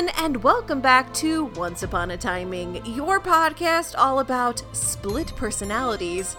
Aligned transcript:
everyone, 0.00 0.24
and 0.24 0.42
welcome 0.42 0.80
back 0.80 1.12
to 1.12 1.44
Once 1.56 1.82
Upon 1.82 2.10
a 2.10 2.16
Timing, 2.16 2.80
your 2.86 3.20
podcast 3.20 3.94
all 3.98 4.20
about 4.20 4.62
split 4.72 5.34
personalities, 5.36 6.36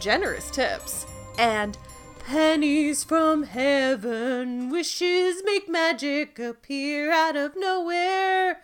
generous 0.00 0.50
tips, 0.50 1.06
and 1.38 1.78
pennies 2.26 3.04
from 3.04 3.44
heaven. 3.44 4.68
Wishes 4.68 5.42
make 5.44 5.68
magic 5.68 6.40
appear 6.40 7.12
out 7.12 7.36
of 7.36 7.54
nowhere. 7.56 8.62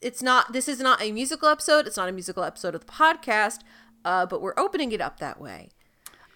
It's 0.00 0.22
not, 0.22 0.52
this 0.52 0.68
is 0.68 0.78
not 0.78 1.02
a 1.02 1.10
musical 1.10 1.48
episode, 1.48 1.88
it's 1.88 1.96
not 1.96 2.08
a 2.08 2.12
musical 2.12 2.44
episode 2.44 2.76
of 2.76 2.86
the 2.86 2.92
podcast, 2.92 3.62
uh, 4.04 4.26
but 4.26 4.42
we're 4.42 4.54
opening 4.56 4.92
it 4.92 5.00
up 5.00 5.18
that 5.18 5.40
way. 5.40 5.70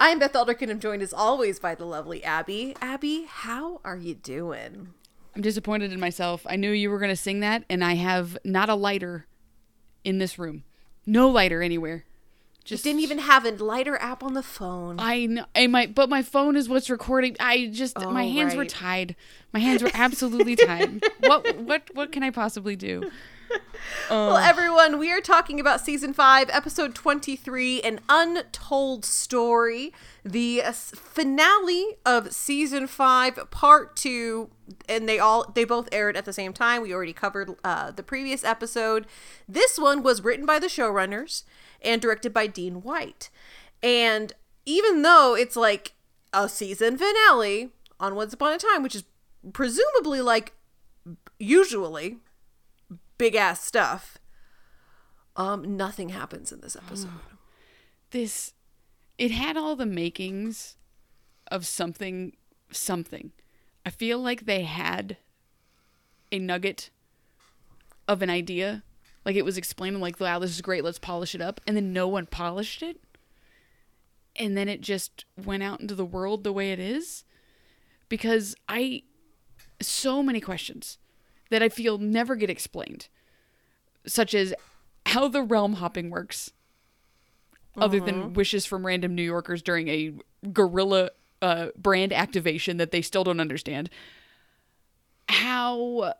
I 0.00 0.08
am 0.08 0.18
Beth 0.18 0.32
Alderkin. 0.32 0.70
I'm 0.70 0.80
joined 0.80 1.02
as 1.02 1.12
always 1.12 1.60
by 1.60 1.76
the 1.76 1.84
lovely 1.84 2.24
Abbey. 2.24 2.74
Abbey, 2.80 3.26
how 3.28 3.80
are 3.84 3.96
you 3.96 4.14
doing? 4.14 4.94
I'm 5.38 5.42
disappointed 5.42 5.92
in 5.92 6.00
myself. 6.00 6.44
I 6.50 6.56
knew 6.56 6.72
you 6.72 6.90
were 6.90 6.98
going 6.98 7.12
to 7.12 7.16
sing 7.16 7.38
that, 7.40 7.62
and 7.70 7.84
I 7.84 7.94
have 7.94 8.36
not 8.42 8.68
a 8.68 8.74
lighter 8.74 9.28
in 10.02 10.18
this 10.18 10.36
room. 10.36 10.64
No 11.06 11.28
lighter 11.28 11.62
anywhere. 11.62 12.04
Just 12.64 12.82
didn't 12.82 13.02
even 13.02 13.18
have 13.18 13.44
a 13.44 13.52
lighter 13.52 13.96
app 13.98 14.24
on 14.24 14.34
the 14.34 14.42
phone. 14.42 14.96
I 14.98 15.26
know, 15.26 15.44
I 15.54 15.68
might, 15.68 15.94
but 15.94 16.08
my 16.08 16.22
phone 16.22 16.56
is 16.56 16.68
what's 16.68 16.90
recording. 16.90 17.36
I 17.38 17.70
just 17.72 17.96
Oh, 17.96 18.10
my 18.10 18.26
hands 18.26 18.56
were 18.56 18.64
tied. 18.64 19.14
My 19.52 19.60
hands 19.60 19.80
were 19.80 19.92
absolutely 19.94 20.56
tied. 20.56 21.04
What 21.20 21.56
what 21.56 21.82
what 21.94 22.10
can 22.10 22.24
I 22.24 22.30
possibly 22.30 22.74
do? 22.74 23.08
Well, 24.10 24.36
everyone, 24.36 24.98
we 24.98 25.12
are 25.12 25.20
talking 25.20 25.60
about 25.60 25.80
season 25.80 26.14
five, 26.14 26.48
episode 26.50 26.94
23, 26.94 27.82
An 27.82 28.00
Untold 28.08 29.04
Story, 29.04 29.92
the 30.24 30.62
finale 30.72 31.96
of 32.06 32.32
season 32.32 32.86
five, 32.86 33.38
part 33.50 33.96
two. 33.96 34.50
And 34.88 35.08
they 35.08 35.18
all, 35.18 35.50
they 35.54 35.64
both 35.64 35.88
aired 35.92 36.16
at 36.16 36.24
the 36.24 36.32
same 36.32 36.52
time. 36.52 36.82
We 36.82 36.92
already 36.92 37.12
covered 37.12 37.54
uh, 37.64 37.90
the 37.90 38.02
previous 38.02 38.44
episode. 38.44 39.06
This 39.46 39.78
one 39.78 40.02
was 40.02 40.22
written 40.22 40.46
by 40.46 40.58
the 40.58 40.68
showrunners 40.68 41.44
and 41.82 42.00
directed 42.00 42.32
by 42.32 42.46
Dean 42.46 42.82
White. 42.82 43.30
And 43.82 44.32
even 44.64 45.02
though 45.02 45.34
it's 45.34 45.56
like 45.56 45.92
a 46.32 46.48
season 46.48 46.98
finale 46.98 47.70
on 48.00 48.14
Once 48.14 48.32
Upon 48.32 48.54
a 48.54 48.58
Time, 48.58 48.82
which 48.82 48.94
is 48.94 49.04
presumably 49.52 50.20
like 50.20 50.54
usually 51.38 52.18
big 53.18 53.34
ass 53.34 53.62
stuff. 53.64 54.18
Um, 55.36 55.76
nothing 55.76 56.08
happens 56.08 56.50
in 56.52 56.60
this 56.60 56.76
episode. 56.76 57.10
This 58.10 58.54
it 59.18 59.32
had 59.32 59.58
all 59.58 59.76
the 59.76 59.84
makings 59.84 60.76
of 61.50 61.66
something 61.66 62.32
something. 62.70 63.32
I 63.84 63.90
feel 63.90 64.18
like 64.18 64.46
they 64.46 64.62
had 64.62 65.18
a 66.32 66.38
nugget 66.38 66.88
of 68.06 68.22
an 68.22 68.30
idea. 68.30 68.82
Like 69.24 69.36
it 69.36 69.44
was 69.44 69.58
explaining 69.58 70.00
like, 70.00 70.18
wow, 70.20 70.38
this 70.38 70.52
is 70.52 70.62
great, 70.62 70.84
let's 70.84 70.98
polish 70.98 71.34
it 71.34 71.42
up. 71.42 71.60
And 71.66 71.76
then 71.76 71.92
no 71.92 72.08
one 72.08 72.26
polished 72.26 72.82
it. 72.82 72.98
And 74.36 74.56
then 74.56 74.68
it 74.68 74.80
just 74.80 75.24
went 75.36 75.62
out 75.62 75.80
into 75.80 75.94
the 75.94 76.04
world 76.04 76.44
the 76.44 76.52
way 76.52 76.72
it 76.72 76.78
is. 76.78 77.24
Because 78.08 78.54
I 78.68 79.02
so 79.80 80.22
many 80.22 80.40
questions 80.40 80.98
that 81.50 81.62
I 81.62 81.68
feel 81.68 81.98
never 81.98 82.36
get 82.36 82.50
explained. 82.50 83.08
Such 84.06 84.34
as 84.34 84.54
how 85.06 85.28
the 85.28 85.42
realm 85.42 85.74
hopping 85.74 86.10
works. 86.10 86.52
Other 87.76 88.00
than 88.00 88.32
wishes 88.32 88.66
from 88.66 88.84
random 88.84 89.14
New 89.14 89.22
Yorkers 89.22 89.62
during 89.62 89.86
a 89.88 90.12
guerrilla 90.52 91.10
uh, 91.40 91.68
brand 91.76 92.12
activation 92.12 92.78
that 92.78 92.90
they 92.90 93.02
still 93.02 93.22
don't 93.22 93.38
understand. 93.38 93.88
How 95.28 96.14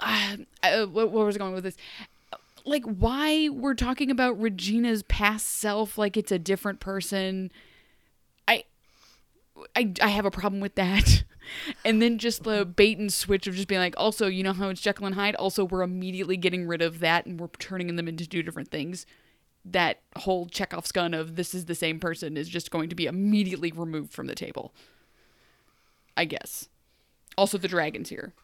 uh, 0.00 0.36
uh, 0.62 0.86
what, 0.86 1.10
what 1.10 1.26
was 1.26 1.36
I 1.36 1.38
going 1.38 1.54
with 1.54 1.64
this? 1.64 1.76
Like, 2.64 2.84
why 2.84 3.48
we're 3.48 3.74
talking 3.74 4.10
about 4.10 4.40
Regina's 4.40 5.02
past 5.04 5.46
self 5.46 5.96
like 5.96 6.16
it's 6.16 6.32
a 6.32 6.38
different 6.38 6.80
person? 6.80 7.50
I, 8.46 8.64
I, 9.74 9.92
I 10.02 10.08
have 10.08 10.26
a 10.26 10.30
problem 10.30 10.60
with 10.60 10.74
that. 10.74 11.24
And 11.84 12.00
then 12.00 12.18
just 12.18 12.44
the 12.44 12.64
bait 12.64 12.98
and 12.98 13.12
switch 13.12 13.46
of 13.46 13.54
just 13.54 13.68
being 13.68 13.80
like, 13.80 13.94
also, 13.96 14.26
you 14.26 14.42
know 14.42 14.52
how 14.52 14.68
it's 14.68 14.80
Jekyll 14.80 15.06
and 15.06 15.14
Hyde? 15.14 15.34
Also, 15.36 15.64
we're 15.64 15.82
immediately 15.82 16.36
getting 16.36 16.66
rid 16.66 16.82
of 16.82 17.00
that 17.00 17.26
and 17.26 17.40
we're 17.40 17.48
turning 17.58 17.94
them 17.96 18.08
into 18.08 18.26
two 18.26 18.42
different 18.42 18.70
things. 18.70 19.06
That 19.64 20.00
whole 20.16 20.46
Chekhov's 20.46 20.92
gun 20.92 21.12
of 21.12 21.36
this 21.36 21.54
is 21.54 21.66
the 21.66 21.74
same 21.74 22.00
person 22.00 22.36
is 22.36 22.48
just 22.48 22.70
going 22.70 22.88
to 22.88 22.94
be 22.94 23.06
immediately 23.06 23.72
removed 23.72 24.12
from 24.12 24.26
the 24.26 24.34
table. 24.34 24.72
I 26.16 26.24
guess. 26.24 26.68
Also, 27.36 27.58
the 27.58 27.68
dragon's 27.68 28.08
here. 28.08 28.34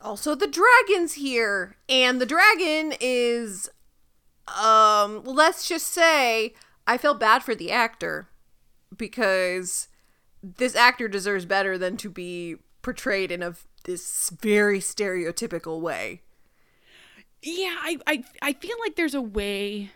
Also, 0.00 0.34
the 0.34 0.46
dragon's 0.46 1.14
here, 1.14 1.76
and 1.88 2.20
the 2.20 2.26
dragon 2.26 2.94
is, 3.00 3.68
um, 4.46 5.24
let's 5.24 5.68
just 5.68 5.88
say, 5.88 6.54
I 6.86 6.98
feel 6.98 7.14
bad 7.14 7.42
for 7.42 7.54
the 7.54 7.72
actor 7.72 8.28
because 8.96 9.88
this 10.42 10.74
actor 10.74 11.08
deserves 11.08 11.44
better 11.44 11.76
than 11.78 11.96
to 11.98 12.10
be 12.10 12.56
portrayed 12.82 13.30
in 13.30 13.42
a 13.42 13.54
this 13.84 14.30
very 14.30 14.80
stereotypical 14.80 15.80
way. 15.80 16.22
Yeah, 17.42 17.76
I, 17.80 17.98
I 18.06 18.24
I 18.42 18.52
feel 18.52 18.76
like 18.80 18.96
there's 18.96 19.14
a 19.14 19.22
way 19.22 19.90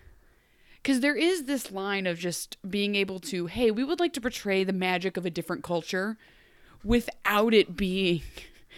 because 0.82 1.00
there 1.00 1.16
is 1.16 1.44
this 1.44 1.70
line 1.70 2.06
of 2.06 2.18
just 2.18 2.56
being 2.68 2.96
able 2.96 3.20
to, 3.20 3.46
hey, 3.46 3.70
we 3.70 3.84
would 3.84 4.00
like 4.00 4.12
to 4.14 4.20
portray 4.20 4.64
the 4.64 4.72
magic 4.72 5.16
of 5.16 5.24
a 5.24 5.30
different 5.30 5.62
culture 5.62 6.18
without 6.82 7.54
it 7.54 7.76
being 7.76 8.22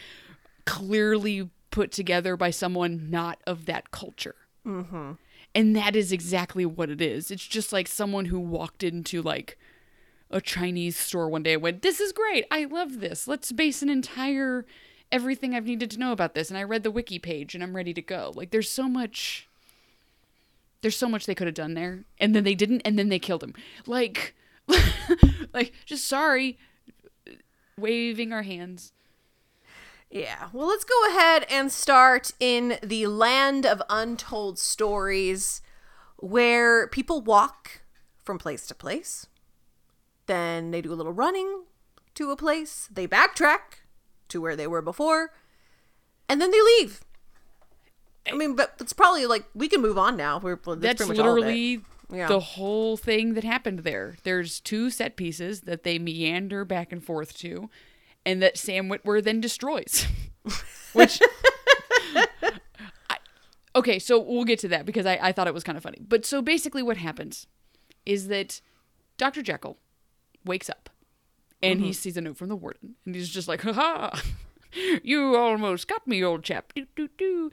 clearly 0.67 1.49
put 1.71 1.91
together 1.91 2.37
by 2.37 2.51
someone 2.51 3.09
not 3.11 3.39
of 3.47 3.65
that 3.67 3.91
culture. 3.91 4.37
Mm-hmm. 4.67 5.13
And 5.55 5.77
that 5.77 5.97
is 5.97 6.13
exactly 6.13 6.67
what 6.67 6.91
it 6.91 7.01
is. 7.01 7.31
It's 7.31 7.47
just 7.47 7.73
like 7.73 7.89
someone 7.89 8.27
who 8.27 8.39
walked 8.39 8.83
into 8.83 9.23
like 9.23 9.59
a 10.35 10.41
Chinese 10.41 10.99
store 10.99 11.29
one 11.29 11.45
day 11.45 11.57
went, 11.57 11.81
This 11.81 12.01
is 12.01 12.13
great. 12.13 12.45
I 12.51 12.65
love 12.65 13.01
this. 13.01 13.27
Let's 13.27 13.53
base 13.53 13.81
an 13.81 13.89
entire 13.89 14.67
everything 15.13 15.55
I've 15.55 15.65
needed 15.65 15.93
to 15.93 15.99
know 15.99 16.11
about 16.11 16.35
this. 16.35 16.51
And 16.51 16.59
I 16.59 16.65
read 16.65 16.83
the 16.83 16.91
wiki 16.91 17.21
page 17.21 17.55
and 17.55 17.63
I'm 17.63 17.77
ready 17.77 17.95
to 17.95 18.03
go. 18.03 18.33
Like 18.35 18.51
there's 18.51 18.69
so 18.69 18.89
much 18.89 19.49
there's 20.83 20.97
so 20.97 21.09
much 21.09 21.25
they 21.25 21.37
could 21.37 21.47
have 21.47 21.55
done 21.55 21.75
there. 21.75 22.05
And 22.19 22.35
then 22.35 22.45
they 22.45 22.55
didn't, 22.55 22.83
and 22.85 22.99
then 22.99 23.09
they 23.09 23.21
killed 23.21 23.43
him. 23.43 23.55
Like 23.87 24.35
like 25.55 25.73
just 25.87 26.07
sorry. 26.07 26.59
Waving 27.79 28.33
our 28.33 28.43
hands. 28.43 28.93
Yeah. 30.11 30.49
Well, 30.53 30.69
let's 30.69 30.85
go 30.85 31.09
ahead 31.09 31.47
and 31.49 31.73
start 31.73 32.33
in 32.39 32.79
the 32.83 33.07
land 33.07 33.65
of 33.65 33.83
untold 33.89 34.59
stories 34.59 35.61
where 36.17 36.87
people 36.89 37.21
walk 37.21 37.83
from 38.23 38.39
place 38.39 38.67
to 38.67 38.75
place. 38.75 39.27
Then 40.27 40.71
they 40.71 40.81
do 40.81 40.93
a 40.93 40.95
little 40.95 41.13
running 41.13 41.65
to 42.15 42.31
a 42.31 42.37
place. 42.37 42.89
They 42.93 43.07
backtrack 43.07 43.83
to 44.29 44.41
where 44.41 44.57
they 44.57 44.67
were 44.67 44.83
before. 44.83 45.33
And 46.29 46.41
then 46.41 46.51
they 46.51 46.61
leave. 46.63 47.01
I 48.31 48.35
mean, 48.35 48.57
but 48.57 48.75
it's 48.81 48.93
probably 48.95 49.27
like 49.27 49.45
we 49.55 49.69
can 49.69 49.83
move 49.83 49.99
on 49.99 50.17
now. 50.17 50.39
We're 50.39 50.57
that's, 50.57 50.81
That's 50.81 51.05
pretty 51.05 51.19
much 51.21 51.27
all 51.27 51.33
of 51.33 51.39
it. 51.39 51.41
literally 51.43 51.81
Yeah. 52.11 52.27
the 52.29 52.41
whole 52.41 52.97
thing 52.97 53.35
that 53.35 53.45
happened 53.45 53.81
there. 53.81 54.17
There's 54.23 54.61
two 54.61 54.89
set 54.91 55.17
pieces 55.17 55.63
that 55.63 55.83
they 55.83 55.99
meander 55.99 56.65
back 56.65 56.91
and 56.93 57.05
forth 57.05 57.37
to, 57.39 57.69
and 58.25 58.41
that 58.43 58.57
Sam 58.57 58.89
Witwer 58.89 59.23
then 59.23 59.41
destroys. 59.43 60.07
Which, 60.95 61.21
I, 63.11 63.17
okay, 63.77 63.99
so 63.99 64.19
we'll 64.19 64.45
get 64.45 64.59
to 64.61 64.69
that 64.69 64.87
because 64.87 65.07
I, 65.07 65.19
I 65.21 65.33
thought 65.33 65.47
it 65.49 65.55
was 65.55 65.65
kind 65.65 65.77
of 65.77 65.83
funny. 65.83 65.99
But 66.07 66.25
so 66.25 66.41
basically, 66.41 66.83
what 66.83 66.97
happens 66.97 67.47
is 68.07 68.29
that 68.29 68.61
Dr. 69.19 69.43
Jekyll 69.43 69.77
wakes 70.45 70.69
up 70.71 70.91
and 71.63 71.79
Mm-hmm. 71.79 71.87
he 71.87 71.93
sees 71.95 72.17
a 72.17 72.21
note 72.21 72.37
from 72.37 72.49
the 72.49 72.57
warden, 72.57 72.95
and 73.07 73.15
he's 73.15 73.29
just 73.31 73.49
like, 73.49 73.63
"Ha 73.63 73.73
ha, 73.73 74.23
you 75.03 75.35
almost 75.35 75.89
got 75.89 76.07
me, 76.07 76.23
old 76.23 76.43
chap." 76.43 76.73
Do, 76.75 76.87
do, 76.95 77.09
do. 77.17 77.51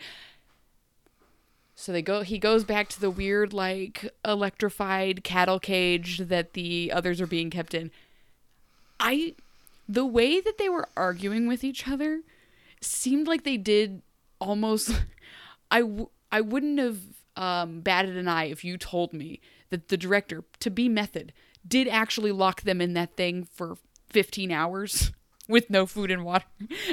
So 1.75 1.91
they 1.91 2.01
go 2.01 2.21
he 2.21 2.37
goes 2.37 2.63
back 2.63 2.89
to 2.89 2.99
the 3.01 3.09
weird 3.09 3.53
like 3.53 4.13
electrified 4.25 5.23
cattle 5.23 5.59
cage 5.59 6.19
that 6.19 6.53
the 6.53 6.91
others 6.93 7.19
are 7.21 7.27
being 7.27 7.49
kept 7.49 7.73
in. 7.73 7.89
I 8.99 9.35
the 9.89 10.05
way 10.05 10.39
that 10.41 10.57
they 10.57 10.69
were 10.69 10.87
arguing 10.95 11.47
with 11.47 11.63
each 11.63 11.87
other 11.87 12.21
seemed 12.81 13.27
like 13.27 13.43
they 13.43 13.57
did 13.57 14.01
almost 14.39 14.91
I 15.71 15.81
w- 15.81 16.09
I 16.31 16.41
wouldn't 16.41 16.79
have 16.79 16.99
um, 17.35 17.79
batted 17.81 18.15
an 18.17 18.27
eye 18.27 18.45
if 18.45 18.63
you 18.63 18.77
told 18.77 19.13
me 19.13 19.39
that 19.69 19.87
the 19.87 19.97
director 19.97 20.43
to 20.59 20.69
be 20.69 20.87
method 20.89 21.33
did 21.67 21.87
actually 21.87 22.31
lock 22.31 22.61
them 22.61 22.81
in 22.81 22.93
that 22.93 23.15
thing 23.15 23.47
for 23.53 23.77
15 24.09 24.51
hours 24.51 25.11
with 25.47 25.69
no 25.69 25.85
food 25.85 26.11
and 26.11 26.23
water 26.23 26.45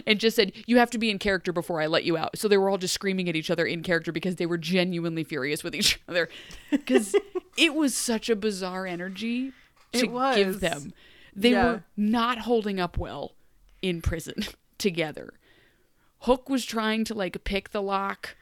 and 0.06 0.18
just 0.18 0.34
said 0.36 0.52
you 0.66 0.78
have 0.78 0.90
to 0.90 0.98
be 0.98 1.10
in 1.10 1.18
character 1.18 1.52
before 1.52 1.80
I 1.80 1.86
let 1.86 2.04
you 2.04 2.16
out. 2.16 2.36
So 2.38 2.48
they 2.48 2.56
were 2.58 2.68
all 2.70 2.78
just 2.78 2.94
screaming 2.94 3.28
at 3.28 3.36
each 3.36 3.50
other 3.50 3.64
in 3.66 3.82
character 3.82 4.10
because 4.12 4.36
they 4.36 4.46
were 4.46 4.58
genuinely 4.58 5.24
furious 5.24 5.62
with 5.64 5.74
each 5.74 6.00
other 6.08 6.28
cuz 6.86 7.14
it 7.56 7.74
was 7.74 7.96
such 7.96 8.28
a 8.28 8.36
bizarre 8.36 8.86
energy 8.86 9.52
to 9.92 9.98
It 10.00 10.10
was. 10.10 10.36
give 10.36 10.60
them. 10.60 10.92
They 11.34 11.50
Yeah. 11.52 11.64
were 11.64 11.84
not 11.96 12.38
holding 12.40 12.78
up 12.80 12.98
well 12.98 13.34
in 13.80 14.02
prison 14.02 14.34
together. 14.78 15.32
Hook 16.22 16.48
was 16.50 16.64
trying 16.64 17.04
to 17.04 17.14
like 17.14 17.42
pick 17.44 17.70
the 17.70 17.82
lock. 17.82 18.36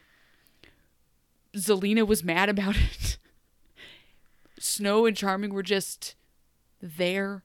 Zelena 1.57 2.07
was 2.07 2.25
mad 2.25 2.49
about 2.49 2.77
it. 2.77 3.19
Snow 4.59 5.07
and 5.07 5.17
Charming 5.17 5.53
were 5.55 5.63
just 5.63 6.15
there. 6.87 7.43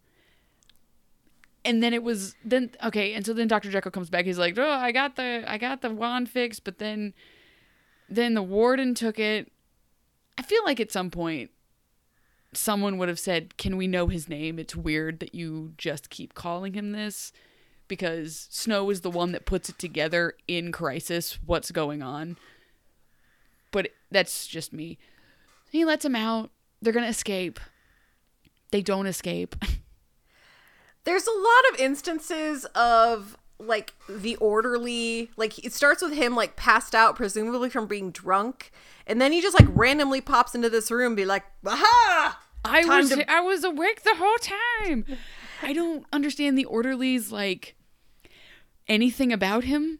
And 1.63 1.83
then 1.83 1.93
it 1.93 2.03
was 2.03 2.35
then 2.43 2.71
okay, 2.83 3.13
and 3.13 3.25
so 3.25 3.33
then 3.33 3.47
Dr. 3.47 3.69
Jekyll 3.69 3.91
comes 3.91 4.09
back. 4.09 4.25
He's 4.25 4.39
like, 4.39 4.57
"Oh, 4.57 4.69
I 4.69 4.91
got 4.91 5.15
the 5.15 5.43
I 5.45 5.57
got 5.57 5.81
the 5.81 5.91
wand 5.91 6.29
fixed, 6.29 6.63
but 6.63 6.79
then 6.79 7.13
then 8.09 8.33
the 8.33 8.41
warden 8.41 8.95
took 8.95 9.19
it. 9.19 9.51
I 10.38 10.41
feel 10.41 10.63
like 10.65 10.79
at 10.79 10.91
some 10.91 11.11
point 11.11 11.51
someone 12.53 12.97
would 12.97 13.09
have 13.09 13.19
said, 13.19 13.57
"Can 13.57 13.77
we 13.77 13.85
know 13.85 14.07
his 14.07 14.27
name? 14.27 14.57
It's 14.57 14.75
weird 14.75 15.19
that 15.19 15.35
you 15.35 15.73
just 15.77 16.09
keep 16.09 16.33
calling 16.33 16.73
him 16.73 16.94
this." 16.94 17.31
Because 17.87 18.47
Snow 18.49 18.89
is 18.89 19.01
the 19.01 19.11
one 19.11 19.33
that 19.33 19.45
puts 19.45 19.69
it 19.69 19.77
together 19.77 20.33
in 20.47 20.71
Crisis 20.71 21.37
what's 21.45 21.71
going 21.71 22.01
on. 22.01 22.37
But 23.71 23.89
that's 24.09 24.47
just 24.47 24.73
me. 24.73 24.97
He 25.71 25.85
lets 25.85 26.05
him 26.05 26.15
out. 26.15 26.51
They're 26.81 26.94
going 26.94 27.05
to 27.05 27.09
escape. 27.09 27.59
They 28.71 28.81
don't 28.81 29.06
escape. 29.07 29.56
There's 31.03 31.27
a 31.27 31.31
lot 31.31 31.73
of 31.73 31.79
instances 31.79 32.65
of 32.75 33.38
like 33.59 33.94
the 34.09 34.35
orderly 34.38 35.29
like 35.38 35.63
it 35.63 35.71
starts 35.71 36.01
with 36.01 36.13
him 36.13 36.35
like 36.35 36.56
passed 36.56 36.95
out 36.95 37.15
presumably 37.15 37.69
from 37.69 37.85
being 37.85 38.09
drunk 38.09 38.71
and 39.06 39.21
then 39.21 39.31
he 39.31 39.39
just 39.39 39.59
like 39.59 39.69
randomly 39.75 40.19
pops 40.19 40.56
into 40.56 40.68
this 40.68 40.89
room 40.89 41.13
be 41.13 41.25
like 41.25 41.44
aha 41.63 42.39
I 42.65 42.83
was 42.85 43.09
to- 43.09 43.31
I 43.31 43.39
was 43.41 43.63
awake 43.63 44.01
the 44.03 44.15
whole 44.15 44.38
time. 44.38 45.06
I 45.63 45.73
don't 45.73 46.06
understand 46.12 46.57
the 46.57 46.65
orderlies 46.65 47.31
like 47.31 47.75
anything 48.88 49.31
about 49.31 49.63
him. 49.63 50.00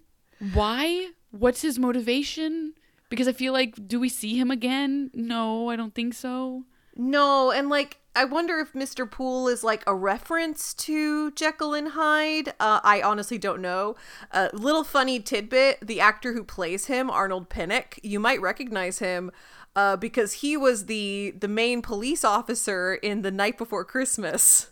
Why? 0.54 1.10
What's 1.32 1.62
his 1.62 1.78
motivation? 1.80 2.74
Because 3.10 3.28
I 3.28 3.34
feel 3.34 3.54
like 3.54 3.88
do 3.88 4.00
we 4.00 4.10
see 4.10 4.40
him 4.40 4.50
again? 4.52 5.12
No, 5.14 5.70
I 5.70 5.76
don't 5.76 5.94
think 5.94 6.14
so. 6.14 6.64
No 6.96 7.52
and 7.52 7.70
like 7.70 7.98
i 8.16 8.26
wonder 8.26 8.60
if 8.60 8.74
mr 8.74 9.10
poole 9.10 9.48
is 9.48 9.64
like 9.64 9.84
a 9.88 9.96
reference 9.96 10.74
to 10.74 11.32
jekyll 11.32 11.74
and 11.74 11.90
hyde 11.90 12.50
uh, 12.60 12.80
i 12.84 13.02
honestly 13.02 13.38
don't 13.38 13.62
know 13.62 13.96
a 14.32 14.50
little 14.54 14.84
funny 14.84 15.20
tidbit 15.20 15.78
the 15.86 16.00
actor 16.00 16.34
who 16.34 16.44
plays 16.44 16.86
him 16.86 17.10
arnold 17.10 17.50
pinnock 17.50 17.98
you 18.04 18.20
might 18.20 18.42
recognize 18.42 19.00
him 19.00 19.32
uh, 19.74 19.96
because 19.96 20.34
he 20.34 20.58
was 20.58 20.86
the 20.88 21.34
the 21.40 21.48
main 21.48 21.82
police 21.82 22.26
officer 22.26 22.96
in 22.96 23.22
the 23.22 23.32
night 23.32 23.58
before 23.58 23.86
christmas 23.86 24.72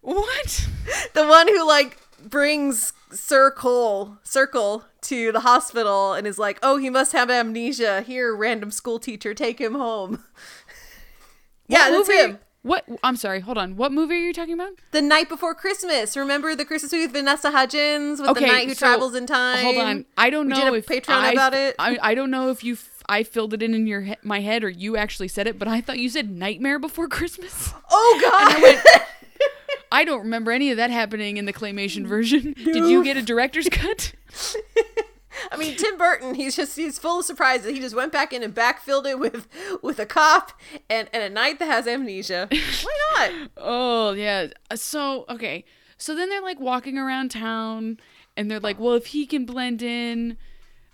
What? 0.00 0.66
the 1.14 1.26
one 1.26 1.48
who 1.48 1.66
like 1.66 1.98
brings 2.22 2.92
Sir 3.10 3.50
Cole 3.50 4.18
Circle 4.22 4.84
to 5.02 5.32
the 5.32 5.40
hospital 5.40 6.12
and 6.12 6.26
is 6.26 6.38
like, 6.38 6.58
"Oh, 6.62 6.76
he 6.76 6.90
must 6.90 7.12
have 7.12 7.30
amnesia. 7.30 8.02
Here, 8.02 8.34
random 8.34 8.70
school 8.70 8.98
teacher, 8.98 9.34
take 9.34 9.60
him 9.60 9.74
home." 9.74 10.24
yeah, 11.68 11.90
What 11.90 12.06
that's 12.06 12.20
him. 12.26 12.38
What? 12.62 12.84
I'm 13.04 13.16
sorry. 13.16 13.40
Hold 13.40 13.56
on. 13.56 13.76
What 13.76 13.92
movie 13.92 14.14
are 14.14 14.18
you 14.18 14.32
talking 14.32 14.54
about? 14.54 14.72
The 14.90 15.00
night 15.00 15.28
before 15.28 15.54
Christmas. 15.54 16.16
Remember 16.16 16.54
the 16.56 16.64
Christmas 16.64 16.92
movie 16.92 17.04
with 17.06 17.12
Vanessa 17.12 17.50
Hudgens 17.52 18.20
with 18.20 18.30
Okay, 18.30 18.40
the 18.40 18.46
knight 18.46 18.68
who 18.68 18.74
so, 18.74 18.86
travels 18.86 19.14
in 19.14 19.26
time. 19.26 19.64
Hold 19.64 19.78
on. 19.78 20.04
I 20.16 20.28
don't 20.28 20.48
know 20.48 20.56
did 20.56 20.72
a 20.74 20.76
if 20.76 20.86
Patreon 20.86 21.14
I, 21.14 21.32
about 21.32 21.54
it. 21.54 21.76
I, 21.78 21.98
I 22.02 22.14
don't 22.14 22.30
know 22.30 22.50
if 22.50 22.64
you 22.64 22.74
f- 22.74 23.02
I 23.08 23.22
filled 23.22 23.54
it 23.54 23.62
in 23.62 23.74
in 23.74 23.86
your 23.86 24.00
he- 24.02 24.16
my 24.22 24.40
head 24.40 24.64
or 24.64 24.68
you 24.68 24.96
actually 24.96 25.28
said 25.28 25.46
it, 25.46 25.58
but 25.58 25.68
I 25.68 25.80
thought 25.80 25.98
you 25.98 26.08
said 26.10 26.30
Nightmare 26.30 26.78
Before 26.78 27.08
Christmas. 27.08 27.72
Oh 27.90 28.80
God. 28.84 29.02
I 29.92 30.04
don't 30.04 30.20
remember 30.20 30.50
any 30.52 30.70
of 30.70 30.76
that 30.76 30.90
happening 30.90 31.38
in 31.38 31.46
the 31.46 31.52
claymation 31.52 32.04
version. 32.06 32.52
Did 32.52 32.84
you 32.88 33.02
get 33.02 33.16
a 33.16 33.22
director's 33.22 33.68
cut? 33.70 34.12
I 35.52 35.56
mean, 35.56 35.76
Tim 35.76 35.96
Burton, 35.96 36.34
he's 36.34 36.56
just 36.56 36.76
he's 36.76 36.98
full 36.98 37.20
of 37.20 37.24
surprises. 37.24 37.72
He 37.72 37.80
just 37.80 37.94
went 37.94 38.12
back 38.12 38.32
in 38.32 38.42
and 38.42 38.54
backfilled 38.54 39.06
it 39.06 39.18
with 39.18 39.46
with 39.82 39.98
a 39.98 40.06
cop 40.06 40.52
and, 40.90 41.08
and 41.12 41.22
a 41.22 41.28
knight 41.28 41.58
that 41.58 41.66
has 41.66 41.86
amnesia. 41.86 42.48
Why 42.50 42.96
not? 43.16 43.50
Oh 43.56 44.12
yeah. 44.12 44.48
So 44.74 45.24
okay. 45.28 45.64
So 45.96 46.14
then 46.14 46.28
they're 46.28 46.42
like 46.42 46.60
walking 46.60 46.96
around 46.96 47.30
town, 47.32 47.98
and 48.36 48.50
they're 48.50 48.60
like, 48.60 48.78
"Well, 48.78 48.94
if 48.94 49.06
he 49.06 49.26
can 49.26 49.44
blend 49.46 49.82
in, 49.82 50.36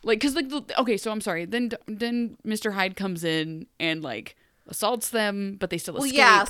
like, 0.02 0.20
cause 0.20 0.34
like, 0.34 0.48
the- 0.48 0.80
okay. 0.80 0.96
So 0.96 1.10
I'm 1.10 1.20
sorry. 1.20 1.44
Then 1.44 1.70
then 1.86 2.36
Mr. 2.46 2.72
Hyde 2.72 2.96
comes 2.96 3.22
in 3.24 3.66
and 3.78 4.02
like 4.02 4.36
assaults 4.66 5.10
them, 5.10 5.56
but 5.60 5.68
they 5.70 5.76
still 5.78 5.94
Well, 5.94 6.04
escape. 6.04 6.18
yeah. 6.18 6.46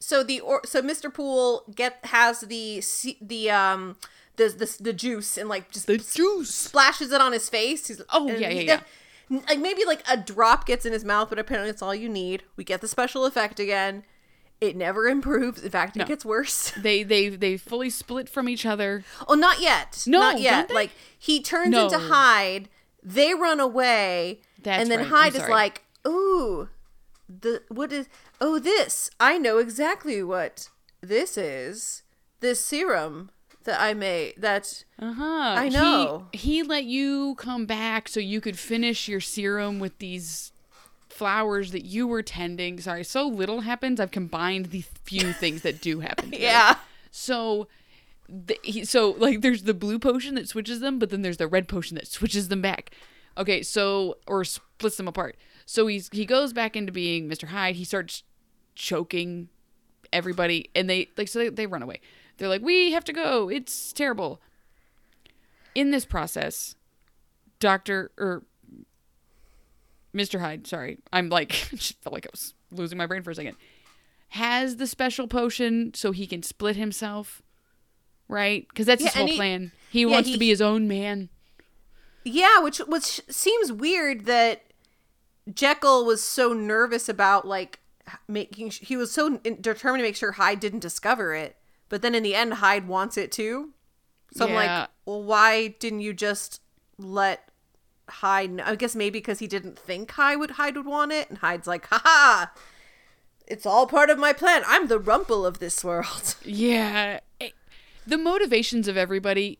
So 0.00 0.22
the 0.22 0.40
or 0.40 0.62
so 0.64 0.80
Mr. 0.80 1.12
Poole 1.12 1.64
get 1.74 1.98
has 2.04 2.40
the 2.40 2.82
the 3.20 3.50
um 3.50 3.96
the 4.38 4.48
the, 4.48 4.76
the 4.80 4.92
juice 4.94 5.36
and 5.36 5.48
like 5.48 5.70
just 5.70 5.86
The 5.86 5.98
juice. 5.98 6.54
splashes 6.54 7.12
it 7.12 7.20
on 7.20 7.32
his 7.32 7.48
face. 7.50 7.88
He's, 7.88 7.98
like 7.98 8.08
Oh, 8.10 8.26
yeah, 8.28 8.48
he- 8.48 8.64
yeah, 8.66 8.80
Like 9.28 9.58
maybe 9.58 9.84
like 9.84 10.02
a 10.08 10.16
drop 10.16 10.64
gets 10.66 10.86
in 10.86 10.92
his 10.94 11.04
mouth, 11.04 11.28
but 11.28 11.38
apparently 11.38 11.68
it's 11.70 11.82
all 11.82 11.94
you 11.94 12.08
need. 12.08 12.44
We 12.56 12.64
get 12.64 12.80
the 12.80 12.88
special 12.88 13.26
effect 13.26 13.60
again. 13.60 14.04
It 14.60 14.74
never 14.76 15.06
improves. 15.16 15.62
In 15.62 15.70
fact, 15.70 15.96
it 15.96 16.00
No. 16.00 16.04
gets 16.06 16.24
worse. 16.24 16.70
They 16.82 17.02
they 17.02 17.28
they 17.28 17.56
fully 17.58 17.90
split 17.90 18.28
from 18.28 18.48
each 18.48 18.64
other. 18.64 19.04
Oh, 19.28 19.34
not 19.34 19.60
yet. 19.60 20.02
No, 20.06 20.18
not 20.20 20.40
yet. 20.40 20.70
Like 20.72 20.90
he 21.18 21.40
turns 21.42 21.70
No. 21.70 21.84
into 21.84 21.98
Hyde. 21.98 22.68
They 23.02 23.32
run 23.34 23.60
away, 23.60 24.40
That's 24.62 24.82
and 24.82 24.90
then 24.90 24.98
right, 25.00 25.08
Hyde 25.32 25.36
is 25.36 25.48
like, 25.48 25.84
"Ooh, 26.06 26.68
the 27.28 27.62
what 27.68 27.92
is? 27.92 28.08
Oh, 28.40 28.58
this. 28.58 29.08
I 29.20 29.38
know 29.38 29.58
exactly 29.58 30.22
what 30.22 30.68
this 31.00 31.38
is. 31.38 32.02
This 32.40 32.58
serum 32.60 33.30
that 33.68 33.80
I 33.80 33.94
made. 33.94 34.34
That 34.38 34.84
Uh 34.98 35.12
huh. 35.12 35.54
I 35.56 35.68
know. 35.68 36.26
He, 36.32 36.38
he 36.38 36.62
let 36.62 36.84
you 36.84 37.34
come 37.36 37.66
back 37.66 38.08
so 38.08 38.18
you 38.18 38.40
could 38.40 38.58
finish 38.58 39.06
your 39.08 39.20
serum 39.20 39.78
with 39.78 39.98
these 39.98 40.52
flowers 41.08 41.70
that 41.72 41.84
you 41.84 42.06
were 42.06 42.22
tending. 42.22 42.80
Sorry, 42.80 43.04
so 43.04 43.26
little 43.26 43.60
happens. 43.60 44.00
I've 44.00 44.10
combined 44.10 44.66
the 44.66 44.82
few 45.04 45.32
things 45.42 45.62
that 45.62 45.80
do 45.80 46.00
happen. 46.00 46.32
yeah." 46.32 46.76
So, 47.10 47.68
the, 48.28 48.58
he, 48.62 48.84
so 48.84 49.10
like 49.18 49.40
there's 49.40 49.62
the 49.62 49.74
blue 49.74 49.98
potion 49.98 50.34
that 50.34 50.48
switches 50.48 50.80
them, 50.80 50.98
but 50.98 51.10
then 51.10 51.22
there's 51.22 51.38
the 51.38 51.46
red 51.46 51.68
potion 51.68 51.94
that 51.96 52.06
switches 52.08 52.48
them 52.48 52.60
back. 52.62 52.90
Okay, 53.36 53.62
so 53.62 54.16
or 54.26 54.44
splits 54.44 54.96
them 54.96 55.06
apart. 55.08 55.36
So 55.66 55.86
he's 55.86 56.08
he 56.12 56.24
goes 56.24 56.52
back 56.52 56.74
into 56.76 56.92
being 56.92 57.28
Mr. 57.28 57.48
Hyde. 57.48 57.76
He 57.76 57.84
starts 57.84 58.22
choking 58.74 59.48
everybody, 60.12 60.70
and 60.74 60.88
they 60.88 61.08
like 61.16 61.28
so 61.28 61.38
they, 61.40 61.48
they 61.50 61.66
run 61.66 61.82
away. 61.82 62.00
They're 62.38 62.48
like, 62.48 62.62
we 62.62 62.92
have 62.92 63.04
to 63.04 63.12
go. 63.12 63.48
It's 63.48 63.92
terrible. 63.92 64.40
In 65.74 65.90
this 65.90 66.04
process, 66.04 66.74
Doctor 67.60 68.10
or 68.16 68.44
Mr. 70.14 70.40
Hyde, 70.40 70.66
sorry, 70.66 70.98
I'm 71.12 71.28
like 71.28 71.50
just 71.74 72.00
felt 72.02 72.14
like 72.14 72.26
I 72.26 72.30
was 72.32 72.54
losing 72.70 72.98
my 72.98 73.06
brain 73.06 73.22
for 73.22 73.30
a 73.30 73.34
second. 73.34 73.56
Has 74.30 74.76
the 74.76 74.86
special 74.86 75.26
potion 75.28 75.92
so 75.94 76.12
he 76.12 76.26
can 76.26 76.42
split 76.42 76.76
himself, 76.76 77.42
right? 78.28 78.66
Because 78.68 78.86
that's 78.86 79.02
his 79.02 79.14
Yeah, 79.14 79.20
and 79.20 79.28
whole 79.28 79.32
he- 79.34 79.36
plan. 79.38 79.72
He 79.90 80.00
yeah, 80.02 80.06
wants 80.06 80.28
he- 80.28 80.34
to 80.34 80.38
be 80.38 80.48
his 80.48 80.60
own 80.62 80.88
man. 80.88 81.28
Yeah, 82.24 82.60
which 82.60 82.78
which 82.78 83.20
seems 83.30 83.72
weird 83.72 84.26
that 84.26 84.62
Jekyll 85.52 86.04
was 86.04 86.22
so 86.22 86.52
nervous 86.52 87.08
about 87.08 87.46
like 87.46 87.80
making. 88.26 88.70
He 88.70 88.96
was 88.96 89.12
so 89.12 89.38
determined 89.38 90.00
to 90.00 90.06
make 90.08 90.16
sure 90.16 90.32
Hyde 90.32 90.60
didn't 90.60 90.80
discover 90.80 91.34
it, 91.34 91.56
but 91.88 92.02
then 92.02 92.14
in 92.14 92.22
the 92.22 92.34
end, 92.34 92.54
Hyde 92.54 92.88
wants 92.88 93.16
it 93.16 93.32
too. 93.32 93.70
So 94.34 94.46
I'm 94.46 94.54
like, 94.54 94.88
well, 95.06 95.22
why 95.22 95.68
didn't 95.80 96.00
you 96.00 96.12
just 96.12 96.60
let 96.98 97.48
Hyde? 98.08 98.50
Know? 98.50 98.64
I 98.66 98.74
guess 98.76 98.94
maybe 98.94 99.18
because 99.20 99.38
he 99.38 99.46
didn't 99.46 99.78
think 99.78 100.10
Hyde 100.12 100.38
would 100.38 100.52
Hyde 100.52 100.76
would 100.76 100.86
want 100.86 101.12
it, 101.12 101.28
and 101.28 101.38
Hyde's 101.38 101.66
like, 101.66 101.86
haha. 101.90 102.46
It's 103.46 103.64
all 103.64 103.86
part 103.86 104.10
of 104.10 104.18
my 104.18 104.34
plan. 104.34 104.62
I'm 104.66 104.88
the 104.88 104.98
rumple 104.98 105.46
of 105.46 105.58
this 105.58 105.82
world. 105.82 106.34
Yeah. 106.44 107.20
It- 107.40 107.54
the 108.06 108.18
motivations 108.18 108.88
of 108.88 108.96
everybody 108.96 109.58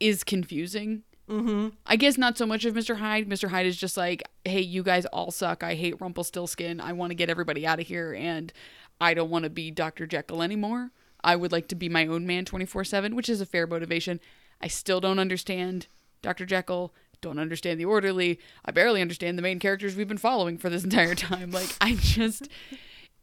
is 0.00 0.22
confusing. 0.24 1.02
Mm-hmm. 1.28 1.68
I 1.86 1.96
guess 1.96 2.16
not 2.16 2.38
so 2.38 2.46
much 2.46 2.64
of 2.64 2.74
Mr. 2.74 2.96
Hyde. 2.96 3.28
Mr. 3.28 3.50
Hyde 3.50 3.66
is 3.66 3.76
just 3.76 3.96
like, 3.96 4.22
hey, 4.44 4.60
you 4.60 4.82
guys 4.82 5.04
all 5.06 5.30
suck. 5.30 5.62
I 5.62 5.74
hate 5.74 6.00
Rumpelstiltskin. 6.00 6.80
I 6.80 6.92
want 6.92 7.10
to 7.10 7.14
get 7.14 7.28
everybody 7.28 7.66
out 7.66 7.80
of 7.80 7.86
here, 7.86 8.14
and 8.14 8.52
I 9.00 9.14
don't 9.14 9.30
want 9.30 9.42
to 9.44 9.50
be 9.50 9.70
Dr. 9.70 10.06
Jekyll 10.06 10.42
anymore. 10.42 10.90
I 11.22 11.36
would 11.36 11.52
like 11.52 11.68
to 11.68 11.74
be 11.74 11.88
my 11.88 12.06
own 12.06 12.26
man 12.26 12.44
24 12.44 12.84
7, 12.84 13.16
which 13.16 13.28
is 13.28 13.40
a 13.40 13.46
fair 13.46 13.66
motivation. 13.66 14.20
I 14.60 14.68
still 14.68 15.00
don't 15.00 15.18
understand 15.18 15.86
Dr. 16.22 16.46
Jekyll. 16.46 16.94
Don't 17.20 17.38
understand 17.38 17.80
the 17.80 17.84
orderly. 17.84 18.38
I 18.64 18.70
barely 18.70 19.02
understand 19.02 19.36
the 19.36 19.42
main 19.42 19.58
characters 19.58 19.96
we've 19.96 20.06
been 20.08 20.18
following 20.18 20.56
for 20.56 20.70
this 20.70 20.84
entire 20.84 21.14
time. 21.16 21.50
Like, 21.50 21.74
I 21.80 21.94
just. 21.94 22.48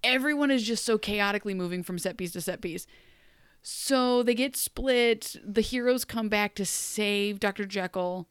Everyone 0.03 0.51
is 0.51 0.63
just 0.63 0.85
so 0.85 0.97
chaotically 0.97 1.53
moving 1.53 1.81
from 1.81 1.97
set 1.97 2.17
piece 2.17 2.33
to 2.33 2.41
set 2.41 2.61
piece. 2.61 2.85
So 3.63 4.21
they 4.21 4.35
get 4.35 4.55
split. 4.55 5.35
The 5.43 5.61
heroes 5.61 6.05
come 6.05 6.29
back 6.29 6.53
to 6.55 6.65
save 6.65 7.39
Dr. 7.39 7.65
Jekyll. 7.65 8.27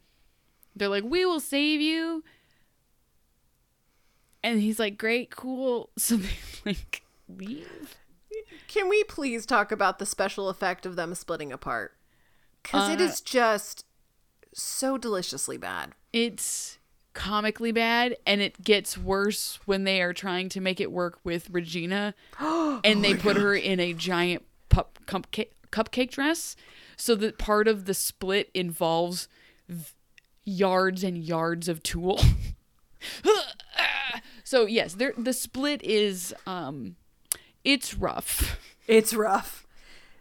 They're 0.76 0.88
like, 0.88 1.02
"We 1.02 1.24
will 1.24 1.40
save 1.40 1.80
you." 1.80 2.22
And 4.44 4.60
he's 4.60 4.78
like, 4.78 4.96
"Great, 4.96 5.30
cool." 5.34 5.90
So 5.98 6.16
they 6.16 6.36
like 6.64 7.02
leave. 7.28 7.96
Can 8.68 8.88
we 8.88 9.04
please 9.04 9.46
talk 9.46 9.70
about 9.72 9.98
the 9.98 10.06
special 10.06 10.48
effect 10.48 10.86
of 10.86 10.96
them 10.96 11.14
splitting 11.14 11.52
apart? 11.52 11.96
Because 12.62 12.88
it 12.88 13.00
Uh, 13.00 13.04
is 13.04 13.20
just 13.20 13.84
so 14.52 14.96
deliciously 14.98 15.56
bad. 15.56 15.92
It's 16.12 16.78
comically 17.12 17.70
bad 17.72 18.16
and 18.26 18.40
it 18.40 18.62
gets 18.64 18.98
worse 18.98 19.60
when 19.66 19.84
they 19.84 20.02
are 20.02 20.12
trying 20.12 20.48
to 20.48 20.60
make 20.60 20.80
it 20.80 20.90
work 20.90 21.18
with 21.22 21.48
Regina 21.50 22.14
and 22.40 23.04
they 23.04 23.14
put 23.14 23.36
her 23.36 23.54
in 23.54 23.78
a 23.78 23.92
giant 23.92 24.42
pup, 24.68 24.98
cupcake, 25.06 25.50
cupcake 25.70 26.10
dress 26.10 26.56
so 26.96 27.14
that 27.16 27.38
part 27.38 27.68
of 27.68 27.84
the 27.84 27.94
split 27.94 28.50
involves 28.54 29.28
yards 30.44 31.04
and 31.04 31.18
yards 31.18 31.68
of 31.68 31.82
tulle. 31.84 32.20
so 34.44 34.66
yes, 34.66 34.94
there 34.94 35.12
the 35.16 35.32
split 35.32 35.82
is 35.82 36.34
um 36.46 36.96
it's 37.64 37.94
rough. 37.94 38.58
It's 38.86 39.14
rough. 39.14 39.66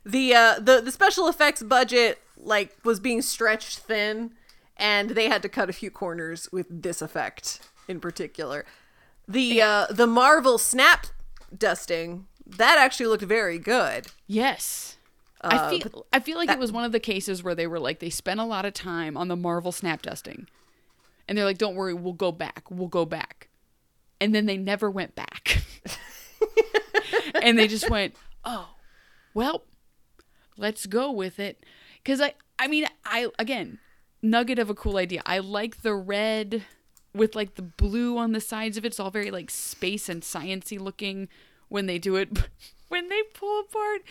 The 0.05 0.33
uh 0.33 0.59
the 0.59 0.81
the 0.81 0.91
special 0.91 1.27
effects 1.27 1.61
budget 1.61 2.21
like 2.37 2.75
was 2.83 2.99
being 2.99 3.21
stretched 3.21 3.79
thin 3.79 4.31
and 4.75 5.11
they 5.11 5.29
had 5.29 5.41
to 5.43 5.49
cut 5.49 5.69
a 5.69 5.73
few 5.73 5.91
corners 5.91 6.49
with 6.51 6.67
this 6.69 7.01
effect 7.01 7.59
in 7.87 7.99
particular. 7.99 8.65
The 9.27 9.61
uh 9.61 9.87
the 9.89 10.07
Marvel 10.07 10.57
snap 10.57 11.07
dusting 11.57 12.27
that 12.45 12.77
actually 12.77 13.07
looked 13.07 13.23
very 13.23 13.59
good. 13.59 14.07
Yes. 14.27 14.97
I 15.45 15.77
feel 15.77 16.05
I 16.13 16.19
feel 16.21 16.37
like 16.37 16.49
it 16.49 16.59
was 16.59 16.71
one 16.71 16.85
of 16.85 16.93
the 16.93 17.01
cases 17.01 17.43
where 17.43 17.55
they 17.55 17.67
were 17.67 17.79
like 17.79 17.99
they 17.99 18.09
spent 18.09 18.39
a 18.39 18.45
lot 18.45 18.65
of 18.65 18.73
time 18.73 19.17
on 19.17 19.27
the 19.27 19.35
Marvel 19.35 19.71
snap 19.73 20.01
dusting. 20.01 20.47
And 21.27 21.37
they're 21.37 21.45
like, 21.45 21.57
Don't 21.57 21.75
worry, 21.75 21.93
we'll 21.93 22.13
go 22.13 22.31
back. 22.31 22.63
We'll 22.69 22.87
go 22.87 23.05
back. 23.05 23.49
And 24.21 24.33
then 24.33 24.45
they 24.45 24.57
never 24.57 24.89
went 24.89 25.15
back. 25.15 25.63
and 27.41 27.57
they 27.57 27.67
just 27.67 27.89
went, 27.89 28.15
Oh, 28.45 28.69
well, 29.33 29.63
let's 30.57 30.85
go 30.85 31.11
with 31.11 31.39
it. 31.39 31.65
Cause 32.05 32.21
I 32.21 32.33
I 32.59 32.67
mean, 32.67 32.85
I 33.05 33.29
again, 33.39 33.79
nugget 34.21 34.59
of 34.59 34.69
a 34.69 34.75
cool 34.75 34.97
idea. 34.97 35.21
I 35.25 35.39
like 35.39 35.81
the 35.81 35.95
red 35.95 36.63
with 37.13 37.35
like 37.35 37.55
the 37.55 37.61
blue 37.61 38.17
on 38.17 38.31
the 38.31 38.41
sides 38.41 38.77
of 38.77 38.85
it. 38.85 38.89
It's 38.89 38.99
all 38.99 39.11
very 39.11 39.31
like 39.31 39.49
space 39.49 40.09
and 40.09 40.21
sciency 40.21 40.79
looking 40.79 41.27
when 41.69 41.85
they 41.85 41.99
do 41.99 42.15
it. 42.15 42.29
when 42.89 43.09
they 43.09 43.23
pull 43.33 43.61
apart, 43.61 44.01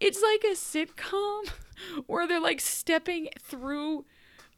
it's 0.00 0.22
like 0.22 0.44
a 0.44 0.54
sitcom 0.54 1.48
where 2.06 2.26
they're 2.26 2.40
like 2.40 2.60
stepping 2.60 3.28
through 3.40 4.04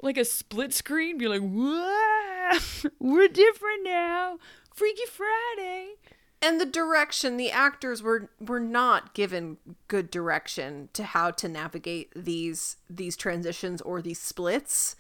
like 0.01 0.17
a 0.17 0.25
split 0.25 0.73
screen, 0.73 1.19
be 1.19 1.29
like, 1.29 1.43
"Wow, 1.43 2.59
we're 2.99 3.29
different 3.29 3.85
now, 3.85 4.39
Freaky 4.75 5.07
Friday." 5.07 5.95
And 6.41 6.61
the 6.61 6.67
direction 6.67 7.37
the 7.37 7.51
actors 7.51 8.03
were 8.03 8.31
were 8.41 8.61
not 8.61 9.15
given 9.15 9.59
good 9.89 10.11
direction 10.11 10.89
to 10.93 11.05
how 11.05 11.31
to 11.33 11.49
navigate 11.49 12.13
these 12.15 12.77
these 12.89 13.17
transitions 13.17 13.81
or 13.83 14.01
these 14.01 14.21
splits. 14.21 14.97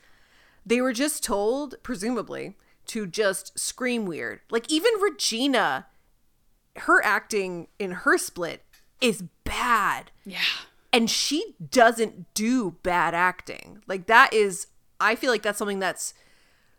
They 0.66 0.80
were 0.80 0.92
just 0.92 1.22
told 1.22 1.76
presumably 1.82 2.56
to 2.86 3.06
just 3.06 3.58
scream 3.58 4.06
weird. 4.06 4.40
Like 4.50 4.70
even 4.70 4.92
regina 5.00 5.86
her 6.76 7.04
acting 7.04 7.68
in 7.78 7.90
her 7.90 8.18
split 8.18 8.64
is 9.00 9.24
bad. 9.44 10.10
Yeah, 10.24 10.38
and 10.92 11.08
she 11.08 11.54
doesn't 11.70 12.34
do 12.34 12.76
bad 12.82 13.14
acting. 13.14 13.82
Like 13.86 14.06
that 14.06 14.32
is 14.32 14.68
i 15.00 15.14
feel 15.14 15.30
like 15.30 15.42
that's 15.42 15.58
something 15.58 15.78
that's 15.78 16.14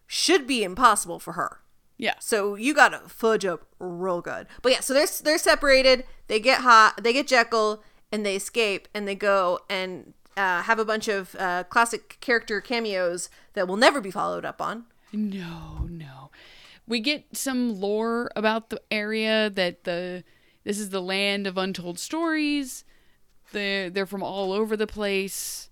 should 0.07 0.47
be 0.47 0.63
impossible 0.63 1.19
for 1.19 1.33
her 1.33 1.61
yeah. 1.99 2.15
so 2.19 2.55
you 2.55 2.73
got 2.73 2.89
to 2.89 3.07
fudge 3.09 3.45
up 3.45 3.67
real 3.77 4.21
good. 4.21 4.47
But 4.61 4.71
yeah, 4.71 4.79
so 4.79 4.93
they're 4.93 5.07
they're 5.23 5.37
separated. 5.37 6.05
They 6.27 6.39
get 6.39 6.61
hot. 6.61 7.03
They 7.03 7.13
get 7.13 7.27
Jekyll, 7.27 7.83
and 8.11 8.25
they 8.25 8.35
escape, 8.35 8.87
and 8.93 9.07
they 9.07 9.15
go 9.15 9.59
and 9.69 10.13
uh, 10.37 10.63
have 10.63 10.79
a 10.79 10.85
bunch 10.85 11.07
of 11.07 11.35
uh, 11.37 11.65
classic 11.65 12.17
character 12.21 12.61
cameos 12.61 13.29
that 13.53 13.67
will 13.67 13.77
never 13.77 13.99
be 13.99 14.11
followed 14.11 14.45
up 14.45 14.61
on. 14.61 14.85
No, 15.11 15.87
no. 15.89 16.31
We 16.87 17.01
get 17.01 17.25
some 17.33 17.79
lore 17.79 18.31
about 18.35 18.69
the 18.69 18.81
area 18.89 19.49
that 19.49 19.83
the 19.83 20.23
this 20.63 20.79
is 20.79 20.89
the 20.89 21.01
land 21.01 21.45
of 21.45 21.57
untold 21.57 21.99
stories. 21.99 22.85
They 23.51 23.89
they're 23.89 24.05
from 24.05 24.23
all 24.23 24.53
over 24.53 24.77
the 24.77 24.87
place. 24.87 25.69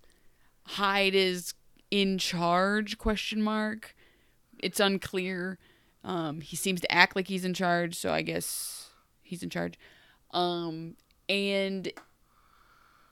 Hyde 0.65 1.15
is 1.15 1.53
in 1.89 2.17
charge? 2.17 2.97
Question 2.97 3.41
mark. 3.41 3.95
It's 4.59 4.79
unclear. 4.79 5.57
Um, 6.07 6.39
he 6.39 6.55
seems 6.55 6.79
to 6.81 6.91
act 6.91 7.17
like 7.17 7.27
he's 7.27 7.43
in 7.43 7.53
charge, 7.53 7.93
so 7.93 8.11
I 8.11 8.21
guess 8.21 8.89
he's 9.21 9.43
in 9.43 9.49
charge. 9.49 9.77
Um, 10.31 10.95
and 11.27 11.91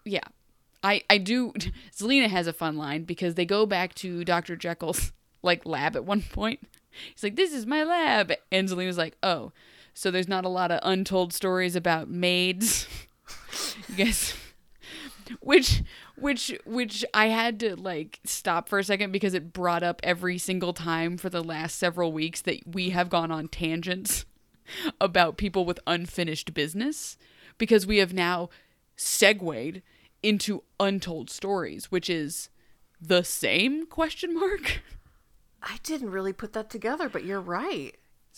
yeah, 0.05 0.23
I 0.81 1.03
I 1.09 1.17
do. 1.17 1.51
Zelena 1.95 2.29
has 2.29 2.47
a 2.47 2.53
fun 2.53 2.77
line 2.77 3.03
because 3.03 3.35
they 3.35 3.45
go 3.45 3.65
back 3.65 3.93
to 3.95 4.23
Dr. 4.23 4.55
Jekyll's 4.55 5.11
like 5.43 5.65
lab 5.65 5.97
at 5.97 6.05
one 6.05 6.21
point. 6.21 6.61
He's 7.13 7.21
like, 7.21 7.35
"This 7.35 7.51
is 7.53 7.65
my 7.65 7.83
lab," 7.83 8.31
and 8.49 8.69
Zelena's 8.69 8.97
like, 8.97 9.17
"Oh, 9.21 9.51
so 9.93 10.09
there's 10.09 10.29
not 10.29 10.45
a 10.45 10.49
lot 10.49 10.71
of 10.71 10.79
untold 10.81 11.33
stories 11.33 11.75
about 11.75 12.09
maids." 12.09 12.87
you 13.97 14.13
which 15.41 15.83
which 16.17 16.53
which 16.65 17.03
I 17.13 17.27
had 17.27 17.59
to 17.61 17.75
like 17.75 18.19
stop 18.23 18.69
for 18.69 18.79
a 18.79 18.83
second 18.83 19.11
because 19.11 19.33
it 19.33 19.53
brought 19.53 19.83
up 19.83 19.99
every 20.03 20.37
single 20.37 20.73
time 20.73 21.17
for 21.17 21.29
the 21.29 21.43
last 21.43 21.77
several 21.77 22.11
weeks 22.11 22.41
that 22.41 22.61
we 22.65 22.91
have 22.91 23.09
gone 23.09 23.31
on 23.31 23.47
tangents 23.47 24.25
about 25.01 25.37
people 25.37 25.65
with 25.65 25.79
unfinished 25.87 26.53
business 26.53 27.17
because 27.57 27.85
we 27.85 27.97
have 27.97 28.13
now 28.13 28.49
segued 28.95 29.81
into 30.23 30.63
untold 30.79 31.29
stories, 31.29 31.91
which 31.91 32.09
is 32.09 32.49
the 32.99 33.23
same 33.23 33.85
question 33.85 34.33
mark. 34.33 34.81
I 35.61 35.77
didn't 35.83 36.11
really 36.11 36.33
put 36.33 36.53
that 36.53 36.69
together, 36.69 37.09
but 37.09 37.25
you're 37.25 37.41
right. 37.41 37.95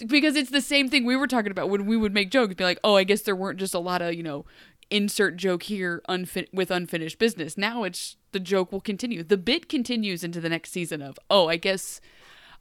because 0.07 0.35
it's 0.35 0.49
the 0.49 0.61
same 0.61 0.89
thing 0.89 1.05
we 1.05 1.15
were 1.15 1.27
talking 1.27 1.51
about 1.51 1.69
when 1.69 1.85
we 1.85 1.97
would 1.97 2.13
make 2.13 2.29
jokes 2.31 2.53
be 2.55 2.63
like 2.63 2.79
oh 2.83 2.95
i 2.95 3.03
guess 3.03 3.21
there 3.21 3.35
weren't 3.35 3.59
just 3.59 3.73
a 3.73 3.79
lot 3.79 4.01
of 4.01 4.13
you 4.13 4.21
know 4.21 4.45
insert 4.89 5.37
joke 5.37 5.63
here 5.63 6.01
unfin- 6.09 6.53
with 6.53 6.71
unfinished 6.71 7.19
business. 7.19 7.57
Now 7.57 7.83
it's 7.83 8.17
the 8.31 8.39
joke 8.39 8.71
will 8.71 8.81
continue. 8.81 9.23
The 9.23 9.37
bit 9.37 9.67
continues 9.69 10.23
into 10.23 10.39
the 10.39 10.49
next 10.49 10.71
season 10.71 11.01
of 11.01 11.17
oh 11.29 11.47
i 11.47 11.57
guess 11.57 11.99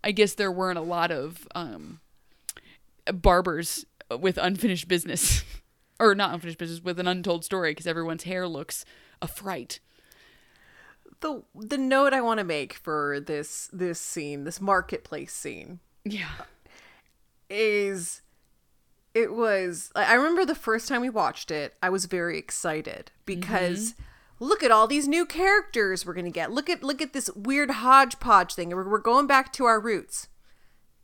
i 0.02 0.12
guess 0.12 0.34
there 0.34 0.52
weren't 0.52 0.78
a 0.78 0.82
lot 0.82 1.10
of 1.10 1.46
um 1.54 2.00
barbers 3.12 3.84
with 4.18 4.38
unfinished 4.38 4.88
business. 4.88 5.42
Or 5.98 6.14
not 6.14 6.34
unfinished 6.34 6.58
business 6.58 6.84
with 6.84 7.00
an 7.00 7.08
untold 7.08 7.42
story 7.42 7.70
because 7.70 7.86
everyone's 7.86 8.24
hair 8.24 8.46
looks 8.46 8.84
a 9.22 9.26
fright. 9.26 9.80
The 11.20 11.42
the 11.54 11.78
note 11.78 12.12
I 12.12 12.20
want 12.20 12.36
to 12.36 12.44
make 12.44 12.74
for 12.74 13.18
this 13.18 13.70
this 13.72 13.98
scene, 13.98 14.44
this 14.44 14.60
marketplace 14.60 15.32
scene, 15.32 15.80
yeah. 16.04 16.32
is 17.48 18.20
it 19.16 19.32
was 19.32 19.90
I 19.96 20.12
remember 20.12 20.44
the 20.44 20.54
first 20.54 20.88
time 20.88 21.00
we 21.00 21.08
watched 21.08 21.50
it, 21.50 21.74
I 21.82 21.88
was 21.88 22.04
very 22.04 22.38
excited 22.38 23.10
because 23.24 23.94
look 24.38 24.62
at 24.62 24.70
all 24.70 24.86
these 24.86 25.08
new 25.08 25.24
characters 25.24 26.04
we're 26.04 26.12
going 26.12 26.26
to 26.26 26.30
get. 26.30 26.52
Look 26.52 26.68
at 26.68 26.84
look 26.84 27.00
at 27.00 27.14
this 27.14 27.30
weird 27.34 27.70
hodgepodge 27.70 28.52
thing. 28.54 28.68
We're, 28.68 28.86
we're 28.86 28.98
going 28.98 29.26
back 29.26 29.54
to 29.54 29.64
our 29.64 29.80
roots. 29.80 30.28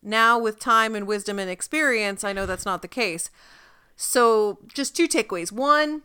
Now 0.02 0.38
with 0.38 0.60
time 0.60 0.94
and 0.94 1.06
wisdom 1.06 1.38
and 1.38 1.48
experience, 1.48 2.22
I 2.22 2.34
know 2.34 2.44
that's 2.44 2.66
not 2.66 2.82
the 2.82 2.88
case. 2.88 3.30
So, 3.96 4.58
just 4.74 4.94
two 4.96 5.08
takeaways. 5.08 5.52
One, 5.52 6.02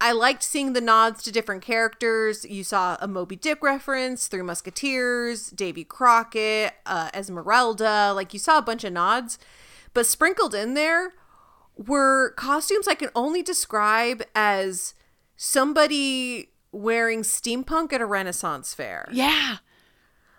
I 0.00 0.12
liked 0.12 0.44
seeing 0.44 0.74
the 0.74 0.80
nods 0.80 1.22
to 1.24 1.32
different 1.32 1.62
characters. 1.62 2.44
You 2.44 2.62
saw 2.62 2.98
a 3.00 3.08
Moby 3.08 3.36
Dick 3.36 3.62
reference, 3.62 4.28
Three 4.28 4.42
Musketeers, 4.42 5.50
Davy 5.50 5.82
Crockett, 5.82 6.74
uh, 6.84 7.10
Esmeralda. 7.14 8.12
Like 8.14 8.32
you 8.32 8.38
saw 8.38 8.58
a 8.58 8.62
bunch 8.62 8.84
of 8.84 8.92
nods, 8.92 9.38
but 9.94 10.06
sprinkled 10.06 10.54
in 10.54 10.74
there 10.74 11.14
were 11.78 12.30
costumes 12.30 12.86
I 12.86 12.94
can 12.94 13.10
only 13.14 13.42
describe 13.42 14.22
as 14.34 14.94
somebody 15.36 16.50
wearing 16.72 17.22
steampunk 17.22 17.92
at 17.92 18.00
a 18.00 18.06
Renaissance 18.06 18.74
fair. 18.74 19.08
Yeah. 19.12 19.58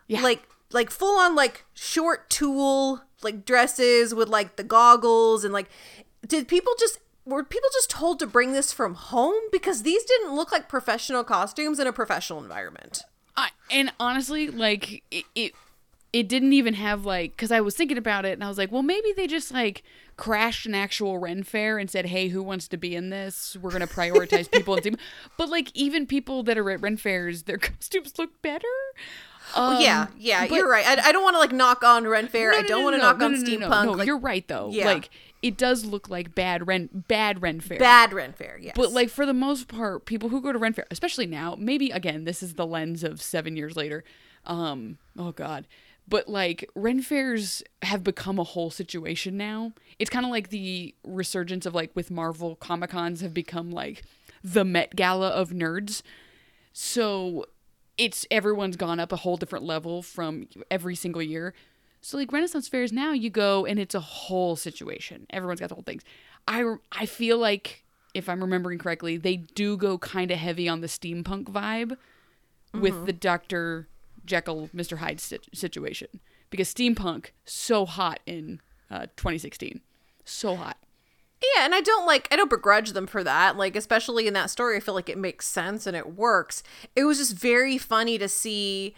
Yeah. 0.08 0.22
like 0.22 0.48
like 0.72 0.92
full 0.92 1.20
on 1.20 1.36
like 1.36 1.66
short 1.74 2.30
tulle 2.30 3.02
like 3.24 3.46
dresses 3.46 4.14
with 4.14 4.28
like 4.28 4.56
the 4.56 4.64
goggles 4.64 5.44
and 5.44 5.54
like 5.54 5.70
did 6.28 6.48
people 6.48 6.74
just 6.80 7.00
were 7.26 7.44
people 7.44 7.70
just 7.74 7.90
told 7.90 8.20
to 8.20 8.28
bring 8.28 8.54
this 8.54 8.74
from 8.74 8.96
home? 8.96 9.42
Because 9.52 9.84
these 9.84 10.04
didn't 10.04 10.36
look 10.36 10.52
like 10.52 10.68
professional 10.68 11.24
costumes 11.24 11.80
in 11.80 11.88
a 11.88 11.94
professional 11.94 12.42
environment. 12.42 13.04
I, 13.38 13.50
and 13.72 13.94
honestly, 14.00 14.50
like 14.50 15.04
it, 15.12 15.26
it, 15.36 15.54
it 16.12 16.28
didn't 16.28 16.54
even 16.54 16.74
have 16.74 17.06
like 17.06 17.32
because 17.32 17.52
I 17.52 17.62
was 17.62 17.76
thinking 17.76 17.98
about 17.98 18.26
it 18.26 18.34
and 18.34 18.44
I 18.44 18.48
was 18.48 18.58
like, 18.58 18.72
well, 18.72 18.82
maybe 18.84 19.12
they 19.14 19.28
just 19.28 19.52
like 19.52 19.84
crashed 20.18 20.66
an 20.66 20.74
actual 20.76 21.18
Ren 21.18 21.44
fair 21.44 21.78
and 21.78 21.90
said, 21.90 22.08
hey, 22.08 22.30
who 22.30 22.42
wants 22.42 22.68
to 22.70 22.78
be 22.78 22.96
in 22.96 23.10
this? 23.10 23.56
We're 23.62 23.72
gonna 23.72 23.88
prioritize 23.88 24.50
people 24.52 24.74
and 24.76 24.84
team. 24.84 24.96
But 25.38 25.50
like 25.50 25.70
even 25.76 26.08
people 26.08 26.44
that 26.44 26.58
are 26.58 26.70
at 26.72 26.82
Ren 26.82 26.98
fairs, 26.98 27.44
their 27.44 27.58
costumes 27.60 28.14
look 28.18 28.42
better. 28.42 28.68
Um, 29.56 29.82
yeah 29.82 30.08
yeah 30.16 30.46
but- 30.48 30.56
you're 30.56 30.70
right 30.70 30.86
i, 30.86 31.10
I 31.10 31.12
don't 31.12 31.24
want 31.24 31.34
to 31.34 31.40
like 31.40 31.52
knock 31.52 31.84
on 31.84 32.06
ren 32.08 32.28
fair 32.28 32.52
No, 32.52 32.58
i 32.60 32.62
no, 32.62 32.68
don't 32.68 32.78
no, 32.80 32.84
want 32.84 32.94
to 32.94 32.98
no, 33.00 33.04
knock 33.04 33.18
no, 33.18 33.26
on 33.26 33.34
steampunk 33.34 33.70
No, 33.70 33.84
no, 33.86 33.92
like 33.94 34.06
you're 34.06 34.20
right 34.20 34.48
though. 34.48 34.70
Yeah. 34.72 34.86
Like 34.86 35.10
it 35.42 35.58
does 35.58 35.86
look 35.86 36.08
like 36.08 36.36
bad 36.36 36.68
Ren, 36.68 36.88
bad 37.08 37.42
Ren 37.42 37.60
fair. 37.60 37.80
bad 37.80 38.14
ren 38.14 38.34
fair 38.34 38.60
yes 38.62 38.74
But 38.76 38.92
like 38.92 39.10
for 39.10 39.26
the 39.26 39.34
most 39.34 39.68
part, 39.68 40.06
people 40.06 40.30
who 40.30 40.40
go 40.40 40.52
to 40.52 40.60
Ren 40.60 40.74
Fair, 40.74 40.86
especially 40.92 41.26
now, 41.26 41.56
maybe 41.58 41.90
again, 41.90 42.26
this 42.26 42.44
is 42.44 42.54
the 42.56 42.66
lens 42.68 43.04
of 43.04 43.24
seven 43.24 43.58
years 43.58 43.76
later, 43.76 44.04
Um, 44.46 45.00
oh 45.18 45.32
god. 45.32 45.66
But 46.10 46.28
like 46.28 46.70
Ren 46.76 47.02
fairs 47.02 47.62
have 47.84 48.04
become 48.04 48.40
a 48.40 48.44
whole 48.44 48.72
situation 48.72 49.38
now. 49.38 49.74
It's 50.00 50.10
kind 50.10 50.26
of 50.26 50.32
like 50.32 50.50
the 50.50 50.96
resurgence 51.04 51.66
of 51.66 51.76
like 51.76 51.92
with 51.96 52.10
Marvel 52.10 52.56
Comic 52.56 52.90
Cons 52.90 53.22
have 53.22 53.34
become 53.34 53.72
like 53.72 54.04
the 54.44 54.66
Met 54.66 54.96
Gala 54.96 55.30
of 55.30 55.52
nerds. 55.52 56.02
So 56.74 57.46
it's 57.98 58.26
everyone's 58.32 58.78
gone 58.78 59.00
up 59.00 59.12
a 59.12 59.18
whole 59.18 59.38
different 59.38 59.66
level 59.66 60.02
from 60.02 60.48
every 60.72 60.96
single 60.96 61.22
year. 61.22 61.54
So 62.02 62.18
like 62.18 62.32
Renaissance 62.32 62.68
fairs 62.68 62.92
now 62.92 63.12
you 63.12 63.30
go 63.30 63.66
and 63.66 63.78
it's 63.78 63.96
a 63.96 64.00
whole 64.00 64.56
situation. 64.56 65.28
Everyone's 65.30 65.60
got 65.60 65.70
the 65.70 65.76
whole 65.76 65.84
things. 65.84 66.04
I 66.48 66.76
I 66.92 67.06
feel 67.06 67.38
like 67.38 67.84
if 68.14 68.28
I'm 68.28 68.42
remembering 68.42 68.80
correctly, 68.80 69.18
they 69.18 69.38
do 69.38 69.78
go 69.78 69.98
kind 69.98 70.32
of 70.32 70.40
heavy 70.40 70.68
on 70.68 70.82
the 70.82 70.88
steampunk 70.88 71.46
vibe 71.46 71.98
with 72.74 72.94
mm-hmm. 72.94 73.06
the 73.06 73.14
Dr. 73.14 73.88
Jekyll 74.30 74.70
Mr. 74.74 75.00
Hyde 75.00 75.20
situation 75.20 76.22
because 76.50 76.74
steampunk 76.74 77.32
so 77.46 77.86
hot 77.86 78.20
in 78.26 78.62
uh, 78.90 79.08
2016. 79.18 79.82
So 80.24 80.56
hot. 80.56 80.78
Yeah, 81.42 81.66
and 81.66 81.74
I 81.74 81.82
don't 81.82 82.06
like 82.06 82.28
I 82.32 82.36
don't 82.36 82.50
begrudge 82.50 82.92
them 82.92 83.08
for 83.08 83.24
that. 83.24 83.58
Like 83.58 83.76
especially 83.76 84.28
in 84.28 84.34
that 84.34 84.50
story, 84.50 84.78
I 84.78 84.80
feel 84.80 84.94
like 84.94 85.10
it 85.10 85.18
makes 85.18 85.48
sense 85.48 85.88
and 85.88 85.98
it 85.98 86.16
works. 86.16 86.64
It 86.96 87.06
was 87.06 87.18
just 87.18 87.36
very 87.36 87.78
funny 87.78 88.18
to 88.18 88.30
see 88.30 88.94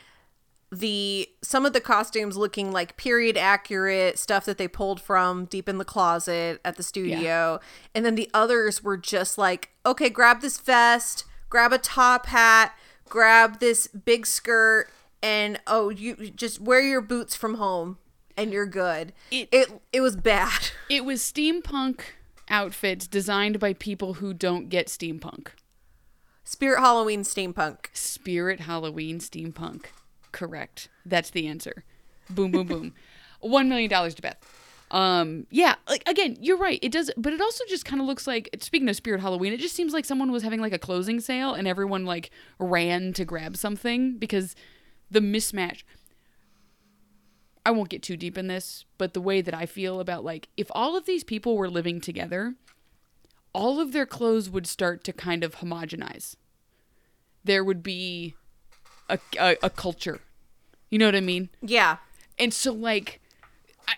the 0.72 1.28
some 1.42 1.66
of 1.66 1.74
the 1.74 1.82
costumes 1.82 2.38
looking 2.38 2.72
like 2.72 2.98
period 2.98 3.38
accurate 3.38 4.18
stuff 4.18 4.46
that 4.46 4.58
they 4.58 4.68
pulled 4.68 5.02
from 5.02 5.46
deep 5.46 5.68
in 5.68 5.78
the 5.78 5.86
closet 5.86 6.62
at 6.64 6.78
the 6.78 6.84
studio 6.84 7.60
and 7.94 8.06
then 8.06 8.16
the 8.16 8.30
others 8.34 8.82
were 8.82 8.96
just 8.96 9.38
like 9.38 9.72
okay 9.86 10.10
grab 10.10 10.40
this 10.40 10.58
vest 10.58 11.26
grab 11.50 11.74
a 11.74 11.78
top 11.78 12.28
hat 12.28 12.74
grab 13.10 13.60
this 13.60 13.88
big 13.88 14.26
skirt 14.26 14.90
and 15.24 15.60
oh 15.68 15.90
you 15.90 16.16
just 16.32 16.60
wear 16.60 16.82
your 16.82 17.02
boots 17.02 17.36
from 17.36 17.56
home 17.56 17.98
and 18.38 18.52
you're 18.52 18.66
good 18.66 19.14
It- 19.30 19.50
it, 19.52 19.82
it 19.94 20.02
was 20.02 20.16
bad 20.16 20.70
It 20.90 21.06
was 21.06 21.22
steampunk 21.22 22.02
outfits 22.50 23.08
designed 23.08 23.60
by 23.60 23.74
people 23.74 24.16
who 24.16 24.34
don't 24.34 24.70
get 24.70 24.88
steampunk. 24.88 25.50
spirit 26.44 26.80
halloween 26.80 27.22
steampunk 27.24 27.86
Spirit 27.94 28.62
Halloween 28.62 29.20
steampunk. 29.20 29.86
Correct. 30.32 30.90
That's 31.06 31.30
the 31.30 31.48
answer. 31.48 31.84
Boom, 32.30 32.52
boom, 32.52 32.68
boom. 32.68 32.94
One 33.42 33.68
million 33.70 33.90
dollars 33.90 34.14
to 34.16 34.22
Beth. 34.22 34.38
Um, 34.92 35.48
yeah, 35.50 35.76
like 35.90 36.08
again, 36.08 36.38
you're 36.40 36.58
right. 36.58 36.80
It 36.82 36.92
does, 36.92 37.10
but 37.18 37.34
it 37.34 37.42
also 37.42 37.64
just 37.68 37.86
kind 37.86 38.02
of 38.02 38.08
looks 38.08 38.28
like. 38.28 38.50
Speaking 38.60 38.88
of 38.90 38.96
Spirit 38.96 39.22
Halloween, 39.22 39.52
it 39.54 39.60
just 39.60 39.76
seems 39.76 39.94
like 39.94 40.06
someone 40.06 40.32
was 40.32 40.44
having 40.44 40.60
like 40.62 40.74
a 40.74 40.80
closing 40.80 41.20
sale 41.20 41.54
and 41.54 41.68
everyone 41.68 42.06
like 42.06 42.30
ran 42.60 43.12
to 43.14 43.26
grab 43.26 43.58
something 43.58 44.18
because 44.18 44.56
the 45.12 45.20
mismatch. 45.20 45.84
I 47.64 47.72
won't 47.72 47.90
get 47.90 48.02
too 48.02 48.18
deep 48.18 48.38
in 48.38 48.48
this, 48.48 48.86
but 48.98 49.14
the 49.14 49.22
way 49.22 49.42
that 49.42 49.54
I 49.54 49.68
feel 49.68 50.00
about 50.00 50.24
like 50.24 50.48
if 50.58 50.68
all 50.72 50.98
of 50.98 51.06
these 51.06 51.24
people 51.24 51.56
were 51.58 51.70
living 51.70 52.02
together, 52.02 52.56
all 53.54 53.80
of 53.80 53.92
their 53.92 54.06
clothes 54.06 54.50
would 54.50 54.66
start 54.66 55.04
to 55.04 55.14
kind 55.14 55.44
of 55.44 55.58
homogenize. 55.58 56.36
There 57.44 57.64
would 57.64 57.84
be 57.84 58.36
a, 59.10 59.20
a, 59.40 59.58
a 59.64 59.70
culture. 59.70 60.22
You 60.90 61.00
know 61.00 61.06
what 61.06 61.16
I 61.16 61.22
mean? 61.22 61.50
yeah 61.62 61.98
And 62.40 62.54
so, 62.54 62.74
like, 62.74 63.22
I, 63.88 63.94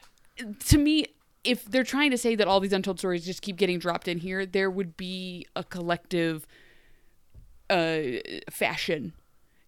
to 0.68 0.78
me, 0.78 1.08
if 1.44 1.66
they're 1.66 1.84
trying 1.84 2.12
to 2.12 2.18
say 2.18 2.36
that 2.36 2.48
all 2.48 2.60
these 2.60 2.74
untold 2.74 3.00
stories 3.00 3.26
just 3.26 3.42
keep 3.42 3.58
getting 3.58 3.80
dropped 3.80 4.08
in 4.08 4.20
here, 4.20 4.46
there 4.46 4.70
would 4.70 4.96
be 4.96 5.48
a 5.56 5.64
collective 5.64 6.46
uh, 7.70 8.02
fashion. 8.50 9.14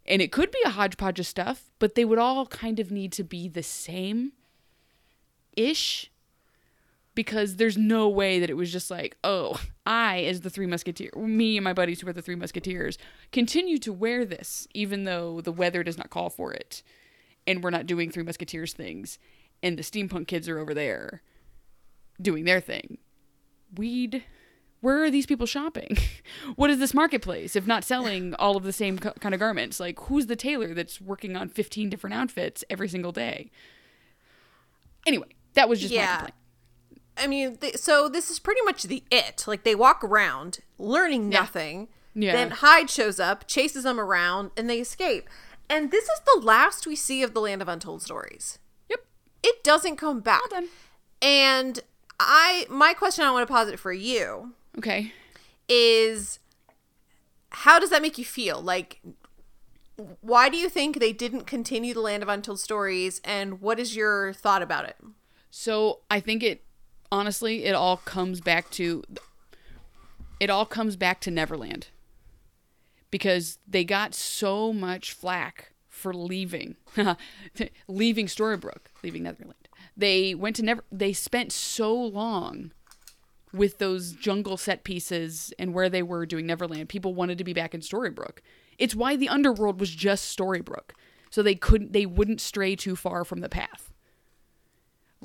And 0.05 0.21
it 0.21 0.31
could 0.31 0.51
be 0.51 0.59
a 0.65 0.69
hodgepodge 0.69 1.19
of 1.19 1.25
stuff, 1.25 1.71
but 1.79 1.95
they 1.95 2.05
would 2.05 2.19
all 2.19 2.45
kind 2.45 2.79
of 2.79 2.91
need 2.91 3.11
to 3.13 3.23
be 3.23 3.47
the 3.47 3.63
same 3.63 4.33
ish. 5.55 6.11
Because 7.15 7.55
there's 7.55 7.77
no 7.77 8.09
way 8.09 8.39
that 8.39 8.49
it 8.49 8.57
was 8.57 8.73
just 8.73 8.91
like, 8.91 9.15
oh, 9.23 9.61
I, 9.85 10.23
as 10.23 10.41
the 10.41 10.49
Three 10.49 10.67
Musketeers, 10.67 11.15
me 11.15 11.55
and 11.55 11.63
my 11.63 11.71
buddies 11.71 12.01
who 12.01 12.09
are 12.09 12.13
the 12.13 12.21
Three 12.21 12.35
Musketeers, 12.35 12.97
continue 13.31 13.77
to 13.77 13.93
wear 13.93 14.25
this, 14.25 14.67
even 14.73 15.05
though 15.05 15.39
the 15.39 15.53
weather 15.53 15.81
does 15.81 15.97
not 15.97 16.09
call 16.09 16.29
for 16.29 16.51
it 16.51 16.83
and 17.47 17.63
we're 17.63 17.69
not 17.69 17.85
doing 17.85 18.11
Three 18.11 18.23
Musketeers 18.23 18.73
things, 18.73 19.17
and 19.63 19.77
the 19.77 19.83
steampunk 19.83 20.27
kids 20.27 20.49
are 20.49 20.59
over 20.59 20.73
there 20.73 21.21
doing 22.21 22.45
their 22.45 22.59
thing. 22.59 22.97
Weed. 23.75 24.23
Where 24.81 25.03
are 25.03 25.09
these 25.09 25.25
people 25.25 25.47
shopping? 25.47 25.97
what 26.55 26.69
is 26.69 26.79
this 26.79 26.93
marketplace 26.93 27.55
if 27.55 27.65
not 27.65 27.83
selling 27.83 28.33
all 28.35 28.55
of 28.55 28.63
the 28.63 28.73
same 28.73 28.99
co- 28.99 29.13
kind 29.19 29.33
of 29.33 29.39
garments? 29.39 29.79
Like, 29.79 29.99
who's 30.01 30.27
the 30.27 30.35
tailor 30.35 30.73
that's 30.73 31.01
working 31.01 31.35
on 31.35 31.49
15 31.49 31.89
different 31.89 32.13
outfits 32.13 32.63
every 32.69 32.87
single 32.89 33.11
day? 33.11 33.49
Anyway, 35.07 35.27
that 35.53 35.69
was 35.69 35.79
just 35.79 35.93
my 35.93 35.99
Yeah. 36.01 36.15
complaint. 36.17 36.33
I 37.17 37.27
mean, 37.27 37.55
th- 37.57 37.77
so 37.77 38.09
this 38.09 38.29
is 38.29 38.39
pretty 38.39 38.61
much 38.63 38.83
the 38.83 39.03
it. 39.09 39.45
Like 39.47 39.63
they 39.63 39.75
walk 39.75 40.03
around 40.03 40.59
learning 40.77 41.31
Yeah. 41.31 41.39
nothing. 41.39 41.87
Yeah. 42.13 42.33
Then 42.33 42.51
Hyde 42.51 42.89
shows 42.89 43.19
up, 43.19 43.47
chases 43.47 43.83
them 43.83 43.99
around, 43.99 44.51
and 44.57 44.69
they 44.69 44.79
escape. 44.79 45.29
And 45.69 45.91
this 45.91 46.03
is 46.05 46.19
the 46.25 46.41
last 46.41 46.85
we 46.85 46.95
see 46.95 47.23
of 47.23 47.33
the 47.33 47.41
Land 47.41 47.61
of 47.61 47.67
Untold 47.67 48.01
Stories. 48.01 48.59
Yep. 48.89 49.05
It 49.43 49.63
doesn't 49.63 49.95
come 49.97 50.19
back. 50.21 50.41
Well. 50.51 50.63
And 51.21 51.79
I, 52.19 52.65
my 52.69 52.93
question 52.93 53.25
I 53.25 53.31
want 53.31 53.47
to 53.47 53.51
posit 53.51 53.79
for 53.79 53.91
you 53.91 54.53
Okay. 54.77 55.13
is, 55.67 56.39
how 57.49 57.79
does 57.79 57.89
that 57.89 58.01
make 58.01 58.17
you 58.17 58.25
feel? 58.25 58.61
Like, 58.61 59.01
why 60.21 60.49
do 60.49 60.57
you 60.57 60.69
think 60.69 60.99
they 60.99 61.13
didn't 61.13 61.47
continue 61.47 61.93
the 61.93 62.01
Land 62.01 62.23
of 62.23 62.29
Untold 62.29 62.59
Stories? 62.59 63.21
And 63.23 63.61
what 63.61 63.79
is 63.79 63.95
your 63.95 64.33
thought 64.33 64.61
about 64.61 64.85
it? 64.85 64.97
So 65.49 65.99
I 66.11 66.19
think 66.19 66.43
it 66.43 66.63
honestly 67.11 67.63
it 67.63 67.73
all 67.73 67.97
comes 67.97 68.41
back 68.41 68.69
to 68.71 69.03
it 70.39 70.49
all 70.49 70.65
comes 70.65 70.95
back 70.95 71.21
to 71.21 71.31
Neverland. 71.31 71.87
Because 73.11 73.59
they 73.65 73.85
got 73.85 74.13
so 74.13 74.73
much 74.73 75.13
flack 75.13 75.71
for 75.87 76.13
leaving 76.13 76.75
leaving 77.87 78.25
Storybrooke, 78.25 78.87
leaving 79.01 79.23
Neverland. 79.23 79.69
They 79.95 80.35
went 80.35 80.57
to 80.57 80.63
Never 80.63 80.83
they 80.91 81.13
spent 81.13 81.53
so 81.53 81.95
long 81.95 82.71
with 83.55 83.77
those 83.77 84.11
jungle 84.11 84.57
set 84.57 84.83
pieces 84.83 85.53
and 85.57 85.73
where 85.73 85.89
they 85.89 86.03
were 86.03 86.25
doing 86.25 86.45
Neverland. 86.45 86.89
People 86.89 87.13
wanted 87.13 87.37
to 87.37 87.43
be 87.43 87.53
back 87.53 87.73
in 87.73 87.81
Storybrooke. 87.81 88.39
It's 88.77 88.95
why 88.95 89.15
the 89.15 89.29
underworld 89.29 89.79
was 89.79 89.89
just 89.89 90.37
Storybrooke. 90.37 90.91
So 91.29 91.41
they 91.41 91.55
couldn't 91.55 91.93
they 91.93 92.05
wouldn't 92.05 92.41
stray 92.41 92.75
too 92.75 92.95
far 92.95 93.25
from 93.25 93.41
the 93.41 93.49
path 93.49 93.91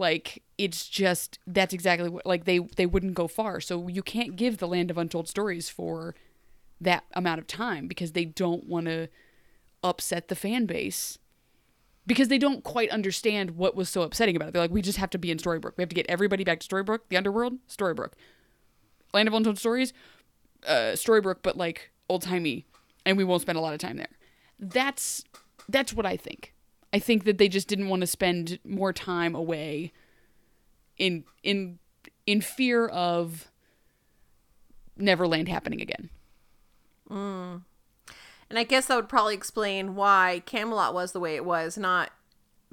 like 0.00 0.42
it's 0.56 0.88
just 0.88 1.38
that's 1.46 1.74
exactly 1.74 2.08
what 2.08 2.24
like 2.24 2.44
they 2.44 2.58
they 2.58 2.86
wouldn't 2.86 3.14
go 3.14 3.28
far 3.28 3.60
so 3.60 3.86
you 3.86 4.02
can't 4.02 4.34
give 4.34 4.56
the 4.58 4.66
land 4.66 4.90
of 4.90 4.98
untold 4.98 5.28
stories 5.28 5.68
for 5.68 6.14
that 6.80 7.04
amount 7.12 7.38
of 7.38 7.46
time 7.46 7.86
because 7.86 8.12
they 8.12 8.24
don't 8.24 8.64
want 8.64 8.86
to 8.86 9.08
upset 9.84 10.28
the 10.28 10.34
fan 10.34 10.66
base 10.66 11.18
because 12.06 12.28
they 12.28 12.38
don't 12.38 12.64
quite 12.64 12.90
understand 12.90 13.52
what 13.52 13.76
was 13.76 13.88
so 13.88 14.02
upsetting 14.02 14.36
about 14.36 14.48
it. 14.48 14.52
They're 14.52 14.62
like 14.62 14.70
we 14.70 14.82
just 14.82 14.98
have 14.98 15.10
to 15.10 15.18
be 15.18 15.30
in 15.30 15.38
storybrooke. 15.38 15.76
We 15.76 15.82
have 15.82 15.88
to 15.88 15.94
get 15.94 16.06
everybody 16.08 16.44
back 16.44 16.60
to 16.60 16.68
storybrooke 16.68 17.00
the 17.08 17.16
underworld 17.16 17.54
storybrooke. 17.68 18.12
Land 19.12 19.28
of 19.28 19.34
untold 19.34 19.58
stories 19.58 19.92
uh 20.66 20.92
storybrooke 20.94 21.38
but 21.42 21.56
like 21.56 21.90
old-timey 22.10 22.66
and 23.06 23.16
we 23.16 23.24
won't 23.24 23.40
spend 23.40 23.56
a 23.56 23.60
lot 23.60 23.72
of 23.72 23.78
time 23.80 23.96
there. 23.96 24.08
That's 24.58 25.24
that's 25.68 25.92
what 25.92 26.06
i 26.06 26.16
think. 26.16 26.54
I 26.92 26.98
think 26.98 27.24
that 27.24 27.38
they 27.38 27.48
just 27.48 27.68
didn't 27.68 27.88
want 27.88 28.00
to 28.00 28.06
spend 28.06 28.58
more 28.64 28.92
time 28.92 29.34
away 29.34 29.92
in 30.98 31.24
in 31.42 31.78
in 32.26 32.40
fear 32.40 32.86
of 32.86 33.48
Neverland 34.96 35.48
happening 35.48 35.80
again. 35.80 36.10
And 38.50 38.58
I 38.58 38.64
guess 38.64 38.86
that 38.86 38.96
would 38.96 39.08
probably 39.08 39.34
explain 39.34 39.94
why 39.94 40.42
Camelot 40.44 40.92
was 40.92 41.12
the 41.12 41.20
way 41.20 41.36
it 41.36 41.44
was, 41.44 41.78
not 41.78 42.10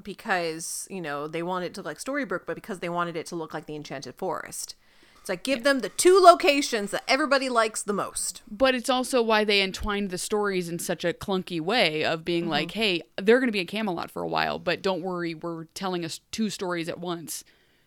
because, 0.03 0.87
you 0.89 1.01
know, 1.01 1.27
they 1.27 1.43
wanted 1.43 1.67
it 1.67 1.73
to 1.75 1.81
look 1.81 1.85
like 1.85 1.99
Storybrooke, 1.99 2.45
but 2.45 2.55
because 2.55 2.79
they 2.79 2.89
wanted 2.89 3.15
it 3.15 3.27
to 3.27 3.35
look 3.35 3.53
like 3.53 3.67
the 3.67 3.75
Enchanted 3.75 4.15
Forest. 4.15 4.75
It's 5.19 5.29
like 5.29 5.43
give 5.43 5.63
them 5.63 5.81
the 5.81 5.89
two 5.89 6.19
locations 6.19 6.91
that 6.91 7.03
everybody 7.07 7.49
likes 7.49 7.83
the 7.83 7.93
most. 7.93 8.41
But 8.49 8.75
it's 8.75 8.89
also 8.89 9.21
why 9.21 9.43
they 9.43 9.61
entwined 9.61 10.09
the 10.09 10.17
stories 10.17 10.69
in 10.69 10.79
such 10.79 11.03
a 11.03 11.13
clunky 11.13 11.59
way 11.59 12.03
of 12.03 12.25
being 12.25 12.43
mm-hmm. 12.43 12.51
like, 12.51 12.71
hey, 12.71 13.01
they're 13.21 13.39
going 13.39 13.49
to 13.49 13.53
be 13.53 13.59
at 13.59 13.67
Camelot 13.67 14.09
for 14.09 14.23
a 14.23 14.27
while, 14.27 14.57
but 14.57 14.81
don't 14.81 15.01
worry, 15.01 15.35
we're 15.35 15.65
telling 15.73 16.05
us 16.05 16.21
two 16.31 16.49
stories 16.49 16.89
at 16.89 16.99
once. 16.99 17.43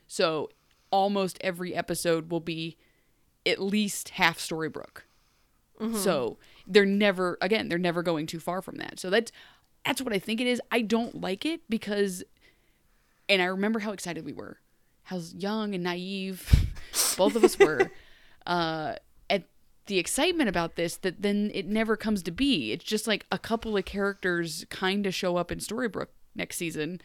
So 0.06 0.50
almost 0.90 1.38
every 1.40 1.74
episode 1.74 2.30
will 2.30 2.40
be 2.40 2.76
at 3.46 3.58
least 3.58 4.10
half 4.10 4.38
Storybrooke. 4.38 5.02
Mm-hmm. 5.80 5.96
So 5.96 6.36
they're 6.66 6.86
never 6.86 7.38
again, 7.40 7.68
they're 7.68 7.78
never 7.78 8.02
going 8.02 8.26
too 8.26 8.40
far 8.40 8.62
from 8.62 8.76
that. 8.76 9.00
So 9.00 9.10
that's 9.10 9.32
that's 9.84 10.02
what 10.02 10.12
I 10.12 10.18
think 10.18 10.40
it 10.40 10.46
is. 10.46 10.60
I 10.70 10.82
don't 10.82 11.20
like 11.20 11.44
it 11.46 11.62
because 11.68 12.22
and 13.28 13.40
I 13.40 13.46
remember 13.46 13.78
how 13.78 13.92
excited 13.92 14.24
we 14.24 14.32
were. 14.32 14.58
How 15.04 15.20
young 15.36 15.74
and 15.74 15.84
naive 15.84 16.70
both 17.16 17.36
of 17.36 17.44
us 17.44 17.58
were 17.58 17.90
uh, 18.46 18.94
at 19.28 19.44
the 19.86 19.98
excitement 19.98 20.48
about 20.48 20.76
this 20.76 20.96
that 20.98 21.22
then 21.22 21.50
it 21.54 21.66
never 21.66 21.96
comes 21.96 22.22
to 22.24 22.30
be. 22.30 22.72
It's 22.72 22.84
just 22.84 23.06
like 23.06 23.26
a 23.30 23.38
couple 23.38 23.76
of 23.76 23.84
characters 23.84 24.64
kind 24.70 25.06
of 25.06 25.14
show 25.14 25.36
up 25.36 25.50
in 25.50 25.58
Storybrooke 25.58 26.08
next 26.34 26.56
season, 26.56 27.00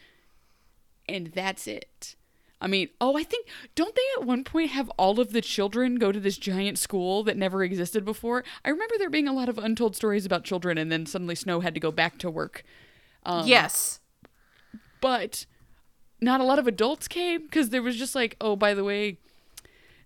and 1.08 1.28
that's 1.28 1.66
it. 1.66 2.16
I 2.60 2.68
mean, 2.68 2.88
oh, 3.00 3.16
I 3.16 3.22
think 3.22 3.46
don't 3.74 3.94
they 3.94 4.02
at 4.18 4.26
one 4.26 4.42
point 4.42 4.70
have 4.70 4.88
all 4.90 5.20
of 5.20 5.32
the 5.32 5.42
children 5.42 5.96
go 5.96 6.10
to 6.10 6.18
this 6.18 6.38
giant 6.38 6.78
school 6.78 7.22
that 7.24 7.36
never 7.36 7.62
existed 7.62 8.04
before? 8.04 8.44
I 8.64 8.70
remember 8.70 8.94
there 8.98 9.10
being 9.10 9.28
a 9.28 9.34
lot 9.34 9.48
of 9.48 9.58
untold 9.58 9.94
stories 9.94 10.24
about 10.24 10.44
children, 10.44 10.78
and 10.78 10.90
then 10.90 11.04
suddenly 11.04 11.34
Snow 11.34 11.60
had 11.60 11.74
to 11.74 11.80
go 11.80 11.90
back 11.92 12.18
to 12.18 12.30
work. 12.30 12.64
Um, 13.24 13.46
yes. 13.46 14.00
but 15.00 15.46
not 16.20 16.40
a 16.40 16.44
lot 16.44 16.58
of 16.58 16.66
adults 16.66 17.08
came 17.08 17.42
because 17.42 17.70
there 17.70 17.82
was 17.82 17.96
just 17.96 18.14
like, 18.14 18.36
oh, 18.40 18.56
by 18.56 18.72
the 18.72 18.84
way, 18.84 19.18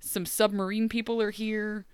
some 0.01 0.27
submarine 0.27 0.89
people 0.89 1.21
are 1.23 1.31
here. 1.31 1.87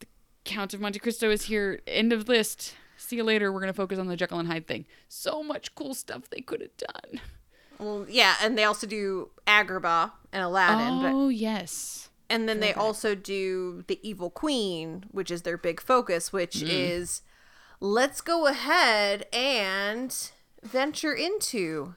The 0.00 0.06
Count 0.44 0.74
of 0.74 0.80
Monte 0.80 0.98
Cristo 1.00 1.30
is 1.30 1.46
here. 1.46 1.80
End 1.86 2.12
of 2.12 2.28
list. 2.28 2.74
See 2.96 3.16
you 3.16 3.24
later. 3.24 3.52
We're 3.52 3.60
gonna 3.60 3.72
focus 3.72 3.98
on 3.98 4.06
the 4.06 4.16
Jekyll 4.16 4.38
and 4.38 4.48
Hyde 4.48 4.66
thing. 4.66 4.86
So 5.08 5.42
much 5.42 5.74
cool 5.74 5.94
stuff 5.94 6.28
they 6.28 6.40
could 6.40 6.60
have 6.60 6.76
done. 6.76 7.20
Well, 7.78 8.06
yeah, 8.08 8.34
and 8.42 8.56
they 8.58 8.64
also 8.64 8.86
do 8.86 9.30
Agrabah 9.46 10.12
and 10.32 10.42
Aladdin, 10.42 11.02
but 11.02 11.12
oh 11.14 11.28
yes. 11.28 12.08
and 12.28 12.48
then 12.48 12.60
they 12.60 12.72
also 12.74 13.14
do 13.14 13.84
the 13.86 13.98
Evil 14.02 14.30
Queen, 14.30 15.04
which 15.12 15.30
is 15.30 15.42
their 15.42 15.56
big 15.56 15.80
focus, 15.80 16.32
which 16.32 16.56
Mm. 16.56 16.68
is 16.68 17.22
let's 17.80 18.20
go 18.20 18.46
ahead 18.46 19.26
and 19.32 20.30
venture 20.62 21.14
into 21.14 21.94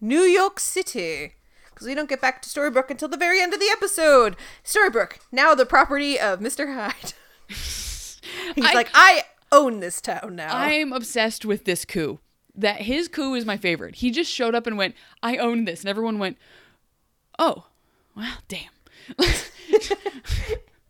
New 0.00 0.22
York 0.22 0.60
City. 0.60 1.34
Because 1.70 1.86
we 1.86 1.94
don't 1.94 2.08
get 2.08 2.20
back 2.20 2.42
to 2.42 2.48
Storybrooke 2.48 2.90
until 2.90 3.08
the 3.08 3.16
very 3.16 3.40
end 3.40 3.52
of 3.54 3.60
the 3.60 3.68
episode. 3.70 4.36
Storybrooke, 4.64 5.18
now 5.30 5.54
the 5.54 5.66
property 5.66 6.18
of 6.18 6.40
Mr. 6.40 6.74
Hyde. 6.74 7.12
He's 7.48 8.20
I- 8.64 8.74
like, 8.74 8.90
I 8.94 9.22
own 9.52 9.80
this 9.80 10.00
town 10.00 10.34
now. 10.36 10.56
I'm 10.56 10.92
obsessed 10.92 11.44
with 11.44 11.64
this 11.64 11.84
coup. 11.84 12.18
That 12.58 12.82
his 12.82 13.08
coup 13.08 13.34
is 13.34 13.46
my 13.46 13.56
favorite. 13.56 13.94
He 13.96 14.10
just 14.10 14.30
showed 14.30 14.54
up 14.54 14.66
and 14.66 14.76
went, 14.76 14.94
"I 15.22 15.36
own 15.36 15.64
this," 15.64 15.80
and 15.80 15.88
everyone 15.88 16.18
went, 16.18 16.36
"Oh, 17.38 17.66
well, 18.16 18.38
damn." 18.48 18.70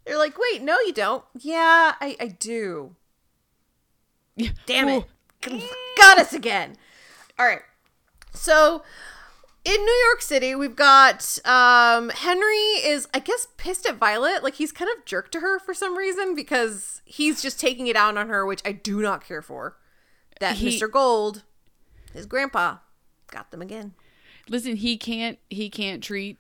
They're 0.05 0.17
like, 0.19 0.39
wait, 0.39 0.63
no, 0.63 0.79
you 0.81 0.93
don't. 0.95 1.23
Yeah, 1.39 1.93
I, 2.01 2.17
I 2.19 2.29
do. 2.29 2.97
Yeah. 4.37 4.51
Damn 4.65 4.89
Ooh. 4.89 5.05
it. 5.43 5.63
Got 5.99 6.19
us 6.19 6.33
again. 6.33 6.77
All 7.39 7.45
right. 7.45 7.61
So 8.33 8.83
in 9.67 9.75
New 9.77 10.03
York 10.07 10.23
City, 10.23 10.55
we've 10.55 10.75
got 10.77 11.39
um 11.45 12.09
Henry 12.09 12.57
is 12.57 13.07
I 13.13 13.19
guess 13.19 13.49
pissed 13.59 13.87
at 13.87 13.97
Violet. 13.97 14.43
Like 14.43 14.55
he's 14.55 14.73
kind 14.73 14.91
of 14.97 15.05
jerked 15.05 15.33
to 15.33 15.41
her 15.41 15.59
for 15.59 15.75
some 15.75 15.97
reason 15.97 16.35
because 16.35 17.03
he's 17.05 17.43
just 17.43 17.61
taking 17.61 17.87
it 17.87 17.97
out 17.97 18.17
on 18.17 18.29
her, 18.31 18.47
which 18.47 18.63
I 18.65 18.73
do 18.73 19.03
not 19.03 19.23
care 19.27 19.43
for. 19.43 19.77
That 20.41 20.57
He- 20.57 20.79
Mr. 20.79 20.91
Gold, 20.91 21.43
his 22.19 22.27
grandpa, 22.27 22.77
got 23.31 23.51
them 23.51 23.63
again. 23.63 23.95
Listen, 24.49 24.77
he 24.77 24.97
can't 24.97 25.39
he 25.49 25.71
can't 25.71 26.03
treat 26.03 26.39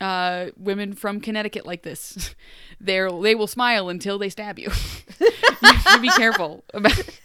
uh, 0.00 0.46
women 0.56 0.94
from 0.94 1.20
Connecticut 1.20 1.66
like 1.66 1.82
this. 1.82 2.34
They're 2.80 3.10
they 3.10 3.34
will 3.34 3.46
smile 3.46 3.88
until 3.88 4.18
they 4.18 4.30
stab 4.30 4.58
you. 4.58 4.70
you 5.20 5.30
have 5.62 5.94
to 5.96 6.00
be 6.00 6.08
careful 6.10 6.64
about. 6.72 6.98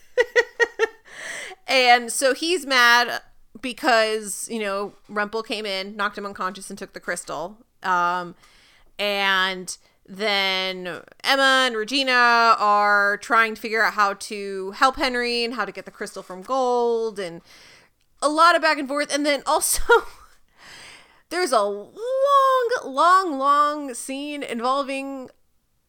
And 1.67 2.11
so 2.11 2.33
he's 2.33 2.65
mad 2.65 3.21
because, 3.61 4.47
you 4.51 4.59
know, 4.59 4.93
Rumpel 5.09 5.45
came 5.45 5.65
in, 5.65 5.95
knocked 5.95 6.17
him 6.17 6.25
unconscious, 6.25 6.69
and 6.69 6.77
took 6.77 6.93
the 6.93 6.99
crystal. 6.99 7.57
Um, 7.81 8.35
and 8.99 9.75
then 10.07 11.01
Emma 11.23 11.65
and 11.65 11.75
Regina 11.75 12.55
are 12.59 13.17
trying 13.17 13.55
to 13.55 13.61
figure 13.61 13.83
out 13.83 13.93
how 13.93 14.13
to 14.13 14.71
help 14.71 14.97
Henry 14.97 15.43
and 15.43 15.53
how 15.53 15.65
to 15.65 15.71
get 15.71 15.85
the 15.85 15.91
crystal 15.91 16.21
from 16.21 16.41
gold 16.41 17.17
and 17.17 17.41
a 18.23 18.29
lot 18.29 18.55
of 18.55 18.61
back 18.61 18.79
and 18.79 18.87
forth. 18.87 19.13
And 19.13 19.25
then 19.25 19.43
also, 19.45 19.83
there's 21.29 21.51
a 21.51 21.61
long, 21.61 22.69
long, 22.83 23.37
long 23.37 23.93
scene 23.93 24.41
involving 24.41 25.29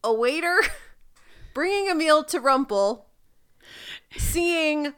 a 0.03 0.13
waiter 0.13 0.59
bringing 1.55 1.89
a 1.89 1.95
meal 1.95 2.23
to 2.25 2.39
Rumple 2.39 3.07
seeing 4.17 4.93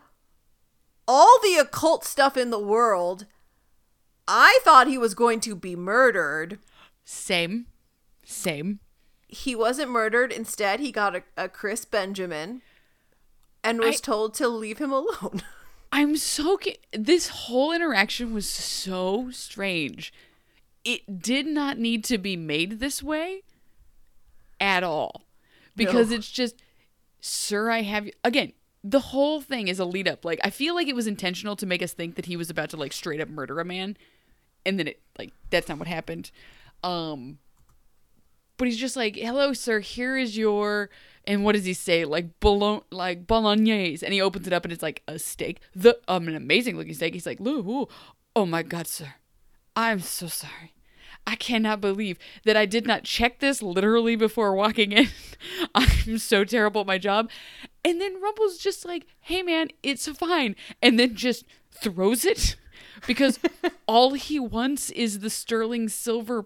all 1.08 1.40
the 1.42 1.56
occult 1.56 2.04
stuff 2.04 2.36
in 2.36 2.50
the 2.50 2.60
world. 2.60 3.26
I 4.28 4.60
thought 4.64 4.88
he 4.88 4.98
was 4.98 5.14
going 5.16 5.40
to 5.42 5.56
be 5.56 5.76
murdered. 5.76 6.60
Same, 7.06 7.68
same. 8.26 8.80
He 9.30 9.56
wasn't 9.56 9.92
murdered. 9.92 10.34
Instead, 10.34 10.80
he 10.82 10.92
got 10.92 11.16
a, 11.16 11.24
a 11.38 11.48
Chris 11.48 11.86
Benjamin 11.86 12.62
and 13.64 13.80
was 13.80 13.96
I- 14.02 14.06
told 14.06 14.34
to 14.36 14.48
leave 14.50 14.80
him 14.80 14.92
alone. 14.92 15.42
I'm 15.92 16.18
so 16.18 16.60
this 16.92 17.28
whole 17.30 17.72
interaction 17.72 18.34
was 18.34 18.48
so 18.50 19.30
strange. 19.32 20.14
It 20.84 21.22
did 21.22 21.46
not 21.46 21.78
need 21.78 22.04
to 22.06 22.18
be 22.18 22.36
made 22.36 22.80
this 22.80 23.02
way 23.02 23.44
at 24.60 24.84
all. 24.84 25.24
Because 25.76 26.10
No. 26.10 26.18
it's 26.18 26.30
just 26.32 26.62
sir 27.20 27.70
I 27.70 27.82
have 27.82 28.06
you 28.06 28.12
again, 28.24 28.54
the 28.84 29.00
whole 29.00 29.42
thing 29.42 29.68
is 29.68 29.80
a 29.80 29.86
lead 29.86 30.08
up. 30.08 30.24
Like 30.26 30.40
I 30.44 30.50
feel 30.50 30.76
like 30.76 30.88
it 30.88 30.96
was 30.96 31.08
intentional 31.08 31.56
to 31.58 31.66
make 31.66 31.82
us 31.82 31.94
think 31.94 32.16
that 32.16 32.26
he 32.26 32.38
was 32.38 32.50
about 32.50 32.70
to 32.72 32.78
like 32.78 32.94
straight 32.94 33.22
up 33.22 33.30
murder 33.30 33.60
a 33.60 33.66
man 33.66 33.98
and 34.66 34.78
then 34.80 34.88
it 34.88 35.02
like 35.18 35.32
that's 35.50 35.68
not 35.70 35.80
what 35.80 35.88
happened. 35.88 36.32
Um 36.84 37.40
but 38.58 38.68
he's 38.68 38.78
just 38.80 38.96
like, 38.96 39.16
"Hello, 39.16 39.54
sir. 39.54 39.82
Here 39.82 40.18
is 40.18 40.36
your." 40.36 40.90
And 41.28 41.44
what 41.44 41.56
does 41.56 41.66
he 41.66 41.74
say? 41.74 42.06
Like 42.06 42.40
bologna, 42.40 42.84
like 42.90 43.28
bolognese, 43.28 44.04
and 44.04 44.14
he 44.14 44.22
opens 44.22 44.48
it 44.48 44.54
up, 44.54 44.64
and 44.64 44.72
it's 44.72 44.82
like 44.82 45.04
a 45.08 45.20
steak, 45.20 45.60
the 45.76 46.00
um, 46.08 46.28
an 46.30 46.36
amazing 46.36 46.78
looking 46.78 46.94
steak. 46.94 47.14
He's 47.14 47.26
like, 47.26 47.42
"Lou, 47.42 47.60
ooh, 47.60 47.88
oh 48.36 48.46
my 48.46 48.64
god, 48.64 48.88
sir, 48.88 49.16
I'm 49.76 50.00
so 50.00 50.28
sorry. 50.28 50.74
I 51.28 51.36
cannot 51.36 51.82
believe 51.82 52.18
that 52.46 52.56
I 52.56 52.66
did 52.66 52.88
not 52.88 53.04
check 53.04 53.40
this 53.40 53.62
literally 53.62 54.16
before 54.16 54.56
walking 54.56 54.94
in. 54.94 55.10
I'm 55.76 56.18
so 56.18 56.46
terrible 56.46 56.82
at 56.82 56.88
my 56.88 56.98
job." 56.98 57.30
And 57.84 58.02
then 58.02 58.22
Rumple's 58.22 58.58
just 58.58 58.86
like, 58.86 59.06
"Hey, 59.20 59.44
man, 59.44 59.68
it's 59.84 60.08
fine," 60.08 60.56
and 60.82 60.98
then 60.98 61.14
just 61.14 61.44
throws 61.72 62.24
it 62.24 62.56
because 63.06 63.40
all 63.88 64.14
he 64.14 64.40
wants 64.40 64.90
is 64.92 65.20
the 65.20 65.30
sterling 65.30 65.90
silver 65.90 66.46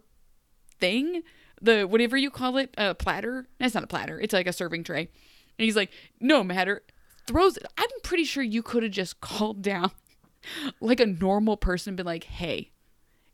thing, 0.80 1.22
the 1.62 1.84
whatever 1.84 2.18
you 2.18 2.30
call 2.30 2.58
it, 2.58 2.74
a 2.78 2.96
platter. 2.96 3.48
That's 3.60 3.74
not 3.74 3.84
a 3.84 3.88
platter. 3.88 4.20
It's 4.20 4.34
like 4.34 4.48
a 4.48 4.54
serving 4.54 4.84
tray. 4.84 5.02
And 5.02 5.66
he's 5.66 5.76
like, 5.76 5.92
no 6.20 6.44
matter, 6.44 6.84
throws 7.28 7.58
it. 7.58 7.66
I'm 7.78 7.90
pretty 8.04 8.24
sure 8.24 8.44
you 8.44 8.64
could 8.64 8.84
have 8.84 8.92
just 8.92 9.22
called 9.22 9.62
down 9.62 9.92
like 10.82 11.00
a 11.00 11.06
normal 11.06 11.58
person 11.58 11.92
and 11.92 11.98
been 11.98 12.06
like, 12.06 12.24
hey, 12.24 12.72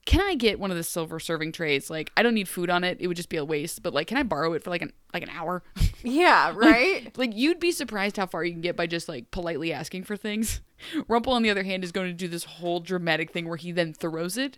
can 0.08 0.22
I 0.22 0.36
get 0.36 0.58
one 0.58 0.72
of 0.72 0.78
the 0.78 0.84
silver 0.84 1.20
serving 1.20 1.52
trays? 1.52 1.90
Like, 1.90 2.13
I 2.16 2.24
don't 2.24 2.34
need 2.34 2.48
food 2.48 2.70
on 2.70 2.86
it. 2.86 2.98
It 3.02 3.08
would 3.08 3.18
just 3.18 3.28
be 3.28 3.36
a 3.36 3.44
waste. 3.44 3.84
But 3.84 3.94
like, 3.94 4.08
can 4.08 4.18
I 4.18 4.24
borrow 4.24 4.54
it 4.54 4.63
for 4.63 4.70
like 4.70 4.82
an 4.82 4.94
like 5.13 5.24
an 5.24 5.30
hour? 5.30 5.63
yeah, 6.04 6.54
right? 6.56 7.16
like 7.18 7.36
you'd 7.36 7.60
be 7.60 7.74
surprised 7.74 8.16
how 8.16 8.26
far 8.26 8.46
you 8.46 8.54
can 8.54 8.62
get 8.62 8.78
by 8.78 8.88
just 8.88 9.10
like 9.10 9.32
politely 9.32 9.74
asking 9.74 10.04
for 10.06 10.16
things. 10.16 10.62
Rumple, 11.10 11.34
on 11.34 11.44
the 11.44 11.50
other 11.50 11.63
hand, 11.63 11.84
is 11.84 11.92
going 11.92 12.08
to 12.08 12.13
do 12.13 12.30
this 12.30 12.46
whole 12.46 12.80
dramatic 12.80 13.32
thing 13.32 13.50
where 13.50 13.58
he 13.58 13.74
then 13.74 13.94
throws 13.94 14.38
it, 14.38 14.58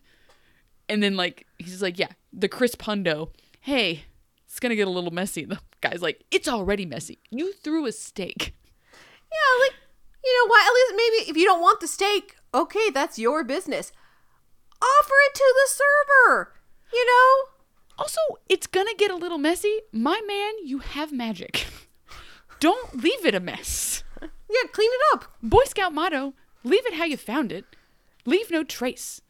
and 0.87 1.01
then 1.01 1.17
like 1.17 1.47
he's 1.57 1.81
like, 1.81 1.97
"Yeah, 1.97 2.09
the 2.31 2.47
Chris 2.47 2.75
Pundo, 2.75 3.31
hey, 3.61 4.05
it's 4.45 4.59
gonna 4.59 4.75
get 4.75 4.87
a 4.87 4.91
little 4.91 5.11
messy." 5.11 5.43
And 5.43 5.51
the 5.51 5.59
guy's 5.81 6.01
like, 6.01 6.23
"It's 6.31 6.47
already 6.47 6.85
messy. 6.85 7.19
You 7.29 7.53
threw 7.53 7.85
a 7.85 7.91
steak." 7.91 8.53
yeah, 9.31 9.65
like, 9.65 9.75
you 10.23 10.37
know 10.37 10.49
what? 10.49 10.65
At 10.65 10.73
least 10.73 10.93
maybe 10.95 11.29
if 11.31 11.37
you 11.37 11.45
don't 11.45 11.61
want 11.61 11.79
the 11.79 11.87
steak, 11.87 12.35
okay, 12.53 12.89
that's 12.89 13.19
your 13.19 13.43
business. 13.43 13.91
Offer 14.81 15.13
it 15.27 15.33
to 15.35 15.55
the 15.55 15.69
server, 15.69 16.53
you 16.93 17.05
know? 17.05 17.49
Also, 17.97 18.19
it's 18.47 18.67
gonna 18.67 18.95
get 18.97 19.11
a 19.11 19.15
little 19.15 19.37
messy. 19.37 19.81
My 19.91 20.21
man, 20.25 20.53
you 20.65 20.79
have 20.79 21.11
magic. 21.11 21.67
Don't 22.59 23.03
leave 23.03 23.25
it 23.25 23.35
a 23.35 23.39
mess. 23.39 24.03
Yeah, 24.51 24.67
clean 24.71 24.89
it 24.91 25.01
up. 25.13 25.31
Boy 25.43 25.63
Scout 25.65 25.93
motto: 25.93 26.33
Leave 26.63 26.83
it 26.87 26.95
how 26.95 27.05
you 27.05 27.17
found 27.17 27.51
it. 27.51 27.65
Leave 28.25 28.49
no 28.49 28.63
trace. 28.63 29.21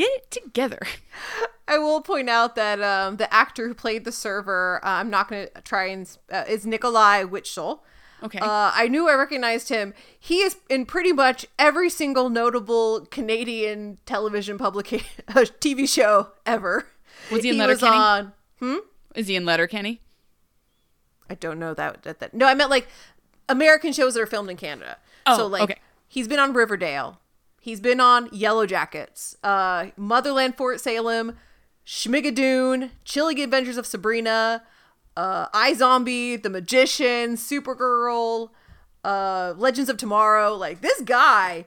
Get 0.00 0.10
it 0.12 0.30
together. 0.30 0.80
I 1.68 1.76
will 1.76 2.00
point 2.00 2.30
out 2.30 2.56
that 2.56 2.80
um, 2.80 3.18
the 3.18 3.32
actor 3.32 3.68
who 3.68 3.74
played 3.74 4.04
the 4.04 4.12
server, 4.12 4.80
uh, 4.82 4.88
I'm 4.88 5.10
not 5.10 5.28
going 5.28 5.48
to 5.54 5.60
try 5.60 5.88
and, 5.88 6.08
uh, 6.32 6.44
is 6.48 6.64
Nikolai 6.64 7.24
Witschel. 7.24 7.80
Okay. 8.22 8.38
Uh, 8.38 8.72
I 8.74 8.88
knew 8.88 9.10
I 9.10 9.14
recognized 9.14 9.68
him. 9.68 9.92
He 10.18 10.38
is 10.40 10.56
in 10.70 10.86
pretty 10.86 11.12
much 11.12 11.46
every 11.58 11.90
single 11.90 12.30
notable 12.30 13.06
Canadian 13.10 13.98
television 14.06 14.56
publication, 14.56 15.06
TV 15.28 15.86
show 15.86 16.28
ever. 16.46 16.86
Was 17.30 17.42
he 17.42 17.50
in 17.50 17.58
was 17.58 17.82
Letterkenny? 17.82 18.32
on. 18.62 18.80
Is 19.14 19.26
he 19.26 19.36
in 19.36 19.44
Letterkenny? 19.44 20.00
I 21.28 21.34
don't 21.34 21.58
know 21.58 21.74
that, 21.74 22.02
that, 22.04 22.20
that. 22.20 22.32
No, 22.32 22.46
I 22.46 22.54
meant 22.54 22.70
like 22.70 22.88
American 23.50 23.92
shows 23.92 24.14
that 24.14 24.20
are 24.20 24.26
filmed 24.26 24.48
in 24.48 24.56
Canada. 24.56 24.96
Oh, 25.26 25.36
so 25.36 25.46
like 25.46 25.62
okay. 25.62 25.76
he's 26.08 26.26
been 26.26 26.38
on 26.38 26.54
Riverdale. 26.54 27.19
He's 27.62 27.78
been 27.80 28.00
on 28.00 28.28
Yellow 28.32 28.64
Jackets, 28.66 29.36
uh, 29.44 29.88
Motherland 29.96 30.56
Fort 30.56 30.80
Salem, 30.80 31.36
Schmigadoon, 31.86 32.90
Chilling 33.04 33.38
Adventures 33.40 33.76
of 33.76 33.84
Sabrina, 33.86 34.62
uh, 35.16 35.46
Zombie, 35.74 36.36
The 36.36 36.48
Magician, 36.48 37.34
Supergirl, 37.34 38.48
uh, 39.04 39.52
Legends 39.58 39.90
of 39.90 39.98
Tomorrow. 39.98 40.54
Like 40.54 40.80
this 40.80 41.02
guy, 41.02 41.66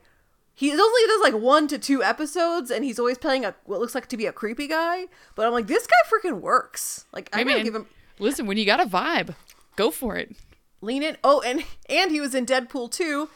he 0.56 0.72
only 0.72 1.02
does 1.08 1.22
like 1.22 1.36
one 1.40 1.68
to 1.68 1.78
two 1.78 2.02
episodes, 2.02 2.72
and 2.72 2.84
he's 2.84 2.98
always 2.98 3.20
playing 3.20 3.46
a 3.46 3.54
what 3.66 3.80
looks 3.80 3.94
like 3.94 4.08
to 4.08 4.18
be 4.18 4.26
a 4.26 4.32
creepy 4.34 4.68
guy. 4.68 5.06
But 5.36 5.46
I'm 5.46 5.54
like, 5.54 5.68
this 5.68 5.86
guy 5.86 5.96
freaking 6.10 6.42
works. 6.42 7.06
Like 7.14 7.30
I 7.34 7.38
Hey, 7.40 7.44
gotta 7.44 7.56
man, 7.58 7.66
give 7.66 7.76
him 7.76 7.86
Listen, 8.18 8.48
when 8.48 8.58
you 8.58 8.66
got 8.66 8.80
a 8.80 8.86
vibe, 8.86 9.36
go 9.76 9.92
for 9.92 10.16
it. 10.16 10.36
lean 10.82 11.04
in. 11.04 11.18
Oh, 11.24 11.42
and 11.42 11.64
and 11.88 12.10
he 12.12 12.20
was 12.20 12.34
in 12.34 12.46
Deadpool 12.48 12.92
2 12.92 13.30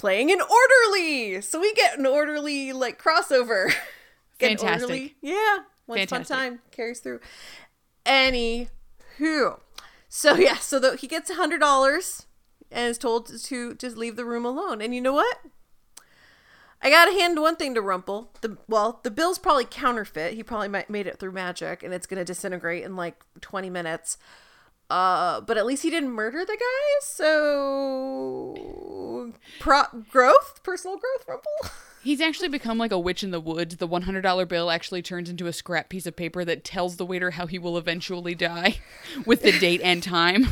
playing 0.00 0.32
an 0.32 0.40
orderly. 0.40 1.40
So 1.42 1.60
we 1.60 1.72
get 1.74 1.98
an 1.98 2.06
orderly 2.06 2.72
like 2.72 3.00
crossover. 3.02 3.72
Get 4.38 4.58
Fantastic. 4.58 4.82
orderly- 4.90 5.16
Yeah. 5.20 5.58
Once 5.86 6.04
upon 6.04 6.22
a 6.22 6.24
time 6.24 6.60
carries 6.70 7.00
through. 7.00 7.20
Anywho. 8.06 9.60
So 10.08 10.34
yeah, 10.34 10.56
so 10.56 10.78
the, 10.78 10.96
he 10.96 11.06
gets 11.06 11.28
a 11.30 11.34
hundred 11.34 11.58
dollars 11.60 12.26
and 12.70 12.88
is 12.88 12.96
told 12.98 13.26
to 13.44 13.74
just 13.74 13.96
leave 13.96 14.16
the 14.16 14.24
room 14.24 14.44
alone. 14.46 14.80
And 14.80 14.94
you 14.94 15.00
know 15.00 15.12
what? 15.12 15.36
I 16.82 16.88
gotta 16.88 17.12
hand 17.12 17.38
one 17.38 17.56
thing 17.56 17.74
to 17.74 17.82
Rumple. 17.82 18.30
The 18.40 18.56
well, 18.66 19.00
the 19.02 19.10
bill's 19.10 19.38
probably 19.38 19.66
counterfeit. 19.66 20.32
He 20.34 20.42
probably 20.42 20.68
made 20.88 21.06
it 21.06 21.18
through 21.18 21.32
magic, 21.32 21.82
and 21.82 21.92
it's 21.92 22.06
gonna 22.06 22.24
disintegrate 22.24 22.84
in 22.84 22.96
like 22.96 23.22
twenty 23.42 23.68
minutes. 23.68 24.16
Uh, 24.90 25.40
but 25.40 25.56
at 25.56 25.64
least 25.66 25.84
he 25.84 25.90
didn't 25.90 26.10
murder 26.10 26.44
the 26.44 26.56
guy. 26.58 26.98
So, 27.00 28.56
pro 29.60 29.84
growth, 30.10 30.60
personal 30.64 30.96
growth, 30.96 31.24
Rumple. 31.28 31.52
He's 32.02 32.20
actually 32.20 32.48
become 32.48 32.78
like 32.78 32.92
a 32.92 32.98
witch 32.98 33.22
in 33.22 33.30
the 33.30 33.40
woods. 33.40 33.76
The 33.76 33.86
$100 33.86 34.48
bill 34.48 34.70
actually 34.70 35.02
turns 35.02 35.28
into 35.28 35.46
a 35.46 35.52
scrap 35.52 35.90
piece 35.90 36.06
of 36.06 36.16
paper 36.16 36.46
that 36.46 36.64
tells 36.64 36.96
the 36.96 37.04
waiter 37.04 37.32
how 37.32 37.46
he 37.46 37.58
will 37.58 37.76
eventually 37.76 38.34
die 38.34 38.78
with 39.26 39.42
the 39.42 39.52
date 39.58 39.82
and 39.82 40.02
time. 40.02 40.46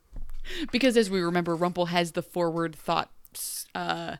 because 0.72 0.96
as 0.96 1.10
we 1.10 1.20
remember, 1.20 1.56
Rumple 1.56 1.86
has 1.86 2.12
the 2.12 2.22
forward 2.22 2.76
thought 2.76 3.10
uh, 3.74 4.16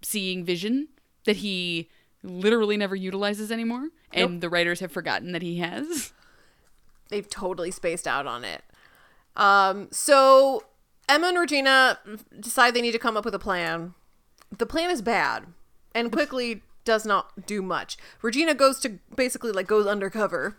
seeing 0.00 0.44
vision 0.44 0.86
that 1.24 1.38
he 1.38 1.88
literally 2.22 2.76
never 2.76 2.94
utilizes 2.94 3.50
anymore. 3.50 3.88
And 4.12 4.40
the 4.40 4.48
writers 4.48 4.80
have 4.80 4.92
forgotten 4.92 5.32
that 5.32 5.42
he 5.42 5.58
has. 5.58 6.12
They've 7.08 7.28
totally 7.28 7.70
spaced 7.70 8.06
out 8.06 8.26
on 8.26 8.44
it. 8.44 8.62
Um, 9.38 9.88
so 9.90 10.64
Emma 11.08 11.28
and 11.28 11.38
Regina 11.38 11.98
decide 12.38 12.74
they 12.74 12.82
need 12.82 12.92
to 12.92 12.98
come 12.98 13.16
up 13.16 13.24
with 13.24 13.34
a 13.34 13.38
plan. 13.38 13.94
The 14.56 14.66
plan 14.66 14.90
is 14.90 15.00
bad 15.00 15.46
and 15.94 16.12
quickly 16.12 16.62
does 16.84 17.06
not 17.06 17.46
do 17.46 17.62
much. 17.62 17.96
Regina 18.20 18.52
goes 18.54 18.78
to 18.80 18.98
basically 19.14 19.52
like 19.52 19.66
goes 19.66 19.86
undercover. 19.86 20.56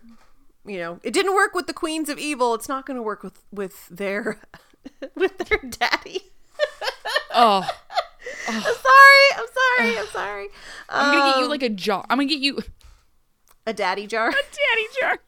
You 0.66 0.78
know, 0.78 1.00
it 1.02 1.12
didn't 1.12 1.34
work 1.34 1.54
with 1.54 1.66
the 1.66 1.72
Queens 1.72 2.08
of 2.08 2.18
Evil. 2.18 2.54
It's 2.54 2.68
not 2.68 2.84
going 2.86 2.96
to 2.96 3.02
work 3.02 3.22
with 3.22 3.42
with 3.52 3.86
their 3.88 4.40
with 5.14 5.38
their 5.38 5.58
daddy. 5.58 6.22
Oh, 7.32 7.62
I'm 8.48 8.60
sorry. 8.60 9.28
I'm 9.36 9.46
sorry. 9.46 9.98
I'm 9.98 10.06
sorry. 10.08 10.46
I'm 10.88 11.14
gonna 11.14 11.30
get 11.30 11.38
you 11.38 11.44
Um, 11.44 11.50
like 11.50 11.62
a 11.62 11.68
jar. 11.68 12.04
I'm 12.10 12.18
gonna 12.18 12.28
get 12.28 12.40
you 12.40 12.58
a 13.66 13.72
daddy 13.72 14.06
jar. 14.08 14.28
A 14.28 14.32
daddy 14.32 14.86
jar. 15.00 15.18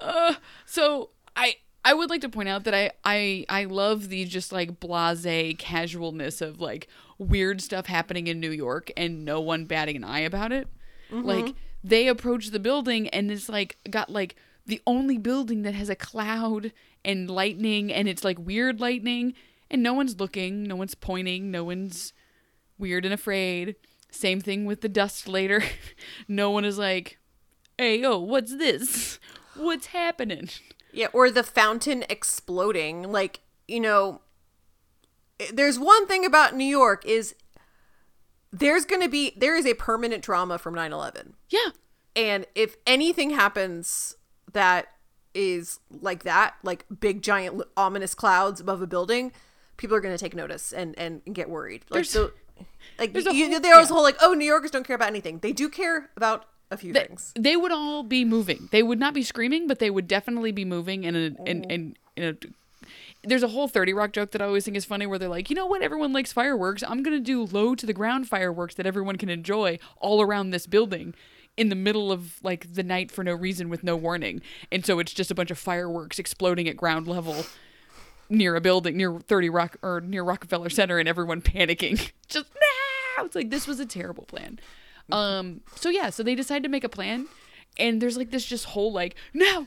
Uh, 0.00 0.34
so 0.66 1.10
I 1.36 1.56
I 1.84 1.94
would 1.94 2.10
like 2.10 2.20
to 2.22 2.28
point 2.28 2.48
out 2.48 2.64
that 2.64 2.74
I 2.74 2.92
I 3.04 3.44
I 3.48 3.64
love 3.64 4.08
the 4.08 4.24
just 4.24 4.52
like 4.52 4.80
blase 4.80 5.56
casualness 5.58 6.40
of 6.40 6.60
like 6.60 6.88
weird 7.18 7.60
stuff 7.60 7.86
happening 7.86 8.26
in 8.26 8.40
New 8.40 8.50
York 8.50 8.90
and 8.96 9.24
no 9.24 9.40
one 9.40 9.64
batting 9.64 9.96
an 9.96 10.04
eye 10.04 10.20
about 10.20 10.52
it. 10.52 10.68
Like 11.26 11.54
they 11.84 12.08
approach 12.08 12.48
the 12.48 12.58
building 12.60 13.08
and 13.08 13.30
it's 13.30 13.48
like 13.48 13.78
got 13.90 14.10
like 14.10 14.36
the 14.66 14.80
only 14.86 15.18
building 15.18 15.62
that 15.62 15.74
has 15.74 15.88
a 15.88 15.96
cloud 15.96 16.72
and 17.04 17.28
lightning 17.30 17.92
and 17.92 18.08
it's 18.08 18.24
like 18.24 18.38
weird 18.38 18.80
lightning 18.80 19.34
and 19.70 19.82
no 19.82 19.94
one's 19.94 20.20
looking, 20.20 20.62
no 20.62 20.76
one's 20.76 20.94
pointing, 20.94 21.50
no 21.50 21.64
one's 21.64 22.12
weird 22.78 23.04
and 23.04 23.14
afraid. 23.14 23.76
Same 24.10 24.40
thing 24.40 24.66
with 24.66 24.82
the 24.82 24.88
dust 24.88 25.26
later. 25.26 25.62
no 26.28 26.50
one 26.50 26.64
is 26.64 26.78
like, 26.78 27.18
hey, 27.78 27.98
yo, 28.00 28.18
what's 28.18 28.56
this? 28.56 29.18
What's 29.54 29.86
happening? 29.88 30.48
Yeah, 30.92 31.08
or 31.12 31.30
the 31.30 31.42
fountain 31.42 32.04
exploding. 32.08 33.12
Like, 33.12 33.40
you 33.68 33.80
know, 33.80 34.22
eh, 35.38 35.48
there's 35.52 35.78
one 35.78 36.06
thing 36.06 36.24
about 36.24 36.54
New 36.56 36.64
York 36.64 37.04
is 37.04 37.34
there's 38.50 38.84
going 38.86 39.02
to 39.02 39.08
be 39.08 39.34
there 39.36 39.54
is 39.56 39.66
a 39.66 39.74
permanent 39.74 40.24
trauma 40.24 40.58
from 40.58 40.74
9/11. 40.74 41.32
Yeah. 41.50 41.68
And 42.16 42.46
if 42.54 42.76
anything 42.86 43.30
happens 43.30 44.16
that 44.52 44.86
is 45.34 45.80
like 45.90 46.22
that, 46.24 46.54
like 46.62 46.84
big 47.00 47.22
giant 47.22 47.62
ominous 47.76 48.14
clouds 48.14 48.60
above 48.60 48.80
a 48.82 48.86
building, 48.86 49.32
people 49.76 49.96
are 49.96 50.00
going 50.00 50.14
to 50.16 50.22
take 50.22 50.34
notice 50.34 50.72
and 50.72 50.98
and 50.98 51.20
get 51.32 51.50
worried. 51.50 51.82
Like 51.90 51.94
There's- 51.94 52.10
so 52.10 52.30
like 52.98 53.12
there's 53.12 53.26
a 53.26 53.34
you, 53.34 53.50
whole- 53.50 53.60
there 53.60 53.76
was 53.78 53.88
yeah. 53.88 53.92
a 53.92 53.94
whole 53.96 54.02
like 54.02 54.16
oh 54.22 54.32
New 54.34 54.44
Yorkers 54.46 54.70
don't 54.70 54.86
care 54.86 54.96
about 54.96 55.08
anything. 55.08 55.38
They 55.40 55.52
do 55.52 55.68
care 55.68 56.10
about 56.16 56.46
a 56.72 56.76
few 56.76 56.92
They, 56.92 57.04
things. 57.04 57.32
they 57.36 57.56
would 57.56 57.72
all 57.72 58.02
be 58.02 58.24
moving. 58.24 58.68
They 58.72 58.82
would 58.82 58.98
not 58.98 59.14
be 59.14 59.22
screaming, 59.22 59.66
but 59.66 59.78
they 59.78 59.90
would 59.90 60.08
definitely 60.08 60.52
be 60.52 60.64
moving 60.64 61.04
in 61.04 61.14
a 61.14 61.18
in 61.18 61.36
oh. 61.38 61.72
in, 61.72 61.96
in 62.16 62.24
a 62.24 62.36
there's 63.24 63.44
a 63.44 63.48
whole 63.48 63.68
30 63.68 63.92
rock 63.92 64.12
joke 64.12 64.32
that 64.32 64.42
I 64.42 64.46
always 64.46 64.64
think 64.64 64.76
is 64.76 64.84
funny 64.84 65.06
where 65.06 65.18
they're 65.18 65.28
like, 65.28 65.48
you 65.48 65.54
know 65.54 65.66
what, 65.66 65.80
everyone 65.82 66.12
likes 66.12 66.32
fireworks. 66.32 66.82
I'm 66.86 67.02
gonna 67.02 67.20
do 67.20 67.44
low 67.44 67.74
to 67.74 67.86
the 67.86 67.92
ground 67.92 68.28
fireworks 68.28 68.74
that 68.74 68.86
everyone 68.86 69.16
can 69.16 69.28
enjoy 69.28 69.78
all 69.98 70.20
around 70.20 70.50
this 70.50 70.66
building 70.66 71.14
in 71.56 71.68
the 71.68 71.74
middle 71.74 72.10
of 72.10 72.42
like 72.42 72.72
the 72.72 72.82
night 72.82 73.10
for 73.10 73.22
no 73.22 73.34
reason 73.34 73.68
with 73.68 73.84
no 73.84 73.94
warning. 73.94 74.42
And 74.72 74.84
so 74.84 74.98
it's 74.98 75.12
just 75.12 75.30
a 75.30 75.34
bunch 75.34 75.50
of 75.50 75.58
fireworks 75.58 76.18
exploding 76.18 76.68
at 76.68 76.76
ground 76.76 77.06
level 77.06 77.44
near 78.28 78.56
a 78.56 78.60
building 78.60 78.96
near 78.96 79.20
30 79.20 79.50
rock 79.50 79.76
or 79.82 80.00
near 80.00 80.24
Rockefeller 80.24 80.70
Center 80.70 80.98
and 80.98 81.08
everyone 81.08 81.42
panicking. 81.42 82.10
Just 82.28 82.46
nah! 82.54 83.24
It's 83.24 83.36
like 83.36 83.50
this 83.50 83.66
was 83.66 83.78
a 83.78 83.86
terrible 83.86 84.24
plan. 84.24 84.58
Um 85.10 85.62
so 85.74 85.88
yeah, 85.88 86.10
so 86.10 86.22
they 86.22 86.34
decide 86.34 86.62
to 86.62 86.68
make 86.68 86.84
a 86.84 86.88
plan 86.88 87.26
and 87.78 88.00
there's 88.00 88.16
like 88.16 88.30
this 88.30 88.44
just 88.44 88.66
whole 88.66 88.92
like 88.92 89.14
no 89.32 89.66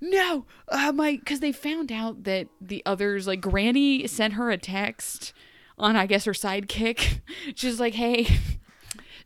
no 0.00 0.44
uh 0.68 0.92
my 0.92 1.16
because 1.16 1.40
they 1.40 1.52
found 1.52 1.92
out 1.92 2.24
that 2.24 2.48
the 2.60 2.82
others 2.84 3.26
like 3.26 3.40
granny 3.40 4.06
sent 4.06 4.34
her 4.34 4.50
a 4.50 4.58
text 4.58 5.32
on 5.78 5.96
i 5.96 6.06
guess 6.06 6.24
her 6.24 6.32
sidekick. 6.32 7.20
She's 7.54 7.80
like 7.80 7.94
hey 7.94 8.26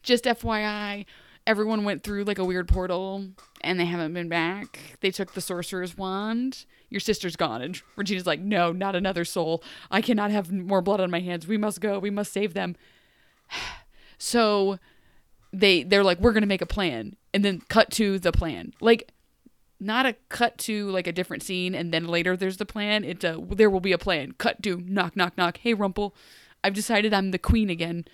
just 0.02 0.24
fyi 0.24 1.04
everyone 1.46 1.84
went 1.84 2.02
through 2.02 2.24
like 2.24 2.38
a 2.38 2.44
weird 2.44 2.68
portal 2.68 3.26
and 3.62 3.80
they 3.80 3.86
haven't 3.86 4.12
been 4.12 4.28
back. 4.28 4.78
They 5.00 5.10
took 5.10 5.32
the 5.32 5.40
sorcerer's 5.40 5.96
wand. 5.96 6.66
Your 6.90 7.00
sister's 7.00 7.36
gone. 7.36 7.62
And 7.62 7.80
regina's 7.96 8.26
like 8.26 8.40
no 8.40 8.70
not 8.70 8.94
another 8.94 9.24
soul. 9.24 9.62
I 9.90 10.02
cannot 10.02 10.30
have 10.30 10.52
more 10.52 10.82
blood 10.82 11.00
on 11.00 11.10
my 11.10 11.20
hands. 11.20 11.48
We 11.48 11.56
must 11.56 11.80
go. 11.80 11.98
We 11.98 12.10
must 12.10 12.32
save 12.32 12.54
them. 12.54 12.76
So 14.20 14.80
they 15.52 15.82
they're 15.82 16.04
like 16.04 16.20
we're 16.20 16.32
gonna 16.32 16.46
make 16.46 16.62
a 16.62 16.66
plan 16.66 17.16
and 17.32 17.44
then 17.44 17.60
cut 17.68 17.90
to 17.90 18.18
the 18.18 18.32
plan 18.32 18.72
like 18.80 19.10
not 19.80 20.06
a 20.06 20.14
cut 20.28 20.58
to 20.58 20.90
like 20.90 21.06
a 21.06 21.12
different 21.12 21.42
scene 21.42 21.74
and 21.74 21.92
then 21.92 22.06
later 22.06 22.36
there's 22.36 22.56
the 22.56 22.66
plan 22.66 23.04
it's 23.04 23.24
a 23.24 23.38
uh, 23.38 23.40
there 23.50 23.70
will 23.70 23.80
be 23.80 23.92
a 23.92 23.98
plan 23.98 24.32
cut 24.32 24.62
to 24.62 24.82
knock 24.86 25.16
knock 25.16 25.36
knock 25.38 25.58
hey 25.58 25.72
rumple 25.72 26.14
i've 26.62 26.74
decided 26.74 27.14
i'm 27.14 27.30
the 27.30 27.38
queen 27.38 27.70
again 27.70 28.04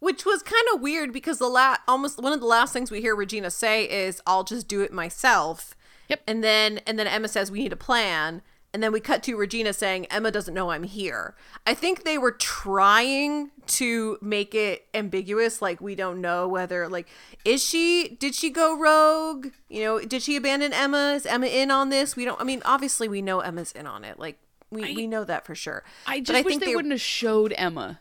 Which 0.00 0.26
was 0.26 0.42
kind 0.42 0.64
of 0.74 0.80
weird 0.80 1.12
because 1.12 1.38
the 1.38 1.48
last 1.48 1.80
almost 1.86 2.20
one 2.20 2.32
of 2.32 2.40
the 2.40 2.46
last 2.46 2.72
things 2.72 2.90
we 2.90 3.00
hear 3.00 3.14
Regina 3.16 3.50
say 3.50 3.84
is 3.84 4.20
I'll 4.26 4.44
just 4.44 4.68
do 4.68 4.82
it 4.82 4.92
myself. 4.92 5.74
Yep. 6.08 6.22
And 6.26 6.44
then 6.44 6.80
and 6.86 6.98
then 6.98 7.06
Emma 7.06 7.28
says 7.28 7.50
we 7.50 7.62
need 7.62 7.72
a 7.72 7.76
plan. 7.76 8.42
And 8.74 8.82
then 8.82 8.90
we 8.92 8.98
cut 8.98 9.22
to 9.22 9.36
Regina 9.36 9.72
saying 9.72 10.06
Emma 10.06 10.30
doesn't 10.32 10.52
know 10.52 10.70
I'm 10.72 10.82
here. 10.82 11.36
I 11.64 11.74
think 11.74 12.02
they 12.02 12.18
were 12.18 12.32
trying 12.32 13.52
to 13.68 14.18
make 14.20 14.52
it 14.54 14.86
ambiguous 14.92 15.62
like 15.62 15.80
we 15.80 15.94
don't 15.94 16.20
know 16.20 16.48
whether 16.48 16.88
like 16.88 17.08
is 17.44 17.62
she 17.64 18.16
did 18.18 18.34
she 18.34 18.50
go 18.50 18.76
rogue? 18.76 19.52
You 19.68 19.84
know, 19.84 20.00
did 20.00 20.22
she 20.22 20.34
abandon 20.34 20.72
Emma? 20.72 21.12
Is 21.14 21.24
Emma 21.24 21.46
in 21.46 21.70
on 21.70 21.90
this? 21.90 22.16
We 22.16 22.24
don't 22.24 22.40
I 22.40 22.44
mean 22.44 22.62
obviously 22.64 23.06
we 23.06 23.22
know 23.22 23.38
Emma's 23.40 23.70
in 23.72 23.86
on 23.86 24.02
it. 24.04 24.18
Like 24.18 24.38
we, 24.70 24.92
we 24.96 25.06
know 25.06 25.22
that 25.22 25.46
for 25.46 25.54
sure. 25.54 25.84
i 26.06 26.18
But 26.18 26.24
just 26.26 26.44
wish 26.44 26.56
they, 26.58 26.74
wouldn't 26.74 26.90
have 26.90 27.00
showed 27.00 27.52
emma 27.56 28.00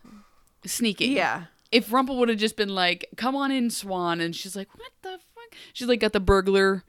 sneaking 0.66 1.12
Yeah. 1.12 1.44
if 1.72 1.94
rumple 1.94 2.18
would 2.18 2.30
have 2.30 2.40
just 2.40 2.56
been 2.58 2.74
like 2.74 3.06
come 3.16 3.36
on 3.36 3.52
in 3.52 3.70
swan 3.70 4.20
and 4.20 4.36
she's 4.36 4.56
like 4.56 4.70
what 4.76 4.92
the 5.04 5.20
fuck 5.36 5.56
she's 5.74 5.88
like 5.88 6.00
got 6.00 6.14
the 6.14 6.20
burglar 6.20 6.84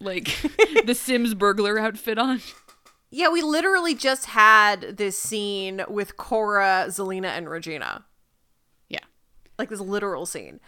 like 0.00 0.26
the 0.86 0.94
sims 0.94 1.34
burglar 1.34 1.78
outfit 1.78 2.16
on 2.16 2.40
Yeah, 3.10 3.28
we 3.28 3.42
literally 3.42 3.94
just 3.94 4.26
had 4.26 4.96
this 4.96 5.18
scene 5.18 5.82
with 5.88 6.16
Cora, 6.16 6.86
Zelena, 6.88 7.36
and 7.36 7.48
Regina. 7.48 8.04
yeah 8.88 9.00
Like 9.58 9.68
this 9.68 9.80
literal 9.80 10.26
scene. 10.26 10.60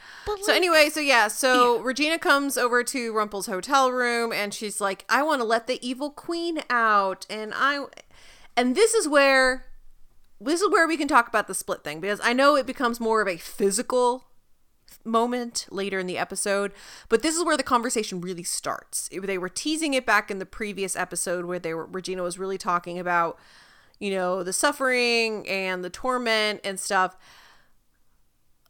so 0.42 0.52
anyway, 0.52 0.88
so 0.88 1.00
yeah, 1.00 1.28
so 1.28 1.78
Regina 1.81 2.18
comes 2.18 2.59
over 2.59 2.83
to 2.85 3.12
Rumple's 3.12 3.46
hotel 3.46 3.92
room 3.92 4.33
and 4.33 4.52
she's 4.52 4.81
like, 4.81 5.05
I 5.09 5.22
want 5.22 5.40
to 5.40 5.46
let 5.46 5.66
the 5.68 5.78
evil 5.87 6.11
queen 6.11 6.61
out. 6.68 7.26
And 7.31 7.52
I 7.55 7.85
and 8.57 8.74
this 8.74 8.92
is 8.92 9.07
where 9.07 9.66
this 10.40 10.61
is 10.61 10.70
where 10.70 10.88
we 10.88 10.96
can 10.96 11.07
talk 11.09 11.28
about 11.28 11.46
the 11.46 11.55
split 11.55 11.85
thing 11.85 12.00
because 12.00 12.20
I 12.22 12.33
know 12.33 12.57
it 12.57 12.66
becomes 12.66 12.98
more 12.98 13.22
of 13.22 13.28
a 13.28 13.37
physical 13.37 14.24
moment 15.05 15.67
later 15.71 15.99
in 15.99 16.07
the 16.07 16.19
episode, 16.19 16.73
but 17.09 17.23
this 17.23 17.37
is 17.37 17.45
where 17.45 17.57
the 17.57 17.62
conversation 17.62 18.21
really 18.21 18.43
starts. 18.43 19.09
They 19.12 19.38
were 19.38 19.49
teasing 19.49 19.95
it 19.95 20.07
back 20.07 20.31
in 20.31 20.38
the 20.38 20.47
previous 20.47 20.97
episode 20.97 21.45
where 21.45 21.59
they 21.59 21.75
were 21.75 21.87
Regina 21.87 22.23
was 22.23 22.38
really 22.38 22.59
talking 22.59 22.99
about, 22.99 23.38
you 23.99 24.11
know, 24.11 24.43
the 24.43 24.53
suffering 24.53 25.49
and 25.49 25.85
the 25.85 25.91
torment 25.91 26.61
and 26.65 26.79
stuff. 26.79 27.17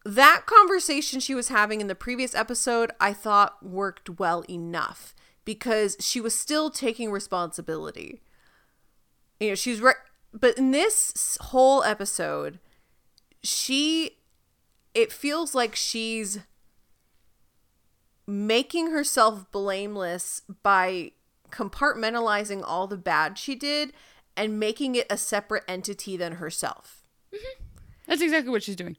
That 0.05 0.43
conversation 0.47 1.21
she 1.21 1.35
was 1.35 1.49
having 1.49 1.81
in 1.81 1.87
the 1.87 1.95
previous 1.95 2.35
episode, 2.35 2.91
I 2.99 3.13
thought 3.13 3.65
worked 3.65 4.19
well 4.19 4.45
enough 4.51 5.15
because 5.45 5.97
she 6.01 6.21
was 6.21 6.37
still 6.37 6.71
taking 6.71 7.11
responsibility. 7.11 8.23
You 9.39 9.51
know, 9.51 9.55
she's 9.55 9.81
re- 9.81 9.95
but 10.33 10.57
in 10.57 10.71
this 10.71 11.37
whole 11.41 11.83
episode, 11.83 12.59
she 13.43 14.19
it 14.95 15.13
feels 15.13 15.55
like 15.55 15.75
she's 15.75 16.41
making 18.27 18.91
herself 18.91 19.51
blameless 19.51 20.43
by 20.63 21.13
compartmentalizing 21.51 22.63
all 22.65 22.87
the 22.87 22.97
bad 22.97 23.39
she 23.39 23.55
did 23.55 23.93
and 24.37 24.59
making 24.59 24.95
it 24.95 25.07
a 25.11 25.17
separate 25.17 25.65
entity 25.69 26.17
than 26.17 26.35
herself. 26.35 27.03
That's 28.07 28.23
exactly 28.23 28.51
what 28.51 28.63
she's 28.63 28.77
doing. 28.77 28.97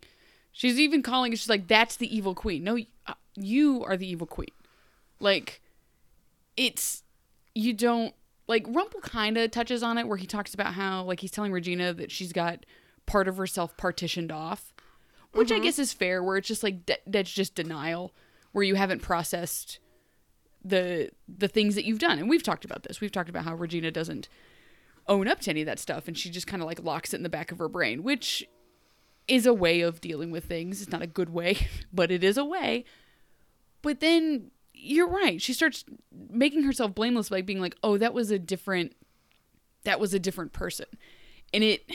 She's 0.52 0.80
even 0.80 1.02
calling 1.02 1.34
it. 1.34 1.40
She's 1.40 1.50
like, 1.50 1.68
"That's 1.68 1.96
the 1.96 2.16
evil 2.16 2.36
queen." 2.36 2.64
No, 2.64 2.78
uh, 3.08 3.14
you 3.36 3.84
are 3.84 3.98
the 3.98 4.08
evil 4.08 4.28
queen. 4.28 4.52
Like, 5.20 5.62
it's 6.56 7.04
you 7.56 7.74
don't 7.74 8.14
like 8.48 8.66
Rumple. 8.68 9.02
Kind 9.02 9.38
of 9.38 9.50
touches 9.52 9.82
on 9.82 9.98
it 9.98 10.08
where 10.08 10.18
he 10.18 10.28
talks 10.28 10.54
about 10.54 10.74
how 10.74 11.04
like 11.04 11.22
he's 11.22 11.32
telling 11.32 11.52
Regina 11.52 11.94
that 11.94 12.12
she's 12.12 12.32
got 12.32 12.66
part 13.06 13.28
of 13.28 13.38
herself 13.38 13.76
partitioned 13.78 14.32
off, 14.32 14.73
which 15.34 15.52
I 15.52 15.56
mm-hmm. 15.56 15.64
guess 15.64 15.80
is 15.80 15.94
fair. 15.94 16.24
Where 16.24 16.38
it's 16.38 16.48
just 16.48 16.64
like 16.64 16.86
de- 16.86 16.98
that's 17.06 17.32
just 17.32 17.56
denial, 17.56 18.14
where 18.52 18.64
you 18.64 18.76
haven't 18.76 19.02
processed 19.02 19.80
the 20.64 21.10
the 21.28 21.48
things 21.48 21.76
that 21.76 21.86
you've 21.86 22.00
done. 22.00 22.20
And 22.20 22.30
we've 22.30 22.44
talked 22.44 22.66
about 22.66 22.84
this. 22.84 23.02
We've 23.02 23.12
talked 23.12 23.30
about 23.30 23.44
how 23.44 23.56
Regina 23.56 23.92
doesn't 23.92 24.30
own 25.08 25.28
up 25.28 25.42
to 25.42 25.50
any 25.50 25.62
of 25.62 25.66
that 25.66 25.80
stuff, 25.80 26.08
and 26.08 26.18
she 26.18 26.30
just 26.30 26.48
kind 26.48 26.62
of 26.62 26.68
like 26.68 26.82
locks 26.82 27.14
it 27.14 27.18
in 27.18 27.24
the 27.24 27.30
back 27.30 27.52
of 27.52 27.60
her 27.60 27.68
brain, 27.68 28.04
which 28.04 28.48
is 29.28 29.46
a 29.46 29.54
way 29.54 29.82
of 29.82 30.02
dealing 30.02 30.32
with 30.32 30.46
things. 30.46 30.82
It's 30.82 30.92
not 30.92 31.02
a 31.02 31.08
good 31.08 31.30
way, 31.30 31.68
but 31.94 32.12
it 32.12 32.24
is 32.24 32.38
a 32.38 32.46
way. 32.46 32.86
But 33.82 34.00
then 34.00 34.52
you're 34.74 35.10
right. 35.10 35.42
She 35.42 35.54
starts 35.54 35.86
making 36.30 36.64
herself 36.64 36.96
blameless 36.96 37.30
by 37.30 37.42
being 37.42 37.60
like, 37.60 37.76
"Oh, 37.84 37.98
that 37.98 38.14
was 38.14 38.32
a 38.32 38.40
different 38.40 38.96
that 39.84 40.00
was 40.00 40.14
a 40.14 40.20
different 40.20 40.54
person." 40.54 40.88
And 41.54 41.64
it 41.64 41.90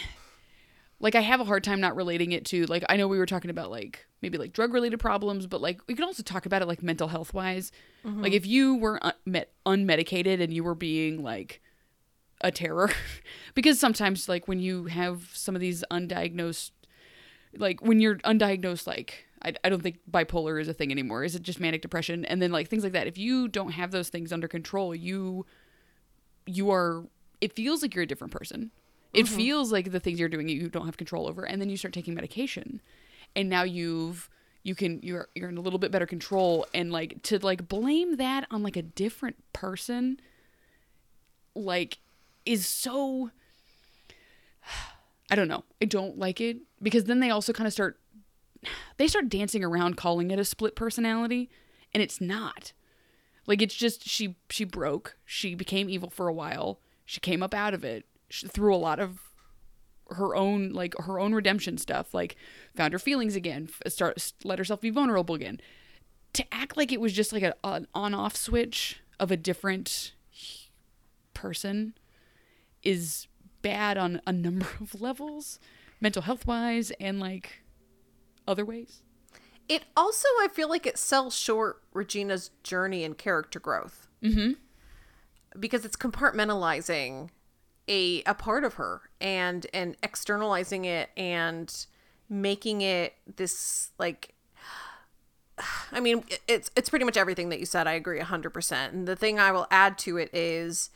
like 1.01 1.15
I 1.15 1.21
have 1.21 1.41
a 1.41 1.45
hard 1.45 1.63
time 1.63 1.81
not 1.81 1.95
relating 1.95 2.33
it 2.33 2.45
to 2.47 2.67
like 2.67 2.85
I 2.89 2.97
know 2.97 3.07
we 3.07 3.19
were 3.19 3.27
talking 3.27 3.51
about 3.51 3.71
like 3.71 4.07
maybe 4.21 4.39
like 4.39 4.53
drug 4.53 4.73
related 4.73 4.99
problems, 4.99 5.47
but 5.47 5.61
like 5.61 5.81
we 5.87 5.95
can 5.95 6.05
also 6.05 6.23
talk 6.23 6.47
about 6.47 6.63
it 6.63 6.69
like 6.69 6.83
mental 6.83 7.09
health 7.09 7.33
wise. 7.33 7.71
Mm-hmm. 8.05 8.23
Like 8.23 8.33
if 8.33 8.47
you 8.47 8.77
were 8.77 8.99
un- 9.05 9.45
unmedicated 9.65 10.43
and 10.43 10.53
you 10.53 10.65
were 10.65 10.75
being 10.75 11.23
like 11.23 11.61
a 12.41 12.51
terror 12.51 12.91
because 13.55 13.79
sometimes 13.79 14.29
like 14.29 14.49
when 14.49 14.61
you 14.61 14.85
have 14.85 15.31
some 15.33 15.55
of 15.55 15.61
these 15.61 15.85
undiagnosed 15.91 16.71
like 17.57 17.81
when 17.81 18.01
you're 18.01 18.17
undiagnosed 18.19 18.87
like 18.87 19.27
I, 19.41 19.55
I 19.63 19.69
don't 19.69 19.83
think 19.83 19.99
bipolar 20.11 20.61
is 20.61 20.67
a 20.67 20.75
thing 20.75 20.91
anymore. 20.91 21.23
Is 21.23 21.37
it 21.37 21.43
just 21.43 21.61
manic 21.61 21.81
depression? 21.81 22.25
And 22.25 22.43
then 22.43 22.51
like 22.51 22.69
things 22.69 22.83
like 22.83 22.93
that. 22.93 23.07
If 23.07 23.17
you 23.17 23.47
don't 23.47 23.71
have 23.71 23.93
those 23.93 24.09
things 24.09 24.33
under 24.33 24.49
control 24.49 24.95
you 24.97 25.47
you 26.45 26.71
are 26.73 27.05
it 27.41 27.55
feels 27.55 27.83
like 27.83 27.95
you're 27.95 28.03
a 28.03 28.07
different 28.07 28.33
person 28.33 28.73
it 29.13 29.27
mm-hmm. 29.27 29.37
feels 29.37 29.73
like 29.73 29.91
the 29.91 30.01
things 30.01 30.19
you're 30.19 30.29
doing 30.29 30.49
you 30.49 30.69
don't 30.69 30.87
have 30.87 30.97
control 30.97 31.27
over 31.27 31.45
and 31.45 31.61
then 31.61 31.69
you 31.69 31.77
start 31.77 31.95
taking 31.95 32.15
medication 32.15 32.81
and 33.35 33.49
now 33.49 33.63
you've 33.63 34.29
you 34.63 34.75
can 34.75 35.01
you're 35.03 35.29
you're 35.35 35.49
in 35.49 35.57
a 35.57 35.61
little 35.61 35.79
bit 35.79 35.91
better 35.91 36.07
control 36.07 36.67
and 36.75 36.93
like 36.93 37.23
to 37.23 37.39
like 37.39 37.69
blame 37.69 38.17
that 38.17 38.47
on 38.51 38.63
like 38.63 38.77
a 38.77 38.83
different 38.83 39.37
person 39.53 40.21
like 41.55 41.99
is 42.45 42.67
so 42.67 43.31
I 45.31 45.35
don't 45.35 45.49
know. 45.49 45.65
I 45.83 45.85
don't 45.85 46.19
like 46.19 46.41
it 46.41 46.57
because 46.81 47.05
then 47.05 47.21
they 47.21 47.29
also 47.29 47.53
kind 47.53 47.67
of 47.67 47.73
start 47.73 47.99
they 48.97 49.07
start 49.07 49.29
dancing 49.29 49.63
around 49.63 49.97
calling 49.97 50.31
it 50.31 50.39
a 50.39 50.45
split 50.45 50.75
personality 50.75 51.51
and 51.93 52.03
it's 52.03 52.21
not. 52.21 52.73
Like 53.47 53.63
it's 53.63 53.75
just 53.75 54.09
she 54.09 54.37
she 54.51 54.65
broke. 54.65 55.17
She 55.25 55.55
became 55.55 55.89
evil 55.89 56.11
for 56.11 56.29
a 56.29 56.33
while. 56.33 56.81
She 57.05 57.21
came 57.21 57.43
up 57.43 57.55
out 57.55 57.75
of 57.75 57.85
it 57.85 58.07
through 58.31 58.75
a 58.75 58.77
lot 58.77 58.99
of 58.99 59.21
her 60.11 60.35
own 60.35 60.73
like 60.73 60.95
her 61.01 61.21
own 61.21 61.35
redemption 61.35 61.77
stuff 61.77 62.15
like 62.15 62.37
found 62.75 62.95
her 62.95 62.99
feelings 62.99 63.37
again 63.37 63.69
start 63.87 64.33
let 64.43 64.59
herself 64.59 64.81
be 64.81 64.89
vulnerable 64.89 65.35
again 65.35 65.61
to 66.33 66.45
act 66.53 66.77
like 66.77 66.93
it 66.93 67.01
was 67.01 67.13
just 67.13 67.33
like 67.33 67.43
a, 67.43 67.55
an 67.65 67.87
on-off 67.95 68.37
switch 68.37 69.01
of 69.19 69.31
a 69.31 69.37
different 69.37 70.13
person 71.35 71.95
is 72.83 73.27
bad 73.63 73.99
on 73.99 74.21
a 74.27 74.33
number 74.33 74.67
of 74.81 75.01
levels, 75.01 75.59
mental 76.01 76.23
health 76.23 76.47
wise 76.47 76.91
and 77.01 77.21
like 77.21 77.63
other 78.47 78.65
ways. 78.65 79.03
It 79.69 79.85
also, 79.97 80.29
I 80.41 80.49
feel 80.53 80.69
like 80.69 80.87
it 80.87 80.97
sells 80.97 81.37
short 81.37 81.83
Regina's 81.93 82.51
journey 82.63 83.05
and 83.05 83.19
character 83.19 83.61
growth. 83.61 84.09
Mm-hmm. 84.23 84.53
Because 85.61 85.85
it's 85.85 85.97
compartmentalizing 85.97 87.31
a 87.89 88.23
a 88.27 88.35
part 88.35 88.65
of 88.65 88.75
her 88.75 89.03
and 89.21 89.67
and 89.73 89.97
externalizing 90.03 90.85
it 90.85 91.11
and 91.17 91.87
making 92.29 92.81
it 92.83 93.15
this 93.37 93.91
like 93.99 94.35
I 95.93 96.01
mean, 96.01 96.25
it's 96.47 96.71
it's 96.77 96.89
pretty 96.91 97.05
much 97.05 97.17
everything 97.17 97.49
that 97.49 97.61
you 97.61 97.67
said. 97.67 97.87
I 97.87 97.93
agree 97.93 98.21
100%. 98.21 98.93
And 98.93 99.09
the 99.09 99.17
thing 99.17 99.39
I 99.39 99.53
will 99.53 99.67
add 99.71 99.99
to 99.99 100.17
it 100.17 100.31
is 100.33 100.91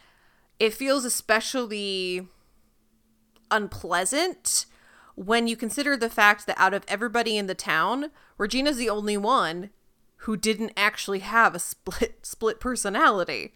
it 0.59 0.75
feels 0.75 1.05
especially 1.05 2.29
unpleasant 3.51 4.67
when 5.15 5.47
you 5.47 5.57
consider 5.57 5.97
the 5.97 6.09
fact 6.09 6.47
that 6.47 6.59
out 6.59 6.73
of 6.73 6.85
everybody 6.89 7.37
in 7.37 7.47
the 7.47 7.55
town, 7.55 8.11
Regina's 8.39 8.77
the 8.77 8.89
only 8.89 9.17
one 9.17 9.71
who 10.19 10.37
didn't 10.37 10.73
actually 10.77 11.19
have 11.19 11.55
a 11.55 11.59
split 11.59 12.21
split 12.23 12.61
personality 12.61 13.53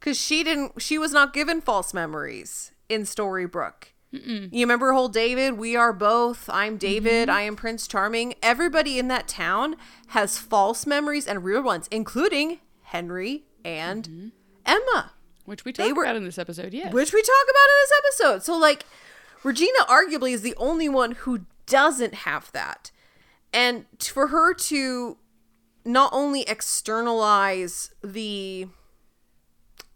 cuz 0.00 0.18
she 0.18 0.42
didn't 0.42 0.80
she 0.80 0.98
was 0.98 1.12
not 1.12 1.32
given 1.32 1.60
false 1.60 1.94
memories 1.94 2.72
in 2.88 3.02
Storybrooke. 3.02 3.92
You 4.12 4.48
remember 4.52 4.92
whole 4.92 5.08
David, 5.08 5.56
we 5.56 5.76
are 5.76 5.92
both. 5.92 6.50
I'm 6.52 6.78
David, 6.78 7.28
mm-hmm. 7.28 7.36
I 7.36 7.42
am 7.42 7.54
Prince 7.54 7.86
Charming. 7.86 8.34
Everybody 8.42 8.98
in 8.98 9.06
that 9.06 9.28
town 9.28 9.76
has 10.08 10.36
false 10.36 10.84
memories 10.84 11.28
and 11.28 11.44
real 11.44 11.62
ones, 11.62 11.86
including 11.92 12.58
Henry 12.82 13.44
and 13.64 14.08
mm-hmm. 14.08 14.28
Emma 14.66 15.12
Which 15.44 15.64
we 15.64 15.72
talked 15.72 15.94
were- 15.94 16.02
about 16.02 16.16
in 16.16 16.24
this 16.24 16.38
episode, 16.38 16.72
yeah. 16.74 16.90
which 16.90 17.12
we 17.12 17.22
talk 17.22 17.44
about 17.44 17.68
in 17.68 17.76
this 17.82 17.92
episode. 17.98 18.42
So 18.42 18.58
like 18.58 18.84
Regina 19.44 19.84
arguably 19.88 20.32
is 20.32 20.42
the 20.42 20.56
only 20.56 20.88
one 20.88 21.12
who 21.12 21.46
doesn't 21.66 22.14
have 22.14 22.50
that. 22.52 22.90
And 23.52 23.86
for 24.00 24.28
her 24.28 24.54
to 24.54 25.18
not 25.84 26.10
only 26.12 26.42
externalize 26.42 27.94
the 28.02 28.66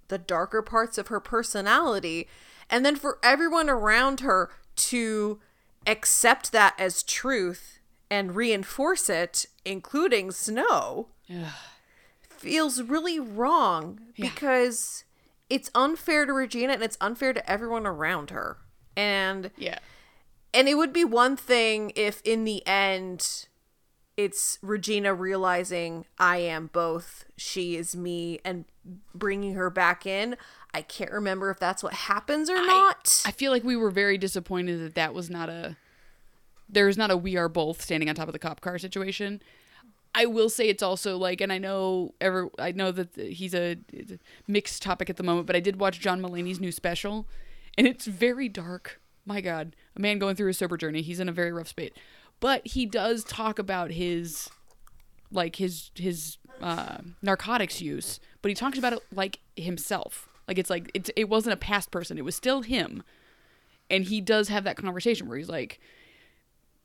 the 0.09 0.19
darker 0.19 0.63
parts 0.63 0.99
of 0.99 1.09
her 1.09 1.21
personality 1.21 2.29
and 2.71 2.85
then 2.85 2.97
for 2.97 3.19
everyone 3.23 3.69
around 3.71 4.21
her 4.21 4.51
to 4.77 5.39
accept 5.87 6.53
that 6.53 6.75
as 6.79 7.03
truth 7.03 7.79
and 8.11 8.35
reinforce 8.37 9.09
it 9.11 9.47
including 9.65 10.31
Snow 10.31 11.09
feels 12.29 12.83
really 12.83 13.19
wrong 13.19 14.01
Yeah. 14.17 14.29
because 14.31 15.05
it's 15.51 15.71
unfair 15.75 16.27
to 16.27 16.33
Regina 16.33 16.75
and 16.75 16.83
it's 16.83 16.99
unfair 17.01 17.33
to 17.33 17.51
everyone 17.51 17.87
around 17.87 18.31
her. 18.31 18.59
And 18.97 19.51
yeah. 19.57 19.79
and 20.53 20.69
it 20.69 20.75
would 20.77 20.93
be 20.93 21.05
one 21.05 21.37
thing 21.37 21.93
if 21.97 22.21
in 22.23 22.45
the 22.45 22.67
end 22.67 23.47
it's 24.17 24.59
Regina 24.63 25.13
realizing 25.15 26.05
I 26.19 26.39
am 26.39 26.71
both, 26.73 27.25
she 27.37 27.77
is 27.77 27.97
me 27.97 28.39
and 28.45 28.65
bringing 29.15 29.55
her 29.55 29.71
back 29.71 30.07
in. 30.07 30.37
I 30.73 30.83
can't 30.83 31.11
remember 31.11 31.51
if 31.51 31.59
that's 31.59 31.83
what 31.83 31.95
happens 31.95 32.51
or 32.51 32.57
not. 32.57 33.23
I 33.25 33.31
feel 33.31 33.53
like 33.53 33.65
we 33.65 33.77
were 33.77 33.91
very 33.91 34.19
disappointed 34.19 34.81
that 34.81 34.95
that 34.95 35.15
was 35.15 35.31
not 35.31 35.49
a 35.49 35.77
there's 36.69 36.97
not 36.97 37.11
a 37.11 37.17
we 37.17 37.37
are 37.37 37.49
both 37.49 37.81
standing 37.81 38.09
on 38.09 38.15
top 38.15 38.29
of 38.29 38.33
the 38.33 38.39
cop 38.39 38.61
car 38.61 38.79
situation. 38.79 39.43
I 40.15 40.27
will 40.27 40.49
say 40.49 40.69
it's 40.69 40.83
also 40.83 41.17
like, 41.17 41.41
and 41.41 41.53
I 41.53 41.59
know 41.59 42.15
ever, 42.21 42.49
I 42.59 42.73
know 42.73 42.93
that 42.93 43.15
he's 43.17 43.55
a, 43.55 43.79
a 43.93 44.19
mixed 44.47 44.83
topic 44.83 45.11
at 45.11 45.17
the 45.17 45.25
moment, 45.25 45.47
but 45.47 45.57
I 45.57 45.61
did 45.61 45.81
watch 45.81 45.99
John 45.99 46.21
Mulaney's 46.21 46.61
new 46.61 46.71
special, 46.71 47.27
and 47.77 47.87
it's 47.87 48.07
very 48.07 48.49
dark. 48.49 49.01
My 49.27 49.41
God, 49.41 49.75
a 49.97 50.01
man 50.01 50.19
going 50.19 50.37
through 50.37 50.51
a 50.51 50.55
sober 50.55 50.77
journey. 50.77 51.03
He's 51.03 51.19
in 51.19 51.29
a 51.29 51.33
very 51.33 51.53
rough 51.53 51.69
spot, 51.69 51.91
but 52.41 52.67
he 52.67 52.87
does 52.87 53.25
talk 53.25 53.59
about 53.59 53.93
his, 53.93 54.51
like 55.31 55.57
his 55.57 55.91
his 55.95 56.39
uh, 56.61 56.99
narcotics 57.23 57.81
use, 57.81 58.21
but 58.43 58.51
he 58.51 58.55
talks 58.55 58.79
about 58.79 58.93
it 58.93 59.01
like 59.13 59.41
himself. 59.57 60.29
Like 60.47 60.59
it's 60.59 60.71
like 60.71 60.91
it's 60.95 61.11
it 61.17 61.29
wasn't 61.29 61.55
a 61.55 61.59
past 61.59 61.91
person; 61.91 62.19
it 62.19 62.25
was 62.25 62.37
still 62.37 62.63
him, 62.63 63.03
and 63.91 64.05
he 64.05 64.21
does 64.21 64.49
have 64.49 64.65
that 64.65 64.77
conversation 64.77 65.29
where 65.29 65.39
he's 65.39 65.49
like, 65.49 65.81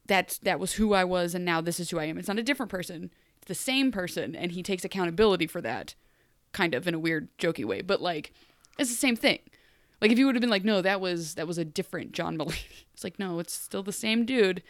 that's 0.10 0.40
that 0.40 0.60
was 0.60 0.74
who 0.74 0.94
I 0.94 1.06
was 1.06 1.34
and 1.34 1.46
now 1.46 1.62
this 1.62 1.80
is 1.80 1.92
who 1.92 2.00
I 2.00 2.06
am. 2.06 2.18
It's 2.18 2.28
not 2.28 2.40
a 2.40 2.44
different 2.44 2.72
person. 2.72 3.12
It's 3.38 3.48
the 3.48 3.56
same 3.56 3.92
person 3.92 4.36
and 4.36 4.52
he 4.52 4.62
takes 4.62 4.84
accountability 4.84 5.48
for 5.48 5.62
that, 5.62 5.96
kind 6.52 6.74
of 6.74 6.88
in 6.88 6.96
a 6.96 7.00
weird 7.00 7.30
jokey 7.38 7.64
way, 7.64 7.82
but 7.82 8.02
like 8.02 8.34
it's 8.78 8.90
the 8.90 8.96
same 8.96 9.16
thing. 9.16 9.40
Like 10.02 10.12
if 10.12 10.18
you 10.18 10.26
would 10.26 10.36
have 10.36 10.42
been 10.42 10.50
like, 10.50 10.66
no, 10.66 10.82
that 10.82 11.00
was 11.00 11.36
that 11.36 11.48
was 11.48 11.58
a 11.58 11.64
different 11.64 12.12
John 12.12 12.38
Mulaney. 12.38 12.64
It's 12.94 13.04
like 13.06 13.18
no, 13.18 13.40
it's 13.40 13.54
still 13.54 13.84
the 13.84 13.94
same 13.94 14.26
dude, 14.26 14.62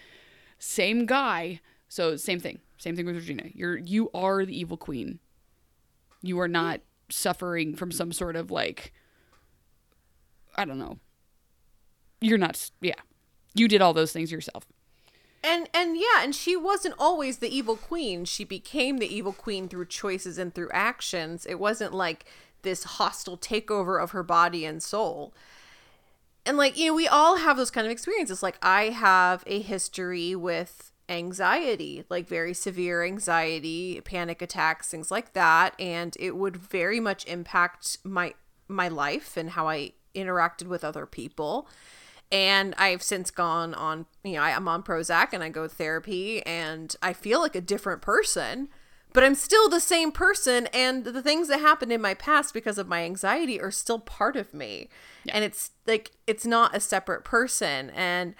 same 0.59 1.05
guy. 1.05 1.61
So 1.87 2.15
same 2.17 2.39
thing, 2.39 2.59
same 2.77 2.95
thing 2.95 3.05
with 3.05 3.15
Regina. 3.15 3.45
You're 3.53 3.77
you 3.77 4.11
are 4.13 4.45
the 4.45 4.57
evil 4.57 4.77
queen. 4.77 5.19
You 6.21 6.39
are 6.39 6.47
not 6.47 6.81
suffering 7.09 7.75
from 7.75 7.91
some 7.91 8.11
sort 8.11 8.35
of 8.35 8.51
like, 8.51 8.93
I 10.55 10.65
don't 10.65 10.77
know. 10.77 10.99
You're 12.21 12.37
not. 12.37 12.69
Yeah, 12.81 12.93
you 13.55 13.67
did 13.67 13.81
all 13.81 13.93
those 13.93 14.11
things 14.11 14.31
yourself. 14.31 14.65
And 15.43 15.69
and 15.73 15.97
yeah, 15.97 16.21
and 16.21 16.35
she 16.35 16.57
wasn't 16.57 16.95
always 16.99 17.37
the 17.37 17.55
evil 17.55 17.77
queen. 17.77 18.25
She 18.25 18.43
became 18.43 18.97
the 18.97 19.13
evil 19.13 19.33
queen 19.33 19.69
through 19.69 19.85
choices 19.85 20.37
and 20.37 20.53
through 20.53 20.69
actions. 20.73 21.45
It 21.45 21.59
wasn't 21.59 21.93
like 21.93 22.25
this 22.61 22.83
hostile 22.83 23.37
takeover 23.37 24.01
of 24.01 24.11
her 24.11 24.23
body 24.23 24.65
and 24.65 24.83
soul. 24.83 25.33
And 26.49 26.57
like, 26.57 26.79
you 26.79 26.87
know, 26.87 26.95
we 26.95 27.07
all 27.07 27.35
have 27.35 27.57
those 27.57 27.69
kind 27.69 27.85
of 27.85 27.91
experiences. 27.91 28.41
Like 28.41 28.57
I 28.63 28.85
have 28.85 29.43
a 29.45 29.61
history 29.61 30.35
with 30.35 30.91
anxiety, 31.07 32.05
like 32.09 32.27
very 32.27 32.55
severe 32.55 33.03
anxiety, 33.03 34.01
panic 34.01 34.41
attacks, 34.41 34.89
things 34.89 35.11
like 35.11 35.33
that, 35.33 35.75
and 35.79 36.17
it 36.19 36.35
would 36.35 36.57
very 36.57 36.99
much 36.99 37.23
impact 37.27 37.99
my 38.03 38.33
my 38.67 38.87
life 38.87 39.37
and 39.37 39.51
how 39.51 39.67
I 39.67 39.91
interacted 40.15 40.65
with 40.65 40.83
other 40.83 41.05
people. 41.05 41.69
And 42.31 42.73
I've 42.79 43.03
since 43.03 43.29
gone 43.29 43.75
on, 43.75 44.07
you 44.23 44.33
know, 44.33 44.41
I'm 44.41 44.67
on 44.67 44.81
Prozac 44.81 45.33
and 45.33 45.43
I 45.43 45.49
go 45.49 45.67
therapy 45.67 46.43
and 46.47 46.95
I 47.03 47.13
feel 47.13 47.41
like 47.41 47.55
a 47.55 47.61
different 47.61 48.01
person 48.01 48.69
but 49.13 49.23
I'm 49.23 49.35
still 49.35 49.69
the 49.69 49.79
same 49.79 50.11
person 50.11 50.67
and 50.67 51.03
the 51.03 51.21
things 51.23 51.47
that 51.47 51.59
happened 51.59 51.91
in 51.91 52.01
my 52.01 52.13
past 52.13 52.53
because 52.53 52.77
of 52.77 52.87
my 52.87 53.03
anxiety 53.03 53.59
are 53.59 53.71
still 53.71 53.99
part 53.99 54.35
of 54.35 54.53
me. 54.53 54.89
Yeah. 55.23 55.35
And 55.35 55.43
it's 55.43 55.71
like 55.87 56.11
it's 56.27 56.45
not 56.45 56.75
a 56.75 56.79
separate 56.79 57.23
person 57.23 57.89
and 57.91 58.35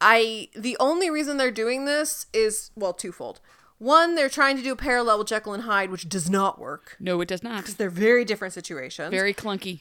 I 0.00 0.48
the 0.54 0.76
only 0.80 1.10
reason 1.10 1.36
they're 1.36 1.50
doing 1.50 1.84
this 1.84 2.26
is 2.32 2.70
well 2.74 2.92
twofold. 2.92 3.40
One, 3.78 4.14
they're 4.14 4.30
trying 4.30 4.56
to 4.56 4.62
do 4.62 4.72
a 4.72 4.76
parallel 4.76 5.18
with 5.18 5.28
Jekyll 5.28 5.52
and 5.52 5.64
Hyde, 5.64 5.90
which 5.90 6.08
does 6.08 6.30
not 6.30 6.58
work. 6.58 6.96
No, 6.98 7.20
it 7.20 7.28
does 7.28 7.42
not. 7.42 7.58
Because 7.58 7.74
they're 7.74 7.90
very 7.90 8.24
different 8.24 8.54
situations. 8.54 9.10
Very 9.10 9.34
clunky. 9.34 9.80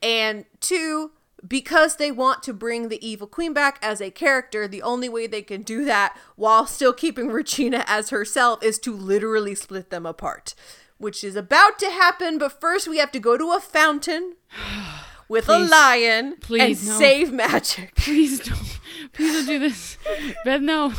And 0.00 0.44
two, 0.60 1.10
because 1.46 1.96
they 1.96 2.10
want 2.10 2.42
to 2.44 2.54
bring 2.54 2.88
the 2.88 3.04
evil 3.06 3.26
queen 3.26 3.52
back 3.52 3.78
as 3.82 4.00
a 4.00 4.10
character, 4.10 4.66
the 4.66 4.82
only 4.82 5.08
way 5.08 5.26
they 5.26 5.42
can 5.42 5.62
do 5.62 5.84
that 5.84 6.16
while 6.36 6.66
still 6.66 6.92
keeping 6.92 7.28
Regina 7.32 7.84
as 7.86 8.10
herself 8.10 8.62
is 8.62 8.78
to 8.80 8.94
literally 8.94 9.54
split 9.54 9.90
them 9.90 10.06
apart, 10.06 10.54
which 10.98 11.22
is 11.22 11.36
about 11.36 11.78
to 11.80 11.90
happen. 11.90 12.38
But 12.38 12.60
first, 12.60 12.88
we 12.88 12.98
have 12.98 13.12
to 13.12 13.20
go 13.20 13.36
to 13.36 13.52
a 13.52 13.60
fountain 13.60 14.36
with 15.28 15.46
please, 15.46 15.68
a 15.68 15.70
lion 15.70 16.36
please, 16.40 16.80
and 16.80 16.88
no. 16.88 16.98
save 16.98 17.32
magic. 17.32 17.94
Please 17.96 18.40
don't. 18.40 18.80
Please 19.12 19.32
don't 19.32 19.46
do 19.46 19.58
this. 19.58 19.98
Beth, 20.44 20.60
no. 20.60 20.92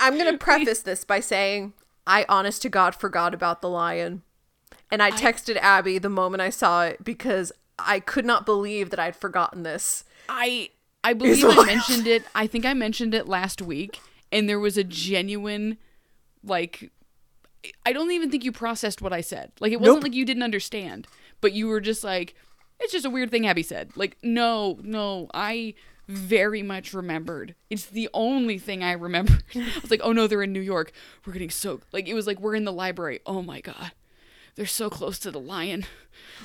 I'm 0.00 0.16
going 0.16 0.30
to 0.30 0.38
preface 0.38 0.80
please. 0.80 0.82
this 0.82 1.04
by 1.04 1.20
saying 1.20 1.74
I, 2.06 2.24
honest 2.28 2.62
to 2.62 2.68
God, 2.68 2.94
forgot 2.94 3.34
about 3.34 3.60
the 3.60 3.68
lion. 3.68 4.22
And 4.90 5.02
I 5.02 5.10
texted 5.10 5.56
I, 5.56 5.60
Abbey 5.60 5.98
the 5.98 6.08
moment 6.08 6.40
I 6.40 6.50
saw 6.50 6.84
it 6.84 7.02
because 7.02 7.52
I 7.78 8.00
could 8.00 8.24
not 8.24 8.46
believe 8.46 8.90
that 8.90 8.98
I'd 8.98 9.16
forgotten 9.16 9.62
this. 9.62 10.04
I 10.28 10.70
I 11.04 11.14
believe 11.14 11.44
I 11.48 11.64
mentioned 11.64 12.06
it. 12.06 12.24
I 12.34 12.46
think 12.46 12.64
I 12.64 12.74
mentioned 12.74 13.14
it 13.14 13.28
last 13.28 13.60
week, 13.60 14.00
and 14.30 14.48
there 14.48 14.60
was 14.60 14.76
a 14.76 14.84
genuine, 14.84 15.78
like, 16.44 16.90
I 17.84 17.92
don't 17.92 18.10
even 18.10 18.30
think 18.30 18.44
you 18.44 18.52
processed 18.52 19.02
what 19.02 19.12
I 19.12 19.20
said. 19.20 19.52
Like, 19.60 19.72
it 19.72 19.80
wasn't 19.80 19.96
nope. 19.96 20.02
like 20.04 20.14
you 20.14 20.24
didn't 20.24 20.42
understand, 20.42 21.06
but 21.40 21.52
you 21.52 21.68
were 21.68 21.80
just 21.80 22.04
like, 22.04 22.34
it's 22.80 22.92
just 22.92 23.04
a 23.04 23.10
weird 23.10 23.30
thing 23.30 23.46
Abbey 23.46 23.62
said. 23.62 23.92
Like, 23.96 24.16
no, 24.22 24.78
no, 24.82 25.28
I 25.34 25.74
very 26.08 26.62
much 26.62 26.92
remembered. 26.92 27.54
It's 27.70 27.86
the 27.86 28.08
only 28.12 28.58
thing 28.58 28.82
I 28.82 28.92
remember. 28.92 29.38
I 29.54 29.72
was 29.80 29.90
like, 29.90 30.00
oh 30.02 30.12
no, 30.12 30.26
they're 30.26 30.42
in 30.42 30.52
New 30.52 30.60
York. 30.60 30.92
We're 31.24 31.32
getting 31.32 31.50
so 31.50 31.80
like 31.92 32.08
it 32.08 32.14
was 32.14 32.26
like 32.26 32.40
we're 32.40 32.56
in 32.56 32.64
the 32.64 32.72
library. 32.72 33.20
Oh 33.24 33.40
my 33.40 33.60
god 33.60 33.92
they're 34.54 34.66
so 34.66 34.90
close 34.90 35.18
to 35.20 35.30
the 35.30 35.40
lion. 35.40 35.86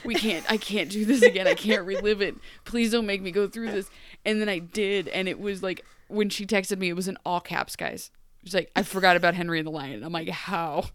We 0.05 0.15
can't, 0.15 0.49
I 0.49 0.57
can't 0.57 0.89
do 0.89 1.05
this 1.05 1.21
again. 1.21 1.47
I 1.47 1.55
can't 1.55 1.85
relive 1.85 2.21
it. 2.21 2.35
Please 2.63 2.91
don't 2.91 3.05
make 3.05 3.21
me 3.21 3.31
go 3.31 3.47
through 3.47 3.71
this. 3.71 3.89
And 4.25 4.39
then 4.39 4.47
I 4.47 4.59
did. 4.59 5.07
And 5.09 5.27
it 5.27 5.39
was 5.39 5.61
like, 5.61 5.83
when 6.07 6.29
she 6.29 6.45
texted 6.45 6.77
me, 6.77 6.89
it 6.89 6.95
was 6.95 7.07
in 7.07 7.17
all 7.25 7.41
caps, 7.41 7.75
guys. 7.75 8.11
She's 8.43 8.53
like, 8.53 8.71
I 8.75 8.83
forgot 8.83 9.17
about 9.17 9.33
Henry 9.33 9.59
and 9.59 9.67
the 9.67 9.71
lion. 9.71 10.03
I'm 10.03 10.13
like, 10.13 10.29
how? 10.29 10.85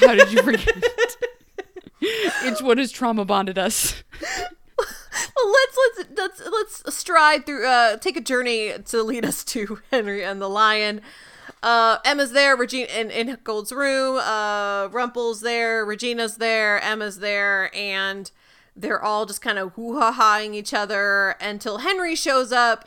How 0.00 0.14
did 0.14 0.30
you 0.30 0.42
forget 0.42 0.68
it? 0.68 1.16
it's 2.00 2.62
what 2.62 2.78
has 2.78 2.92
trauma 2.92 3.24
bonded 3.24 3.58
us. 3.58 4.02
well, 4.78 5.52
let's 5.52 6.08
let's 6.16 6.42
let's 6.50 6.82
let's 6.84 6.94
stride 6.94 7.46
through 7.46 7.66
uh 7.66 7.96
take 7.96 8.16
a 8.16 8.20
journey 8.20 8.72
to 8.86 9.02
lead 9.02 9.24
us 9.24 9.44
to 9.44 9.80
Henry 9.90 10.24
and 10.24 10.40
the 10.40 10.48
lion. 10.48 11.00
Uh, 11.62 11.98
Emma's 12.04 12.32
there, 12.32 12.56
Regina 12.56 12.88
in, 12.88 13.10
in 13.10 13.38
Gold's 13.44 13.72
room. 13.72 14.16
Uh, 14.16 14.88
Rumple's 14.88 15.40
there, 15.40 15.84
Regina's 15.84 16.36
there, 16.36 16.80
Emma's 16.82 17.18
there, 17.18 17.74
and 17.74 18.30
they're 18.76 19.02
all 19.02 19.26
just 19.26 19.42
kind 19.42 19.58
of 19.58 19.72
hoo 19.72 19.98
ha 19.98 20.12
haing 20.12 20.54
each 20.54 20.72
other 20.72 21.30
until 21.40 21.78
Henry 21.78 22.14
shows 22.14 22.52
up 22.52 22.86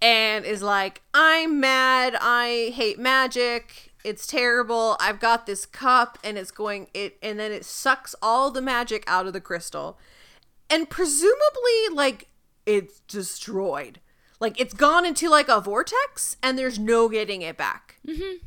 and 0.00 0.44
is 0.44 0.62
like, 0.62 1.02
I'm 1.12 1.58
mad. 1.60 2.14
I 2.20 2.72
hate 2.74 2.98
magic. 2.98 3.92
It's 4.04 4.26
terrible. 4.26 4.96
I've 5.00 5.18
got 5.18 5.46
this 5.46 5.64
cup 5.64 6.18
and 6.22 6.36
it's 6.36 6.50
going 6.50 6.88
it 6.92 7.16
and 7.22 7.40
then 7.40 7.50
it 7.50 7.64
sucks 7.64 8.14
all 8.20 8.50
the 8.50 8.60
magic 8.60 9.02
out 9.06 9.26
of 9.26 9.32
the 9.32 9.40
crystal. 9.40 9.98
And 10.68 10.90
presumably 10.90 11.88
like 11.92 12.28
it's 12.66 13.00
destroyed. 13.00 14.00
Like 14.40 14.60
it's 14.60 14.74
gone 14.74 15.06
into 15.06 15.28
like 15.28 15.48
a 15.48 15.60
vortex 15.60 16.36
and 16.42 16.58
there's 16.58 16.78
no 16.78 17.08
getting 17.08 17.42
it 17.42 17.56
back. 17.56 18.00
Mm-hmm. 18.06 18.44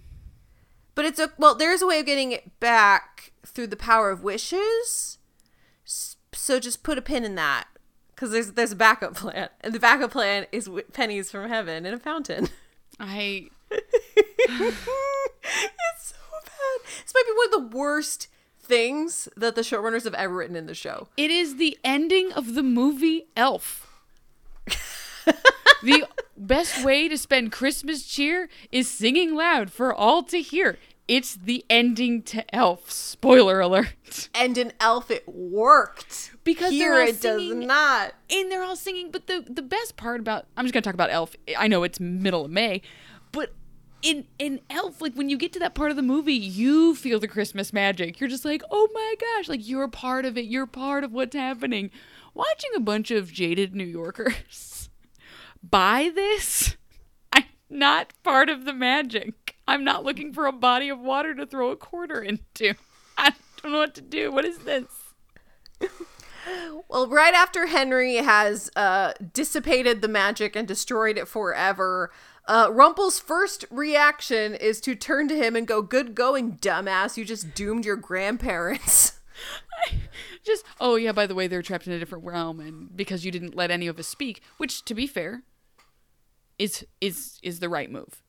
But 0.95 1.05
it's 1.05 1.19
a 1.19 1.31
well, 1.37 1.55
there's 1.55 1.81
a 1.81 1.87
way 1.87 1.99
of 1.99 2.05
getting 2.05 2.31
it 2.31 2.59
back 2.59 3.31
through 3.45 3.67
the 3.67 3.75
power 3.75 4.09
of 4.09 4.23
wishes. 4.23 5.17
So 5.85 6.59
just 6.59 6.83
put 6.83 6.97
a 6.97 7.01
pin 7.01 7.23
in 7.23 7.35
that 7.35 7.67
because 8.17 8.31
there's 8.31 8.53
there's 8.53 8.71
a 8.71 8.75
backup 8.75 9.15
plan, 9.15 9.49
and 9.61 9.73
the 9.73 9.79
backup 9.79 10.11
plan 10.11 10.47
is 10.51 10.69
pennies 10.93 11.31
from 11.31 11.49
heaven 11.49 11.85
in 11.85 11.93
a 11.93 11.99
fountain. 11.99 12.49
I. 12.99 13.49
it's 13.69 13.83
so 15.99 16.15
bad. 16.45 16.81
This 17.03 17.13
might 17.13 17.25
be 17.25 17.33
one 17.33 17.45
of 17.45 17.71
the 17.71 17.77
worst 17.77 18.27
things 18.59 19.29
that 19.37 19.55
the 19.55 19.61
showrunners 19.61 20.03
have 20.03 20.13
ever 20.15 20.35
written 20.35 20.55
in 20.55 20.65
the 20.65 20.73
show. 20.73 21.07
It 21.15 21.31
is 21.31 21.55
the 21.57 21.77
ending 21.83 22.31
of 22.33 22.55
the 22.55 22.63
movie 22.63 23.27
Elf 23.35 23.86
the 25.83 26.07
best 26.35 26.83
way 26.83 27.07
to 27.07 27.17
spend 27.17 27.51
Christmas 27.51 28.05
cheer 28.05 28.49
is 28.71 28.89
singing 28.89 29.35
loud 29.35 29.71
for 29.71 29.93
all 29.93 30.23
to 30.23 30.41
hear. 30.41 30.77
It's 31.07 31.35
the 31.35 31.63
ending 31.69 32.21
to 32.23 32.43
Elf. 32.53 32.91
Spoiler 32.91 33.61
alert. 33.61 34.29
And 34.35 34.57
in 34.57 34.73
Elf, 34.79 35.09
it 35.09 35.23
worked. 35.27 36.31
Because 36.43 36.71
here 36.71 37.01
it 37.01 37.21
singing, 37.21 37.59
does 37.59 37.67
not. 37.67 38.13
And 38.29 38.51
they're 38.51 38.63
all 38.63 38.75
singing. 38.75 39.11
But 39.11 39.27
the 39.27 39.45
the 39.47 39.61
best 39.61 39.95
part 39.95 40.19
about 40.19 40.47
I'm 40.57 40.65
just 40.65 40.73
gonna 40.73 40.81
talk 40.81 40.93
about 40.93 41.09
Elf. 41.09 41.35
I 41.57 41.67
know 41.67 41.83
it's 41.83 41.99
middle 41.99 42.45
of 42.45 42.51
May, 42.51 42.81
but 43.31 43.53
in 44.01 44.25
in 44.37 44.59
Elf, 44.69 45.01
like 45.01 45.13
when 45.13 45.29
you 45.29 45.37
get 45.37 45.53
to 45.53 45.59
that 45.59 45.75
part 45.75 45.91
of 45.91 45.97
the 45.97 46.03
movie, 46.03 46.33
you 46.33 46.93
feel 46.95 47.19
the 47.19 47.27
Christmas 47.27 47.71
magic. 47.71 48.19
You're 48.19 48.29
just 48.29 48.45
like, 48.45 48.61
oh 48.69 48.89
my 48.93 49.15
gosh, 49.19 49.47
like 49.47 49.67
you're 49.67 49.87
part 49.87 50.25
of 50.25 50.37
it. 50.37 50.45
You're 50.45 50.67
part 50.67 51.03
of 51.03 51.13
what's 51.13 51.35
happening. 51.35 51.89
Watching 52.33 52.71
a 52.75 52.79
bunch 52.81 53.11
of 53.11 53.31
jaded 53.31 53.75
New 53.75 53.85
Yorkers 53.85 54.76
buy 55.69 56.11
this, 56.13 56.77
I'm 57.33 57.45
not 57.69 58.13
part 58.23 58.49
of 58.49 58.65
the 58.65 58.73
magic. 58.73 59.55
I'm 59.67 59.83
not 59.83 60.03
looking 60.03 60.33
for 60.33 60.45
a 60.45 60.51
body 60.51 60.89
of 60.89 60.99
water 60.99 61.35
to 61.35 61.45
throw 61.45 61.71
a 61.71 61.75
quarter 61.75 62.21
into. 62.21 62.75
I 63.17 63.33
don't 63.61 63.71
know 63.71 63.79
what 63.79 63.95
to 63.95 64.01
do. 64.01 64.31
What 64.31 64.45
is 64.45 64.59
this? 64.59 64.85
well, 66.87 67.07
right 67.07 67.33
after 67.33 67.67
Henry 67.67 68.15
has 68.15 68.69
uh, 68.75 69.13
dissipated 69.33 70.01
the 70.01 70.07
magic 70.07 70.55
and 70.55 70.67
destroyed 70.67 71.17
it 71.17 71.27
forever, 71.27 72.11
uh, 72.47 72.69
Rumple's 72.71 73.19
first 73.19 73.65
reaction 73.69 74.55
is 74.55 74.79
to 74.81 74.95
turn 74.95 75.27
to 75.27 75.35
him 75.35 75.55
and 75.55 75.67
go, 75.67 75.81
Good 75.81 76.15
going, 76.15 76.57
dumbass. 76.57 77.17
You 77.17 77.25
just 77.25 77.53
doomed 77.53 77.85
your 77.85 77.97
grandparents. 77.97 79.13
just, 80.43 80.65
oh, 80.79 80.95
yeah, 80.95 81.11
by 81.11 81.27
the 81.27 81.35
way, 81.35 81.47
they're 81.47 81.61
trapped 81.61 81.87
in 81.87 81.93
a 81.93 81.99
different 81.99 82.25
realm, 82.25 82.59
and 82.59 82.95
because 82.95 83.25
you 83.25 83.31
didn't 83.31 83.55
let 83.55 83.71
any 83.71 83.87
of 83.87 83.99
us 83.99 84.07
speak, 84.07 84.41
which, 84.57 84.83
to 84.85 84.93
be 84.93 85.07
fair, 85.07 85.43
is 86.59 86.85
is 87.01 87.39
is 87.43 87.59
the 87.59 87.69
right 87.69 87.91
move. 87.91 88.23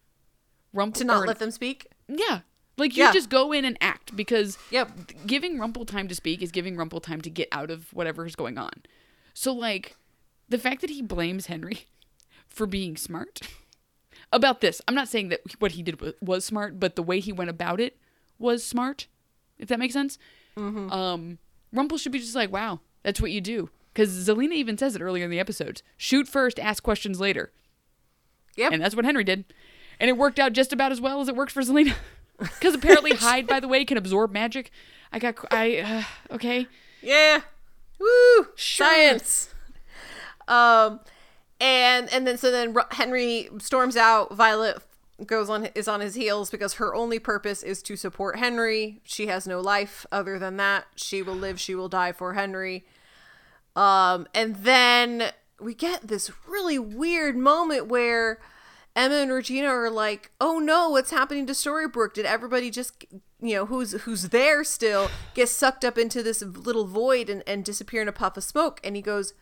Rumple 0.73 1.01
to 1.01 1.05
not 1.05 1.27
let 1.27 1.39
them 1.39 1.51
speak. 1.51 1.87
Yeah, 2.09 2.41
like 2.77 2.97
you 2.97 3.05
yeah. 3.05 3.13
just 3.13 3.29
go 3.29 3.53
in 3.53 3.65
and 3.65 3.77
act 3.81 4.15
because 4.15 4.57
yep. 4.71 4.91
giving 5.27 5.59
Rumple 5.59 5.85
time 5.85 6.09
to 6.09 6.15
speak 6.15 6.43
is 6.43 6.53
giving 6.53 6.77
Rumple 6.77 7.01
time 7.01 7.21
to 7.23 7.31
get 7.31 7.49
out 7.53 7.71
of 7.71 7.93
whatever 7.93 8.25
is 8.25 8.37
going 8.37 8.59
on. 8.59 8.71
So 9.35 9.53
like 9.53 9.97
the 10.49 10.59
fact 10.59 10.81
that 10.81 10.91
he 10.91 11.03
blames 11.03 11.47
Henry 11.47 11.87
for 12.47 12.67
being 12.67 12.97
smart 12.97 13.41
about 14.33 14.61
this. 14.61 14.81
I'm 14.87 14.95
not 14.95 15.09
saying 15.09 15.29
that 15.31 15.41
what 15.59 15.73
he 15.73 15.83
did 15.83 16.01
was 16.23 16.45
smart, 16.45 16.79
but 16.79 16.97
the 16.97 17.03
way 17.03 17.21
he 17.21 17.33
went 17.33 17.51
about 17.51 17.81
it 17.81 17.99
was 18.39 18.65
smart, 18.65 19.09
if 19.59 19.69
that 19.69 19.79
makes 19.79 19.95
sense. 19.95 20.19
Um, 20.57 21.39
Rumple 21.73 21.99
should 21.99 22.13
be 22.13 22.19
just 22.19 22.35
like, 22.35 22.51
wow, 22.51 22.81
that's 23.03 23.21
what 23.21 23.31
you 23.31 23.41
do. 23.41 23.71
Because 23.93 24.11
Zelena 24.29 24.53
even 24.53 24.77
says 24.79 24.95
it 24.97 25.03
earlier 25.03 25.25
in 25.25 25.31
the 25.31 25.41
episodes 25.41 25.83
shoot 25.97 26.29
first, 26.29 26.59
ask 26.59 26.83
questions 26.83 27.21
later. 27.21 27.53
Yep. 28.59 28.73
And 28.73 28.83
that's 28.83 28.97
what 28.97 29.05
Henry 29.05 29.25
did. 29.25 29.45
And 30.01 30.11
it 30.11 30.17
worked 30.17 30.39
out 30.39 30.53
just 30.53 30.73
about 30.73 30.93
as 30.93 31.01
well 31.01 31.21
as 31.21 31.29
it 31.29 31.37
works 31.37 31.53
for 31.53 31.63
Zelena. 31.63 31.95
Because 32.39 32.73
apparently 32.73 33.11
Hyde, 33.17 33.49
by 33.49 33.59
the 33.59 33.67
way, 33.67 33.85
can 33.85 33.97
absorb 33.97 34.31
magic. 34.31 34.71
I 35.13 35.19
got, 35.19 35.35
I, 35.51 35.79
uh, 35.79 36.35
okay. 36.37 36.69
Yeah. 37.03 37.41
Woo! 37.99 38.47
Sure. 38.55 38.87
Science. 38.87 39.53
Um, 40.47 41.01
and 41.61 42.13
and 42.13 42.27
then 42.27 42.39
so 42.39 42.53
then 42.53 42.77
Henry 42.93 43.49
storms 43.59 43.97
out. 43.97 44.33
Violet 44.35 44.79
goes 45.27 45.51
on 45.51 45.67
is 45.75 45.89
on 45.89 46.01
his 46.01 46.15
heels 46.15 46.49
because 46.49 46.75
her 46.75 46.95
only 46.95 47.19
purpose 47.19 47.65
is 47.65 47.83
to 47.83 47.97
support 47.97 48.39
Henry. 48.39 49.01
She 49.03 49.27
has 49.27 49.49
no 49.49 49.61
life 49.61 50.07
other 50.13 50.39
than 50.39 50.57
that. 50.59 50.87
She 50.95 51.23
will 51.23 51.35
live. 51.35 51.59
She 51.59 51.75
will 51.75 51.89
die 51.89 52.13
for 52.13 52.35
Henry. 52.35 52.85
Um, 53.75 54.29
and 54.35 54.57
then 54.57 55.33
we 55.61 55.75
get 55.75 56.09
this 56.09 56.31
really 56.47 56.79
weird 56.79 57.37
moment 57.37 57.89
where 57.89 58.39
Emma 58.95 59.17
and 59.17 59.33
Regina 59.33 59.69
are 59.69 59.91
like, 59.91 60.33
"Oh 60.41 60.59
no, 60.59 60.91
what's 60.91 61.11
happening 61.11 61.47
to 61.47 61.53
Storybrooke? 61.53 62.15
Did 62.15 62.27
everybody 62.27 62.71
just, 62.71 63.05
you 63.41 63.55
know, 63.55 63.67
who's 63.67 63.93
who's 64.03 64.31
there 64.31 64.65
still 64.65 65.11
get 65.35 65.49
sucked 65.49 65.85
up 65.85 65.99
into 65.99 66.23
this 66.23 66.43
little 66.43 66.87
void 66.87 67.29
and, 67.29 67.43
and 67.47 67.65
disappear 67.65 68.03
in 68.03 68.09
a 68.09 68.13
puff 68.13 68.37
of 68.37 68.45
smoke?" 68.45 68.81
And 68.83 68.97
he 68.97 69.03
goes, 69.03 69.35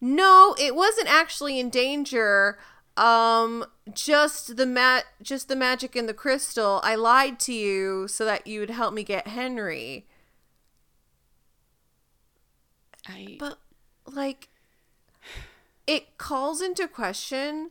"No, 0.00 0.54
it 0.58 0.74
wasn't 0.74 1.08
actually 1.12 1.58
in 1.58 1.70
danger. 1.70 2.58
Um, 2.96 3.64
just 3.92 4.56
the 4.56 4.66
mat, 4.66 5.04
just 5.22 5.48
the 5.48 5.56
magic 5.56 5.96
in 5.96 6.06
the 6.06 6.14
crystal. 6.14 6.80
I 6.82 6.94
lied 6.96 7.38
to 7.40 7.52
you 7.52 8.08
so 8.08 8.24
that 8.24 8.46
you 8.46 8.60
would 8.60 8.70
help 8.70 8.94
me 8.94 9.04
get 9.04 9.28
Henry." 9.28 10.06
I, 13.08 13.36
But 13.38 13.58
like 14.06 14.49
it 15.86 16.18
calls 16.18 16.60
into 16.60 16.86
question 16.88 17.70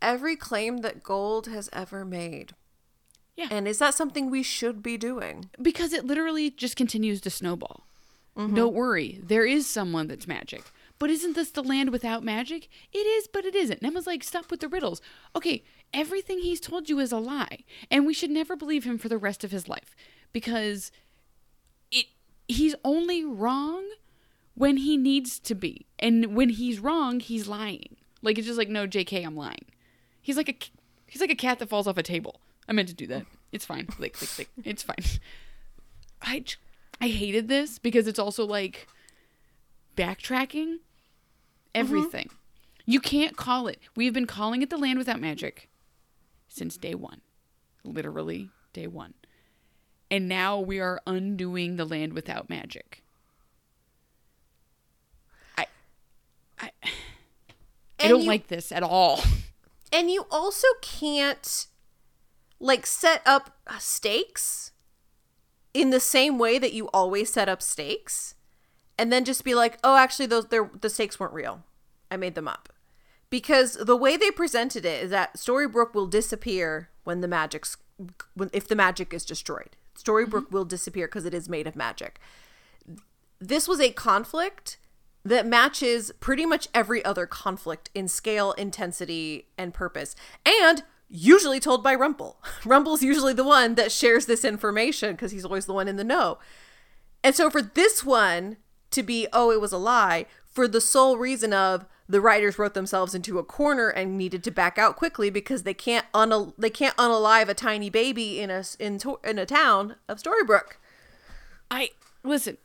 every 0.00 0.36
claim 0.36 0.78
that 0.78 1.02
gold 1.02 1.46
has 1.46 1.68
ever 1.72 2.04
made. 2.04 2.54
Yeah. 3.36 3.48
And 3.50 3.68
is 3.68 3.78
that 3.78 3.94
something 3.94 4.30
we 4.30 4.42
should 4.42 4.82
be 4.82 4.96
doing? 4.96 5.50
because 5.62 5.92
it 5.92 6.04
literally 6.04 6.50
just 6.50 6.76
continues 6.76 7.20
to 7.22 7.30
snowball. 7.30 7.84
Mm-hmm. 8.36 8.54
Don't 8.54 8.74
worry, 8.74 9.20
there 9.22 9.44
is 9.44 9.66
someone 9.66 10.06
that's 10.06 10.26
magic. 10.28 10.62
But 10.98 11.10
isn't 11.10 11.34
this 11.34 11.50
the 11.50 11.62
land 11.62 11.90
without 11.90 12.24
magic? 12.24 12.68
It 12.92 13.06
is, 13.06 13.28
but 13.28 13.44
it 13.44 13.54
isn't. 13.54 13.80
And 13.80 13.86
Emma's 13.86 14.06
like, 14.06 14.24
stop 14.24 14.50
with 14.50 14.60
the 14.60 14.68
riddles. 14.68 15.00
Okay, 15.36 15.62
everything 15.94 16.40
he's 16.40 16.60
told 16.60 16.88
you 16.88 16.98
is 16.98 17.12
a 17.12 17.18
lie. 17.18 17.64
And 17.90 18.04
we 18.04 18.14
should 18.14 18.30
never 18.30 18.56
believe 18.56 18.84
him 18.84 18.98
for 18.98 19.08
the 19.08 19.18
rest 19.18 19.44
of 19.44 19.52
his 19.52 19.68
life. 19.68 19.94
Because 20.32 20.90
it 21.92 22.06
he's 22.48 22.74
only 22.84 23.24
wrong 23.24 23.84
when 24.58 24.78
he 24.78 24.96
needs 24.96 25.38
to 25.38 25.54
be. 25.54 25.86
And 25.98 26.36
when 26.36 26.50
he's 26.50 26.80
wrong, 26.80 27.20
he's 27.20 27.48
lying. 27.48 27.96
Like 28.22 28.38
it's 28.38 28.46
just 28.46 28.58
like, 28.58 28.68
no, 28.68 28.86
JK, 28.86 29.24
I'm 29.24 29.36
lying. 29.36 29.66
He's 30.20 30.36
like 30.36 30.48
a 30.48 30.56
he's 31.06 31.20
like 31.20 31.30
a 31.30 31.36
cat 31.36 31.58
that 31.60 31.68
falls 31.68 31.86
off 31.86 31.96
a 31.96 32.02
table. 32.02 32.40
I 32.68 32.72
meant 32.72 32.88
to 32.88 32.94
do 32.94 33.06
that. 33.06 33.24
It's 33.52 33.64
fine. 33.64 33.88
Lick, 33.98 34.20
lick, 34.20 34.38
lick. 34.38 34.48
It's 34.64 34.82
fine. 34.82 34.96
I 36.20 36.44
I 37.00 37.08
hated 37.08 37.48
this 37.48 37.78
because 37.78 38.06
it's 38.06 38.18
also 38.18 38.44
like 38.44 38.88
backtracking 39.96 40.66
mm-hmm. 40.66 40.76
everything. 41.74 42.30
You 42.84 43.00
can't 43.00 43.36
call 43.36 43.68
it. 43.68 43.78
We've 43.94 44.12
been 44.12 44.26
calling 44.26 44.62
it 44.62 44.70
the 44.70 44.78
land 44.78 44.98
without 44.98 45.20
magic 45.20 45.68
since 46.48 46.76
day 46.76 46.94
1. 46.94 47.20
Literally 47.84 48.50
day 48.72 48.86
1. 48.86 49.14
And 50.10 50.26
now 50.26 50.58
we 50.58 50.80
are 50.80 51.00
undoing 51.06 51.76
the 51.76 51.84
land 51.84 52.14
without 52.14 52.48
magic. 52.48 53.02
I 55.56 55.66
I 56.58 56.70
I 56.82 56.90
And 57.98 58.10
don't 58.10 58.22
you- 58.22 58.28
like 58.28 58.48
this 58.48 58.72
at 58.72 58.82
all. 58.82 59.22
And 59.90 60.10
you 60.10 60.26
also 60.30 60.68
can't 60.82 61.66
like 62.60 62.84
set 62.84 63.22
up 63.24 63.56
uh, 63.66 63.78
stakes 63.78 64.72
in 65.72 65.88
the 65.88 65.98
same 65.98 66.38
way 66.38 66.58
that 66.58 66.74
you 66.74 66.88
always 66.88 67.32
set 67.32 67.48
up 67.48 67.62
stakes 67.62 68.34
and 68.98 69.12
then 69.12 69.24
just 69.24 69.44
be 69.44 69.54
like, 69.54 69.78
"Oh, 69.82 69.96
actually 69.96 70.26
those 70.26 70.46
the 70.46 70.90
stakes 70.90 71.18
weren't 71.18 71.32
real. 71.32 71.64
I 72.10 72.16
made 72.16 72.34
them 72.34 72.48
up." 72.48 72.68
Because 73.30 73.74
the 73.74 73.96
way 73.96 74.16
they 74.16 74.30
presented 74.30 74.84
it 74.84 75.04
is 75.04 75.10
that 75.10 75.36
Storybrooke 75.36 75.94
will 75.94 76.06
disappear 76.06 76.90
when 77.04 77.20
the 77.20 77.28
magic's 77.28 77.76
when 78.34 78.50
if 78.52 78.66
the 78.66 78.76
magic 78.76 79.14
is 79.14 79.24
destroyed. 79.24 79.76
Storybrooke 79.96 80.46
mm-hmm. 80.46 80.54
will 80.54 80.64
disappear 80.64 81.06
because 81.06 81.24
it 81.24 81.34
is 81.34 81.48
made 81.48 81.66
of 81.66 81.76
magic. 81.76 82.20
This 83.40 83.68
was 83.68 83.80
a 83.80 83.90
conflict 83.90 84.78
that 85.28 85.46
matches 85.46 86.12
pretty 86.20 86.46
much 86.46 86.68
every 86.74 87.04
other 87.04 87.26
conflict 87.26 87.90
in 87.94 88.08
scale, 88.08 88.52
intensity, 88.52 89.46
and 89.56 89.72
purpose. 89.72 90.14
And 90.44 90.82
usually 91.08 91.60
told 91.60 91.82
by 91.82 91.94
Rumple. 91.94 92.42
Rumple's 92.64 93.02
usually 93.02 93.32
the 93.32 93.44
one 93.44 93.74
that 93.76 93.92
shares 93.92 94.26
this 94.26 94.44
information 94.44 95.12
because 95.12 95.32
he's 95.32 95.44
always 95.44 95.66
the 95.66 95.72
one 95.72 95.88
in 95.88 95.96
the 95.96 96.04
know. 96.04 96.38
And 97.24 97.34
so 97.34 97.50
for 97.50 97.62
this 97.62 98.04
one 98.04 98.58
to 98.90 99.02
be, 99.02 99.26
oh, 99.32 99.50
it 99.50 99.60
was 99.60 99.72
a 99.72 99.78
lie, 99.78 100.26
for 100.46 100.68
the 100.68 100.80
sole 100.80 101.16
reason 101.16 101.52
of 101.52 101.86
the 102.08 102.20
writers 102.20 102.58
wrote 102.58 102.74
themselves 102.74 103.14
into 103.14 103.38
a 103.38 103.44
corner 103.44 103.88
and 103.88 104.16
needed 104.16 104.42
to 104.44 104.50
back 104.50 104.78
out 104.78 104.96
quickly 104.96 105.28
because 105.28 105.62
they 105.62 105.74
can't 105.74 106.06
un- 106.14 106.54
they 106.56 106.70
can't 106.70 106.96
unalive 106.96 107.48
a 107.48 107.54
tiny 107.54 107.90
baby 107.90 108.40
in 108.40 108.50
a 108.50 108.64
in, 108.78 108.98
to- 108.98 109.20
in 109.22 109.38
a 109.38 109.44
town 109.44 109.96
of 110.08 110.22
Storybrooke. 110.22 110.78
I 111.70 111.90
listen. 112.24 112.56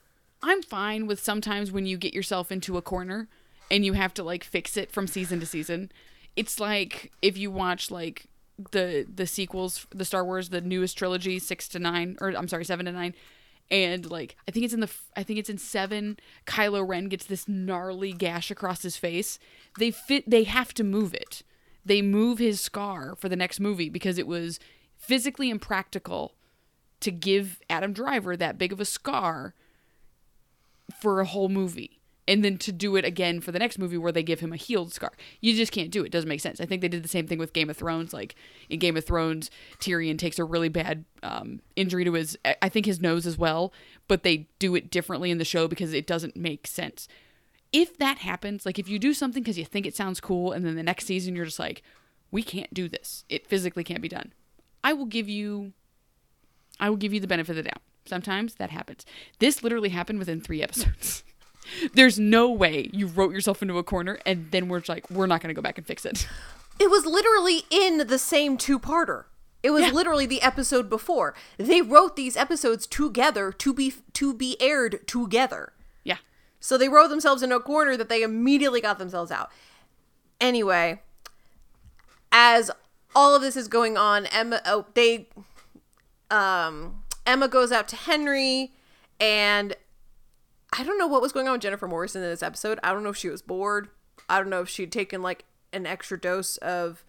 I'm 0.44 0.62
fine 0.62 1.08
with 1.08 1.24
sometimes 1.24 1.72
when 1.72 1.86
you 1.86 1.98
get 1.98 2.14
yourself 2.14 2.52
into 2.52 2.78
a 2.78 2.82
corner 2.82 3.30
and 3.72 3.86
you 3.86 3.94
have 3.94 4.14
to 4.16 4.24
like 4.24 4.44
fix 4.44 4.76
it 4.76 4.92
from 4.92 5.08
season 5.08 5.40
to 5.40 5.46
season. 5.46 5.92
It's 6.36 6.60
like 6.60 7.12
if 7.22 7.38
you 7.38 7.50
watch 7.50 7.90
like 7.90 8.26
the 8.72 9.08
the 9.12 9.26
sequels, 9.26 9.88
the 9.92 10.06
Star 10.06 10.26
Wars, 10.26 10.50
the 10.50 10.62
newest 10.62 10.98
trilogy, 10.98 11.40
six 11.40 11.68
to 11.70 11.80
nine, 11.80 12.18
or 12.20 12.30
I'm 12.30 12.50
sorry, 12.50 12.66
seven 12.66 12.86
to 12.86 12.92
nine, 12.92 13.16
and 13.72 14.10
like 14.12 14.36
I 14.48 14.52
think 14.52 14.66
it's 14.66 14.74
in 14.74 14.82
the 14.82 14.92
I 15.16 15.24
think 15.24 15.40
it's 15.40 15.50
in 15.50 15.58
seven. 15.58 16.18
Kylo 16.46 16.88
Ren 16.88 17.08
gets 17.08 17.26
this 17.26 17.48
gnarly 17.48 18.12
gash 18.12 18.52
across 18.52 18.84
his 18.84 18.98
face. 18.98 19.40
They 19.80 19.92
fit. 19.92 20.30
They 20.30 20.44
have 20.44 20.74
to 20.76 20.84
move 20.84 21.14
it. 21.14 21.44
They 21.86 22.02
move 22.02 22.40
his 22.40 22.60
scar 22.60 23.16
for 23.16 23.30
the 23.30 23.36
next 23.36 23.60
movie 23.60 23.90
because 23.90 24.18
it 24.18 24.28
was 24.28 24.60
physically 24.98 25.50
impractical 25.50 26.36
to 27.00 27.12
give 27.12 27.60
Adam 27.70 27.94
Driver 27.94 28.38
that 28.38 28.58
big 28.58 28.72
of 28.72 28.80
a 28.80 28.86
scar 28.86 29.54
for 31.00 31.20
a 31.20 31.26
whole 31.26 31.50
movie 31.50 32.00
and 32.28 32.44
then 32.44 32.58
to 32.58 32.72
do 32.72 32.96
it 32.96 33.04
again 33.04 33.42
for 33.42 33.52
the 33.52 33.60
next 33.60 33.78
movie 33.78 33.98
where 33.98 34.12
they 34.12 34.24
give 34.24 34.40
him 34.40 34.54
a 34.54 34.58
healed 34.58 34.94
scar. 34.94 35.12
You 35.42 35.54
just 35.54 35.72
can't 35.72 35.92
do 35.92 36.04
it. 36.04 36.08
it. 36.08 36.12
Doesn't 36.12 36.30
make 36.30 36.40
sense. 36.40 36.62
I 36.62 36.66
think 36.66 36.82
they 36.82 36.88
did 36.88 37.04
the 37.04 37.10
same 37.10 37.28
thing 37.28 37.38
with 37.38 37.54
Game 37.54 37.70
of 37.70 37.78
Thrones. 37.78 38.14
Like 38.14 38.36
in 38.70 38.80
Game 38.80 38.96
of 38.96 39.06
Thrones, 39.06 39.52
Tyrion 39.80 40.18
takes 40.18 40.40
a 40.40 40.46
really 40.46 40.70
bad 40.70 41.04
um, 41.22 41.62
injury 41.76 42.06
to 42.06 42.14
his, 42.14 42.38
I 42.62 42.70
think 42.70 42.86
his 42.86 43.02
nose 43.02 43.26
as 43.26 43.38
well, 43.38 43.74
but 44.08 44.24
they 44.24 44.48
do 44.60 44.76
it 44.76 44.90
differently 44.90 45.32
in 45.32 45.38
the 45.38 45.46
show 45.46 45.68
because 45.68 45.94
it 45.94 46.08
doesn't 46.08 46.38
make 46.38 46.66
sense. 46.66 47.08
If 47.74 47.98
that 47.98 48.20
happens, 48.20 48.66
like 48.66 48.80
if 48.80 48.88
you 48.88 49.00
do 49.00 49.14
something 49.14 49.44
because 49.44 49.58
you 49.58 49.66
think 49.66 49.86
it 49.86 49.96
sounds 49.96 50.22
cool 50.22 50.52
and 50.52 50.66
then 50.66 50.76
the 50.76 50.84
next 50.84 51.06
season 51.06 51.36
you're 51.36 51.46
just 51.46 51.60
like, 51.60 51.82
we 52.32 52.42
can't 52.42 52.74
do 52.74 52.88
this. 52.88 53.26
It 53.30 53.48
physically 53.48 53.84
can't 53.84 54.02
be 54.02 54.10
done. 54.10 54.34
I 54.84 54.94
will 54.94 55.06
give 55.06 55.28
you 55.28 55.74
I 56.80 56.90
will 56.90 56.98
give 56.98 57.14
you 57.14 57.20
the 57.20 57.28
benefit 57.28 57.52
of 57.52 57.64
the 57.64 57.70
doubt. 57.70 57.82
Sometimes 58.06 58.56
that 58.56 58.70
happens. 58.70 59.06
This 59.40 59.64
literally 59.64 59.90
happened 59.90 60.20
within 60.20 60.42
three 60.42 60.62
episodes. 60.62 61.24
There's 61.94 62.20
no 62.20 62.52
way 62.52 62.90
you 62.92 63.08
wrote 63.08 63.32
yourself 63.32 63.62
into 63.62 63.78
a 63.78 63.84
corner 63.84 64.20
and 64.26 64.52
then 64.52 64.68
we're 64.68 64.80
just 64.80 64.90
like, 64.90 65.10
we're 65.10 65.28
not 65.28 65.42
going 65.42 65.48
to 65.50 65.54
go 65.54 65.62
back 65.62 65.78
and 65.78 65.88
fix 65.88 66.06
it. 66.06 66.28
It 66.80 66.90
was 66.90 67.06
literally 67.06 67.66
in 67.70 68.08
the 68.08 68.18
same 68.18 68.58
two-parter. 68.58 69.26
It 69.62 69.70
was 69.70 69.84
Yeah. 69.86 69.92
literally 69.92 70.26
the 70.26 70.42
episode 70.42 70.90
before. 70.90 71.36
They 71.58 71.84
wrote 71.84 72.16
these 72.16 72.36
episodes 72.36 72.88
together 72.88 73.52
to 73.52 73.74
be 73.76 73.94
to 74.14 74.34
be 74.34 74.58
aired 74.60 75.08
together. 75.08 75.74
Yeah. 76.04 76.18
So 76.60 76.76
they 76.76 76.90
wrote 76.90 77.10
themselves 77.10 77.44
into 77.44 77.56
a 77.58 77.60
corner 77.62 77.96
that 77.96 78.10
they 78.10 78.24
immediately 78.24 78.82
got 78.82 78.98
themselves 78.98 79.30
out. 79.32 79.52
Anyway, 80.42 81.04
as 82.32 82.72
all 83.16 83.36
of 83.36 83.44
this 83.44 83.56
is 83.56 83.68
going 83.68 83.96
on, 83.96 84.26
Emma 84.26 84.60
oh, 84.66 84.88
they 84.96 85.28
um 86.32 87.03
Emma 87.26 87.48
goes 87.48 87.72
out 87.72 87.88
to 87.90 87.96
Henry 87.96 88.74
and 89.20 89.76
I 90.78 90.84
don't 90.84 90.98
know 90.98 91.08
what 91.08 91.22
was 91.22 91.32
going 91.32 91.48
on 91.48 91.54
with 91.54 91.62
Jennifer 91.62 91.88
Morrison 91.88 92.24
in 92.24 92.30
this 92.30 92.44
episode. 92.44 92.80
I 92.84 92.92
don't 92.94 93.04
know 93.04 93.10
if 93.10 93.18
she 93.18 93.30
was 93.30 93.42
bored. 93.42 93.90
I 94.28 94.40
don't 94.40 94.50
know 94.50 94.62
if 94.62 94.70
she'd 94.70 94.92
taken 94.92 95.22
like 95.22 95.46
an 95.72 95.86
extra 95.86 96.20
dose 96.20 96.58
of 96.58 97.04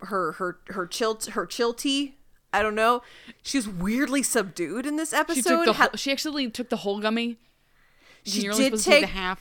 her 0.00 0.32
her 0.32 0.58
her 0.68 0.86
chill 0.86 1.18
her 1.32 1.44
chill 1.46 1.74
tea. 1.74 2.14
I 2.52 2.62
don't 2.62 2.74
know. 2.74 3.02
She's 3.42 3.68
weirdly 3.68 4.22
subdued 4.22 4.86
in 4.86 4.96
this 4.96 5.12
episode. 5.12 5.36
She 5.36 5.42
took 5.42 5.64
the 5.66 5.72
whole, 5.74 5.88
she 5.96 6.12
actually 6.12 6.50
took 6.50 6.70
the 6.70 6.76
whole 6.76 7.00
gummy. 7.00 7.36
She 8.24 8.42
did 8.42 8.56
take 8.56 8.80
take- 8.82 9.00
the 9.02 9.06
half. 9.08 9.40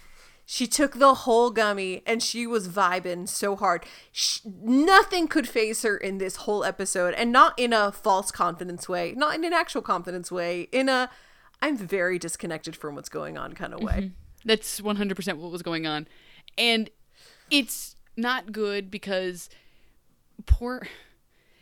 She 0.50 0.66
took 0.66 0.94
the 0.94 1.14
whole 1.14 1.52
gummy 1.52 2.04
and 2.06 2.24
she 2.24 2.48
was 2.48 2.70
vibing 2.70 3.28
so 3.28 3.58
hard. 3.58 3.86
She, 4.14 4.40
nothing 4.46 5.28
could 5.28 5.46
phase 5.46 5.82
her 5.82 5.98
in 5.98 6.20
this 6.20 6.38
whole 6.38 6.64
episode, 6.64 7.14
and 7.16 7.34
not 7.34 7.54
in 7.60 7.74
a 7.74 7.92
false 7.92 8.32
confidence 8.32 8.88
way, 8.88 9.14
not 9.18 9.36
in 9.36 9.44
an 9.44 9.52
actual 9.52 9.82
confidence 9.82 10.32
way, 10.32 10.70
in 10.72 10.88
a 10.88 11.10
I'm 11.62 11.76
very 11.76 12.18
disconnected 12.18 12.78
from 12.78 12.96
what's 12.96 13.10
going 13.10 13.38
on 13.38 13.54
kind 13.54 13.74
of 13.74 13.82
way. 13.82 13.94
Mm-hmm. 13.94 14.48
That's 14.48 14.80
100% 14.80 15.38
what 15.38 15.52
was 15.52 15.64
going 15.64 15.86
on. 15.86 16.08
And 16.58 16.90
it's 17.52 17.98
not 18.16 18.54
good 18.54 18.90
because 18.90 19.50
poor 20.46 20.88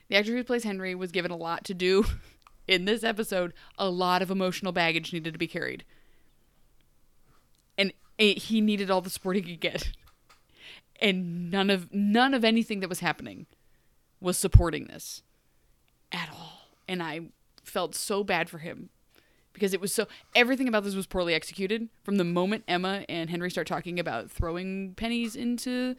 the 0.09 0.15
actor 0.15 0.35
who 0.35 0.43
plays 0.43 0.63
Henry 0.63 0.93
was 0.93 1.11
given 1.11 1.31
a 1.31 1.35
lot 1.35 1.63
to 1.63 1.73
do 1.73 2.05
in 2.67 2.85
this 2.85 3.03
episode. 3.03 3.51
A 3.79 3.89
lot 3.89 4.21
of 4.21 4.29
emotional 4.29 4.73
baggage 4.73 5.11
needed 5.11 5.33
to 5.33 5.39
be 5.39 5.47
carried 5.47 5.85
it, 8.17 8.37
he 8.37 8.61
needed 8.61 8.89
all 8.89 9.01
the 9.01 9.09
support 9.09 9.35
he 9.35 9.41
could 9.41 9.59
get, 9.59 9.91
and 11.01 11.51
none 11.51 11.69
of 11.69 11.93
none 11.93 12.33
of 12.33 12.43
anything 12.43 12.79
that 12.79 12.89
was 12.89 12.99
happening 12.99 13.45
was 14.19 14.37
supporting 14.37 14.85
this 14.85 15.23
at 16.11 16.29
all. 16.31 16.69
And 16.87 17.01
I 17.01 17.21
felt 17.63 17.95
so 17.95 18.23
bad 18.23 18.49
for 18.49 18.59
him 18.59 18.89
because 19.53 19.73
it 19.73 19.81
was 19.81 19.93
so 19.93 20.07
everything 20.35 20.67
about 20.67 20.83
this 20.83 20.95
was 20.95 21.07
poorly 21.07 21.33
executed 21.33 21.89
from 22.03 22.17
the 22.17 22.23
moment 22.23 22.63
Emma 22.67 23.05
and 23.09 23.29
Henry 23.29 23.49
start 23.49 23.67
talking 23.67 23.99
about 23.99 24.29
throwing 24.29 24.93
pennies 24.95 25.35
into 25.35 25.95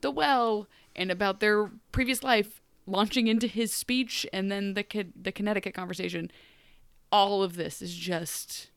the 0.00 0.10
well 0.10 0.68
and 0.94 1.10
about 1.10 1.40
their 1.40 1.70
previous 1.90 2.22
life 2.22 2.60
launching 2.86 3.26
into 3.26 3.46
his 3.46 3.72
speech 3.72 4.26
and 4.32 4.52
then 4.52 4.74
the 4.74 4.84
the 5.20 5.32
Connecticut 5.32 5.74
conversation 5.74 6.30
all 7.10 7.42
of 7.42 7.56
this 7.56 7.82
is 7.82 7.94
just 7.94 8.70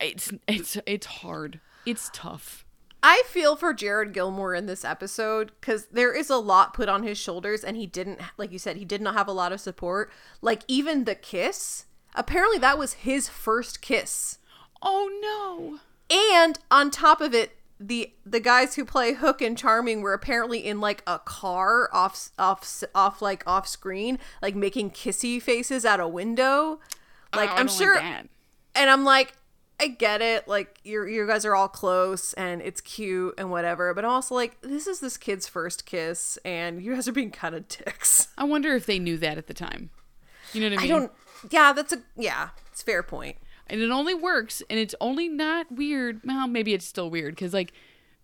it's 0.00 0.32
it's 0.46 0.78
it's 0.86 1.06
hard. 1.06 1.60
It's 1.86 2.10
tough. 2.12 2.64
I 3.02 3.22
feel 3.26 3.54
for 3.54 3.72
Jared 3.72 4.12
Gilmore 4.12 4.54
in 4.54 4.66
this 4.66 4.84
episode 4.84 5.52
because 5.60 5.86
there 5.86 6.12
is 6.12 6.30
a 6.30 6.36
lot 6.36 6.74
put 6.74 6.88
on 6.88 7.04
his 7.04 7.16
shoulders, 7.16 7.62
and 7.62 7.76
he 7.76 7.86
didn't, 7.86 8.20
like 8.36 8.50
you 8.50 8.58
said, 8.58 8.76
he 8.76 8.84
did 8.84 9.00
not 9.00 9.14
have 9.14 9.28
a 9.28 9.32
lot 9.32 9.52
of 9.52 9.60
support. 9.60 10.10
Like 10.42 10.62
even 10.66 11.04
the 11.04 11.14
kiss, 11.14 11.86
apparently 12.14 12.58
that 12.58 12.78
was 12.78 12.94
his 12.94 13.28
first 13.28 13.80
kiss. 13.80 14.38
Oh 14.82 15.08
no! 15.22 15.78
And 16.10 16.58
on 16.70 16.90
top 16.90 17.20
of 17.20 17.34
it, 17.34 17.52
the 17.78 18.12
the 18.26 18.40
guys 18.40 18.74
who 18.74 18.84
play 18.84 19.14
Hook 19.14 19.40
and 19.40 19.56
Charming 19.56 20.02
were 20.02 20.12
apparently 20.12 20.66
in 20.66 20.80
like 20.80 21.02
a 21.06 21.20
car 21.20 21.88
off 21.92 22.30
off 22.38 22.82
off 22.94 23.22
like 23.22 23.44
off 23.46 23.68
screen, 23.68 24.18
like 24.42 24.56
making 24.56 24.90
kissy 24.90 25.40
faces 25.40 25.84
out 25.84 26.00
a 26.00 26.08
window. 26.08 26.80
Like 27.34 27.50
oh, 27.50 27.56
I'm 27.56 27.68
sure, 27.68 27.94
like 27.94 28.26
and 28.74 28.90
I'm 28.90 29.04
like, 29.04 29.34
I 29.80 29.88
get 29.88 30.20
it. 30.20 30.48
Like 30.48 30.80
you 30.84 31.06
you 31.06 31.26
guys 31.26 31.44
are 31.44 31.54
all 31.54 31.68
close 31.68 32.32
and 32.34 32.60
it's 32.60 32.80
cute 32.80 33.34
and 33.38 33.50
whatever, 33.50 33.94
but 33.94 34.04
also 34.04 34.34
like 34.34 34.60
this 34.60 34.86
is 34.86 35.00
this 35.00 35.16
kid's 35.16 35.46
first 35.46 35.86
kiss 35.86 36.36
and 36.44 36.82
you 36.82 36.94
guys 36.94 37.06
are 37.06 37.12
being 37.12 37.30
kind 37.30 37.54
of 37.54 37.68
dicks. 37.68 38.28
I 38.38 38.44
wonder 38.44 38.74
if 38.74 38.86
they 38.86 38.98
knew 38.98 39.16
that 39.18 39.38
at 39.38 39.46
the 39.46 39.54
time. 39.54 39.90
You 40.52 40.62
know 40.62 40.70
what 40.70 40.80
I 40.80 40.82
mean? 40.82 40.92
I 40.92 40.98
don't 40.98 41.12
Yeah, 41.50 41.72
that's 41.72 41.92
a 41.92 42.02
yeah, 42.16 42.50
it's 42.72 42.82
fair 42.82 43.02
point. 43.02 43.36
And 43.68 43.80
it 43.80 43.90
only 43.90 44.14
works 44.14 44.62
and 44.68 44.80
it's 44.80 44.94
only 45.00 45.28
not 45.28 45.70
weird. 45.70 46.22
Well, 46.24 46.48
maybe 46.48 46.74
it's 46.74 46.86
still 46.86 47.10
weird 47.10 47.36
cuz 47.36 47.54
like 47.54 47.72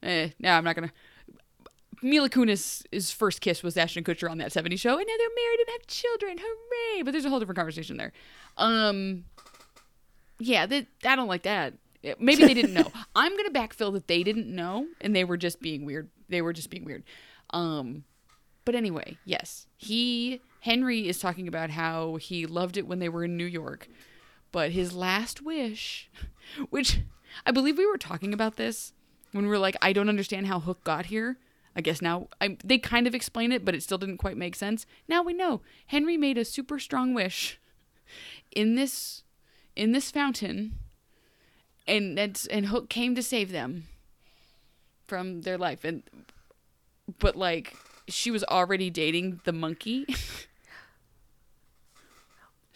eh, 0.03 0.31
no, 0.41 0.51
I'm 0.51 0.65
not 0.65 0.75
going 0.75 0.89
to 0.89 0.95
Mila 2.03 2.29
Kunis' 2.29 3.15
first 3.15 3.41
kiss 3.41 3.63
was 3.63 3.79
Ashton 3.79 4.05
Kutcher 4.05 4.31
on 4.31 4.37
that 4.37 4.51
70s 4.51 4.79
show, 4.79 4.99
and 4.99 5.07
now 5.07 5.15
they're 5.17 5.29
married 5.37 5.61
and 5.61 5.69
have 5.71 5.87
children. 5.87 6.37
Hooray! 6.39 7.03
But 7.03 7.13
there's 7.13 7.25
a 7.25 7.31
whole 7.31 7.39
different 7.39 7.57
conversation 7.57 7.97
there. 7.97 8.13
Um, 8.59 9.25
yeah, 10.45 10.67
they, 10.67 10.87
I 11.05 11.17
don't 11.17 11.29
like 11.29 11.43
that. 11.43 11.75
Maybe 12.19 12.45
they 12.45 12.55
didn't 12.55 12.75
know. 12.75 12.91
I'm 13.17 13.37
gonna 13.37 13.51
backfill 13.51 13.93
that 13.95 14.09
they 14.09 14.23
didn't 14.23 14.55
know 14.55 14.87
and 15.01 15.17
they 15.17 15.25
were 15.25 15.37
just 15.37 15.61
being 15.61 15.85
weird. 15.87 16.11
They 16.29 16.43
were 16.43 16.53
just 16.53 16.71
being 16.71 16.85
weird. 16.85 17.03
Um, 17.51 18.05
but 18.65 18.75
anyway, 18.75 19.19
yes, 19.25 19.67
he 19.77 20.41
Henry 20.61 21.09
is 21.09 21.19
talking 21.19 21.49
about 21.49 21.71
how 21.71 22.17
he 22.17 22.47
loved 22.47 22.77
it 22.77 22.87
when 22.87 22.99
they 22.99 23.09
were 23.09 23.25
in 23.25 23.37
New 23.37 23.45
York, 23.45 23.89
but 24.53 24.71
his 24.73 24.95
last 24.95 25.43
wish, 25.43 26.11
which 26.71 27.01
I 27.47 27.51
believe 27.51 27.79
we 27.79 27.87
were 27.87 27.99
talking 27.99 28.35
about 28.35 28.57
this 28.57 28.93
when 29.33 29.45
we 29.45 29.51
were 29.51 29.59
like, 29.59 29.77
I 29.83 29.93
don't 29.93 30.09
understand 30.09 30.47
how 30.47 30.61
Hook 30.61 30.85
got 30.85 31.07
here. 31.07 31.39
I 31.77 31.81
guess 31.81 32.01
now 32.01 32.29
I, 32.41 32.57
they 32.63 32.79
kind 32.79 33.07
of 33.07 33.15
explain 33.15 33.51
it, 33.51 33.65
but 33.65 33.75
it 33.75 33.83
still 33.83 33.99
didn't 33.99 34.19
quite 34.19 34.37
make 34.37 34.55
sense. 34.55 34.87
Now 35.09 35.23
we 35.23 35.33
know 35.33 35.63
Henry 35.87 36.17
made 36.17 36.39
a 36.39 36.45
super 36.45 36.79
strong 36.79 37.15
wish 37.15 37.59
in 38.53 38.75
this 38.75 39.25
in 39.77 39.93
this 39.93 40.11
fountain 40.11 40.79
and 41.87 42.17
that's 42.17 42.47
and 42.47 42.67
Hook 42.67 42.89
came 42.89 43.15
to 43.15 43.23
save 43.23 43.53
them 43.53 43.85
from 45.07 45.43
their 45.43 45.59
life 45.59 45.85
and 45.85 46.03
but 47.19 47.37
like 47.37 47.77
she 48.09 48.31
was 48.31 48.45
already 48.45 48.91
dating 48.91 49.41
the 49.45 49.53
monkey. 49.53 50.05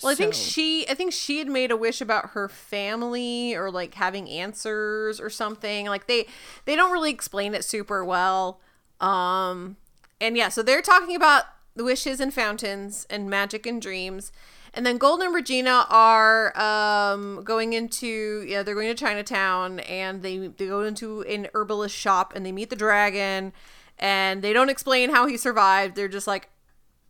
well, 0.02 0.12
I 0.12 0.14
think 0.14 0.34
she 0.34 0.86
I 0.88 0.94
think 0.94 1.12
she 1.12 1.38
had 1.38 1.48
made 1.48 1.70
a 1.70 1.76
wish 1.76 2.00
about 2.00 2.30
her 2.30 2.48
family 2.48 3.54
or 3.54 3.70
like 3.70 3.94
having 3.94 4.28
answers 4.28 5.20
or 5.20 5.30
something. 5.30 5.86
Like 5.86 6.06
they 6.06 6.26
they 6.64 6.76
don't 6.76 6.92
really 6.92 7.10
explain 7.10 7.54
it 7.54 7.64
super 7.64 8.04
well. 8.04 8.60
Um 9.00 9.76
and 10.20 10.36
yeah, 10.36 10.48
so 10.48 10.62
they're 10.62 10.82
talking 10.82 11.14
about 11.14 11.44
the 11.76 11.84
wishes 11.84 12.20
and 12.20 12.34
fountains 12.34 13.06
and 13.08 13.30
magic 13.30 13.66
and 13.66 13.80
dreams. 13.80 14.32
And 14.74 14.84
then 14.84 14.98
Golden 14.98 15.26
and 15.26 15.34
Regina 15.34 15.86
are 15.88 16.58
um, 16.58 17.42
going 17.44 17.72
into 17.72 18.44
yeah 18.46 18.62
they're 18.62 18.74
going 18.74 18.88
to 18.88 18.94
Chinatown 18.94 19.80
and 19.80 20.22
they 20.22 20.38
they 20.38 20.66
go 20.66 20.82
into 20.82 21.22
an 21.22 21.48
herbalist 21.54 21.94
shop 21.94 22.32
and 22.34 22.44
they 22.44 22.52
meet 22.52 22.70
the 22.70 22.76
dragon 22.76 23.52
and 23.98 24.42
they 24.42 24.52
don't 24.52 24.68
explain 24.68 25.10
how 25.10 25.26
he 25.26 25.36
survived. 25.36 25.96
They're 25.96 26.08
just 26.08 26.26
like, 26.26 26.48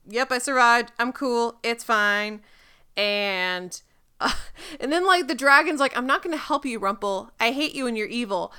"Yep, 0.09 0.33
I 0.33 0.39
survived. 0.39 0.93
I'm 0.99 1.13
cool. 1.13 1.59
It's 1.63 1.85
fine." 1.85 2.41
And 2.97 3.81
uh, 4.21 4.33
and 4.81 4.93
then 4.93 5.07
like 5.07 5.29
the 5.29 5.35
dragon's 5.35 5.81
like, 5.81 5.97
"I'm 5.97 6.07
not 6.07 6.23
going 6.23 6.37
to 6.37 6.43
help 6.43 6.65
you, 6.65 6.79
Rumple. 6.79 7.31
I 7.39 7.53
hate 7.53 7.75
you 7.75 7.87
and 7.87 7.97
you're 7.97 8.07
evil." 8.07 8.53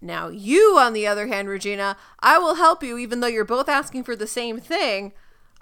Now 0.00 0.28
you, 0.28 0.76
on 0.78 0.92
the 0.92 1.06
other 1.06 1.26
hand, 1.26 1.48
Regina, 1.48 1.96
I 2.20 2.38
will 2.38 2.56
help 2.56 2.82
you 2.82 2.98
even 2.98 3.20
though 3.20 3.26
you're 3.26 3.44
both 3.44 3.68
asking 3.68 4.04
for 4.04 4.14
the 4.14 4.26
same 4.26 4.60
thing. 4.60 5.12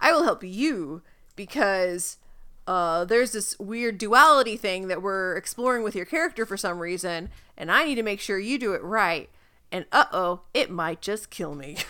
I 0.01 0.13
will 0.13 0.25
help 0.25 0.43
you 0.43 1.03
because 1.37 2.19
uh, 2.67 3.05
there's 3.05 3.33
this 3.33 3.59
weird 3.59 3.99
duality 3.99 4.57
thing 4.57 4.89
that 4.89 5.03
we're 5.03 5.37
exploring 5.37 5.83
with 5.83 5.95
your 5.95 6.07
character 6.07 6.47
for 6.47 6.57
some 6.57 6.79
reason, 6.79 7.31
and 7.57 7.71
I 7.71 7.85
need 7.85 7.97
to 7.97 8.03
make 8.03 8.21
sure 8.21 8.39
you 8.39 8.59
do 8.59 8.73
it 8.73 8.83
right. 8.83 9.29
And 9.71 9.87
uh 9.93 10.07
oh, 10.13 10.43
it 10.55 10.71
might 10.71 11.01
just 11.01 11.31
kill 11.31 11.55
me. 11.55 11.77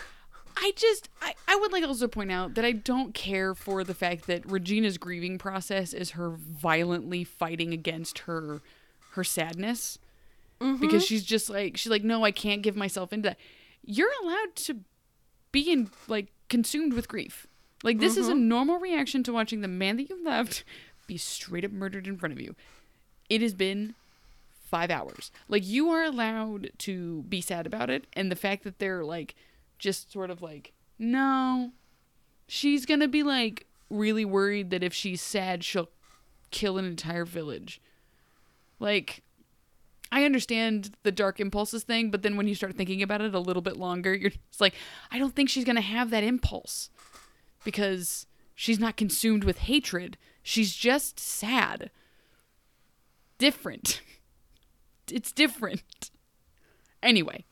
I 0.56 0.72
just, 0.76 1.08
I, 1.20 1.34
I 1.48 1.56
would 1.56 1.72
like 1.72 1.84
also 1.84 2.06
point 2.06 2.30
out 2.30 2.54
that 2.54 2.64
I 2.64 2.72
don't 2.72 3.12
care 3.12 3.54
for 3.54 3.82
the 3.82 3.94
fact 3.94 4.26
that 4.28 4.48
Regina's 4.48 4.98
grieving 4.98 5.36
process 5.36 5.92
is 5.92 6.12
her 6.12 6.30
violently 6.30 7.24
fighting 7.24 7.72
against 7.72 8.20
her, 8.20 8.60
her 9.12 9.24
sadness, 9.24 9.98
mm-hmm. 10.60 10.80
because 10.80 11.04
she's 11.04 11.24
just 11.24 11.50
like 11.50 11.76
she's 11.76 11.90
like, 11.90 12.04
no, 12.04 12.24
I 12.24 12.30
can't 12.30 12.62
give 12.62 12.76
myself 12.76 13.12
into 13.12 13.30
that. 13.30 13.38
You're 13.84 14.12
allowed 14.22 14.54
to 14.56 14.80
be 15.52 15.70
in 15.70 15.90
like 16.08 16.28
consumed 16.48 16.94
with 16.94 17.08
grief. 17.08 17.46
Like 17.84 18.00
this 18.00 18.14
mm-hmm. 18.14 18.20
is 18.22 18.28
a 18.28 18.32
mm-hmm. 18.32 18.48
normal 18.48 18.78
reaction 18.80 19.22
to 19.24 19.32
watching 19.32 19.60
the 19.60 19.68
man 19.68 19.98
that 19.98 20.08
you 20.08 20.24
loved 20.24 20.64
be 21.06 21.18
straight 21.18 21.64
up 21.64 21.70
murdered 21.70 22.08
in 22.08 22.16
front 22.16 22.32
of 22.32 22.40
you. 22.40 22.56
It 23.28 23.42
has 23.42 23.54
been 23.54 23.94
five 24.64 24.90
hours. 24.90 25.30
Like 25.48 25.64
you 25.64 25.90
are 25.90 26.02
allowed 26.02 26.70
to 26.78 27.22
be 27.24 27.40
sad 27.42 27.66
about 27.66 27.90
it, 27.90 28.06
and 28.14 28.32
the 28.32 28.36
fact 28.36 28.64
that 28.64 28.78
they're 28.78 29.04
like 29.04 29.34
just 29.78 30.10
sort 30.10 30.30
of 30.30 30.40
like, 30.40 30.72
no, 30.98 31.72
she's 32.48 32.86
gonna 32.86 33.06
be 33.06 33.22
like 33.22 33.66
really 33.90 34.24
worried 34.24 34.70
that 34.70 34.82
if 34.82 34.94
she's 34.94 35.20
sad, 35.20 35.62
she'll 35.62 35.90
kill 36.50 36.78
an 36.78 36.86
entire 36.86 37.26
village. 37.26 37.82
Like, 38.80 39.22
I 40.10 40.24
understand 40.24 40.96
the 41.02 41.12
dark 41.12 41.38
impulses 41.38 41.84
thing, 41.84 42.10
but 42.10 42.22
then 42.22 42.36
when 42.36 42.48
you 42.48 42.54
start 42.54 42.76
thinking 42.76 43.02
about 43.02 43.20
it 43.20 43.34
a 43.34 43.38
little 43.38 43.62
bit 43.62 43.76
longer, 43.76 44.14
you're 44.14 44.30
just 44.30 44.60
like, 44.60 44.74
I 45.10 45.18
don't 45.18 45.36
think 45.36 45.50
she's 45.50 45.64
gonna 45.66 45.82
have 45.82 46.08
that 46.10 46.24
impulse 46.24 46.88
because 47.64 48.26
she's 48.54 48.78
not 48.78 48.96
consumed 48.96 49.44
with 49.44 49.58
hatred. 49.58 50.16
She's 50.42 50.74
just 50.74 51.18
sad. 51.18 51.90
Different. 53.38 54.00
It's 55.12 55.32
different. 55.32 56.10
Anyway, 57.02 57.44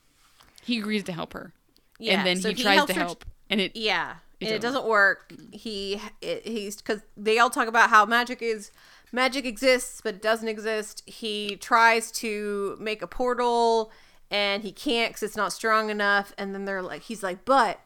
he 0.65 0.79
agrees 0.79 1.05
to 1.05 1.13
help 1.13 1.35
her. 1.35 1.53
Yeah, 1.99 2.15
and 2.15 2.27
then 2.27 2.41
so 2.41 2.49
he, 2.49 2.55
he 2.55 2.63
tries 2.63 2.87
to 2.87 2.95
help. 2.95 3.25
and 3.51 3.61
it 3.61 3.77
Yeah. 3.77 4.15
And 4.41 4.51
it 4.51 4.61
doesn't 4.63 4.87
work. 4.87 5.33
He 5.53 6.01
it, 6.23 6.47
he's 6.47 6.81
cuz 6.81 7.03
they 7.15 7.39
all 7.39 7.51
talk 7.51 7.69
about 7.69 7.91
how 7.91 8.07
magic 8.07 8.41
is 8.41 8.71
magic 9.13 9.45
exists 9.45 10.01
but 10.01 10.15
it 10.15 10.23
doesn't 10.23 10.49
exist. 10.49 11.03
He 11.07 11.57
tries 11.57 12.11
to 12.13 12.77
make 12.81 13.03
a 13.03 13.07
portal 13.07 13.93
and 14.31 14.63
he 14.63 14.73
can't 14.73 15.13
cuz 15.13 15.23
it's 15.23 15.37
not 15.37 15.53
strong 15.53 15.91
enough 15.91 16.33
and 16.39 16.55
then 16.55 16.65
they're 16.65 16.81
like 16.83 17.03
he's 17.03 17.23
like, 17.23 17.45
"But 17.45 17.81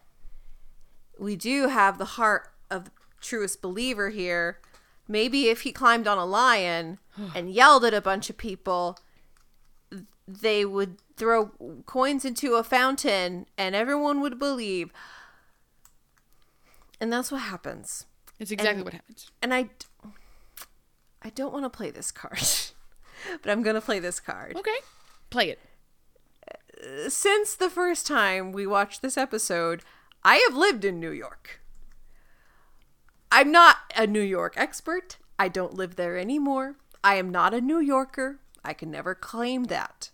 we 1.18 1.36
do 1.36 1.68
have 1.68 1.98
the 1.98 2.04
heart 2.04 2.52
of 2.70 2.84
the 2.86 2.90
truest 3.20 3.62
believer 3.62 4.10
here. 4.10 4.58
Maybe 5.08 5.48
if 5.48 5.62
he 5.62 5.72
climbed 5.72 6.06
on 6.06 6.18
a 6.18 6.24
lion 6.26 6.98
and 7.34 7.50
yelled 7.52 7.84
at 7.84 7.94
a 7.94 8.00
bunch 8.00 8.28
of 8.30 8.36
people, 8.36 8.98
they 10.26 10.64
would 10.64 10.98
throw 11.16 11.46
coins 11.86 12.24
into 12.24 12.54
a 12.54 12.64
fountain 12.64 13.46
and 13.56 13.74
everyone 13.74 14.20
would 14.20 14.38
believe. 14.38 14.92
And 17.00 17.12
that's 17.12 17.30
what 17.30 17.42
happens. 17.42 18.06
It's 18.38 18.50
exactly 18.50 18.76
And- 18.80 18.84
what 18.84 18.92
happens. 18.94 19.30
And 19.42 19.54
I 19.54 19.70
I 21.22 21.30
don't 21.30 21.52
want 21.52 21.64
to 21.64 21.70
play 21.70 21.90
this 21.90 22.10
card. 22.12 22.38
but 23.42 23.50
I'm 23.50 23.62
going 23.62 23.74
to 23.74 23.80
play 23.80 23.98
this 23.98 24.20
card. 24.20 24.54
Okay. 24.56 24.76
Play 25.30 25.50
it. 25.50 25.58
Uh, 26.48 27.08
since 27.08 27.56
the 27.56 27.70
first 27.70 28.06
time 28.06 28.52
we 28.52 28.64
watched 28.66 29.02
this 29.02 29.16
episode, 29.16 29.82
I 30.26 30.44
have 30.48 30.56
lived 30.56 30.84
in 30.84 30.98
New 30.98 31.12
York. 31.12 31.60
I'm 33.30 33.52
not 33.52 33.76
a 33.94 34.08
New 34.08 34.20
York 34.20 34.54
expert. 34.56 35.18
I 35.38 35.46
don't 35.46 35.74
live 35.74 35.94
there 35.94 36.18
anymore. 36.18 36.74
I 37.04 37.14
am 37.14 37.30
not 37.30 37.54
a 37.54 37.60
New 37.60 37.78
Yorker. 37.78 38.40
I 38.64 38.72
can 38.72 38.90
never 38.90 39.14
claim 39.14 39.66
that. 39.66 40.10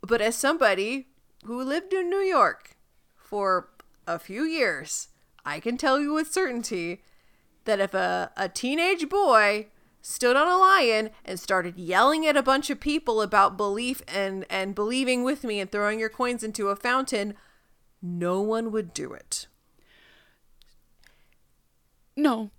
But 0.00 0.20
as 0.20 0.34
somebody 0.34 1.06
who 1.44 1.62
lived 1.62 1.92
in 1.92 2.10
New 2.10 2.18
York 2.18 2.76
for 3.14 3.68
a 4.08 4.18
few 4.18 4.42
years, 4.42 5.10
I 5.44 5.60
can 5.60 5.76
tell 5.76 6.00
you 6.00 6.12
with 6.12 6.32
certainty 6.32 7.02
that 7.64 7.78
if 7.78 7.94
a, 7.94 8.32
a 8.36 8.48
teenage 8.48 9.08
boy 9.08 9.68
stood 10.02 10.34
on 10.34 10.48
a 10.48 10.58
lion 10.58 11.10
and 11.24 11.38
started 11.38 11.78
yelling 11.78 12.26
at 12.26 12.36
a 12.36 12.42
bunch 12.42 12.70
of 12.70 12.80
people 12.80 13.22
about 13.22 13.56
belief 13.56 14.02
and, 14.08 14.44
and 14.50 14.74
believing 14.74 15.22
with 15.22 15.44
me 15.44 15.60
and 15.60 15.70
throwing 15.70 16.00
your 16.00 16.08
coins 16.08 16.42
into 16.42 16.70
a 16.70 16.76
fountain, 16.76 17.34
no 18.02 18.40
one 18.40 18.72
would 18.72 18.94
do 18.94 19.12
it. 19.12 19.46
No. 22.16 22.50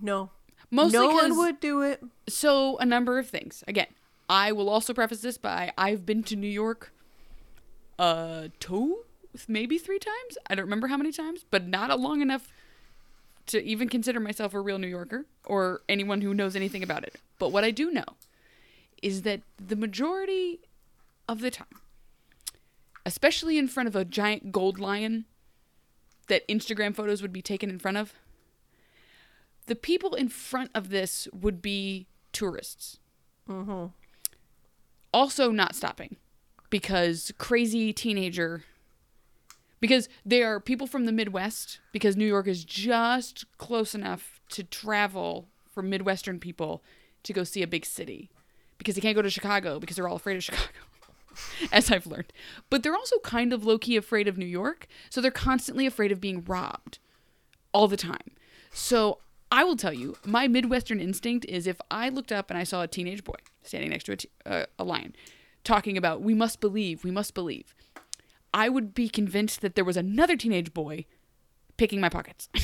No. 0.00 0.30
Mostly 0.70 0.98
no 0.98 1.08
one 1.08 1.36
would 1.38 1.60
do 1.60 1.82
it. 1.82 2.02
So, 2.28 2.76
a 2.78 2.84
number 2.84 3.18
of 3.18 3.28
things. 3.28 3.62
Again, 3.68 3.86
I 4.28 4.52
will 4.52 4.68
also 4.68 4.92
preface 4.92 5.20
this 5.20 5.38
by 5.38 5.72
I've 5.78 6.04
been 6.04 6.22
to 6.24 6.36
New 6.36 6.48
York 6.48 6.92
uh 7.98 8.48
two, 8.58 9.04
maybe 9.46 9.78
three 9.78 9.98
times. 9.98 10.38
I 10.48 10.54
don't 10.54 10.64
remember 10.64 10.88
how 10.88 10.96
many 10.96 11.12
times, 11.12 11.44
but 11.50 11.66
not 11.66 11.90
a 11.90 11.96
long 11.96 12.20
enough 12.22 12.52
to 13.46 13.62
even 13.62 13.88
consider 13.88 14.20
myself 14.20 14.54
a 14.54 14.60
real 14.60 14.78
New 14.78 14.88
Yorker 14.88 15.26
or 15.44 15.82
anyone 15.88 16.22
who 16.22 16.34
knows 16.34 16.56
anything 16.56 16.82
about 16.82 17.04
it. 17.04 17.16
But 17.38 17.52
what 17.52 17.62
I 17.64 17.70
do 17.70 17.90
know 17.90 18.04
is 19.02 19.22
that 19.22 19.42
the 19.64 19.76
majority 19.76 20.60
of 21.28 21.40
the 21.40 21.50
time, 21.50 21.80
especially 23.06 23.58
in 23.58 23.68
front 23.68 23.86
of 23.86 23.96
a 23.96 24.04
giant 24.04 24.52
gold 24.52 24.78
lion 24.78 25.24
that 26.28 26.46
Instagram 26.48 26.94
photos 26.94 27.20
would 27.22 27.32
be 27.32 27.42
taken 27.42 27.68
in 27.70 27.78
front 27.78 27.96
of, 27.96 28.14
the 29.66 29.74
people 29.74 30.14
in 30.14 30.28
front 30.28 30.70
of 30.74 30.90
this 30.90 31.28
would 31.32 31.62
be 31.62 32.06
tourists. 32.32 32.98
Mm-hmm. 33.48 33.86
Also, 35.12 35.50
not 35.50 35.74
stopping 35.74 36.16
because 36.70 37.32
crazy 37.38 37.92
teenager. 37.92 38.64
Because 39.80 40.08
they 40.24 40.42
are 40.42 40.60
people 40.60 40.86
from 40.86 41.04
the 41.04 41.12
Midwest, 41.12 41.78
because 41.92 42.16
New 42.16 42.26
York 42.26 42.48
is 42.48 42.64
just 42.64 43.44
close 43.58 43.94
enough 43.94 44.40
to 44.50 44.64
travel 44.64 45.48
for 45.70 45.82
Midwestern 45.82 46.40
people 46.40 46.82
to 47.22 47.34
go 47.34 47.44
see 47.44 47.62
a 47.62 47.66
big 47.66 47.84
city. 47.84 48.30
Because 48.78 48.94
they 48.94 49.02
can't 49.02 49.14
go 49.14 49.22
to 49.22 49.30
Chicago 49.30 49.78
because 49.78 49.96
they're 49.96 50.08
all 50.08 50.16
afraid 50.16 50.36
of 50.36 50.44
Chicago, 50.44 50.70
as 51.72 51.90
I've 51.90 52.06
learned. 52.06 52.32
But 52.70 52.82
they're 52.82 52.94
also 52.94 53.18
kind 53.20 53.52
of 53.52 53.64
low 53.64 53.78
key 53.78 53.96
afraid 53.96 54.28
of 54.28 54.38
New 54.38 54.46
York, 54.46 54.86
so 55.10 55.20
they're 55.20 55.30
constantly 55.30 55.86
afraid 55.86 56.12
of 56.12 56.20
being 56.20 56.44
robbed 56.44 56.98
all 57.72 57.88
the 57.88 57.96
time. 57.96 58.32
So 58.72 59.18
I 59.50 59.64
will 59.64 59.76
tell 59.76 59.92
you, 59.92 60.16
my 60.24 60.48
Midwestern 60.48 61.00
instinct 61.00 61.46
is 61.46 61.66
if 61.66 61.80
I 61.90 62.08
looked 62.08 62.32
up 62.32 62.50
and 62.50 62.58
I 62.58 62.64
saw 62.64 62.82
a 62.82 62.88
teenage 62.88 63.24
boy 63.24 63.36
standing 63.62 63.90
next 63.90 64.04
to 64.04 64.12
a, 64.12 64.16
t- 64.16 64.30
uh, 64.46 64.64
a 64.78 64.84
lion 64.84 65.14
talking 65.62 65.96
about, 65.96 66.22
we 66.22 66.34
must 66.34 66.60
believe, 66.60 67.04
we 67.04 67.10
must 67.10 67.34
believe, 67.34 67.74
I 68.52 68.68
would 68.68 68.94
be 68.94 69.08
convinced 69.08 69.60
that 69.62 69.74
there 69.74 69.84
was 69.84 69.96
another 69.96 70.36
teenage 70.36 70.74
boy 70.74 71.06
picking 71.76 72.00
my 72.00 72.08
pockets. 72.08 72.48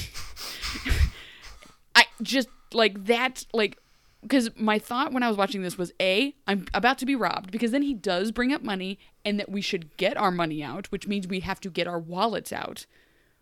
I 1.95 2.07
just 2.23 2.49
like 2.73 3.07
that, 3.07 3.47
like, 3.53 3.79
because 4.23 4.51
my 4.57 4.79
thought 4.79 5.13
when 5.13 5.23
I 5.23 5.29
was 5.29 5.37
watching 5.37 5.63
this 5.63 5.79
was 5.79 5.93
A, 6.01 6.35
I'm 6.47 6.67
about 6.75 6.99
to 6.99 7.07
be 7.07 7.17
robbed 7.17 7.51
because 7.51 7.71
then 7.71 7.83
he 7.83 7.95
does 7.95 8.33
bring 8.33 8.53
up 8.53 8.63
money 8.63 8.99
and 9.25 9.39
that 9.41 9.51
we 9.51 9.61
should 9.61 9.97
get 9.97 10.17
our 10.17 10.31
money 10.31 10.63
out, 10.63 10.87
which 10.93 11.07
means 11.07 11.27
we 11.27 11.41
have 11.41 11.61
to 11.61 11.71
get 11.71 11.87
our 11.87 11.99
wallets 11.99 12.53
out 12.53 12.87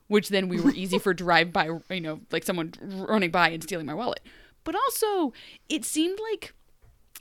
which 0.09 0.31
then 0.31 0.49
we 0.49 0.61
were 0.61 0.73
easy 0.73 0.99
for 0.99 1.15
drive 1.15 1.53
by, 1.53 1.71
you 1.91 2.01
know, 2.01 2.21
like 2.33 2.45
someone 2.45 2.75
running 2.81 3.31
by 3.31 3.51
and 3.51 3.63
stealing 3.63 3.87
my 3.87 3.95
wallet. 3.95 4.21
But 4.65 4.75
also, 4.75 5.33
it 5.69 5.85
seemed 5.85 6.19
like 6.33 6.55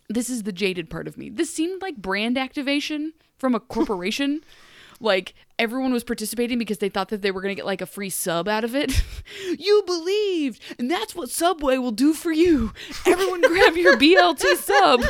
this 0.09 0.29
is 0.29 0.43
the 0.43 0.51
jaded 0.51 0.89
part 0.89 1.07
of 1.07 1.17
me. 1.17 1.29
This 1.29 1.53
seemed 1.53 1.81
like 1.81 1.97
brand 1.97 2.37
activation 2.37 3.13
from 3.37 3.53
a 3.53 3.59
corporation. 3.59 4.41
like 4.99 5.33
everyone 5.59 5.93
was 5.93 6.03
participating 6.03 6.57
because 6.57 6.79
they 6.79 6.89
thought 6.89 7.09
that 7.09 7.21
they 7.21 7.31
were 7.31 7.41
going 7.41 7.51
to 7.51 7.59
get 7.59 7.65
like 7.65 7.81
a 7.81 7.85
free 7.85 8.09
sub 8.09 8.47
out 8.47 8.63
of 8.63 8.75
it. 8.75 9.03
you 9.59 9.83
believed, 9.85 10.61
and 10.79 10.89
that's 10.89 11.15
what 11.15 11.29
Subway 11.29 11.77
will 11.77 11.91
do 11.91 12.13
for 12.13 12.31
you. 12.31 12.73
Everyone 13.05 13.41
grab 13.41 13.75
your 13.75 13.97
BLT 13.97 14.55
sub 14.57 15.01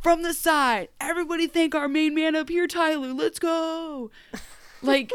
from 0.00 0.22
the 0.22 0.34
side. 0.34 0.88
Everybody 1.00 1.46
thank 1.46 1.74
our 1.74 1.88
main 1.88 2.14
man 2.14 2.36
up 2.36 2.48
here, 2.48 2.66
Tyler. 2.66 3.12
Let's 3.12 3.38
go. 3.38 4.10
Like 4.82 5.12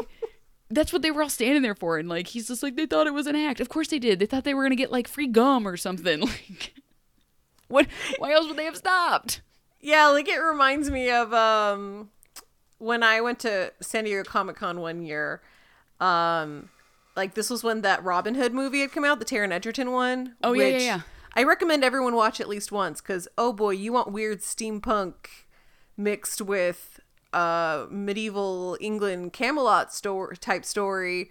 that's 0.70 0.92
what 0.92 1.02
they 1.02 1.10
were 1.10 1.22
all 1.22 1.28
standing 1.28 1.62
there 1.62 1.74
for 1.74 1.98
and 1.98 2.08
like 2.08 2.28
he's 2.28 2.46
just 2.48 2.62
like 2.62 2.76
they 2.76 2.86
thought 2.86 3.06
it 3.08 3.14
was 3.14 3.26
an 3.26 3.34
act 3.34 3.60
of 3.60 3.68
course 3.68 3.88
they 3.88 3.98
did 3.98 4.20
they 4.20 4.26
thought 4.26 4.44
they 4.44 4.54
were 4.54 4.62
gonna 4.62 4.76
get 4.76 4.92
like 4.92 5.08
free 5.08 5.26
gum 5.26 5.66
or 5.66 5.76
something 5.76 6.20
like 6.48 6.74
what 7.66 7.86
why 8.18 8.32
else 8.32 8.46
would 8.46 8.56
they 8.56 8.64
have 8.64 8.76
stopped 8.76 9.40
Yeah, 9.80 10.06
like 10.08 10.28
it 10.28 10.38
reminds 10.38 10.90
me 10.90 11.10
of 11.10 11.32
um 11.34 12.10
when 12.80 13.04
I 13.04 13.20
went 13.20 13.38
to 13.40 13.72
San 13.80 14.04
Diego 14.04 14.24
Comic 14.24 14.56
Con 14.56 14.80
one 14.80 15.02
year. 15.02 15.40
Um 16.00 16.70
like 17.16 17.34
this 17.34 17.50
was 17.50 17.62
when 17.62 17.82
that 17.82 18.02
Robin 18.02 18.34
Hood 18.34 18.54
movie 18.54 18.80
had 18.80 18.92
come 18.92 19.04
out, 19.04 19.18
the 19.18 19.24
Taron 19.24 19.52
Egerton 19.52 19.92
one. 19.92 20.36
Oh, 20.42 20.52
yeah, 20.52 20.66
yeah, 20.68 20.78
yeah. 20.78 21.00
I 21.34 21.42
recommend 21.42 21.84
everyone 21.84 22.14
watch 22.14 22.40
at 22.40 22.48
least 22.48 22.72
once 22.72 23.00
because 23.00 23.28
oh 23.38 23.52
boy, 23.52 23.70
you 23.70 23.92
want 23.92 24.10
weird 24.10 24.40
steampunk 24.40 25.14
mixed 25.96 26.40
with 26.40 26.98
uh 27.32 27.86
medieval 27.90 28.76
England 28.80 29.32
Camelot 29.32 29.92
story 29.92 30.36
type 30.36 30.64
story. 30.64 31.30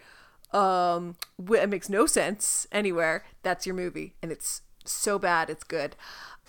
Um, 0.51 1.15
it 1.51 1.69
makes 1.69 1.89
no 1.89 2.05
sense 2.05 2.65
anywhere. 2.71 3.23
That's 3.43 3.65
your 3.65 3.75
movie, 3.75 4.15
and 4.21 4.31
it's 4.31 4.61
so 4.85 5.19
bad, 5.19 5.49
it's 5.49 5.63
good. 5.63 5.95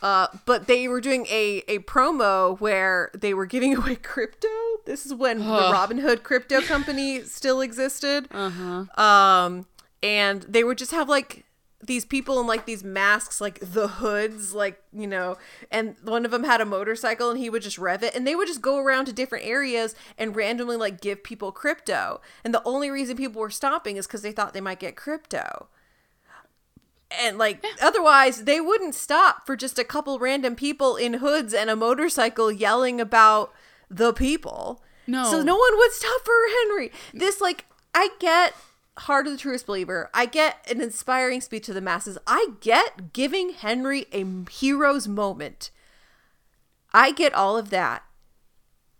Uh, 0.02 0.28
but 0.46 0.66
they 0.66 0.88
were 0.88 1.00
doing 1.00 1.26
a 1.28 1.62
a 1.68 1.78
promo 1.80 2.58
where 2.60 3.10
they 3.14 3.34
were 3.34 3.46
giving 3.46 3.76
away 3.78 3.96
crypto. 3.96 4.48
This 4.86 5.04
is 5.06 5.14
when 5.14 5.38
the 5.38 5.44
Robinhood 5.44 6.22
crypto 6.22 6.60
company 6.62 7.22
still 7.22 7.60
existed. 7.60 8.28
Uh-huh. 8.30 9.02
Um, 9.02 9.66
and 10.02 10.42
they 10.42 10.64
would 10.64 10.78
just 10.78 10.92
have 10.92 11.08
like 11.08 11.44
these 11.82 12.04
people 12.04 12.40
in 12.40 12.46
like 12.46 12.66
these 12.66 12.84
masks, 12.84 13.40
like 13.40 13.58
the 13.60 13.88
hoods, 13.88 14.54
like 14.54 14.82
you 14.92 15.06
know, 15.06 15.36
and 15.70 15.96
one 16.02 16.24
of 16.24 16.30
them 16.30 16.44
had 16.44 16.60
a 16.60 16.66
motorcycle 16.66 17.30
and 17.30 17.38
he 17.38 17.48
would 17.48 17.62
just 17.62 17.78
rev 17.78 18.02
it, 18.02 18.14
and 18.14 18.26
they 18.26 18.34
would 18.34 18.48
just 18.48 18.62
go 18.62 18.78
around 18.78 19.06
to 19.06 19.12
different 19.12 19.46
areas 19.46 19.94
and 20.18 20.36
randomly 20.36 20.76
like 20.76 21.00
give 21.00 21.22
people 21.22 21.52
crypto. 21.52 22.20
And 22.44 22.52
the 22.52 22.62
only 22.64 22.90
reason 22.90 23.16
people 23.16 23.40
were 23.40 23.50
stopping 23.50 23.96
is 23.96 24.06
because 24.06 24.22
they 24.22 24.32
thought 24.32 24.52
they 24.52 24.60
might 24.60 24.80
get 24.80 24.96
crypto 24.96 25.68
and 27.18 27.38
like 27.38 27.64
otherwise 27.82 28.44
they 28.44 28.60
wouldn't 28.60 28.94
stop 28.94 29.46
for 29.46 29.56
just 29.56 29.78
a 29.78 29.84
couple 29.84 30.18
random 30.18 30.54
people 30.54 30.96
in 30.96 31.14
hoods 31.14 31.54
and 31.54 31.70
a 31.70 31.76
motorcycle 31.76 32.50
yelling 32.50 33.00
about 33.00 33.52
the 33.88 34.12
people. 34.12 34.82
No. 35.06 35.24
so 35.24 35.42
no 35.42 35.56
one 35.56 35.76
would 35.76 35.92
stop 35.92 36.24
for 36.24 36.32
henry. 36.62 36.92
This 37.12 37.40
like 37.40 37.66
i 37.94 38.10
get 38.18 38.54
heart 38.98 39.26
of 39.26 39.32
the 39.32 39.38
truest 39.38 39.66
believer. 39.66 40.10
I 40.12 40.26
get 40.26 40.64
an 40.70 40.80
inspiring 40.80 41.40
speech 41.40 41.66
to 41.66 41.72
the 41.72 41.80
masses. 41.80 42.18
I 42.26 42.48
get 42.60 43.12
giving 43.12 43.50
henry 43.50 44.06
a 44.12 44.24
hero's 44.50 45.08
moment. 45.08 45.70
I 46.92 47.12
get 47.12 47.34
all 47.34 47.56
of 47.56 47.70
that. 47.70 48.04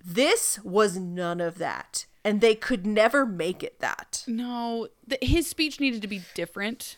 This 0.03 0.59
was 0.65 0.97
none 0.97 1.41
of 1.41 1.59
that 1.59 2.07
and 2.25 2.41
they 2.41 2.55
could 2.55 2.87
never 2.87 3.25
make 3.25 3.63
it 3.63 3.81
that. 3.81 4.25
No 4.27 4.89
the, 5.07 5.19
his 5.23 5.49
speech 5.49 5.81
needed 5.81 6.03
to 6.03 6.09
be 6.09 6.23
different 6.35 6.97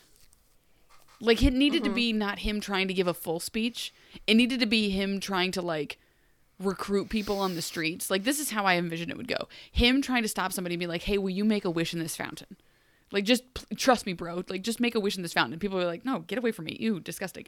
like 1.23 1.41
it 1.41 1.53
needed 1.53 1.83
to 1.83 1.89
mm-hmm. 1.89 1.95
be 1.95 2.13
not 2.13 2.39
him 2.39 2.59
trying 2.59 2.87
to 2.89 2.93
give 2.93 3.07
a 3.07 3.13
full 3.13 3.39
speech. 3.39 3.93
It 4.27 4.35
needed 4.35 4.59
to 4.59 4.65
be 4.65 4.89
him 4.89 5.19
trying 5.19 5.51
to 5.53 5.61
like 5.61 5.97
recruit 6.59 7.09
people 7.09 7.39
on 7.39 7.55
the 7.55 7.61
streets. 7.61 8.11
Like 8.11 8.25
this 8.25 8.39
is 8.39 8.51
how 8.51 8.65
i 8.65 8.75
envision 8.75 9.09
it 9.09 9.17
would 9.17 9.27
go. 9.27 9.47
Him 9.71 10.01
trying 10.01 10.23
to 10.23 10.27
stop 10.27 10.51
somebody 10.51 10.75
and 10.75 10.81
be 10.81 10.87
like 10.87 11.03
hey 11.03 11.17
will 11.17 11.29
you 11.29 11.45
make 11.45 11.65
a 11.65 11.71
wish 11.71 11.93
in 11.93 11.99
this 11.99 12.15
fountain? 12.15 12.57
Like 13.11 13.23
just 13.23 13.43
trust 13.77 14.05
me 14.05 14.13
bro. 14.13 14.43
Like 14.49 14.63
just 14.63 14.81
make 14.81 14.95
a 14.95 14.99
wish 14.99 15.15
in 15.15 15.23
this 15.23 15.33
fountain. 15.33 15.53
And 15.53 15.61
people 15.61 15.79
are 15.79 15.85
like 15.85 16.03
no 16.03 16.19
get 16.19 16.37
away 16.37 16.51
from 16.51 16.65
me. 16.65 16.77
Ew 16.79 16.99
disgusting. 16.99 17.45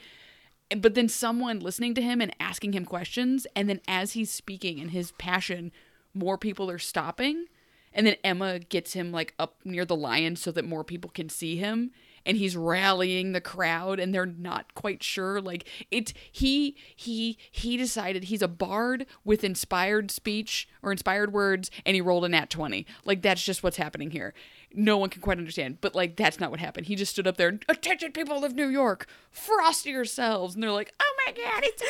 And- 0.72 0.82
but 0.82 0.96
then 0.96 1.10
someone 1.10 1.60
listening 1.60 1.94
to 1.96 2.02
him 2.02 2.22
and 2.22 2.36
asking 2.40 2.74
him 2.74 2.86
questions 2.86 3.46
and 3.56 3.70
then 3.70 3.82
as 3.88 4.14
he's 4.14 4.32
speaking 4.32 4.80
and 4.80 4.92
his 4.92 5.12
passion 5.14 5.72
more 6.14 6.38
people 6.38 6.72
are 6.72 6.80
stopping 6.80 7.46
and 7.94 8.08
then 8.08 8.16
emma 8.24 8.58
gets 8.58 8.94
him 8.94 9.12
like 9.12 9.34
up 9.38 9.58
near 9.64 9.86
the 9.86 9.96
lion 9.96 10.36
so 10.36 10.52
that 10.52 10.66
more 10.66 10.84
people 10.84 11.12
can 11.12 11.30
see 11.30 11.58
him 11.58 11.92
and 12.26 12.38
he's 12.38 12.56
rallying 12.56 13.32
the 13.32 13.42
crowd 13.42 14.00
and 14.00 14.14
they're 14.14 14.26
not 14.26 14.74
quite 14.74 15.04
sure 15.04 15.40
like 15.40 15.68
it's 15.92 16.14
he 16.32 16.76
he 16.96 17.38
he 17.52 17.78
decided 17.78 18.26
he's 18.26 18.42
a 18.42 18.48
bard 18.48 19.06
with 19.24 19.44
inspired 19.44 20.12
speech 20.12 20.68
or 20.82 20.92
inspired 20.92 21.32
words 21.34 21.70
and 21.86 21.96
he 21.96 22.02
rolled 22.02 22.26
a 22.26 22.30
nat 22.30 22.50
20 22.50 22.86
like 23.06 23.22
that's 23.22 23.44
just 23.44 23.64
what's 23.64 23.78
happening 23.78 24.12
here. 24.12 24.34
No 24.74 24.98
one 24.98 25.10
can 25.10 25.22
quite 25.22 25.38
understand 25.38 25.80
but 25.82 25.96
like 25.96 26.16
that's 26.16 26.40
not 26.40 26.52
what 26.52 26.60
happened. 26.60 26.88
He 26.88 26.96
just 26.96 27.12
stood 27.12 27.28
up 27.28 27.38
there 27.38 27.60
attention 27.70 28.12
people 28.12 28.44
of 28.44 28.56
new 28.56 28.68
york 28.68 29.08
frost 29.32 29.86
yourselves. 29.86 30.56
And 30.56 30.64
they're 30.64 30.72
like 30.72 30.94
oh 31.00 31.14
my 31.26 31.32
god 31.34 31.64
it's 31.64 31.84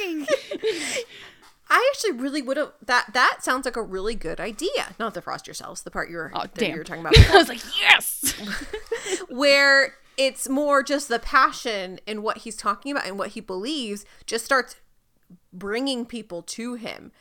amazing 0.00 0.26
I 1.72 1.92
actually 1.94 2.20
really 2.20 2.42
would 2.42 2.56
have 2.56 2.72
that. 2.84 3.10
That 3.14 3.38
sounds 3.42 3.64
like 3.64 3.76
a 3.76 3.82
really 3.82 4.14
good 4.16 4.40
idea. 4.40 4.94
Not 4.98 5.14
the 5.14 5.22
frost 5.22 5.46
yourselves, 5.46 5.82
the 5.82 5.90
part 5.90 6.10
you 6.10 6.16
were 6.16 6.32
Oh, 6.34 6.40
that 6.42 6.54
damn. 6.54 6.72
you 6.72 6.76
were 6.78 6.84
talking 6.84 7.00
about, 7.06 7.16
i 7.30 7.36
was 7.36 7.48
like 7.48 7.62
yes 7.80 8.34
where 9.28 9.94
it's 10.16 10.48
more 10.48 10.82
just 10.82 11.08
the 11.08 11.18
passion 11.18 11.98
in 12.06 12.22
what 12.22 12.38
he's 12.38 12.56
talking 12.56 12.92
about 12.92 13.06
and 13.06 13.18
what 13.18 13.30
he 13.30 13.40
believes 13.40 14.04
just 14.26 14.44
starts 14.44 14.76
bringing 15.52 16.04
people 16.04 16.42
to 16.42 16.74
him. 16.74 17.12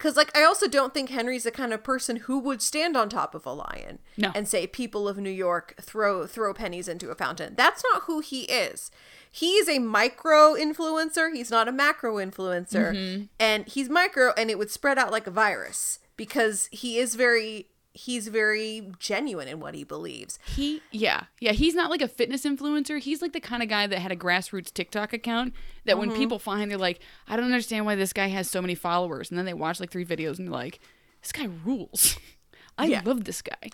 Because, 0.00 0.16
like, 0.16 0.34
I 0.34 0.44
also 0.44 0.66
don't 0.66 0.94
think 0.94 1.10
Henry's 1.10 1.42
the 1.42 1.50
kind 1.50 1.74
of 1.74 1.84
person 1.84 2.16
who 2.16 2.38
would 2.38 2.62
stand 2.62 2.96
on 2.96 3.10
top 3.10 3.34
of 3.34 3.44
a 3.44 3.52
lion 3.52 3.98
No. 4.16 4.32
and 4.34 4.48
say, 4.48 4.66
"People 4.66 5.06
of 5.06 5.18
New 5.18 5.28
York, 5.28 5.74
throw 5.78 6.26
throw 6.26 6.54
pennies 6.54 6.88
into 6.88 7.10
a 7.10 7.14
fountain." 7.14 7.54
That's 7.54 7.82
not 7.92 8.04
who 8.04 8.20
he 8.20 8.44
is. 8.44 8.90
He's 9.30 9.68
a 9.68 9.78
micro 9.78 10.54
influencer. 10.54 11.34
He's 11.34 11.50
not 11.50 11.68
a 11.68 11.72
macro 11.72 12.16
influencer, 12.16 12.94
Mm-hmm. 12.94 13.24
and 13.38 13.68
he's 13.68 13.90
micro, 13.90 14.32
and 14.38 14.50
it 14.50 14.56
would 14.56 14.70
spread 14.70 14.96
out 14.96 15.12
like 15.12 15.26
a 15.26 15.30
virus 15.30 15.98
because 16.16 16.70
he 16.72 16.98
is 16.98 17.14
very 17.14 17.68
he's 18.00 18.28
very 18.28 18.92
genuine 18.98 19.46
in 19.46 19.60
what 19.60 19.74
he 19.74 19.84
believes. 19.84 20.38
He, 20.46 20.80
yeah, 20.90 21.24
yeah. 21.38 21.52
He's 21.52 21.74
not 21.74 21.90
like 21.90 22.00
a 22.00 22.08
fitness 22.08 22.44
influencer. 22.44 22.98
He's 22.98 23.20
like 23.20 23.32
the 23.32 23.40
kind 23.40 23.62
of 23.62 23.68
guy 23.68 23.86
that 23.86 23.98
had 23.98 24.10
a 24.10 24.16
grassroots 24.16 24.72
TikTok 24.72 25.12
account 25.12 25.52
that 25.84 25.98
when 25.98 26.08
mm-hmm. 26.08 26.18
people 26.18 26.38
find, 26.38 26.70
they're 26.70 26.78
like, 26.78 27.00
I 27.28 27.36
don't 27.36 27.44
understand 27.44 27.84
why 27.84 27.96
this 27.96 28.14
guy 28.14 28.28
has 28.28 28.48
so 28.48 28.62
many 28.62 28.74
followers. 28.74 29.30
And 29.30 29.38
then 29.38 29.44
they 29.44 29.52
watch 29.52 29.80
like 29.80 29.90
three 29.90 30.06
videos 30.06 30.38
and 30.38 30.48
they're 30.48 30.54
like, 30.54 30.80
this 31.20 31.32
guy 31.32 31.48
rules. 31.64 32.16
I 32.78 32.86
Yeah. 32.86 33.02
love 33.04 33.24
this 33.24 33.42
guy. 33.42 33.70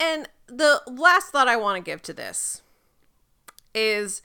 And 0.00 0.28
the 0.48 0.82
last 0.86 1.30
thought 1.30 1.46
I 1.48 1.56
want 1.56 1.76
to 1.76 1.88
give 1.88 2.02
to 2.02 2.12
this 2.12 2.62
is 3.74 4.22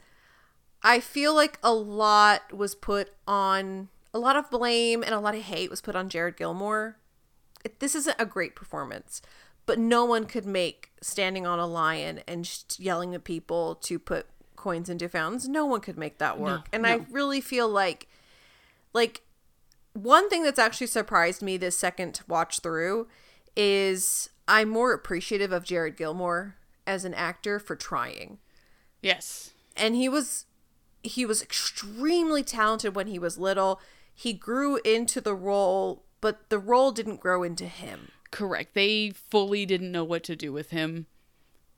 I 0.82 1.00
feel 1.00 1.36
like 1.36 1.60
a 1.62 1.74
lot 1.74 2.52
was 2.52 2.74
put 2.74 3.12
on 3.28 3.90
a 4.12 4.20
lot 4.20 4.36
of 4.36 4.50
blame 4.50 5.04
and 5.04 5.14
a 5.14 5.20
lot 5.20 5.36
of 5.36 5.44
hate 5.44 5.70
was 5.70 5.82
put 5.82 5.96
on 5.96 6.10
Jared 6.10 6.36
Gilmore. 6.38 6.98
It, 7.64 7.80
this 7.80 7.96
isn't 7.96 8.16
a 8.20 8.26
great 8.26 8.56
performance, 8.56 9.22
but 9.66 9.80
no 9.80 10.06
one 10.06 10.26
could 10.26 10.46
make 10.46 10.92
standing 11.02 11.46
on 11.46 11.60
a 11.60 11.68
lion 11.68 12.22
and 12.28 12.50
yelling 12.78 13.14
at 13.16 13.24
people 13.24 13.76
to 13.76 14.00
put 14.00 14.28
coins 14.56 14.90
into 14.90 15.10
fountains. 15.10 15.48
No 15.48 15.66
one 15.66 15.82
could 15.82 15.98
make 15.98 16.18
that 16.20 16.40
work. 16.40 16.68
and 16.72 16.88
I 16.88 17.06
really 17.12 17.42
feel 17.42 17.68
like 17.68 18.08
like 18.94 19.22
one 19.94 20.30
thing 20.30 20.44
that's 20.44 20.60
actually 20.60 20.88
surprised 20.88 21.42
me 21.42 21.58
this 21.58 21.78
second 21.78 22.22
watch 22.28 22.60
through 22.60 23.08
is 23.56 24.30
I'm 24.48 24.70
more 24.70 24.94
appreciative 24.94 25.52
of 25.52 25.64
Jared 25.64 25.98
Gilmore 25.98 26.56
as 26.86 27.06
an 27.06 27.14
actor 27.14 27.60
for 27.60 27.76
trying. 27.76 28.40
Yes. 29.02 29.52
And 29.76 29.96
he 29.96 30.10
was 30.10 30.46
he 31.04 31.26
was 31.26 31.42
extremely 31.42 32.44
talented 32.44 32.96
when 32.96 33.08
he 33.08 33.20
was 33.20 33.38
little. 33.38 33.80
He 34.14 34.34
grew 34.34 34.78
into 34.86 35.20
the 35.20 35.36
role, 35.36 36.04
but 36.24 36.48
the 36.48 36.58
role 36.58 36.94
didn't 36.94 37.20
grow 37.20 37.44
into 37.44 37.66
him. 37.66 38.08
Correct. 38.32 38.76
They 38.76 39.10
fully 39.10 39.66
didn't 39.66 39.92
know 39.92 40.06
what 40.06 40.24
to 40.24 40.38
do 40.38 40.54
with 40.54 40.70
him, 40.70 41.08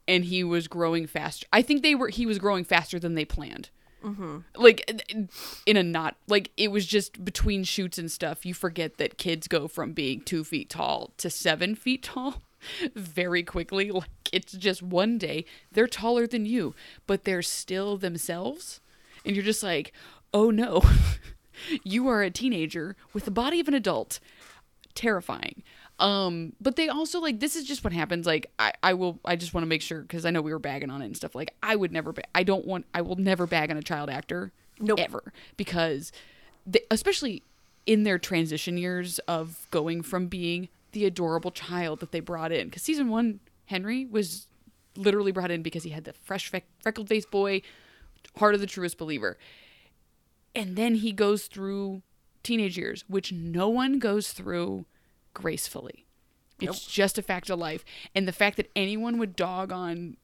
and 0.07 0.25
he 0.25 0.43
was 0.43 0.67
growing 0.67 1.07
faster. 1.07 1.47
I 1.51 1.63
think 1.63 1.81
they 1.81 1.95
were. 1.95 2.09
He 2.09 2.27
was 2.27 2.37
growing 2.37 2.63
faster 2.63 2.99
than 2.99 3.15
they 3.15 3.25
planned. 3.25 3.71
Mm-hmm. 4.03 4.37
Like 4.55 5.27
in 5.65 5.77
a 5.77 5.81
not 5.81 6.17
like 6.27 6.51
it 6.57 6.71
was 6.71 6.85
just 6.85 7.25
between 7.25 7.63
shoots 7.63 7.97
and 7.97 8.11
stuff. 8.11 8.45
You 8.45 8.53
forget 8.53 8.97
that 8.97 9.17
kids 9.17 9.47
go 9.47 9.67
from 9.67 9.93
being 9.93 10.21
two 10.21 10.43
feet 10.43 10.69
tall 10.69 11.11
to 11.17 11.31
seven 11.31 11.73
feet 11.73 12.03
tall 12.03 12.43
very 12.95 13.41
quickly. 13.41 13.89
Like 13.89 14.09
it's 14.31 14.53
just 14.53 14.83
one 14.83 15.17
day 15.17 15.45
they're 15.71 15.87
taller 15.87 16.27
than 16.27 16.45
you, 16.45 16.75
but 17.07 17.23
they're 17.23 17.41
still 17.41 17.97
themselves, 17.97 18.79
and 19.25 19.35
you're 19.35 19.43
just 19.43 19.63
like, 19.63 19.91
oh 20.35 20.51
no, 20.51 20.83
you 21.83 22.07
are 22.07 22.21
a 22.23 22.29
teenager 22.31 22.95
with 23.13 23.25
the 23.25 23.31
body 23.31 23.59
of 23.59 23.67
an 23.67 23.73
adult 23.73 24.19
terrifying. 24.93 25.63
Um, 25.99 26.53
but 26.59 26.75
they 26.75 26.89
also 26.89 27.19
like 27.21 27.39
this 27.39 27.55
is 27.55 27.63
just 27.63 27.83
what 27.83 27.93
happens. 27.93 28.25
Like 28.25 28.51
I, 28.59 28.73
I 28.83 28.93
will, 28.93 29.19
I 29.23 29.35
just 29.35 29.53
want 29.53 29.63
to 29.63 29.67
make 29.67 29.81
sure 29.81 30.01
because 30.01 30.25
I 30.25 30.31
know 30.31 30.41
we 30.41 30.51
were 30.51 30.59
bagging 30.59 30.89
on 30.89 31.01
it 31.01 31.05
and 31.05 31.15
stuff. 31.15 31.35
Like 31.35 31.53
I 31.63 31.75
would 31.75 31.91
never, 31.91 32.11
ba- 32.11 32.23
I 32.33 32.43
don't 32.43 32.65
want, 32.65 32.85
I 32.93 33.01
will 33.01 33.15
never 33.15 33.47
bag 33.47 33.71
on 33.71 33.77
a 33.77 33.81
child 33.81 34.09
actor, 34.09 34.51
Nope. 34.79 34.99
ever, 34.99 35.31
because 35.55 36.11
they, 36.67 36.81
especially 36.91 37.43
in 37.85 38.03
their 38.03 38.19
transition 38.19 38.77
years 38.77 39.19
of 39.19 39.67
going 39.71 40.01
from 40.01 40.27
being 40.27 40.67
the 40.91 41.05
adorable 41.05 41.51
child 41.51 41.99
that 42.01 42.11
they 42.11 42.19
brought 42.19 42.51
in. 42.51 42.67
Because 42.67 42.81
season 42.81 43.09
one, 43.09 43.39
Henry 43.67 44.05
was 44.05 44.47
literally 44.97 45.31
brought 45.31 45.51
in 45.51 45.61
because 45.61 45.83
he 45.83 45.91
had 45.91 46.03
the 46.03 46.13
fresh, 46.13 46.51
freck- 46.51 46.63
freckled 46.81 47.07
faced 47.07 47.31
boy, 47.31 47.61
heart 48.37 48.53
of 48.55 48.59
the 48.59 48.67
truest 48.67 48.97
believer 48.97 49.37
and 50.55 50.75
then 50.75 50.95
he 50.95 51.11
goes 51.11 51.47
through 51.47 52.01
teenage 52.43 52.77
years, 52.77 53.03
which 53.07 53.31
no 53.31 53.67
one 53.67 53.99
goes 53.99 54.31
through 54.31 54.85
gracefully. 55.33 56.05
It's 56.61 56.85
just 56.85 57.17
a 57.17 57.21
fact 57.21 57.49
of 57.49 57.59
life, 57.59 57.83
and 58.15 58.27
the 58.27 58.31
fact 58.31 58.55
that 58.57 58.71
anyone 58.75 59.17
would 59.17 59.35
dog 59.35 59.73
on, 59.73 60.15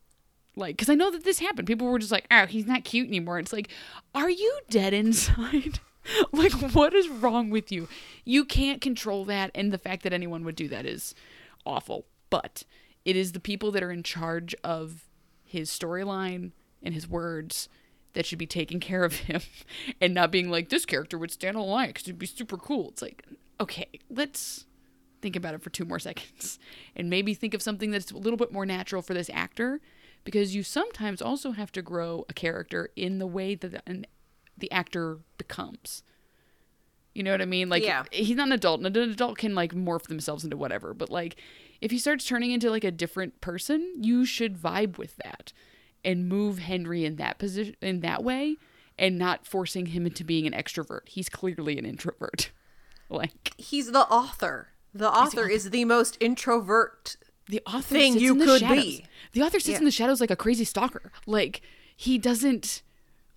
like, 0.55 0.77
because 0.77 0.89
I 0.89 0.95
know 0.95 1.11
that 1.11 1.25
this 1.25 1.39
happened. 1.39 1.67
People 1.67 1.87
were 1.87 1.99
just 1.99 2.11
like, 2.11 2.25
"Oh, 2.31 2.45
he's 2.45 2.65
not 2.65 2.85
cute 2.85 3.09
anymore." 3.09 3.37
It's 3.37 3.51
like, 3.51 3.69
are 4.15 4.29
you 4.29 4.59
dead 4.69 4.93
inside? 4.93 5.79
like, 6.31 6.53
what 6.73 6.93
is 6.93 7.09
wrong 7.09 7.49
with 7.49 7.69
you? 7.71 7.89
You 8.23 8.45
can't 8.45 8.79
control 8.79 9.25
that, 9.25 9.51
and 9.53 9.73
the 9.73 9.77
fact 9.77 10.03
that 10.03 10.13
anyone 10.13 10.45
would 10.45 10.55
do 10.55 10.69
that 10.69 10.85
is 10.85 11.13
awful. 11.65 12.05
But 12.29 12.63
it 13.03 13.17
is 13.17 13.33
the 13.33 13.39
people 13.41 13.71
that 13.71 13.83
are 13.83 13.91
in 13.91 14.03
charge 14.03 14.55
of 14.63 15.03
his 15.43 15.69
storyline 15.69 16.51
and 16.81 16.93
his 16.93 17.09
words 17.09 17.67
that 18.13 18.25
should 18.25 18.39
be 18.39 18.47
taking 18.47 18.79
care 18.79 19.03
of 19.03 19.13
him 19.13 19.41
and 20.01 20.13
not 20.13 20.31
being 20.31 20.49
like 20.49 20.69
this 20.69 20.85
character 20.85 21.17
would 21.17 21.31
stand 21.31 21.55
on 21.57 21.63
the 21.63 21.69
line 21.69 21.87
because 21.87 22.03
it'd 22.03 22.19
be 22.19 22.25
super 22.25 22.57
cool 22.57 22.89
it's 22.89 23.01
like 23.01 23.25
okay 23.59 23.87
let's 24.09 24.65
think 25.21 25.35
about 25.35 25.53
it 25.53 25.61
for 25.61 25.69
two 25.69 25.85
more 25.85 25.99
seconds 25.99 26.59
and 26.95 27.09
maybe 27.09 27.33
think 27.33 27.53
of 27.53 27.61
something 27.61 27.91
that's 27.91 28.11
a 28.11 28.17
little 28.17 28.37
bit 28.37 28.51
more 28.51 28.65
natural 28.65 29.01
for 29.01 29.13
this 29.13 29.29
actor 29.33 29.79
because 30.23 30.55
you 30.55 30.63
sometimes 30.63 31.21
also 31.21 31.51
have 31.51 31.71
to 31.71 31.81
grow 31.81 32.25
a 32.29 32.33
character 32.33 32.89
in 32.95 33.19
the 33.19 33.27
way 33.27 33.55
that 33.55 33.71
the, 33.71 33.81
an, 33.87 34.05
the 34.57 34.71
actor 34.71 35.19
becomes 35.37 36.03
you 37.13 37.23
know 37.23 37.31
what 37.31 37.41
I 37.41 37.45
mean? 37.45 37.69
Like 37.69 37.83
Yeah. 37.83 38.03
he's 38.11 38.37
not 38.37 38.47
an 38.47 38.53
adult, 38.53 38.81
and 38.81 38.95
an 38.95 39.11
adult 39.11 39.37
can 39.37 39.53
like 39.53 39.73
morph 39.73 40.07
themselves 40.07 40.43
into 40.43 40.55
whatever. 40.57 40.93
But 40.93 41.09
like 41.09 41.35
if 41.81 41.91
he 41.91 41.97
starts 41.97 42.25
turning 42.25 42.51
into 42.51 42.69
like 42.69 42.83
a 42.83 42.91
different 42.91 43.41
person, 43.41 43.95
you 43.99 44.23
should 44.25 44.57
vibe 44.57 44.97
with 44.97 45.17
that 45.17 45.51
and 46.03 46.27
move 46.27 46.59
Henry 46.59 47.05
in 47.05 47.15
that 47.17 47.37
position 47.39 47.75
in 47.81 47.99
that 48.01 48.23
way 48.23 48.57
and 48.99 49.17
not 49.17 49.45
forcing 49.47 49.87
him 49.87 50.05
into 50.05 50.23
being 50.23 50.45
an 50.47 50.53
extrovert. 50.53 51.01
He's 51.07 51.29
clearly 51.29 51.77
an 51.77 51.85
introvert. 51.85 52.51
Like 53.09 53.53
He's 53.57 53.91
the 53.91 54.07
author. 54.07 54.69
The 54.93 55.11
author 55.11 55.49
is 55.49 55.71
the 55.71 55.83
most 55.83 56.15
introvert. 56.21 57.17
the 57.49 57.61
author 57.65 57.95
Thing 57.95 58.17
you 58.17 58.37
the 58.39 58.45
could 58.45 58.59
shadows. 58.61 58.83
be. 58.85 59.05
The 59.33 59.41
author 59.41 59.59
sits 59.59 59.71
Yeah. 59.73 59.77
in 59.79 59.83
the 59.85 59.91
shadows 59.91 60.21
like 60.21 60.31
a 60.31 60.35
crazy 60.37 60.63
stalker. 60.63 61.11
Like 61.25 61.61
he 61.97 62.17
doesn't. 62.17 62.81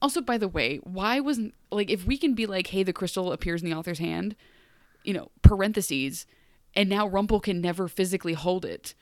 Also, 0.01 0.21
by 0.21 0.39
the 0.39 0.47
way, 0.47 0.77
why 0.85 1.19
wasn't 1.19 1.55
like 1.73 1.91
if 1.91 2.07
we 2.07 2.17
can 2.17 2.35
be 2.35 2.47
like, 2.47 2.69
hey, 2.69 2.85
the 2.85 2.93
crystal 2.93 3.33
appears 3.33 3.63
in 3.65 3.69
the 3.71 3.77
author's 3.77 3.99
hand, 3.99 4.37
you 5.03 5.13
know, 5.13 5.31
parentheses, 5.43 6.25
and 6.77 6.89
now 6.89 7.07
Rumple 7.09 7.41
can 7.41 7.61
never 7.61 7.89
physically 7.89 8.35
hold 8.35 8.65
it 8.65 8.95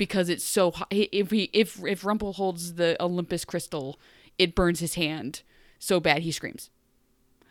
because 0.00 0.30
it's 0.30 0.42
so 0.44 0.70
hot. 0.70 0.88
If 0.90 1.30
he 1.30 1.50
if 1.52 1.78
if 1.84 2.06
Rumple 2.06 2.32
holds 2.32 2.76
the 2.76 2.96
Olympus 2.98 3.44
crystal, 3.44 4.00
it 4.38 4.54
burns 4.54 4.80
his 4.80 4.94
hand 4.94 5.42
so 5.78 6.00
bad 6.00 6.22
he 6.22 6.32
screams. 6.32 6.70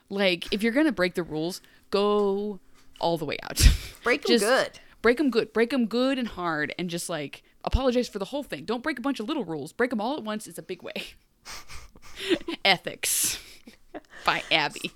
Like 0.09 0.51
if 0.51 0.63
you're 0.63 0.71
gonna 0.73 0.91
break 0.91 1.13
the 1.13 1.21
rules, 1.21 1.61
go 1.91 2.59
all 2.99 3.19
the 3.19 3.25
way 3.25 3.37
out. 3.43 3.61
Break 4.03 4.27
'em 4.27 4.39
good. 4.39 4.79
Break 5.03 5.17
them 5.19 5.29
good. 5.29 5.53
Break 5.53 5.69
them 5.69 5.85
good 5.85 6.17
and 6.17 6.27
hard, 6.27 6.73
and 6.79 6.89
just 6.89 7.07
like 7.07 7.43
apologize 7.63 8.09
for 8.09 8.17
the 8.17 8.25
whole 8.25 8.41
thing. 8.41 8.65
Don't 8.65 8.81
break 8.81 8.97
a 8.97 9.01
bunch 9.03 9.19
of 9.19 9.27
little 9.27 9.45
rules. 9.45 9.71
Break 9.71 9.91
them 9.91 10.01
all 10.01 10.17
at 10.17 10.23
once. 10.23 10.47
It's 10.47 10.57
a 10.57 10.63
big 10.63 10.81
way. 10.81 10.93
Ethics 12.65 13.39
by 14.25 14.41
Abbey 14.51 14.91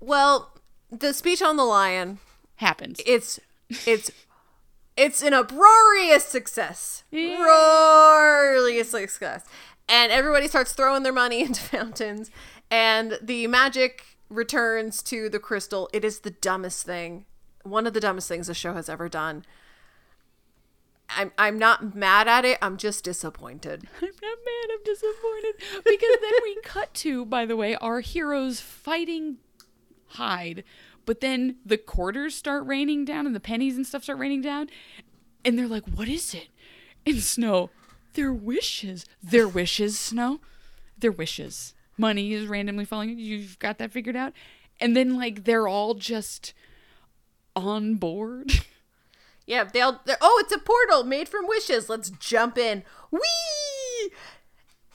Well, 0.00 0.52
the 0.90 1.14
speech 1.14 1.40
on 1.40 1.56
the 1.56 1.64
lion, 1.64 2.18
happens. 2.56 3.00
it's 3.06 3.40
it's 3.86 4.10
it's 4.96 5.22
an 5.22 5.34
uproarious 5.34 6.24
success. 6.24 7.04
Roarious 7.12 8.86
success. 8.86 9.44
And 9.88 10.12
everybody 10.12 10.48
starts 10.48 10.72
throwing 10.72 11.02
their 11.02 11.12
money 11.12 11.40
into 11.44 11.60
fountains 11.60 12.30
and 12.70 13.18
the 13.22 13.46
magic 13.46 14.16
returns 14.28 15.02
to 15.04 15.28
the 15.28 15.38
crystal. 15.38 15.88
It 15.92 16.04
is 16.04 16.20
the 16.20 16.30
dumbest 16.30 16.84
thing. 16.84 17.26
One 17.62 17.86
of 17.86 17.94
the 17.94 18.00
dumbest 18.00 18.28
things 18.28 18.46
the 18.46 18.54
show 18.54 18.74
has 18.74 18.88
ever 18.88 19.08
done. 19.08 19.44
I'm 21.14 21.30
I'm 21.36 21.58
not 21.58 21.94
mad 21.94 22.26
at 22.26 22.44
it. 22.46 22.58
I'm 22.62 22.78
just 22.78 23.04
disappointed. 23.04 23.86
I'm 24.00 24.08
not 24.08 24.38
mad, 24.44 24.70
I'm 24.72 24.82
disappointed. 24.82 25.84
Because 25.84 26.16
then 26.22 26.32
we 26.42 26.58
cut 26.64 26.94
to, 26.94 27.26
by 27.26 27.44
the 27.44 27.56
way, 27.56 27.76
our 27.76 28.00
heroes 28.00 28.60
fighting 28.60 29.36
Hyde, 30.12 30.64
but 31.04 31.20
then 31.20 31.56
the 31.64 31.78
quarters 31.78 32.34
start 32.34 32.66
raining 32.66 33.04
down 33.04 33.26
and 33.26 33.34
the 33.34 33.40
pennies 33.40 33.76
and 33.76 33.86
stuff 33.86 34.04
start 34.04 34.18
raining 34.18 34.42
down. 34.42 34.68
And 35.44 35.58
they're 35.58 35.68
like, 35.68 35.84
what 35.86 36.08
is 36.08 36.34
it? 36.34 36.48
And 37.04 37.20
Snow, 37.20 37.70
their 38.14 38.32
wishes. 38.32 39.04
Their 39.22 39.48
wishes, 39.48 39.98
Snow. 39.98 40.40
Their 40.98 41.12
wishes. 41.12 41.74
Money 41.98 42.32
is 42.32 42.46
randomly 42.46 42.84
falling. 42.84 43.18
You've 43.18 43.58
got 43.58 43.78
that 43.78 43.92
figured 43.92 44.16
out. 44.16 44.32
And 44.80 44.96
then, 44.96 45.16
like, 45.16 45.44
they're 45.44 45.68
all 45.68 45.94
just 45.94 46.54
on 47.54 47.96
board. 47.96 48.52
Yeah, 49.44 49.64
they'll. 49.64 50.00
Oh, 50.20 50.42
it's 50.44 50.54
a 50.54 50.58
portal 50.58 51.04
made 51.04 51.28
from 51.28 51.48
wishes. 51.48 51.88
Let's 51.88 52.10
jump 52.10 52.56
in. 52.56 52.84
Whee! 53.10 53.18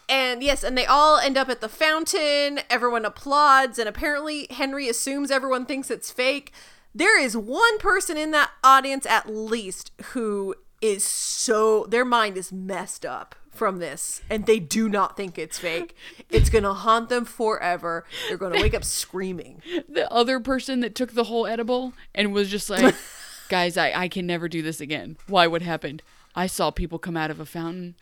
And 0.10 0.41
yes, 0.41 0.64
and 0.64 0.78
they 0.78 0.86
all 0.86 1.18
end 1.18 1.38
up 1.38 1.49
at 1.49 1.62
the 1.62 1.70
fountain. 1.70 2.62
Everyone 2.70 3.05
applauds, 3.05 3.78
and 3.78 3.89
apparently 3.89 4.47
Henry 4.49 4.88
assumes 4.88 5.32
everyone 5.32 5.66
thinks 5.66 5.91
it's 5.91 6.12
fake. 6.12 6.53
There 6.95 7.20
is 7.22 7.36
one 7.36 7.78
person 7.78 8.18
in 8.18 8.32
that 8.32 8.51
audience, 8.64 9.05
at 9.05 9.30
least, 9.30 9.91
who 10.14 10.55
is 10.82 11.03
so. 11.03 11.86
Their 11.89 12.05
mind 12.05 12.38
is 12.38 12.51
messed 12.53 13.05
up 13.05 13.36
from 13.51 13.80
this, 13.80 14.22
and 14.30 14.45
they 14.45 14.60
do 14.60 14.88
not 14.88 15.18
think 15.18 15.38
it's 15.38 15.60
fake. 15.60 15.95
It's 16.30 16.49
gonna 16.49 16.74
haunt 16.74 17.10
them 17.10 17.26
forever. 17.26 18.05
They're 18.30 18.38
gonna 18.38 18.62
wake 18.62 18.74
up 18.74 18.84
screaming. 18.86 19.62
the 19.89 20.12
other 20.12 20.39
person 20.39 20.80
that 20.82 20.95
took 20.95 21.14
the 21.14 21.26
whole 21.26 21.45
edible 21.47 21.93
and 22.16 22.34
was 22.34 22.49
just 22.49 22.70
like, 22.70 22.95
guys, 23.49 23.76
I, 23.76 23.91
I 23.93 24.08
can 24.08 24.26
never 24.26 24.47
do 24.47 24.62
this 24.62 24.80
again. 24.80 25.18
Why? 25.28 25.47
What 25.47 25.64
happened? 25.64 26.01
I 26.36 26.47
saw 26.47 26.72
people 26.72 26.99
come 26.99 27.18
out 27.18 27.32
of 27.32 27.39
a 27.39 27.45
fountain. 27.45 27.95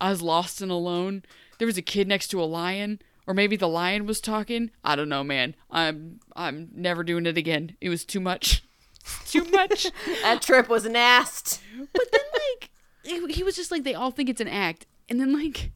I 0.00 0.10
was 0.10 0.22
lost 0.22 0.60
and 0.60 0.72
alone. 0.72 1.22
There 1.58 1.66
was 1.66 1.78
a 1.78 1.82
kid 1.82 2.08
next 2.08 2.28
to 2.28 2.42
a 2.42 2.44
lion, 2.44 3.00
or 3.26 3.34
maybe 3.34 3.56
the 3.56 3.68
lion 3.68 4.06
was 4.06 4.20
talking. 4.20 4.70
I 4.82 4.96
don't 4.96 5.08
know, 5.08 5.24
man. 5.24 5.54
I'm 5.70 6.20
I'm 6.36 6.68
never 6.74 7.04
doing 7.04 7.26
it 7.26 7.38
again. 7.38 7.76
It 7.80 7.88
was 7.88 8.04
too 8.04 8.20
much. 8.20 8.62
too 9.26 9.44
much. 9.44 9.90
that 10.22 10.42
trip 10.42 10.68
was 10.68 10.84
an 10.84 10.96
ass. 10.96 11.60
But 11.92 12.06
then 12.12 12.20
like 12.32 12.70
he, 13.02 13.32
he 13.32 13.42
was 13.42 13.56
just 13.56 13.70
like 13.70 13.84
they 13.84 13.94
all 13.94 14.10
think 14.10 14.28
it's 14.28 14.40
an 14.40 14.48
act. 14.48 14.86
And 15.08 15.20
then 15.20 15.32
like 15.32 15.72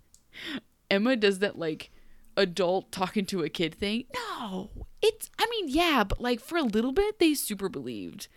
Emma 0.91 1.17
does 1.17 1.39
that 1.41 1.59
like 1.59 1.91
adult 2.37 2.93
talking 2.93 3.27
to 3.27 3.43
a 3.43 3.49
kid 3.49 3.75
thing. 3.75 4.05
No. 4.15 4.71
It's 5.03 5.31
I 5.39 5.47
mean, 5.51 5.69
yeah, 5.69 6.05
but 6.05 6.21
like 6.21 6.41
for 6.41 6.57
a 6.59 6.63
little 6.63 6.93
bit 6.93 7.19
they 7.19 7.35
super 7.35 7.69
believed. 7.69 8.29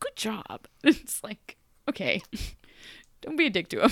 Good 0.00 0.16
job. 0.16 0.66
It's 0.82 1.22
like, 1.22 1.56
okay. 1.88 2.22
Don't 3.20 3.36
be 3.36 3.46
a 3.46 3.50
dick 3.50 3.68
to 3.68 3.82
him. 3.82 3.90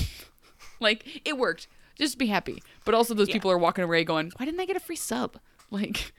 like 0.80 1.22
it 1.24 1.36
worked. 1.36 1.68
Just 1.98 2.18
be 2.18 2.26
happy. 2.26 2.62
But 2.84 2.94
also 2.94 3.14
those 3.14 3.28
Yeah. 3.28 3.34
people 3.34 3.50
are 3.50 3.58
walking 3.58 3.84
away 3.84 4.04
going, 4.04 4.32
"Why 4.36 4.46
didn't 4.46 4.60
I 4.60 4.64
get 4.66 4.76
a 4.76 4.80
free 4.80 4.96
sub?" 4.96 5.38
Like 5.70 6.12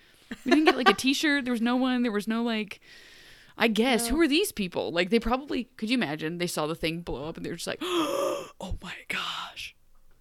we 0.45 0.51
didn't 0.51 0.65
get 0.65 0.77
like 0.77 0.89
a 0.89 0.93
t-shirt. 1.05 1.43
There 1.45 1.51
was 1.53 1.61
no 1.61 1.75
one. 1.75 2.03
There 2.03 2.11
was 2.11 2.27
no 2.27 2.43
like 2.43 2.79
I 3.57 3.67
guess 3.67 4.07
who 4.07 4.21
are 4.21 4.27
these 4.27 4.51
people? 4.51 4.91
Like 4.91 5.09
they 5.09 5.19
probably 5.19 5.65
could 5.77 5.89
you 5.89 5.95
imagine 5.97 6.37
they 6.37 6.47
saw 6.47 6.67
the 6.67 6.75
thing 6.75 7.01
blow 7.01 7.25
up 7.27 7.35
and 7.37 7.45
they 7.45 7.49
were 7.49 7.55
just 7.55 7.67
like, 7.67 7.79
"Oh 7.83 8.77
my 8.83 8.93
gosh. 9.07 9.75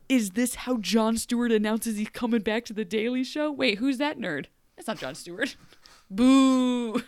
Is 0.09 0.30
this 0.30 0.54
how 0.54 0.78
Jon 0.78 1.18
Stewart 1.18 1.52
announces 1.52 1.98
he's 1.98 2.09
coming 2.09 2.40
back 2.40 2.64
to 2.64 2.72
the 2.72 2.84
Daily 2.86 3.22
Show? 3.22 3.52
Wait, 3.52 3.76
who's 3.78 3.98
that 3.98 4.18
nerd? 4.18 4.46
That's 4.76 4.88
not 4.88 4.98
Jon 4.98 5.14
Stewart. 5.14 5.54
Boo. 6.11 6.94
Boo. 6.94 7.02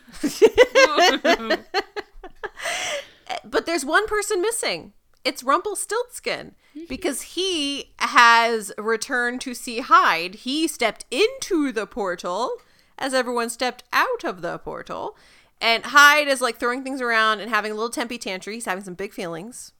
But 3.44 3.64
there's 3.64 3.84
one 3.84 4.06
person 4.06 4.42
missing. 4.42 4.92
It's 5.24 5.42
Rumpelstiltskin 5.42 6.54
because 6.88 7.22
he 7.22 7.92
has 7.98 8.72
returned 8.78 9.40
to 9.42 9.54
see 9.54 9.80
Hyde. 9.80 10.34
He 10.36 10.66
stepped 10.66 11.04
into 11.10 11.72
the 11.72 11.86
portal 11.86 12.52
as 12.98 13.12
everyone 13.12 13.50
stepped 13.50 13.84
out 13.92 14.24
of 14.24 14.40
the 14.40 14.58
portal. 14.58 15.16
And 15.60 15.84
Hyde 15.84 16.28
is 16.28 16.40
like 16.40 16.56
throwing 16.58 16.82
things 16.82 17.00
around 17.02 17.40
and 17.40 17.50
having 17.50 17.70
a 17.70 17.74
little 17.74 17.90
tempy 17.90 18.16
tantrum. 18.18 18.54
He's 18.54 18.64
having 18.64 18.84
some 18.84 18.94
big 18.94 19.12
feelings. 19.12 19.72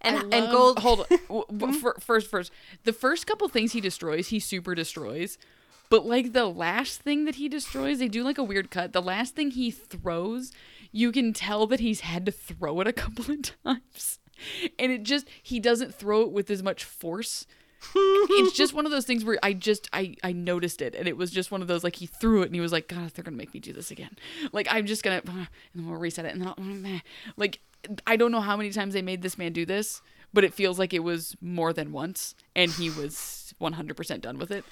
And 0.00 0.32
and 0.32 0.50
Gold 0.52 0.78
Hold 0.82 1.00
on. 1.00 1.06
W- 1.28 1.44
w- 1.58 1.80
fir- 1.80 1.96
First, 1.98 2.30
first, 2.30 2.52
the 2.84 2.92
first 2.92 3.26
couple 3.26 3.48
things 3.48 3.72
he 3.72 3.80
destroys, 3.80 4.28
he 4.28 4.38
super 4.38 4.74
destroys. 4.76 5.36
But 5.90 6.06
like 6.06 6.32
the 6.32 6.46
last 6.46 7.00
thing 7.00 7.24
that 7.24 7.36
he 7.36 7.48
destroys, 7.48 7.98
they 7.98 8.08
do 8.08 8.22
like 8.22 8.38
a 8.38 8.42
weird 8.44 8.70
cut. 8.70 8.92
The 8.92 9.02
last 9.02 9.34
thing 9.34 9.50
he 9.50 9.70
throws, 9.72 10.52
you 10.92 11.10
can 11.10 11.32
tell 11.32 11.66
that 11.66 11.80
he's 11.80 12.00
had 12.00 12.24
to 12.26 12.32
throw 12.32 12.80
it 12.80 12.86
a 12.86 12.92
couple 12.92 13.30
of 13.34 13.42
times, 13.64 14.18
and 14.78 14.92
it 14.92 15.02
just 15.02 15.28
he 15.42 15.60
doesn't 15.60 15.94
throw 15.94 16.22
it 16.22 16.32
with 16.32 16.50
as 16.50 16.62
much 16.62 16.84
force. 16.84 17.46
it's 17.94 18.56
just 18.56 18.74
one 18.74 18.86
of 18.86 18.90
those 18.90 19.04
things 19.04 19.24
where 19.24 19.38
I 19.42 19.52
just 19.52 19.88
I 19.92 20.16
I 20.24 20.32
noticed 20.32 20.82
it, 20.82 20.94
and 20.94 21.06
it 21.06 21.16
was 21.16 21.30
just 21.30 21.50
one 21.52 21.62
of 21.62 21.68
those 21.68 21.84
like 21.84 21.96
he 21.96 22.06
threw 22.06 22.42
it 22.42 22.46
and 22.46 22.54
he 22.54 22.60
was 22.60 22.72
like, 22.72 22.88
God, 22.88 23.12
they're 23.14 23.24
gonna 23.24 23.36
make 23.36 23.54
me 23.54 23.60
do 23.60 23.72
this 23.72 23.90
again. 23.90 24.16
Like 24.52 24.66
I'm 24.70 24.86
just 24.86 25.02
gonna, 25.02 25.22
and 25.24 25.48
then 25.74 25.86
we'll 25.86 25.98
reset 25.98 26.24
it, 26.24 26.34
and 26.34 26.42
then 26.42 26.48
I'll, 26.48 27.00
like 27.36 27.60
I 28.06 28.16
don't 28.16 28.32
know 28.32 28.40
how 28.40 28.56
many 28.56 28.70
times 28.70 28.94
they 28.94 29.02
made 29.02 29.22
this 29.22 29.38
man 29.38 29.52
do 29.52 29.64
this, 29.64 30.02
but 30.32 30.44
it 30.44 30.54
feels 30.54 30.78
like 30.78 30.92
it 30.92 31.00
was 31.00 31.36
more 31.40 31.72
than 31.72 31.92
once, 31.92 32.34
and 32.54 32.70
he 32.70 32.90
was 32.90 33.54
100% 33.60 34.20
done 34.20 34.38
with 34.38 34.50
it. 34.50 34.64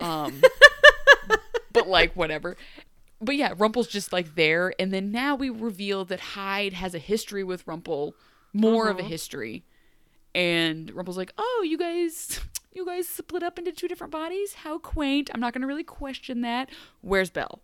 Um, 0.00 0.40
but 1.72 1.88
like 1.88 2.14
whatever. 2.14 2.56
But 3.20 3.36
yeah, 3.36 3.54
Rumple's 3.56 3.86
just 3.86 4.12
like 4.12 4.34
there, 4.34 4.74
and 4.78 4.92
then 4.92 5.10
now 5.10 5.34
we 5.34 5.50
reveal 5.50 6.04
that 6.06 6.20
Hyde 6.20 6.72
has 6.72 6.94
a 6.94 6.98
history 6.98 7.44
with 7.44 7.66
Rumple, 7.66 8.14
more 8.54 8.88
of 8.88 8.96
a 8.96 9.00
uh-huh. 9.00 9.08
history. 9.08 9.64
And 10.34 10.90
Rumple's 10.94 11.18
like, 11.18 11.34
"Oh, 11.36 11.64
you 11.66 11.76
guys, 11.76 12.40
you 12.72 12.86
guys 12.86 13.06
split 13.06 13.42
up 13.42 13.58
into 13.58 13.72
two 13.72 13.88
different 13.88 14.12
bodies. 14.12 14.54
How 14.54 14.78
quaint! 14.78 15.30
I'm 15.34 15.40
not 15.40 15.52
gonna 15.52 15.66
really 15.66 15.84
question 15.84 16.40
that. 16.40 16.70
Where's 17.02 17.30
Belle?" 17.30 17.60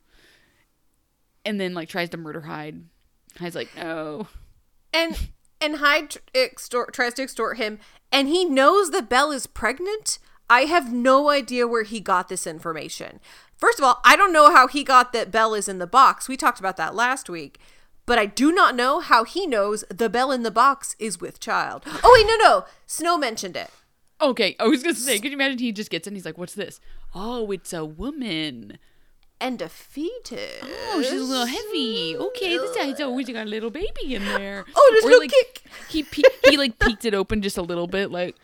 And 1.45 1.59
then 1.59 1.72
like 1.72 1.88
tries 1.88 2.11
to 2.11 2.18
murder 2.18 2.43
Hyde. 2.43 2.84
Hyde's 3.38 3.57
like, 3.57 3.74
"No." 3.76 4.28
and 4.93 5.30
and 5.61 5.76
Hyde 5.76 6.11
tr- 6.11 6.18
extort, 6.34 6.93
tries 6.93 7.14
to 7.14 7.22
extort 7.22 7.57
him, 7.57 7.78
and 8.11 8.28
he 8.28 8.45
knows 8.45 8.91
that 8.91 9.09
Belle 9.09 9.32
is 9.32 9.47
pregnant. 9.47 10.18
I 10.49 10.62
have 10.62 10.93
no 10.93 11.30
idea 11.30 11.68
where 11.68 11.84
he 11.84 12.01
got 12.01 12.28
this 12.28 12.47
information. 12.47 13.20
First 13.57 13.78
of 13.78 13.84
all, 13.84 14.01
I 14.05 14.16
don't 14.16 14.32
know 14.32 14.53
how 14.53 14.66
he 14.66 14.82
got 14.82 15.12
that 15.12 15.30
Belle 15.30 15.55
is 15.55 15.68
in 15.68 15.78
the 15.78 15.86
box. 15.86 16.28
We 16.28 16.36
talked 16.36 16.59
about 16.59 16.76
that 16.78 16.95
last 16.95 17.28
week. 17.28 17.61
But 18.07 18.18
I 18.18 18.26
do 18.26 18.51
not 18.53 18.74
know 18.74 19.01
how 19.01 19.24
he 19.24 19.46
knows 19.46 19.84
the 19.88 20.09
Belle 20.09 20.32
in 20.32 20.42
the 20.42 20.51
box 20.51 20.96
is 20.98 21.20
with 21.20 21.38
child. 21.40 21.82
Oh 22.03 22.11
wait, 22.14 22.26
no, 22.26 22.36
no. 22.36 22.64
Snow 22.86 23.16
mentioned 23.16 23.57
it. 23.57 23.70
Okay, 24.20 24.57
I 24.59 24.66
was 24.66 24.82
gonna 24.82 24.94
say, 24.94 25.18
could 25.18 25.30
you 25.30 25.36
imagine 25.36 25.59
he 25.59 25.72
just 25.72 25.90
gets 25.90 26.07
in? 26.07 26.14
He's 26.14 26.24
like, 26.26 26.36
"What's 26.36 26.55
this? 26.55 26.80
Oh, 27.14 27.51
it's 27.53 27.72
a 27.72 27.84
woman. 27.84 28.78
And 29.42 29.62
a 29.62 29.70
fetus. 29.70 30.61
Oh, 30.62 31.01
she's 31.03 31.12
a 31.18 31.24
little 31.24 31.46
heavy. 31.46 32.14
Okay, 32.14 32.59
this 32.59 32.76
guy's 32.76 33.01
always 33.01 33.26
got 33.30 33.46
a 33.46 33.48
little 33.48 33.70
baby 33.70 34.14
in 34.14 34.22
there. 34.26 34.66
Oh, 34.76 34.88
there's 34.92 35.05
Or, 35.07 35.11
no 35.12 35.16
like, 35.18 35.30
kick. 35.30 35.62
He 35.88 36.03
pe- 36.03 36.22
he 36.51 36.59
like 36.59 36.78
peeked 36.78 37.07
it 37.07 37.14
open 37.14 37.40
just 37.40 37.57
a 37.57 37.62
little 37.62 37.86
bit, 37.86 38.11
like 38.11 38.36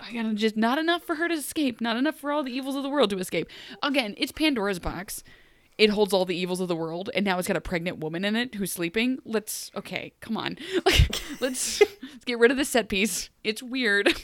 I 0.00 0.12
gotta 0.14 0.32
just 0.32 0.56
not 0.56 0.78
enough 0.78 1.02
for 1.02 1.16
her 1.16 1.28
to 1.28 1.34
escape, 1.34 1.80
not 1.82 1.96
enough 1.98 2.14
for 2.16 2.32
all 2.32 2.42
the 2.42 2.52
evils 2.52 2.74
of 2.76 2.82
the 2.82 2.88
world 2.88 3.10
to 3.10 3.18
escape. 3.18 3.48
Again, 3.82 4.14
it's 4.16 4.32
Pandora's 4.32 4.78
box. 4.78 5.22
It 5.80 5.88
holds 5.88 6.12
all 6.12 6.26
the 6.26 6.36
evils 6.36 6.60
of 6.60 6.68
the 6.68 6.76
world, 6.76 7.08
and 7.14 7.24
now 7.24 7.38
it's 7.38 7.48
got 7.48 7.56
a 7.56 7.60
pregnant 7.60 8.00
woman 8.00 8.22
in 8.22 8.36
it 8.36 8.56
who's 8.56 8.70
sleeping. 8.70 9.18
Let's 9.24 9.70
okay, 9.74 10.12
come 10.20 10.36
on, 10.36 10.58
let's, 11.40 11.40
let's 11.40 11.82
get 12.26 12.38
rid 12.38 12.50
of 12.50 12.58
this 12.58 12.68
set 12.68 12.90
piece. 12.90 13.30
It's 13.42 13.62
weird. 13.62 14.14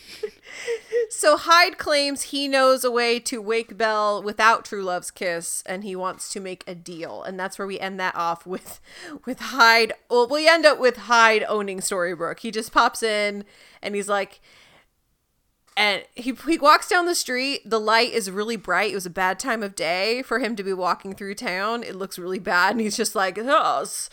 So 1.09 1.37
Hyde 1.37 1.79
claims 1.79 2.23
he 2.23 2.49
knows 2.49 2.85
a 2.85 2.91
way 2.91 3.21
to 3.21 3.41
wake 3.41 3.77
Belle 3.77 4.23
without 4.23 4.65
True 4.65 4.83
Love's 4.83 5.11
kiss, 5.11 5.63
and 5.67 5.85
he 5.85 5.95
wants 5.95 6.33
to 6.33 6.41
make 6.41 6.65
a 6.67 6.75
deal, 6.75 7.23
and 7.23 7.39
that's 7.39 7.59
where 7.59 7.67
we 7.67 7.79
end 7.79 8.01
that 8.01 8.17
off 8.17 8.45
with, 8.45 8.81
with 9.25 9.39
Hyde. 9.39 9.93
Well, 10.11 10.27
we 10.27 10.49
end 10.49 10.67
up 10.67 10.81
with 10.81 10.97
Hyde 10.97 11.45
owning 11.49 11.79
Storybrooke. 11.79 12.41
He 12.41 12.51
just 12.51 12.73
pops 12.73 13.03
in, 13.03 13.45
and 13.83 13.95
he's 13.95 14.09
like, 14.09 14.41
and 15.77 16.05
he 16.15 16.33
he 16.33 16.59
walks 16.59 16.89
down 16.89 17.07
the 17.07 17.15
street. 17.15 17.69
The 17.69 17.81
light 17.81 18.13
is 18.13 18.31
really 18.31 18.57
bright. 18.57 18.93
It 18.93 18.95
was 18.95 19.07
a 19.07 19.11
bad 19.11 19.39
time 19.39 19.63
of 19.63 19.75
day 19.75 20.23
for 20.23 20.39
him 20.39 20.57
to 20.57 20.63
be 20.63 20.73
walking 20.73 21.15
through 21.15 21.35
town. 21.35 21.83
It 21.83 21.95
looks 21.97 22.19
really 22.19 22.39
bad, 22.39 22.73
and 22.73 22.81
he's 22.81 22.97
just 22.97 23.15
like, 23.15 23.39
"Oh, 23.39 23.83
it's, 23.83 24.09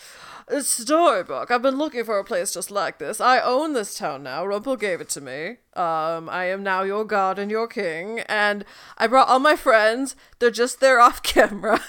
it's 0.50 0.84
Storybrooke. 0.84 1.50
I've 1.50 1.62
been 1.62 1.78
looking 1.78 2.04
for 2.04 2.20
a 2.20 2.24
place 2.24 2.54
just 2.54 2.70
like 2.70 3.00
this. 3.00 3.22
I 3.22 3.40
own 3.40 3.74
this 3.74 3.98
town 3.98 4.24
now. 4.24 4.46
Rumple 4.46 4.76
gave 4.76 5.00
it 5.00 5.10
to 5.10 5.22
me. 5.22 5.58
Um, 5.76 6.28
I 6.30 6.46
am 6.46 6.64
now 6.64 6.84
your 6.84 7.06
god 7.06 7.40
and 7.40 7.50
your 7.50 7.68
king, 7.68 8.20
and 8.22 8.66
I 8.98 9.08
brought 9.08 9.30
all 9.30 9.40
my 9.40 9.56
friends. 9.56 10.18
They're 10.40 10.52
just 10.52 10.82
there 10.82 11.00
off 11.00 11.24
camera. 11.24 11.80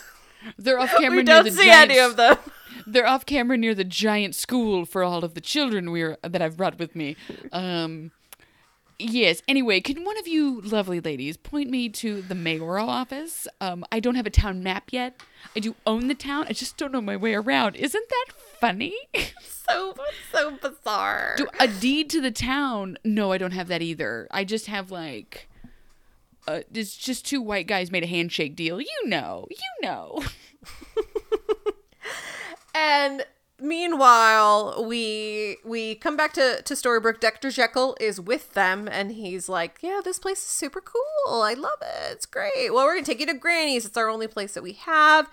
They're 0.56 0.78
off 0.78 0.90
camera 0.98 1.10
we 1.10 1.16
near 1.16 1.34
don't 1.34 1.44
the 1.46 1.50
see 1.50 1.66
giant 1.66 1.90
any 1.90 2.00
of 2.00 2.16
them." 2.16 2.36
They're 2.86 3.06
off 3.06 3.24
camera 3.24 3.56
near 3.56 3.74
the 3.74 3.84
giant 3.84 4.34
school 4.34 4.84
for 4.84 5.02
all 5.02 5.24
of 5.24 5.34
the 5.34 5.40
children 5.40 5.90
we're 5.90 6.18
that 6.22 6.42
I've 6.42 6.58
brought 6.58 6.78
with 6.78 6.94
me. 6.94 7.16
Um, 7.50 8.10
Yes. 8.98 9.42
Anyway, 9.48 9.80
can 9.80 10.04
one 10.04 10.18
of 10.18 10.28
you 10.28 10.60
lovely 10.60 11.00
ladies 11.00 11.36
point 11.36 11.68
me 11.68 11.88
to 11.90 12.22
the 12.22 12.34
mayoral 12.34 12.88
office? 12.88 13.48
Um, 13.60 13.84
I 13.90 14.00
don't 14.00 14.14
have 14.14 14.26
a 14.26 14.30
town 14.30 14.62
map 14.62 14.92
yet. 14.92 15.20
I 15.56 15.60
do 15.60 15.74
own 15.86 16.08
the 16.08 16.14
town. 16.14 16.46
I 16.48 16.52
just 16.52 16.76
don't 16.76 16.92
know 16.92 17.00
my 17.00 17.16
way 17.16 17.34
around. 17.34 17.76
Isn't 17.76 18.08
that 18.08 18.26
funny? 18.60 18.94
So 19.66 19.94
so 20.30 20.58
bizarre. 20.60 21.36
do 21.38 21.46
a 21.58 21.66
deed 21.66 22.10
to 22.10 22.20
the 22.20 22.30
town? 22.30 22.98
No, 23.02 23.32
I 23.32 23.38
don't 23.38 23.52
have 23.52 23.68
that 23.68 23.80
either. 23.80 24.28
I 24.30 24.44
just 24.44 24.66
have 24.66 24.90
like, 24.90 25.48
uh, 26.46 26.60
it's 26.74 26.94
just 26.98 27.24
two 27.24 27.40
white 27.40 27.66
guys 27.66 27.90
made 27.90 28.02
a 28.02 28.06
handshake 28.06 28.56
deal. 28.56 28.78
You 28.78 29.06
know, 29.06 29.46
you 29.50 29.88
know. 29.88 30.22
And 32.74 33.24
meanwhile, 33.60 34.84
we 34.86 35.58
we 35.64 35.94
come 35.96 36.16
back 36.16 36.32
to 36.34 36.62
to 36.62 36.74
Storybrooke. 36.74 37.20
Dr. 37.20 37.50
Jekyll 37.50 37.96
is 38.00 38.20
with 38.20 38.54
them, 38.54 38.88
and 38.90 39.12
he's 39.12 39.48
like, 39.48 39.78
"Yeah, 39.80 40.00
this 40.04 40.18
place 40.18 40.38
is 40.38 40.48
super 40.48 40.80
cool. 40.80 41.42
I 41.42 41.54
love 41.54 41.78
it. 41.82 42.12
It's 42.12 42.26
great. 42.26 42.70
Well, 42.72 42.84
we're 42.84 42.94
gonna 42.94 43.06
take 43.06 43.20
you 43.20 43.26
to 43.26 43.34
Granny's. 43.34 43.86
It's 43.86 43.96
our 43.96 44.08
only 44.08 44.26
place 44.26 44.54
that 44.54 44.62
we 44.62 44.72
have." 44.72 45.30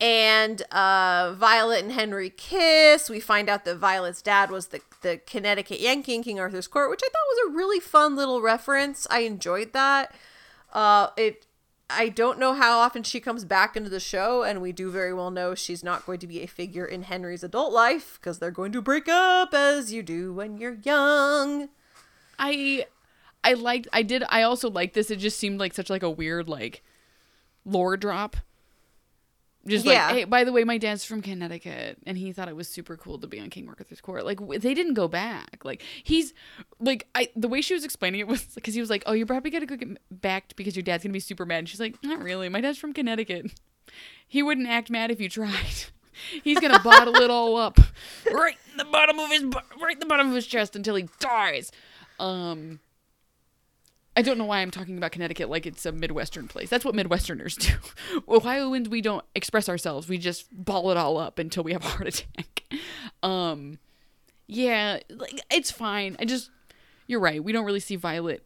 And 0.00 0.62
uh, 0.70 1.34
Violet 1.36 1.82
and 1.82 1.90
Henry 1.92 2.30
kiss. 2.30 3.10
We 3.10 3.18
find 3.18 3.48
out 3.48 3.64
that 3.64 3.76
Violet's 3.78 4.22
dad 4.22 4.50
was 4.50 4.68
the 4.68 4.80
the 5.02 5.20
Connecticut 5.26 5.80
Yankee 5.80 6.14
in 6.14 6.22
King 6.22 6.40
Arthur's 6.40 6.68
court, 6.68 6.90
which 6.90 7.02
I 7.02 7.08
thought 7.08 7.46
was 7.46 7.52
a 7.52 7.56
really 7.56 7.80
fun 7.80 8.16
little 8.16 8.40
reference. 8.40 9.06
I 9.10 9.20
enjoyed 9.20 9.72
that. 9.72 10.14
Uh, 10.72 11.08
it 11.16 11.46
I 11.90 12.10
don't 12.10 12.38
know 12.38 12.52
how 12.52 12.78
often 12.78 13.02
she 13.02 13.18
comes 13.18 13.44
back 13.44 13.76
into 13.76 13.88
the 13.88 14.00
show, 14.00 14.42
and 14.42 14.60
we 14.60 14.72
do 14.72 14.90
very 14.90 15.14
well 15.14 15.30
know 15.30 15.54
she's 15.54 15.82
not 15.82 16.04
going 16.04 16.18
to 16.20 16.26
be 16.26 16.42
a 16.42 16.46
figure 16.46 16.84
in 16.84 17.04
Henry's 17.04 17.42
adult 17.42 17.72
life 17.72 18.18
because 18.20 18.38
they're 18.38 18.50
going 18.50 18.72
to 18.72 18.82
break 18.82 19.08
up 19.08 19.54
as 19.54 19.92
you 19.92 20.02
do 20.02 20.34
when 20.34 20.58
you're 20.58 20.78
young. 20.82 21.70
I 22.38 22.86
I 23.42 23.54
liked 23.54 23.88
I 23.92 24.02
did 24.02 24.22
I 24.28 24.42
also 24.42 24.70
liked 24.70 24.94
this. 24.94 25.10
It 25.10 25.16
just 25.16 25.38
seemed 25.38 25.60
like 25.60 25.72
such 25.72 25.88
like 25.88 26.02
a 26.02 26.10
weird 26.10 26.48
like 26.48 26.82
lore 27.64 27.96
drop. 27.96 28.36
Just 29.68 29.84
Yeah. 29.84 30.06
like, 30.06 30.14
hey, 30.14 30.24
by 30.24 30.44
the 30.44 30.52
way, 30.52 30.64
my 30.64 30.78
dad's 30.78 31.04
from 31.04 31.22
Connecticut, 31.22 31.98
and 32.06 32.16
he 32.18 32.32
thought 32.32 32.48
it 32.48 32.56
was 32.56 32.68
super 32.68 32.96
cool 32.96 33.18
to 33.18 33.26
be 33.26 33.38
on 33.40 33.50
King 33.50 33.68
Arthur's 33.68 34.00
court. 34.00 34.24
Like, 34.24 34.38
w- 34.38 34.58
they 34.58 34.74
didn't 34.74 34.94
go 34.94 35.08
back. 35.08 35.64
Like, 35.64 35.82
he's 36.02 36.32
like, 36.80 37.06
I 37.14 37.28
the 37.36 37.48
way 37.48 37.60
she 37.60 37.74
was 37.74 37.84
explaining 37.84 38.20
it 38.20 38.26
was 38.28 38.42
because 38.54 38.74
he 38.74 38.80
was 38.80 38.90
like, 38.90 39.02
"Oh, 39.06 39.12
you're 39.12 39.26
probably 39.26 39.50
gonna 39.50 39.66
go 39.66 39.76
get 39.76 39.98
back 40.10 40.54
because 40.56 40.74
your 40.76 40.82
dad's 40.82 41.02
gonna 41.04 41.12
be 41.12 41.20
super 41.20 41.44
mad." 41.46 41.58
And 41.60 41.68
she's 41.68 41.80
like, 41.80 41.96
"Not 42.02 42.20
really. 42.22 42.48
My 42.48 42.60
dad's 42.60 42.78
from 42.78 42.92
Connecticut. 42.92 43.52
He 44.30 44.42
wouldn't 44.42 44.68
act 44.68 44.90
mad 44.90 45.10
if 45.10 45.18
you 45.22 45.30
tried. 45.30 45.84
He's 46.44 46.60
gonna 46.60 46.80
bottle 46.80 47.16
it 47.16 47.30
all 47.30 47.56
up 47.56 47.78
right 48.30 48.56
in 48.70 48.76
the 48.76 48.84
bottom 48.84 49.18
of 49.18 49.30
his 49.30 49.42
right 49.80 49.94
in 49.94 49.98
the 50.00 50.04
bottom 50.06 50.28
of 50.28 50.34
his 50.34 50.46
chest 50.46 50.76
until 50.76 50.94
he 50.96 51.08
dies." 51.20 51.72
Um. 52.20 52.80
I 54.18 54.22
don't 54.22 54.36
know 54.36 54.46
why 54.46 54.58
I'm 54.62 54.72
talking 54.72 54.98
about 54.98 55.12
Connecticut 55.12 55.48
like 55.48 55.64
it's 55.64 55.86
a 55.86 55.92
Midwestern 55.92 56.48
place. 56.48 56.68
That's 56.68 56.84
what 56.84 56.92
Midwesterners 56.96 57.56
do. 57.56 58.22
Ohioans, 58.28 58.88
we 58.88 59.00
don't 59.00 59.24
express 59.36 59.68
ourselves. 59.68 60.08
We 60.08 60.18
just 60.18 60.48
ball 60.52 60.90
it 60.90 60.96
all 60.96 61.18
up 61.18 61.38
until 61.38 61.62
we 61.62 61.72
have 61.72 61.84
a 61.84 61.88
heart 61.88 62.08
attack. 62.36 62.64
Um, 63.22 63.78
yeah, 64.48 64.98
like 65.08 65.40
it's 65.52 65.70
fine. 65.70 66.16
I 66.18 66.24
just, 66.24 66.50
you're 67.06 67.20
right. 67.20 67.42
We 67.44 67.52
don't 67.52 67.64
really 67.64 67.78
see 67.78 67.94
Violet. 67.94 68.44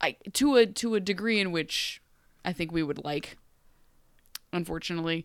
I 0.00 0.16
to 0.32 0.56
a 0.56 0.66
to 0.66 0.96
a 0.96 1.00
degree 1.00 1.38
in 1.38 1.52
which 1.52 2.02
I 2.44 2.52
think 2.52 2.72
we 2.72 2.82
would 2.82 3.04
like. 3.04 3.38
Unfortunately, 4.52 5.24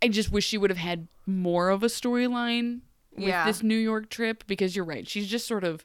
I 0.00 0.06
just 0.06 0.30
wish 0.30 0.46
she 0.46 0.58
would 0.58 0.70
have 0.70 0.78
had 0.78 1.08
more 1.26 1.70
of 1.70 1.82
a 1.82 1.86
storyline 1.86 2.82
with 3.16 3.26
Yeah. 3.26 3.44
this 3.46 3.64
New 3.64 3.76
York 3.76 4.10
trip 4.10 4.44
because 4.46 4.76
you're 4.76 4.84
right. 4.84 5.08
She's 5.08 5.26
just 5.26 5.46
sort 5.48 5.64
of 5.64 5.84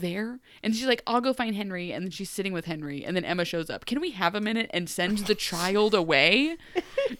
there. 0.00 0.40
And 0.62 0.74
she's 0.74 0.86
like, 0.86 1.02
I'll 1.06 1.20
go 1.20 1.32
find 1.32 1.54
Henry. 1.54 1.92
And 1.92 2.04
then 2.04 2.10
she's 2.10 2.30
sitting 2.30 2.52
with 2.52 2.64
Henry. 2.64 3.04
And 3.04 3.16
then 3.16 3.24
Emma 3.24 3.44
shows 3.44 3.68
up. 3.70 3.86
Can 3.86 4.00
we 4.00 4.12
have 4.12 4.34
a 4.34 4.40
minute 4.40 4.70
and 4.72 4.88
send 4.88 5.18
the 5.18 5.34
child 5.36 5.94
away? 5.94 6.56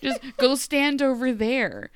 Just 0.02 0.20
go 0.36 0.54
stand 0.54 1.02
over 1.02 1.32
there. 1.32 1.90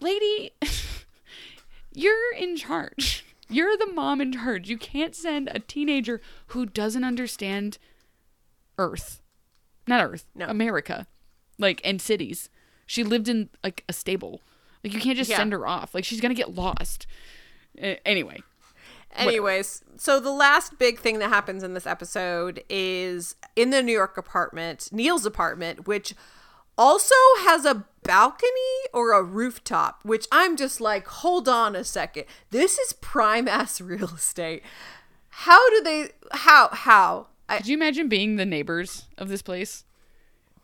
Lady, 0.00 0.52
you're 1.94 2.32
in 2.36 2.56
charge. 2.56 3.24
You're 3.48 3.76
the 3.76 3.90
mom 3.92 4.20
in 4.20 4.32
charge. 4.32 4.68
You 4.68 4.78
can't 4.78 5.14
send 5.14 5.48
a 5.52 5.58
teenager 5.58 6.20
who 6.48 6.66
doesn't 6.66 7.04
understand 7.04 7.78
Earth. 8.78 9.20
Not 9.86 10.04
Earth, 10.04 10.26
No. 10.34 10.46
America. 10.46 11.06
Like, 11.58 11.80
and 11.84 12.00
cities. 12.00 12.48
She 12.86 13.02
lived 13.04 13.28
in, 13.28 13.50
like, 13.62 13.84
a 13.88 13.92
stable. 13.92 14.40
Like, 14.84 14.94
you 14.94 15.00
can't 15.00 15.18
just 15.18 15.30
Yeah. 15.30 15.36
send 15.38 15.52
her 15.52 15.66
off. 15.66 15.94
Like, 15.94 16.04
she's 16.04 16.20
going 16.20 16.34
to 16.34 16.40
get 16.40 16.54
lost. 16.54 17.06
Uh, 17.80 17.94
anyway. 18.04 18.40
Anyways, 19.16 19.82
so 19.96 20.20
the 20.20 20.30
last 20.30 20.78
big 20.78 20.98
thing 20.98 21.18
that 21.18 21.28
happens 21.28 21.62
in 21.62 21.74
this 21.74 21.86
episode 21.86 22.62
is 22.68 23.34
in 23.56 23.70
the 23.70 23.82
New 23.82 23.92
York 23.92 24.16
apartment, 24.16 24.88
Neil's 24.92 25.26
apartment, 25.26 25.86
which 25.86 26.14
also 26.78 27.14
has 27.40 27.64
a 27.64 27.84
balcony 28.04 28.50
or 28.94 29.12
a 29.12 29.22
rooftop, 29.22 30.00
which 30.04 30.26
I'm 30.32 30.56
just 30.56 30.80
like, 30.80 31.06
hold 31.06 31.48
on 31.48 31.74
a 31.76 31.84
second. 31.84 32.24
This 32.50 32.78
is 32.78 32.92
prime 32.94 33.48
ass 33.48 33.80
real 33.80 34.14
estate. 34.14 34.62
How 35.28 35.68
do 35.70 35.82
they 35.82 36.08
how 36.32 36.68
how? 36.72 37.26
I, 37.48 37.58
Could 37.58 37.66
you 37.68 37.76
imagine 37.76 38.08
being 38.08 38.36
the 38.36 38.46
neighbors 38.46 39.06
of 39.18 39.28
this 39.28 39.42
place? 39.42 39.84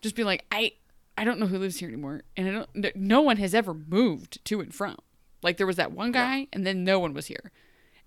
Just 0.03 0.15
be 0.15 0.23
like, 0.25 0.45
I, 0.53 0.73
I 1.19 1.25
don't 1.25 1.41
know 1.41 1.47
who 1.47 1.59
lives 1.59 1.79
here 1.79 1.89
anymore, 1.89 2.23
and 2.37 2.47
I 2.49 2.53
don't. 2.53 2.69
no- 2.77 2.91
No 2.95 3.21
one 3.23 3.39
has 3.39 3.55
ever 3.55 3.75
moved 3.75 4.45
to 4.45 4.61
and 4.61 4.73
from. 4.73 4.97
Like 5.43 5.57
there 5.57 5.67
was 5.67 5.77
that 5.77 5.91
one 5.93 6.13
guy, 6.13 6.47
and 6.53 6.65
then 6.67 6.85
no 6.85 6.99
one 7.01 7.13
was 7.13 7.27
here, 7.27 7.51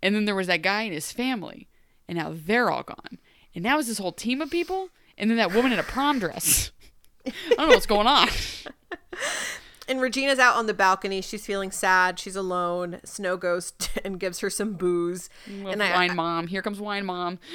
and 0.02 0.16
then 0.16 0.26
there 0.26 0.36
was 0.36 0.48
that 0.48 0.62
guy 0.62 0.84
and 0.84 0.94
his 0.94 1.12
family, 1.12 1.68
and 2.08 2.18
now 2.18 2.34
they're 2.34 2.70
all 2.70 2.84
gone, 2.84 3.20
and 3.54 3.64
now 3.64 3.80
it's 3.80 3.88
this 3.88 3.98
whole 3.98 4.12
team 4.12 4.42
of 4.42 4.50
people, 4.50 4.90
and 5.18 5.30
then 5.30 5.38
that 5.38 5.54
woman 5.54 5.72
in 5.72 5.80
a 5.80 5.84
prom 5.84 6.20
dress. 6.20 6.72
I 7.26 7.32
don't 7.50 7.70
know 7.70 7.76
what's 7.76 7.86
going 7.86 8.08
on. 8.08 8.30
and 9.88 10.00
Regina's 10.00 10.40
out 10.40 10.56
on 10.56 10.68
the 10.68 10.74
balcony. 10.74 11.22
She's 11.22 11.46
feeling 11.46 11.72
sad. 11.72 12.20
She's 12.20 12.36
alone. 12.36 13.00
Snow 13.04 13.38
goes 13.38 13.74
and 14.06 14.20
gives 14.20 14.40
her 14.40 14.50
some 14.50 14.74
booze. 14.74 15.30
Mm, 15.50 15.74
and 15.74 15.84
I, 15.84 15.94
wine 15.94 16.16
mom, 16.16 16.48
here 16.48 16.62
comes 16.62 16.80
wine 16.80 17.06
mom. 17.06 17.40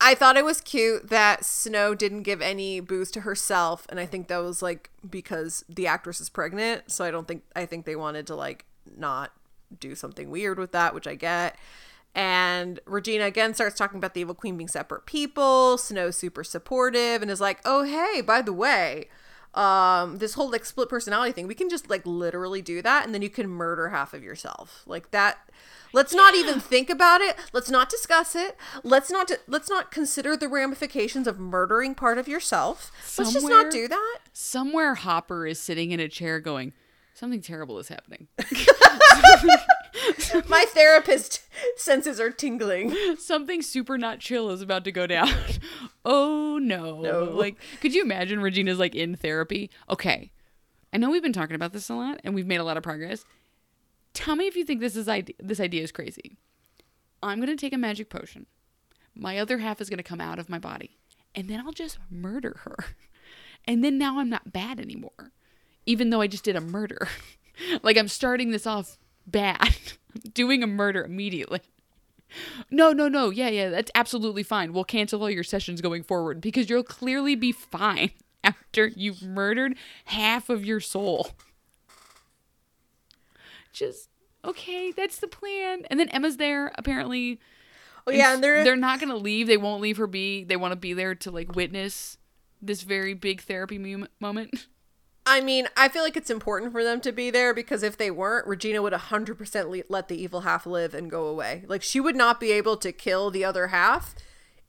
I 0.00 0.14
thought 0.14 0.36
it 0.36 0.44
was 0.44 0.60
cute 0.60 1.08
that 1.08 1.44
Snow 1.46 1.94
didn't 1.94 2.24
give 2.24 2.42
any 2.42 2.80
booze 2.80 3.10
to 3.12 3.22
herself, 3.22 3.86
and 3.88 3.98
I 3.98 4.04
think 4.04 4.28
that 4.28 4.38
was 4.38 4.60
like 4.60 4.90
because 5.08 5.64
the 5.66 5.86
actress 5.86 6.20
is 6.20 6.28
pregnant, 6.28 6.90
so 6.90 7.04
I 7.04 7.10
don't 7.10 7.26
think 7.26 7.44
I 7.56 7.64
think 7.64 7.86
they 7.86 7.96
wanted 7.96 8.26
to 8.26 8.34
like 8.34 8.66
not 8.98 9.32
do 9.80 9.94
something 9.94 10.30
weird 10.30 10.58
with 10.58 10.72
that, 10.72 10.94
which 10.94 11.06
I 11.06 11.14
get. 11.14 11.56
And 12.14 12.78
Regina 12.86 13.24
again 13.24 13.54
starts 13.54 13.76
talking 13.76 13.98
about 13.98 14.14
the 14.14 14.20
evil 14.20 14.34
queen 14.34 14.56
being 14.56 14.68
separate 14.68 15.04
people. 15.04 15.76
Snow's 15.78 16.16
super 16.16 16.44
supportive 16.44 17.22
and 17.22 17.30
is 17.30 17.40
like, 17.40 17.60
"Oh 17.64 17.82
hey, 17.82 18.20
by 18.20 18.40
the 18.40 18.52
way, 18.52 19.08
um, 19.54 20.18
this 20.18 20.34
whole 20.34 20.50
like 20.50 20.64
split 20.64 20.88
personality 20.88 21.32
thing, 21.32 21.48
we 21.48 21.54
can 21.54 21.68
just 21.68 21.90
like 21.90 22.06
literally 22.06 22.62
do 22.62 22.82
that, 22.82 23.04
and 23.04 23.12
then 23.14 23.22
you 23.22 23.30
can 23.30 23.48
murder 23.48 23.88
half 23.88 24.14
of 24.14 24.22
yourself 24.22 24.84
like 24.86 25.10
that." 25.10 25.38
Let's 25.92 26.12
not 26.12 26.34
even 26.34 26.58
think 26.58 26.90
about 26.90 27.20
it. 27.20 27.36
Let's 27.52 27.70
not 27.70 27.88
discuss 27.88 28.34
it. 28.34 28.56
Let's 28.82 29.12
not 29.12 29.30
let's 29.46 29.70
not 29.70 29.92
consider 29.92 30.36
the 30.36 30.48
ramifications 30.48 31.28
of 31.28 31.38
murdering 31.38 31.94
part 31.94 32.18
of 32.18 32.26
yourself. 32.26 32.90
Let's 33.16 33.32
just 33.32 33.48
not 33.48 33.70
do 33.70 33.86
that. 33.86 34.18
Somewhere 34.32 34.96
Hopper 34.96 35.46
is 35.46 35.60
sitting 35.60 35.92
in 35.92 36.00
a 36.00 36.08
chair 36.08 36.40
going, 36.40 36.72
something 37.14 37.40
terrible 37.40 37.78
is 37.78 37.88
happening. 37.88 38.28
My 40.48 40.64
therapist 40.68 41.42
senses 41.76 42.20
are 42.20 42.30
tingling. 42.30 42.94
something 43.18 43.62
super 43.62 43.96
not 43.96 44.18
chill 44.18 44.50
is 44.50 44.60
about 44.60 44.84
to 44.84 44.92
go 44.92 45.06
down. 45.06 45.30
oh 46.04 46.58
no. 46.60 47.00
No. 47.00 47.24
Like, 47.24 47.56
could 47.80 47.94
you 47.94 48.02
imagine 48.02 48.40
Regina's 48.40 48.78
like 48.78 48.94
in 48.94 49.16
therapy? 49.16 49.70
Okay. 49.88 50.32
I 50.92 50.98
know 50.98 51.10
we've 51.10 51.22
been 51.22 51.32
talking 51.32 51.56
about 51.56 51.72
this 51.72 51.88
a 51.88 51.94
lot 51.94 52.20
and 52.24 52.34
we've 52.34 52.46
made 52.46 52.60
a 52.60 52.64
lot 52.64 52.76
of 52.76 52.82
progress. 52.82 53.24
Tell 54.12 54.36
me 54.36 54.46
if 54.46 54.56
you 54.56 54.64
think 54.64 54.80
this 54.80 54.96
is 54.96 55.08
idea 55.08 55.34
this 55.38 55.60
idea 55.60 55.82
is 55.82 55.92
crazy. 55.92 56.36
I'm 57.22 57.40
gonna 57.40 57.56
take 57.56 57.72
a 57.72 57.78
magic 57.78 58.10
potion. 58.10 58.46
My 59.14 59.38
other 59.38 59.58
half 59.58 59.80
is 59.80 59.88
gonna 59.88 60.02
come 60.02 60.20
out 60.20 60.38
of 60.38 60.48
my 60.48 60.58
body. 60.58 60.98
And 61.34 61.48
then 61.48 61.60
I'll 61.60 61.72
just 61.72 61.98
murder 62.10 62.60
her. 62.64 62.76
And 63.66 63.82
then 63.82 63.96
now 63.96 64.18
I'm 64.18 64.28
not 64.28 64.52
bad 64.52 64.78
anymore. 64.78 65.32
Even 65.86 66.10
though 66.10 66.20
I 66.20 66.26
just 66.26 66.44
did 66.44 66.56
a 66.56 66.60
murder. 66.60 67.08
like 67.82 67.96
I'm 67.96 68.08
starting 68.08 68.50
this 68.50 68.66
off 68.66 68.98
bad. 69.26 69.76
Doing 70.34 70.62
a 70.62 70.66
murder 70.66 71.04
immediately. 71.04 71.60
No, 72.70 72.92
no, 72.92 73.08
no. 73.08 73.30
Yeah, 73.30 73.48
yeah, 73.48 73.70
that's 73.70 73.90
absolutely 73.94 74.42
fine. 74.42 74.72
We'll 74.72 74.84
cancel 74.84 75.22
all 75.22 75.30
your 75.30 75.44
sessions 75.44 75.80
going 75.80 76.02
forward 76.02 76.40
because 76.40 76.68
you'll 76.68 76.82
clearly 76.82 77.34
be 77.34 77.52
fine 77.52 78.10
after 78.44 78.88
you've 78.88 79.22
murdered 79.22 79.76
half 80.06 80.48
of 80.48 80.64
your 80.64 80.80
soul. 80.80 81.30
Just 83.72 84.08
okay, 84.44 84.92
that's 84.92 85.18
the 85.18 85.28
plan. 85.28 85.82
And 85.90 85.98
then 85.98 86.08
Emma's 86.08 86.36
there 86.36 86.72
apparently. 86.76 87.40
Oh 88.06 88.12
yeah, 88.12 88.34
and 88.34 88.44
they're, 88.44 88.62
they're 88.64 88.76
not 88.76 89.00
going 89.00 89.10
to 89.10 89.16
leave. 89.16 89.46
They 89.46 89.56
won't 89.56 89.80
leave 89.80 89.96
her 89.96 90.06
be. 90.06 90.44
They 90.44 90.56
want 90.56 90.72
to 90.72 90.76
be 90.76 90.92
there 90.92 91.14
to 91.16 91.30
like 91.30 91.56
witness 91.56 92.18
this 92.60 92.82
very 92.82 93.14
big 93.14 93.42
therapy 93.42 93.78
moment. 94.20 94.66
I 95.26 95.40
mean, 95.40 95.68
I 95.76 95.88
feel 95.88 96.02
like 96.02 96.16
it's 96.16 96.30
important 96.30 96.72
for 96.72 96.84
them 96.84 97.00
to 97.00 97.12
be 97.12 97.30
there 97.30 97.54
because 97.54 97.82
if 97.82 97.96
they 97.96 98.10
weren't, 98.10 98.46
Regina 98.46 98.82
would 98.82 98.92
100% 98.92 99.70
le- 99.70 99.82
let 99.88 100.08
the 100.08 100.22
evil 100.22 100.42
half 100.42 100.66
live 100.66 100.92
and 100.94 101.10
go 101.10 101.26
away. 101.26 101.64
Like, 101.66 101.82
she 101.82 101.98
would 101.98 102.16
not 102.16 102.40
be 102.40 102.52
able 102.52 102.76
to 102.78 102.92
kill 102.92 103.30
the 103.30 103.44
other 103.44 103.68
half 103.68 104.14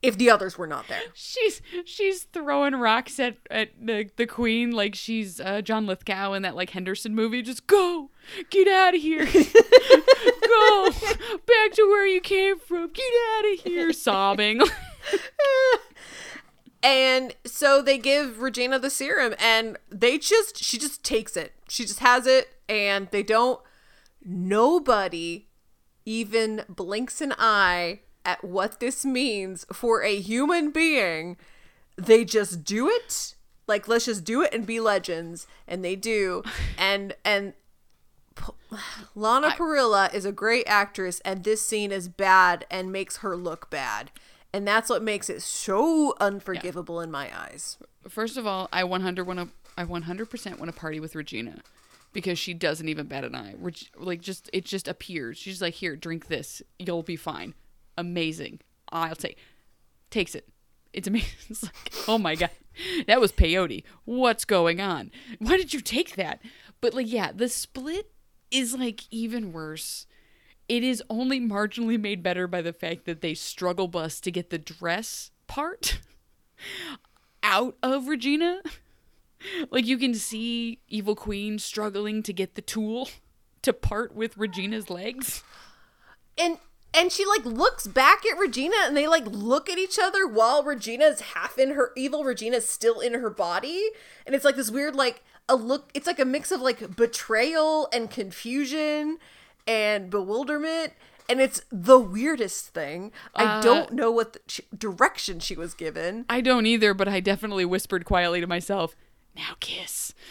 if 0.02 0.16
the 0.16 0.30
others 0.30 0.56
were 0.56 0.66
not 0.66 0.88
there. 0.88 1.00
She's 1.14 1.60
she's 1.84 2.24
throwing 2.24 2.74
rocks 2.76 3.18
at, 3.18 3.36
at 3.50 3.70
the, 3.80 4.08
the 4.16 4.26
queen 4.26 4.70
like 4.70 4.94
she's 4.94 5.40
uh, 5.40 5.62
John 5.62 5.86
Lithgow 5.86 6.32
in 6.34 6.42
that 6.42 6.54
like 6.54 6.70
Henderson 6.70 7.14
movie. 7.14 7.42
Just 7.42 7.66
go, 7.66 8.10
get 8.50 8.68
out 8.68 8.94
of 8.94 9.00
here, 9.00 9.24
go 9.26 10.90
back 10.90 11.72
to 11.72 11.82
where 11.88 12.06
you 12.06 12.20
came 12.20 12.58
from. 12.58 12.90
Get 12.92 13.12
out 13.36 13.52
of 13.52 13.60
here, 13.60 13.92
sobbing. 13.92 14.60
And 16.86 17.34
so 17.44 17.82
they 17.82 17.98
give 17.98 18.40
Regina 18.40 18.78
the 18.78 18.90
serum 18.90 19.34
and 19.40 19.76
they 19.90 20.18
just 20.18 20.62
she 20.62 20.78
just 20.78 21.02
takes 21.02 21.36
it. 21.36 21.52
She 21.68 21.84
just 21.84 21.98
has 21.98 22.28
it 22.28 22.50
and 22.68 23.08
they 23.10 23.24
don't 23.24 23.60
nobody 24.24 25.46
even 26.04 26.62
blinks 26.68 27.20
an 27.20 27.34
eye 27.40 28.02
at 28.24 28.44
what 28.44 28.78
this 28.78 29.04
means 29.04 29.66
for 29.72 30.04
a 30.04 30.20
human 30.20 30.70
being. 30.70 31.36
They 31.96 32.24
just 32.24 32.62
do 32.62 32.88
it. 32.88 33.34
Like 33.66 33.88
let's 33.88 34.04
just 34.04 34.24
do 34.24 34.42
it 34.42 34.54
and 34.54 34.64
be 34.64 34.78
legends 34.78 35.48
and 35.66 35.84
they 35.84 35.96
do. 35.96 36.44
And 36.78 37.16
and 37.24 37.54
P- 38.36 38.76
Lana 39.16 39.50
Parrilla 39.50 40.14
is 40.14 40.24
a 40.24 40.30
great 40.30 40.68
actress 40.68 41.18
and 41.24 41.42
this 41.42 41.66
scene 41.66 41.90
is 41.90 42.06
bad 42.06 42.64
and 42.70 42.92
makes 42.92 43.16
her 43.18 43.36
look 43.36 43.70
bad. 43.70 44.12
And 44.52 44.66
that's 44.66 44.88
what 44.88 45.02
makes 45.02 45.28
it 45.28 45.42
so 45.42 46.14
unforgivable 46.20 47.00
in 47.00 47.10
my 47.10 47.30
eyes. 47.36 47.76
First 48.08 48.36
of 48.36 48.46
all, 48.46 48.68
I 48.72 48.84
100 48.84 49.26
want 49.26 49.38
to 49.38 49.48
I 49.78 49.84
100% 49.84 50.58
want 50.58 50.72
to 50.72 50.78
party 50.78 51.00
with 51.00 51.14
Regina 51.14 51.60
because 52.12 52.38
she 52.38 52.54
doesn't 52.54 52.88
even 52.88 53.06
bat 53.06 53.24
an 53.24 53.34
eye. 53.34 53.54
Reg- 53.58 53.90
like 53.98 54.22
just 54.22 54.48
it 54.52 54.64
just 54.64 54.88
appears. 54.88 55.36
She's 55.36 55.60
like, 55.60 55.74
"Here, 55.74 55.96
drink 55.96 56.28
this. 56.28 56.62
You'll 56.78 57.02
be 57.02 57.16
fine." 57.16 57.52
Amazing. 57.98 58.60
I'll 58.90 59.14
take 59.14 59.36
takes 60.10 60.34
it. 60.34 60.48
It's 60.92 61.06
amazing. 61.08 61.28
It's 61.50 61.62
like, 61.62 61.92
oh 62.08 62.18
my 62.18 62.34
god. 62.34 62.50
That 63.06 63.20
was 63.20 63.32
peyote. 63.32 63.84
What's 64.04 64.44
going 64.44 64.80
on? 64.80 65.10
Why 65.38 65.56
did 65.56 65.74
you 65.74 65.80
take 65.80 66.16
that? 66.16 66.40
But 66.80 66.94
like 66.94 67.10
yeah, 67.10 67.32
the 67.32 67.48
split 67.48 68.10
is 68.50 68.74
like 68.74 69.02
even 69.10 69.52
worse. 69.52 70.06
It 70.68 70.82
is 70.82 71.02
only 71.08 71.40
marginally 71.40 72.00
made 72.00 72.22
better 72.22 72.46
by 72.46 72.60
the 72.60 72.72
fact 72.72 73.04
that 73.04 73.20
they 73.20 73.34
struggle 73.34 73.86
bus 73.88 74.20
to 74.20 74.30
get 74.30 74.50
the 74.50 74.58
dress 74.58 75.30
part 75.46 76.00
out 77.42 77.76
of 77.82 78.08
Regina. 78.08 78.62
Like 79.70 79.86
you 79.86 79.98
can 79.98 80.14
see 80.14 80.80
Evil 80.88 81.14
Queen 81.14 81.58
struggling 81.58 82.22
to 82.24 82.32
get 82.32 82.54
the 82.54 82.62
tool 82.62 83.10
to 83.62 83.72
part 83.72 84.14
with 84.14 84.36
Regina's 84.36 84.90
legs. 84.90 85.44
And 86.38 86.58
and 86.94 87.12
she 87.12 87.26
like 87.26 87.44
looks 87.44 87.86
back 87.86 88.24
at 88.24 88.38
Regina 88.38 88.76
and 88.84 88.96
they 88.96 89.06
like 89.06 89.26
look 89.26 89.68
at 89.68 89.78
each 89.78 89.98
other 90.02 90.26
while 90.26 90.62
Regina's 90.62 91.20
half 91.20 91.58
in 91.58 91.72
her 91.72 91.92
evil 91.96 92.24
Regina's 92.24 92.68
still 92.68 93.00
in 93.00 93.12
her 93.12 93.28
body. 93.28 93.90
And 94.24 94.34
it's 94.34 94.44
like 94.44 94.56
this 94.56 94.70
weird 94.70 94.96
like 94.96 95.22
a 95.48 95.54
look 95.54 95.90
it's 95.94 96.06
like 96.06 96.18
a 96.18 96.24
mix 96.24 96.50
of 96.50 96.60
like 96.62 96.96
betrayal 96.96 97.88
and 97.92 98.10
confusion 98.10 99.18
and 99.66 100.10
bewilderment 100.10 100.92
and 101.28 101.40
it's 101.40 101.60
the 101.72 101.98
weirdest 101.98 102.68
thing. 102.68 103.10
I 103.34 103.44
Uh, 103.58 103.60
don't 103.62 103.92
know 103.92 104.12
what 104.12 104.34
the, 104.34 104.62
direction 104.76 105.40
she 105.40 105.56
was 105.56 105.74
given. 105.74 106.24
I 106.28 106.40
don't 106.40 106.66
either, 106.66 106.94
but 106.94 107.08
I 107.08 107.18
definitely 107.18 107.64
whispered 107.64 108.04
quietly 108.04 108.40
to 108.40 108.46
myself, 108.46 108.94
"Now 109.34 109.56
kiss." 109.58 110.14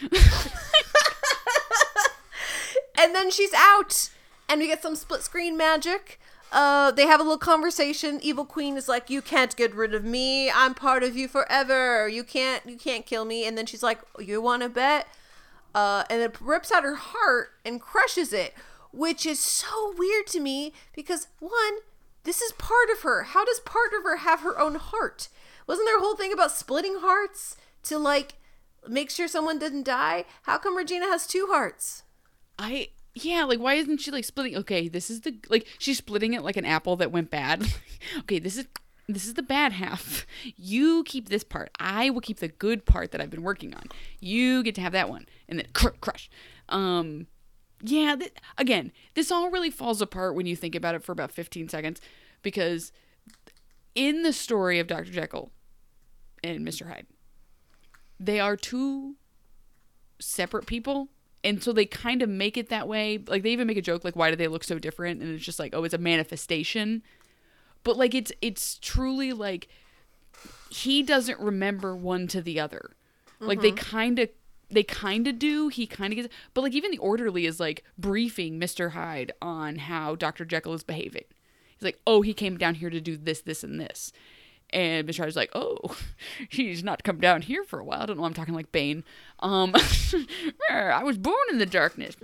and 2.98 3.14
then 3.14 3.30
she's 3.30 3.52
out 3.54 4.10
and 4.48 4.60
we 4.60 4.66
get 4.68 4.82
some 4.82 4.96
split 4.96 5.22
screen 5.22 5.56
magic. 5.56 6.18
Uh 6.52 6.90
they 6.92 7.06
have 7.06 7.20
a 7.20 7.22
little 7.24 7.38
conversation. 7.38 8.18
Evil 8.22 8.44
queen 8.44 8.76
is 8.76 8.88
like 8.88 9.10
you 9.10 9.20
can't 9.20 9.54
get 9.56 9.74
rid 9.74 9.92
of 9.94 10.04
me. 10.04 10.50
I'm 10.50 10.74
part 10.74 11.02
of 11.02 11.16
you 11.16 11.28
forever. 11.28 12.08
You 12.08 12.24
can't 12.24 12.64
you 12.66 12.76
can't 12.76 13.04
kill 13.04 13.24
me. 13.24 13.44
And 13.46 13.58
then 13.58 13.66
she's 13.66 13.82
like 13.82 14.00
you 14.18 14.40
want 14.40 14.62
to 14.62 14.68
bet? 14.68 15.06
Uh 15.74 16.04
and 16.08 16.22
it 16.22 16.40
rips 16.40 16.70
out 16.72 16.84
her 16.84 16.94
heart 16.94 17.50
and 17.64 17.80
crushes 17.80 18.32
it 18.32 18.54
which 18.92 19.26
is 19.26 19.38
so 19.38 19.94
weird 19.96 20.26
to 20.26 20.40
me 20.40 20.72
because 20.94 21.28
one 21.38 21.78
this 22.24 22.40
is 22.40 22.52
part 22.52 22.88
of 22.92 23.02
her 23.02 23.24
how 23.24 23.44
does 23.44 23.60
part 23.60 23.90
of 23.96 24.02
her 24.02 24.18
have 24.18 24.40
her 24.40 24.58
own 24.58 24.76
heart 24.76 25.28
wasn't 25.66 25.86
there 25.86 25.98
a 25.98 26.00
whole 26.00 26.16
thing 26.16 26.32
about 26.32 26.52
splitting 26.52 26.98
hearts 27.00 27.56
to 27.82 27.98
like 27.98 28.34
make 28.88 29.10
sure 29.10 29.28
someone 29.28 29.58
didn't 29.58 29.84
die 29.84 30.24
how 30.42 30.58
come 30.58 30.76
regina 30.76 31.06
has 31.06 31.26
two 31.26 31.48
hearts 31.50 32.04
I 32.58 32.88
yeah, 33.14 33.44
like 33.44 33.60
why 33.60 33.74
isn't 33.74 33.98
she 34.00 34.10
like 34.10 34.24
splitting? 34.24 34.56
Okay, 34.56 34.88
this 34.88 35.10
is 35.10 35.22
the 35.22 35.38
like 35.48 35.66
she's 35.78 35.98
splitting 35.98 36.34
it 36.34 36.42
like 36.42 36.56
an 36.56 36.66
apple 36.66 36.96
that 36.96 37.12
went 37.12 37.30
bad. 37.30 37.66
okay, 38.20 38.38
this 38.38 38.56
is 38.58 38.66
this 39.08 39.26
is 39.26 39.34
the 39.34 39.42
bad 39.42 39.72
half. 39.72 40.26
You 40.56 41.02
keep 41.04 41.28
this 41.28 41.44
part. 41.44 41.70
I 41.78 42.10
will 42.10 42.20
keep 42.20 42.40
the 42.40 42.48
good 42.48 42.84
part 42.84 43.12
that 43.12 43.20
I've 43.20 43.30
been 43.30 43.42
working 43.42 43.74
on. 43.74 43.84
You 44.20 44.62
get 44.62 44.74
to 44.74 44.80
have 44.82 44.92
that 44.92 45.08
one, 45.08 45.26
and 45.48 45.58
then 45.58 45.66
cr- 45.72 45.96
crush. 46.00 46.28
Um, 46.68 47.26
yeah. 47.82 48.16
Th- 48.16 48.32
again, 48.58 48.92
this 49.14 49.30
all 49.30 49.50
really 49.50 49.70
falls 49.70 50.00
apart 50.00 50.34
when 50.34 50.46
you 50.46 50.56
think 50.56 50.74
about 50.74 50.94
it 50.94 51.02
for 51.02 51.12
about 51.12 51.32
fifteen 51.32 51.68
seconds, 51.68 52.00
because 52.42 52.92
in 53.94 54.22
the 54.22 54.32
story 54.32 54.78
of 54.78 54.86
Dr. 54.86 55.10
Jekyll 55.10 55.50
and 56.44 56.66
Mr. 56.66 56.86
Hyde, 56.88 57.06
they 58.20 58.40
are 58.40 58.56
two 58.56 59.16
separate 60.18 60.66
people 60.66 61.08
and 61.44 61.62
so 61.62 61.72
they 61.72 61.86
kind 61.86 62.22
of 62.22 62.28
make 62.28 62.56
it 62.56 62.68
that 62.68 62.88
way 62.88 63.22
like 63.28 63.42
they 63.42 63.50
even 63.50 63.66
make 63.66 63.76
a 63.76 63.82
joke 63.82 64.04
like 64.04 64.16
why 64.16 64.30
do 64.30 64.36
they 64.36 64.48
look 64.48 64.64
so 64.64 64.78
different 64.78 65.22
and 65.22 65.32
it's 65.32 65.44
just 65.44 65.58
like 65.58 65.74
oh 65.74 65.84
it's 65.84 65.94
a 65.94 65.98
manifestation 65.98 67.02
but 67.84 67.96
like 67.96 68.14
it's 68.14 68.32
it's 68.40 68.78
truly 68.80 69.32
like 69.32 69.68
he 70.70 71.02
doesn't 71.02 71.38
remember 71.38 71.94
one 71.94 72.26
to 72.26 72.40
the 72.40 72.58
other 72.58 72.96
like 73.38 73.60
they 73.60 73.70
mm-hmm. 73.70 73.90
kind 73.90 74.18
of 74.18 74.28
they 74.70 74.82
kind 74.82 75.26
of 75.26 75.38
do 75.38 75.68
he 75.68 75.86
kind 75.86 76.12
of 76.12 76.16
gets 76.16 76.34
but 76.54 76.62
like 76.62 76.74
even 76.74 76.90
the 76.90 76.98
orderly 76.98 77.46
is 77.46 77.60
like 77.60 77.84
briefing 77.96 78.58
mr 78.58 78.92
hyde 78.92 79.32
on 79.40 79.76
how 79.76 80.14
dr 80.14 80.44
jekyll 80.44 80.74
is 80.74 80.82
behaving 80.82 81.24
he's 81.76 81.84
like 81.84 82.00
oh 82.06 82.22
he 82.22 82.34
came 82.34 82.56
down 82.56 82.74
here 82.74 82.90
to 82.90 83.00
do 83.00 83.16
this 83.16 83.40
this 83.42 83.62
and 83.62 83.80
this 83.80 84.12
and 84.70 85.06
Mr. 85.06 85.20
Hyde's 85.20 85.36
like, 85.36 85.50
oh, 85.54 85.96
he's 86.48 86.82
not 86.82 87.04
come 87.04 87.18
down 87.18 87.42
here 87.42 87.64
for 87.64 87.78
a 87.78 87.84
while. 87.84 88.02
I 88.02 88.06
don't 88.06 88.18
know. 88.18 88.24
I'm 88.24 88.34
talking 88.34 88.54
like 88.54 88.72
Bane. 88.72 89.04
Um, 89.40 89.74
I 90.70 91.02
was 91.04 91.18
born 91.18 91.36
in 91.50 91.58
the 91.58 91.66
darkness. 91.66 92.16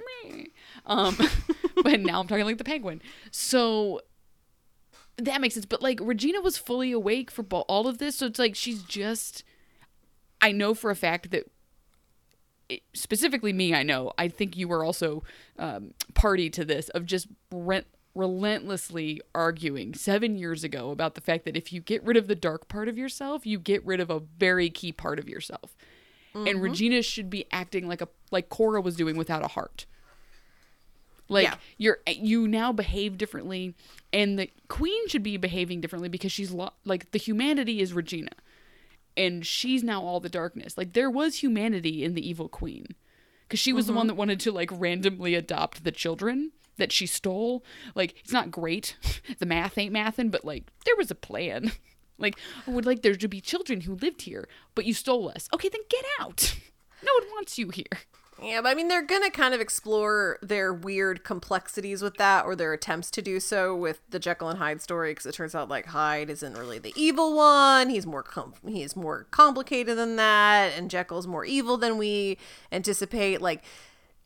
Um, 0.87 1.17
but 1.83 2.01
now 2.01 2.21
I'm 2.21 2.27
talking 2.27 2.45
like 2.45 2.59
the 2.59 2.65
Penguin. 2.65 3.01
So 3.31 4.01
that 5.17 5.41
makes 5.41 5.55
sense. 5.55 5.67
But 5.67 5.83
like 5.83 6.01
Regina 6.03 6.41
was 6.41 6.59
fully 6.59 6.93
awake 6.93 7.31
for 7.31 7.45
all 7.45 7.87
of 7.87 7.99
this, 7.99 8.17
so 8.17 8.27
it's 8.27 8.39
like 8.39 8.57
she's 8.57 8.83
just. 8.83 9.45
I 10.41 10.51
know 10.51 10.75
for 10.75 10.91
a 10.91 10.97
fact 10.97 11.31
that 11.31 11.45
specifically 13.03 13.53
me, 13.53 13.75
I 13.75 13.83
know. 13.83 14.13
I 14.17 14.29
think 14.29 14.57
you 14.57 14.69
were 14.69 14.85
also 14.85 15.23
um, 15.59 15.93
party 16.15 16.49
to 16.51 16.65
this 16.65 16.89
of 16.91 17.05
just 17.05 17.27
rent 17.51 17.87
relentlessly 18.15 19.21
arguing 19.35 19.95
seven 19.95 20.37
years 20.37 20.63
ago 20.65 20.91
about 20.91 21.15
the 21.15 21.21
fact 21.21 21.45
that 21.47 21.57
if 21.57 21.73
you 21.73 21.81
get 21.81 22.03
rid 22.05 22.17
of 22.17 22.29
the 22.29 22.35
dark 22.35 22.69
part 22.69 22.87
of 22.89 22.97
yourself, 22.99 23.47
you 23.47 23.59
get 23.59 23.85
rid 23.87 24.01
of 24.01 24.11
a 24.11 24.21
very 24.21 24.69
key 24.71 24.93
part 24.93 25.19
of 25.19 25.29
yourself. 25.29 25.77
And 26.35 26.63
Regina 26.63 27.03
should 27.03 27.29
be 27.29 27.45
acting 27.53 27.87
like 27.87 28.01
a 28.01 28.09
like 28.31 28.49
Cora 28.49 28.81
was 28.81 28.97
doing 28.97 29.17
without 29.19 29.45
a 29.45 29.49
heart. 29.49 29.85
Like 31.29 31.45
Yeah. 31.45 31.55
you're 31.79 31.99
you 32.07 32.49
now 32.49 32.73
behave 32.73 33.19
differently, 33.19 33.75
and 34.15 34.39
the 34.39 34.51
queen 34.69 35.09
should 35.09 35.23
be 35.23 35.37
behaving 35.37 35.81
differently 35.83 36.09
because 36.09 36.33
she's 36.33 36.51
lo- 36.51 36.73
like 36.85 37.11
the 37.13 37.19
humanity 37.19 37.81
is 37.81 37.93
Regina, 37.93 38.31
and 39.17 39.47
she's 39.47 39.83
now 39.83 40.03
all 40.03 40.21
the 40.21 40.29
darkness. 40.29 40.77
Like 40.77 40.93
there 40.93 41.11
was 41.11 41.43
humanity 41.43 42.05
in 42.05 42.15
the 42.15 42.27
evil 42.27 42.49
queen, 42.49 42.87
because 43.47 43.61
she 43.61 43.73
was 43.73 43.87
the 43.87 43.93
one 43.93 44.03
mm-hmm. 44.03 44.09
that 44.09 44.15
wanted 44.15 44.41
to 44.41 44.53
like 44.53 44.71
randomly 44.73 45.35
adopt 45.35 45.85
the 45.85 45.93
children 45.93 46.53
that 46.79 46.93
she 46.93 47.07
stole. 47.07 47.65
Like 47.95 48.15
it's 48.21 48.33
not 48.33 48.51
great, 48.51 48.97
the 49.39 49.47
math 49.47 49.79
ain't 49.79 49.93
mathin', 49.93 50.31
but 50.31 50.45
like 50.45 50.71
there 50.85 50.97
was 50.97 51.11
a 51.11 51.17
plan. 51.17 51.73
Like 52.19 52.39
I 52.69 52.71
would 52.71 52.87
like 52.87 53.03
there 53.03 53.17
to 53.17 53.27
be 53.27 53.41
children 53.41 53.81
who 53.81 53.97
lived 53.97 54.23
here, 54.23 54.47
but 54.77 54.85
you 54.85 54.95
stole 54.95 55.29
us. 55.29 55.49
Okay, 55.53 55.69
then 55.69 55.81
get 55.89 56.05
out. 56.21 56.57
No 57.05 57.11
one 57.19 57.31
wants 57.33 57.59
you 57.59 57.71
here. 57.71 57.99
Yeah, 58.43 58.61
but 58.61 58.71
I 58.71 58.75
mean, 58.75 58.89
they're 58.89 59.03
gonna 59.03 59.31
kind 59.31 59.55
of 59.55 59.61
explore 59.61 60.39
their 60.43 60.75
weird 60.75 61.23
complexities 61.23 62.03
with 62.03 62.17
that, 62.17 62.45
or 62.45 62.57
their 62.57 62.73
attempts 62.73 63.11
to 63.13 63.23
do 63.23 63.39
so 63.39 63.77
with 63.77 64.01
the 64.11 64.19
Jekyll 64.19 64.49
and 64.49 64.59
Hyde 64.59 64.81
story, 64.83 65.13
because 65.13 65.27
it 65.27 65.35
turns 65.35 65.55
out 65.55 65.69
like 65.69 65.87
Hyde 65.87 66.29
isn't 66.29 66.59
really 66.59 66.79
the 66.79 66.93
evil 66.97 67.37
one. 67.37 67.89
He's 67.89 68.07
more 68.07 68.23
com- 68.23 68.55
he's 68.67 68.97
more 68.97 69.27
complicated 69.31 69.97
than 69.97 70.17
that, 70.17 70.73
and 70.77 70.91
Jekyll's 70.91 71.27
more 71.27 71.45
evil 71.45 71.77
than 71.77 71.99
we 71.99 72.37
anticipate. 72.73 73.41
Like 73.41 73.63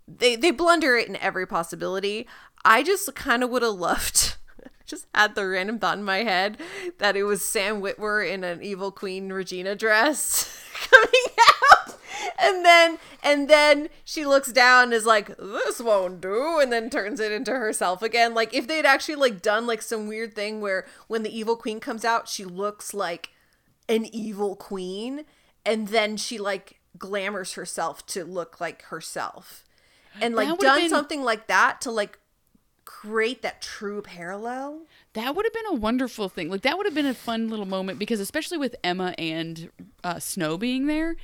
they 0.08 0.34
they 0.36 0.50
blunder 0.50 0.96
it 0.96 1.08
in 1.08 1.16
every 1.16 1.46
possibility. 1.46 2.26
I 2.64 2.82
just 2.82 3.14
kind 3.14 3.44
of 3.44 3.50
would 3.50 3.62
have 3.62 3.74
loved. 3.74 4.36
Just 4.86 5.08
had 5.12 5.34
the 5.34 5.44
random 5.44 5.80
thought 5.80 5.98
in 5.98 6.04
my 6.04 6.18
head 6.18 6.58
that 6.98 7.16
it 7.16 7.24
was 7.24 7.44
Sam 7.44 7.82
Witwer 7.82 8.30
in 8.30 8.44
an 8.44 8.62
evil 8.62 8.92
Queen 8.92 9.32
Regina 9.32 9.74
dress 9.74 10.62
coming 10.88 11.10
and 12.38 12.64
then 12.64 12.98
and 13.22 13.48
then 13.48 13.88
she 14.04 14.24
looks 14.24 14.52
down 14.52 14.84
and 14.84 14.92
is 14.94 15.06
like 15.06 15.36
this 15.36 15.80
won't 15.80 16.20
do 16.20 16.58
and 16.58 16.72
then 16.72 16.90
turns 16.90 17.20
it 17.20 17.32
into 17.32 17.52
herself 17.52 18.02
again. 18.02 18.34
Like 18.34 18.54
if 18.54 18.66
they'd 18.66 18.86
actually 18.86 19.16
like 19.16 19.42
done 19.42 19.66
like 19.66 19.82
some 19.82 20.06
weird 20.08 20.34
thing 20.34 20.60
where 20.60 20.86
when 21.08 21.22
the 21.22 21.36
evil 21.36 21.56
queen 21.56 21.80
comes 21.80 22.04
out 22.04 22.28
she 22.28 22.44
looks 22.44 22.94
like 22.94 23.30
an 23.88 24.06
evil 24.14 24.56
queen 24.56 25.24
and 25.64 25.88
then 25.88 26.16
she 26.16 26.38
like 26.38 26.80
glamours 26.98 27.54
herself 27.54 28.06
to 28.06 28.24
look 28.24 28.60
like 28.60 28.82
herself. 28.82 29.64
And 30.20 30.34
like 30.34 30.58
done 30.58 30.80
been- 30.80 30.90
something 30.90 31.22
like 31.22 31.46
that 31.48 31.80
to 31.82 31.90
like 31.90 32.18
create 32.84 33.42
that 33.42 33.60
true 33.60 34.00
parallel. 34.00 34.82
That 35.12 35.34
would 35.34 35.44
have 35.44 35.52
been 35.52 35.66
a 35.70 35.74
wonderful 35.74 36.28
thing. 36.28 36.48
Like 36.48 36.62
that 36.62 36.76
would 36.76 36.86
have 36.86 36.94
been 36.94 37.06
a 37.06 37.14
fun 37.14 37.48
little 37.48 37.66
moment 37.66 37.98
because 37.98 38.20
especially 38.20 38.58
with 38.58 38.76
Emma 38.82 39.14
and 39.18 39.70
uh, 40.02 40.18
Snow 40.18 40.56
being 40.56 40.86
there, 40.86 41.16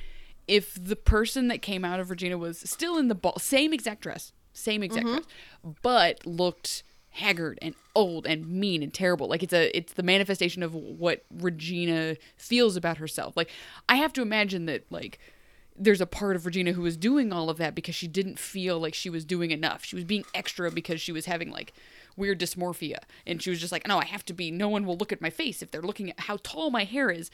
if 0.47 0.77
the 0.81 0.95
person 0.95 1.47
that 1.47 1.61
came 1.61 1.85
out 1.85 1.99
of 1.99 2.09
Regina 2.09 2.37
was 2.37 2.59
still 2.59 2.97
in 2.97 3.07
the 3.07 3.15
ball, 3.15 3.37
same 3.39 3.73
exact 3.73 4.01
dress, 4.01 4.31
same 4.53 4.83
exact 4.83 5.05
mm-hmm. 5.05 5.15
dress, 5.15 5.27
but 5.81 6.25
looked 6.25 6.83
haggard 7.11 7.59
and 7.61 7.75
old 7.95 8.25
and 8.25 8.47
mean 8.47 8.81
and 8.81 8.93
terrible. 8.93 9.27
Like 9.27 9.43
it's 9.43 9.53
a 9.53 9.75
it's 9.77 9.93
the 9.93 10.03
manifestation 10.03 10.63
of 10.63 10.73
what 10.73 11.23
Regina 11.31 12.17
feels 12.35 12.75
about 12.75 12.97
herself. 12.97 13.37
Like 13.37 13.49
I 13.87 13.95
have 13.95 14.13
to 14.13 14.21
imagine 14.21 14.65
that 14.65 14.91
like 14.91 15.19
there's 15.75 16.01
a 16.01 16.05
part 16.05 16.35
of 16.35 16.45
Regina 16.45 16.73
who 16.73 16.81
was 16.81 16.97
doing 16.97 17.33
all 17.33 17.49
of 17.49 17.57
that 17.57 17.75
because 17.75 17.95
she 17.95 18.07
didn't 18.07 18.37
feel 18.37 18.79
like 18.79 18.93
she 18.93 19.09
was 19.09 19.25
doing 19.25 19.51
enough. 19.51 19.83
She 19.83 19.95
was 19.95 20.05
being 20.05 20.23
extra 20.33 20.69
because 20.69 21.01
she 21.01 21.11
was 21.11 21.25
having 21.25 21.49
like 21.49 21.73
weird 22.15 22.39
dysmorphia. 22.39 22.97
And 23.25 23.41
she 23.41 23.49
was 23.49 23.59
just 23.59 23.71
like, 23.71 23.87
no, 23.87 23.97
I 23.97 24.05
have 24.05 24.25
to 24.25 24.33
be, 24.33 24.51
no 24.51 24.69
one 24.69 24.85
will 24.85 24.97
look 24.97 25.11
at 25.11 25.21
my 25.21 25.29
face 25.29 25.61
if 25.61 25.71
they're 25.71 25.81
looking 25.81 26.09
at 26.09 26.21
how 26.21 26.37
tall 26.43 26.69
my 26.69 26.83
hair 26.83 27.09
is. 27.09 27.31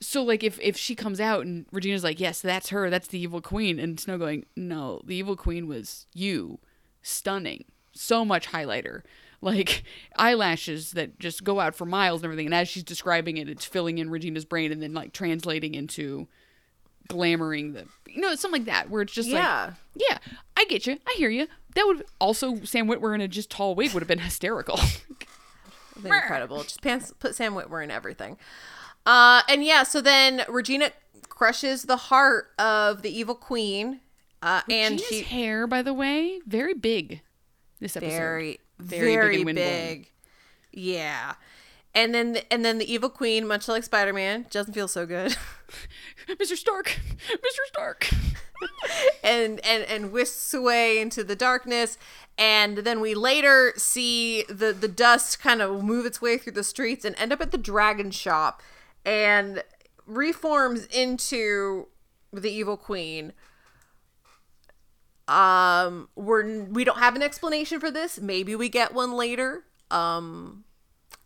So 0.00 0.22
like 0.22 0.42
if 0.42 0.58
if 0.60 0.76
she 0.76 0.94
comes 0.94 1.20
out 1.20 1.46
and 1.46 1.66
Regina's 1.72 2.04
like, 2.04 2.20
yes, 2.20 2.40
that's 2.40 2.70
her, 2.70 2.90
that's 2.90 3.08
the 3.08 3.20
evil 3.20 3.40
queen, 3.40 3.78
and 3.78 3.98
Snow 3.98 4.18
going, 4.18 4.44
no, 4.56 5.00
the 5.04 5.14
evil 5.14 5.36
queen 5.36 5.66
was 5.66 6.06
you, 6.12 6.58
stunning, 7.02 7.64
so 7.92 8.24
much 8.24 8.48
highlighter, 8.48 9.02
like 9.40 9.84
eyelashes 10.16 10.92
that 10.92 11.18
just 11.18 11.44
go 11.44 11.60
out 11.60 11.74
for 11.74 11.86
miles 11.86 12.20
and 12.20 12.26
everything. 12.26 12.46
And 12.46 12.54
as 12.54 12.68
she's 12.68 12.82
describing 12.82 13.36
it, 13.36 13.48
it's 13.48 13.64
filling 13.64 13.98
in 13.98 14.10
Regina's 14.10 14.44
brain 14.44 14.72
and 14.72 14.82
then 14.82 14.94
like 14.94 15.12
translating 15.12 15.74
into 15.74 16.26
glamoring 17.08 17.74
the, 17.74 17.86
you 18.10 18.20
know, 18.20 18.34
something 18.34 18.62
like 18.62 18.66
that, 18.66 18.90
where 18.90 19.02
it's 19.02 19.12
just 19.12 19.30
like, 19.30 19.42
yeah 19.42 19.74
yeah, 19.94 20.18
I 20.56 20.64
get 20.64 20.86
you, 20.86 20.98
I 21.06 21.14
hear 21.16 21.30
you. 21.30 21.46
That 21.74 21.86
would 21.86 22.04
also 22.20 22.56
Sam 22.64 22.86
Witwer 22.86 23.14
in 23.14 23.20
a 23.20 23.28
just 23.28 23.50
tall 23.50 23.74
wig 23.74 23.92
would 23.92 24.02
have 24.02 24.08
been 24.08 24.18
hysterical. 24.20 24.78
incredible. 26.04 26.62
Just 26.62 26.82
pants, 26.82 27.12
put 27.18 27.34
Sam 27.34 27.54
Witwer 27.54 27.82
in 27.82 27.90
everything. 27.90 28.36
Uh, 29.06 29.42
and 29.48 29.64
yeah, 29.64 29.82
so 29.82 30.00
then 30.00 30.42
Regina 30.48 30.90
crushes 31.28 31.84
the 31.84 31.96
heart 31.96 32.50
of 32.58 33.02
the 33.02 33.16
evil 33.16 33.34
queen, 33.34 34.00
uh, 34.42 34.62
and 34.70 35.00
she 35.00 35.22
hair, 35.22 35.66
by 35.66 35.82
the 35.82 35.92
way, 35.92 36.40
very 36.46 36.74
big. 36.74 37.20
This 37.80 37.96
episode, 37.96 38.16
very, 38.16 38.60
Very 38.78 39.14
very, 39.14 39.44
big 39.44 39.56
big. 39.56 40.10
Yeah, 40.72 41.34
and 41.94 42.14
then 42.14 42.38
and 42.50 42.64
then 42.64 42.78
the 42.78 42.90
evil 42.90 43.10
queen, 43.10 43.46
much 43.46 43.68
like 43.68 43.84
Spider 43.84 44.12
Man, 44.12 44.46
doesn't 44.50 44.74
feel 44.74 44.88
so 44.88 45.06
good, 45.06 45.36
Mr. 46.28 46.56
Stark, 46.56 46.86
Mr. 47.30 47.66
Stark. 47.66 48.08
and 49.22 49.64
and 49.64 49.84
and 49.84 50.12
whisks 50.12 50.54
away 50.54 50.98
into 50.98 51.24
the 51.24 51.36
darkness. 51.36 51.98
And 52.36 52.78
then 52.78 53.00
we 53.00 53.14
later 53.14 53.72
see 53.76 54.44
the 54.48 54.72
the 54.72 54.88
dust 54.88 55.40
kind 55.40 55.60
of 55.62 55.84
move 55.84 56.06
its 56.06 56.20
way 56.20 56.38
through 56.38 56.54
the 56.54 56.64
streets 56.64 57.04
and 57.04 57.14
end 57.18 57.32
up 57.32 57.40
at 57.40 57.50
the 57.50 57.58
dragon 57.58 58.10
shop, 58.10 58.62
and 59.04 59.62
reforms 60.06 60.86
into 60.86 61.88
the 62.32 62.50
evil 62.50 62.76
queen. 62.76 63.32
Um, 65.26 66.08
we're 66.16 66.64
we 66.64 66.84
don't 66.84 66.98
have 66.98 67.16
an 67.16 67.22
explanation 67.22 67.80
for 67.80 67.90
this. 67.90 68.20
Maybe 68.20 68.54
we 68.54 68.68
get 68.68 68.92
one 68.92 69.12
later. 69.12 69.64
Um, 69.90 70.64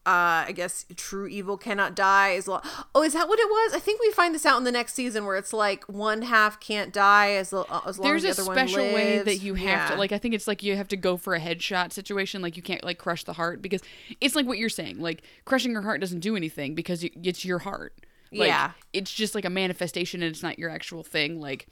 uh, 0.09 0.47
I 0.48 0.52
guess 0.55 0.86
true 0.97 1.26
evil 1.26 1.59
cannot 1.59 1.94
die 1.94 2.35
as 2.35 2.48
long. 2.48 2.62
Oh, 2.94 3.02
is 3.02 3.12
that 3.12 3.28
what 3.28 3.39
it 3.39 3.47
was? 3.48 3.74
I 3.74 3.78
think 3.78 4.01
we 4.01 4.10
find 4.10 4.35
this 4.35 4.47
out 4.47 4.56
in 4.56 4.64
the 4.64 4.72
next 4.72 4.94
season 4.94 5.26
where 5.26 5.36
it's 5.36 5.52
like 5.52 5.85
one 5.85 6.22
half 6.22 6.59
can't 6.60 6.94
die 6.94 7.32
as 7.32 7.52
lo- 7.52 7.66
as 7.86 7.98
long 7.98 8.09
There's 8.09 8.24
as 8.24 8.36
the 8.36 8.43
other 8.43 8.48
one 8.48 8.56
There's 8.56 8.70
a 8.70 8.72
special 8.74 8.94
way 8.94 9.18
that 9.18 9.36
you 9.43 9.52
have 9.55 9.66
Yeah. 9.68 9.89
to 9.90 9.97
like. 9.97 10.12
I 10.12 10.18
think 10.18 10.32
it's 10.35 10.48
like 10.48 10.62
you 10.62 10.76
have 10.76 10.89
to 10.89 10.97
go 10.97 11.18
for 11.18 11.35
a 11.35 11.40
headshot 11.40 11.93
situation. 11.93 12.40
Like 12.40 12.56
you 12.56 12.62
can't 12.62 12.82
like 12.82 12.97
crush 12.97 13.24
the 13.24 13.35
heart 13.35 13.60
because 13.60 13.82
it's 14.20 14.35
like 14.35 14.47
what 14.47 14.56
you're 14.56 14.70
saying. 14.70 14.98
Like 14.98 15.22
crushing 15.44 15.74
her 15.74 15.82
heart 15.82 16.01
doesn't 16.01 16.20
do 16.20 16.36
anything 16.36 16.74
because 16.74 17.05
it's 17.05 17.44
your 17.44 17.59
heart. 17.59 17.93
Like, 18.32 18.48
Yeah. 18.48 18.70
it's 18.94 19.12
just 19.12 19.35
like 19.35 19.44
a 19.44 19.51
manifestation 19.51 20.22
and 20.22 20.30
it's 20.30 20.43
not 20.43 20.59
your 20.59 20.70
actual 20.70 21.02
thing. 21.02 21.39
Like 21.40 21.66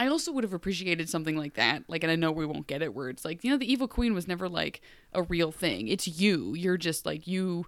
I 0.00 0.06
also 0.06 0.32
would 0.32 0.44
have 0.44 0.54
appreciated 0.54 1.10
something 1.10 1.36
like 1.36 1.54
that. 1.56 1.84
Like, 1.86 2.02
and 2.02 2.10
I 2.10 2.16
know 2.16 2.32
we 2.32 2.46
won't 2.46 2.66
get 2.66 2.80
it 2.80 2.94
where 2.94 3.10
it's 3.10 3.22
like, 3.22 3.44
you 3.44 3.50
know, 3.50 3.58
the 3.58 3.70
evil 3.70 3.86
queen 3.86 4.14
was 4.14 4.26
never 4.26 4.48
like 4.48 4.80
a 5.12 5.22
real 5.22 5.52
thing. 5.52 5.88
It's 5.88 6.08
you. 6.08 6.54
You're 6.54 6.78
just 6.78 7.04
like, 7.04 7.26
you 7.26 7.66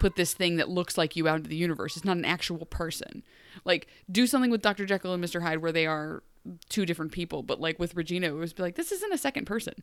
put 0.00 0.16
this 0.16 0.32
thing 0.32 0.56
that 0.56 0.70
looks 0.70 0.96
like 0.96 1.14
you 1.14 1.28
out 1.28 1.36
into 1.36 1.50
the 1.50 1.56
universe. 1.56 1.94
It's 1.94 2.04
not 2.06 2.16
an 2.16 2.24
actual 2.24 2.64
person. 2.64 3.22
Like, 3.66 3.86
do 4.10 4.26
something 4.26 4.50
with 4.50 4.62
Dr. 4.62 4.86
Jekyll 4.86 5.12
and 5.12 5.22
Mr. 5.22 5.42
Hyde 5.42 5.58
where 5.58 5.72
they 5.72 5.86
are 5.86 6.22
two 6.70 6.86
different 6.86 7.12
people. 7.12 7.42
But 7.42 7.60
like 7.60 7.78
with 7.78 7.94
Regina, 7.94 8.28
it 8.28 8.32
was 8.38 8.58
like, 8.58 8.76
this 8.76 8.90
isn't 8.90 9.12
a 9.12 9.18
second 9.18 9.44
person. 9.44 9.74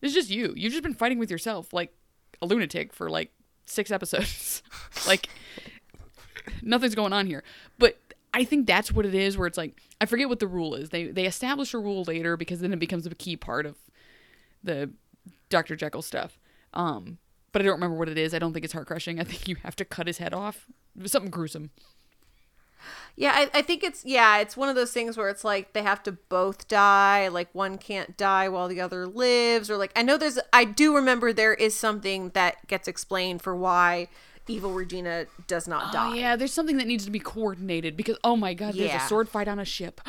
It's 0.00 0.14
just 0.14 0.30
you. 0.30 0.54
You've 0.56 0.72
just 0.72 0.82
been 0.82 0.94
fighting 0.94 1.18
with 1.18 1.30
yourself 1.30 1.74
like 1.74 1.92
a 2.40 2.46
lunatic 2.46 2.94
for 2.94 3.10
like 3.10 3.32
six 3.66 3.90
episodes. 3.90 4.62
like, 5.06 5.28
nothing's 6.62 6.94
going 6.94 7.12
on 7.12 7.26
here. 7.26 7.44
But 7.78 7.98
I 8.32 8.44
think 8.44 8.66
that's 8.66 8.92
what 8.92 9.06
it 9.06 9.14
is 9.14 9.36
where 9.36 9.46
it's 9.46 9.58
like 9.58 9.80
I 10.00 10.06
forget 10.06 10.28
what 10.28 10.40
the 10.40 10.46
rule 10.46 10.74
is. 10.74 10.90
They 10.90 11.08
they 11.08 11.26
establish 11.26 11.74
a 11.74 11.78
rule 11.78 12.04
later 12.04 12.36
because 12.36 12.60
then 12.60 12.72
it 12.72 12.78
becomes 12.78 13.06
a 13.06 13.14
key 13.14 13.36
part 13.36 13.66
of 13.66 13.76
the 14.62 14.90
Dr. 15.48 15.76
Jekyll 15.76 16.02
stuff. 16.02 16.38
Um 16.74 17.18
but 17.52 17.62
I 17.62 17.64
don't 17.64 17.74
remember 17.74 17.96
what 17.96 18.08
it 18.08 18.18
is. 18.18 18.32
I 18.32 18.38
don't 18.38 18.52
think 18.52 18.64
it's 18.64 18.72
heart 18.72 18.86
crushing. 18.86 19.18
I 19.18 19.24
think 19.24 19.48
you 19.48 19.56
have 19.64 19.76
to 19.76 19.84
cut 19.84 20.06
his 20.06 20.18
head 20.18 20.32
off. 20.32 20.66
Something 21.04 21.30
gruesome. 21.30 21.70
Yeah, 23.16 23.32
I, 23.34 23.58
I 23.58 23.62
think 23.62 23.82
it's 23.82 24.04
yeah, 24.04 24.38
it's 24.38 24.56
one 24.56 24.68
of 24.68 24.76
those 24.76 24.92
things 24.92 25.16
where 25.16 25.28
it's 25.28 25.44
like 25.44 25.72
they 25.72 25.82
have 25.82 26.02
to 26.04 26.12
both 26.12 26.68
die. 26.68 27.28
Like 27.28 27.48
one 27.52 27.76
can't 27.76 28.16
die 28.16 28.48
while 28.48 28.68
the 28.68 28.80
other 28.80 29.06
lives, 29.06 29.70
or 29.70 29.76
like 29.76 29.92
I 29.96 30.02
know 30.02 30.16
there's 30.16 30.38
I 30.52 30.64
do 30.64 30.94
remember 30.94 31.32
there 31.32 31.54
is 31.54 31.74
something 31.74 32.30
that 32.30 32.66
gets 32.68 32.88
explained 32.88 33.42
for 33.42 33.54
why 33.54 34.08
evil 34.48 34.72
Regina 34.72 35.26
does 35.46 35.68
not 35.68 35.88
Oh 35.88 35.92
die. 35.92 36.16
yeah, 36.16 36.36
there's 36.36 36.52
something 36.52 36.76
that 36.78 36.86
needs 36.86 37.04
to 37.04 37.10
be 37.10 37.18
coordinated 37.20 37.96
because 37.96 38.16
oh 38.24 38.36
my 38.36 38.54
god, 38.54 38.74
there's 38.74 38.94
a 38.94 39.06
sword 39.06 39.28
fight 39.28 39.48
on 39.48 39.58
a 39.58 39.64
ship. 39.64 40.00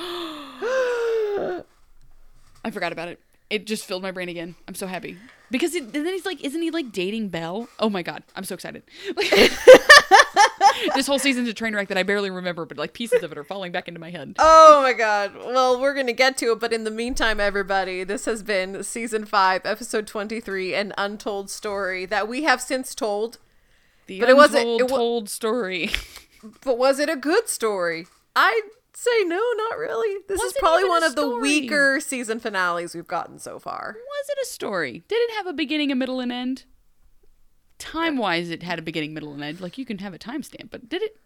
I 2.64 2.70
forgot 2.72 2.92
about 2.92 3.08
it. 3.08 3.20
It 3.50 3.66
just 3.66 3.86
filled 3.86 4.02
my 4.02 4.12
brain 4.12 4.30
again. 4.30 4.56
I'm 4.68 4.76
so 4.76 4.88
happy 4.88 5.18
because 5.50 5.76
it, 5.76 5.84
and 5.84 5.92
then 5.94 6.06
he's 6.08 6.26
like, 6.26 6.42
isn't 6.44 6.62
he 6.62 6.72
like 6.72 6.92
dating 6.92 7.30
Belle? 7.30 7.68
Oh 7.80 7.90
my 7.90 8.02
god, 8.02 8.24
I'm 8.36 8.44
so 8.46 8.56
excited. 8.56 8.84
this 10.96 11.06
whole 11.08 11.20
season's 11.20 11.50
a 11.50 11.54
train 11.54 11.76
wreck 11.76 11.90
that 11.90 11.98
I 11.98 12.04
barely 12.04 12.30
remember, 12.30 12.66
but 12.66 12.78
like 12.78 12.94
pieces 12.94 13.24
of 13.24 13.32
it 13.32 13.38
are 13.38 13.44
falling 13.44 13.72
back 13.74 13.88
into 13.90 14.00
my 14.00 14.10
head. 14.10 14.36
Oh 14.40 14.82
my 14.82 14.94
god. 14.94 15.36
Well, 15.36 15.80
we're 15.82 15.94
to 16.02 16.14
get 16.14 16.38
to 16.38 16.54
it, 16.54 16.60
but 16.60 16.72
in 16.72 16.84
the 16.86 16.92
meantime, 16.92 17.40
everybody, 17.40 18.04
this 18.06 18.26
has 18.26 18.42
been 18.44 18.84
season 18.84 19.26
5, 19.26 19.66
episode 19.66 20.08
23, 20.08 20.74
an 20.74 20.94
untold 20.98 21.50
story 21.50 22.06
that 22.06 22.28
we 22.28 22.44
have 22.44 22.62
since 22.62 22.96
told. 22.96 23.38
The 24.08 24.20
but 24.20 24.30
it 24.30 24.36
wasn't- 24.36 24.64
untold 24.68 24.82
it 24.82 24.92
wa- 24.92 24.98
told 24.98 25.30
story. 25.30 25.90
But 26.66 26.80
was 26.80 26.98
it 26.98 27.08
a 27.08 27.16
good 27.16 27.48
story? 27.48 28.08
I'd 28.36 28.62
say 28.94 29.24
no, 29.26 29.40
not 29.58 29.78
really. 29.78 30.22
This 30.28 30.40
is 30.40 30.44
Was 30.46 30.56
it 30.56 30.60
probably 30.60 30.90
one 30.90 31.04
of 31.04 31.16
the 31.16 31.30
weaker 31.38 32.00
season 32.00 32.40
finales 32.40 32.96
we've 32.96 33.08
gotten 33.08 33.38
so 33.38 33.60
far. 33.60 33.96
Was 33.96 34.30
it 34.30 34.40
a 34.42 34.48
story? 34.48 35.04
Did 35.08 35.18
it 35.18 35.36
have 35.36 35.46
a 35.46 35.54
beginning, 35.54 35.92
a 35.92 35.96
middle, 35.96 36.20
and 36.20 36.32
end? 36.32 36.64
Time 37.78 38.18
wise, 38.18 38.50
it 38.50 38.64
had 38.64 38.80
a 38.80 38.82
beginning, 38.82 39.14
middle, 39.14 39.34
and 39.34 39.44
end. 39.44 39.62
Like 39.62 39.78
you 39.78 39.86
can 39.86 40.00
have 40.00 40.16
a 40.16 40.20
timestamp, 40.20 40.70
but 40.72 40.90
did 40.90 41.04
it? 41.04 41.18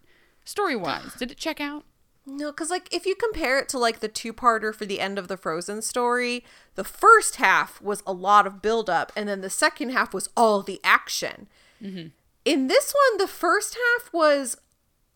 Story 0.44 0.76
wise, 0.76 1.14
did 1.18 1.32
it 1.32 1.38
check 1.38 1.62
out? 1.62 1.86
No, 2.26 2.52
because 2.52 2.70
like 2.70 2.94
if 2.94 3.06
you 3.06 3.16
compare 3.16 3.58
it 3.60 3.70
to 3.70 3.80
like 3.80 4.00
the 4.02 4.08
two-parter 4.10 4.74
for 4.76 4.86
the 4.86 5.00
end 5.00 5.18
of 5.18 5.28
the 5.30 5.38
Frozen 5.38 5.82
story, 5.84 6.44
the 6.76 6.84
first 6.84 7.38
half 7.38 7.82
was 7.82 8.04
a 8.06 8.12
lot 8.14 8.46
of 8.46 8.62
build-up, 8.62 9.12
and 9.16 9.30
then 9.30 9.40
the 9.42 9.50
second 9.50 9.92
half 9.92 10.14
was 10.14 10.28
all 10.36 10.62
the 10.62 10.82
action. 10.84 11.48
Mm-hmm. 11.82 12.08
In 12.46 12.68
this 12.68 12.94
one, 12.94 13.18
the 13.18 13.28
first 13.28 13.76
half 13.76 14.14
was 14.14 14.58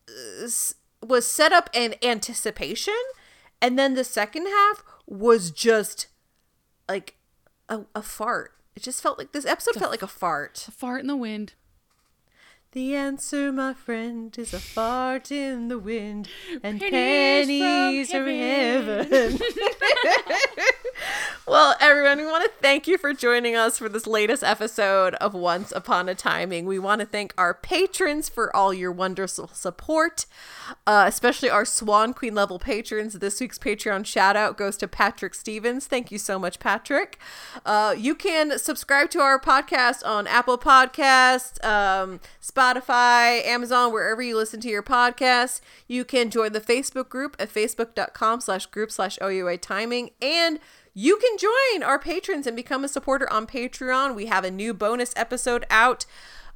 uh, 0.08 0.48
was 1.06 1.26
set 1.26 1.52
up 1.52 1.70
in 1.72 1.94
anticipation, 2.02 3.00
and 3.62 3.78
then 3.78 3.94
the 3.94 4.04
second 4.04 4.46
half 4.46 4.82
was 5.06 5.50
just 5.50 6.08
like 6.88 7.14
a, 7.68 7.82
a 7.94 8.02
fart. 8.02 8.52
It 8.74 8.82
just 8.82 9.02
felt 9.02 9.18
like 9.18 9.32
this 9.32 9.46
episode 9.46 9.76
felt 9.76 9.90
like 9.90 10.02
a 10.02 10.08
fart. 10.08 10.66
A 10.68 10.72
fart 10.72 11.00
in 11.00 11.06
the 11.06 11.16
wind. 11.16 11.54
The 12.72 12.94
answer, 12.94 13.50
my 13.50 13.74
friend, 13.74 14.36
is 14.38 14.54
a 14.54 14.60
fart 14.60 15.32
in 15.32 15.66
the 15.68 15.78
wind 15.78 16.28
and 16.62 16.78
Pennies 16.78 17.48
pennies, 17.48 18.10
from 18.10 18.24
from 18.24 18.28
heaven. 18.32 19.06
heaven. 19.10 19.38
Well, 21.46 21.74
everyone, 21.80 22.18
we 22.18 22.26
want 22.26 22.44
to 22.44 22.50
thank 22.62 22.86
you 22.86 22.96
for 22.96 23.12
joining 23.12 23.56
us 23.56 23.78
for 23.78 23.88
this 23.88 24.06
latest 24.06 24.44
episode 24.44 25.14
of 25.14 25.34
Once 25.34 25.72
Upon 25.72 26.08
a 26.08 26.14
Timing. 26.14 26.64
We 26.64 26.78
want 26.78 27.00
to 27.00 27.06
thank 27.06 27.34
our 27.36 27.54
patrons 27.54 28.28
for 28.28 28.54
all 28.54 28.72
your 28.72 28.92
wonderful 28.92 29.48
support, 29.48 30.26
uh, 30.86 31.06
especially 31.08 31.50
our 31.50 31.64
Swan 31.64 32.14
Queen 32.14 32.36
level 32.36 32.60
patrons. 32.60 33.14
This 33.14 33.40
week's 33.40 33.58
Patreon 33.58 34.06
shout 34.06 34.36
out 34.36 34.56
goes 34.56 34.76
to 34.76 34.86
Patrick 34.86 35.34
Stevens. 35.34 35.88
Thank 35.88 36.12
you 36.12 36.18
so 36.18 36.38
much, 36.38 36.60
Patrick. 36.60 37.18
Uh, 37.66 37.96
you 37.98 38.14
can 38.14 38.56
subscribe 38.58 39.10
to 39.10 39.18
our 39.18 39.40
podcast 39.40 40.06
on 40.06 40.28
Apple 40.28 40.58
Podcasts, 40.58 41.64
um, 41.64 42.20
Spotify, 42.40 43.44
Amazon, 43.44 43.92
wherever 43.92 44.22
you 44.22 44.36
listen 44.36 44.60
to 44.60 44.68
your 44.68 44.84
podcasts. 44.84 45.60
You 45.88 46.04
can 46.04 46.30
join 46.30 46.52
the 46.52 46.60
Facebook 46.60 47.08
group 47.08 47.34
at 47.40 47.52
facebook.com 47.52 48.40
slash 48.40 48.66
group 48.66 48.92
slash 48.92 49.18
OUA 49.20 49.58
timing. 49.58 50.10
And 50.22 50.60
you 50.94 51.16
can 51.16 51.36
join 51.38 51.82
our 51.82 51.98
patrons 51.98 52.46
and 52.46 52.56
become 52.56 52.84
a 52.84 52.88
supporter 52.88 53.30
on 53.32 53.46
Patreon. 53.46 54.14
We 54.14 54.26
have 54.26 54.44
a 54.44 54.50
new 54.50 54.74
bonus 54.74 55.12
episode 55.16 55.64
out. 55.70 56.04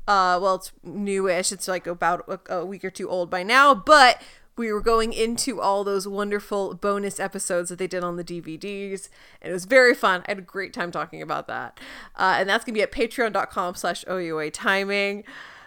Uh, 0.07 0.39
well, 0.41 0.57
it's 0.57 0.73
newish. 0.83 1.53
It's 1.53 1.69
like 1.69 1.87
about 1.87 2.25
a, 2.29 2.57
a 2.57 2.67
week 2.67 2.85
or 2.85 2.91
two 2.91 3.09
old 3.09 3.31
by 3.31 3.43
now, 3.43 3.75
but 3.75 4.21
we 4.57 4.73
were 4.73 4.81
going 4.81 5.13
into 5.13 5.61
all 5.61 5.83
those 5.83 6.07
wonderful 6.07 6.75
bonus 6.75 7.19
episodes 7.19 7.71
that 7.71 7.79
they 7.79 7.87
did 7.87 8.05
on 8.05 8.17
the 8.17 8.25
DVDs, 8.25 9.09
and 9.43 9.51
it 9.51 9.53
was 9.53 9.65
very 9.65 9.95
fun. 9.95 10.23
I 10.27 10.33
had 10.33 10.39
a 10.39 10.43
great 10.43 10.73
time 10.73 10.93
talking 10.93 11.23
about 11.23 11.49
that. 11.49 11.81
Uh, 12.17 12.37
and 12.39 12.49
that's 12.49 12.65
gonna 12.65 12.75
be 12.75 12.83
at 12.83 12.93
patreon.com 12.93 13.75
slash 13.75 14.05
OUA 14.09 14.51
timing. 14.51 15.25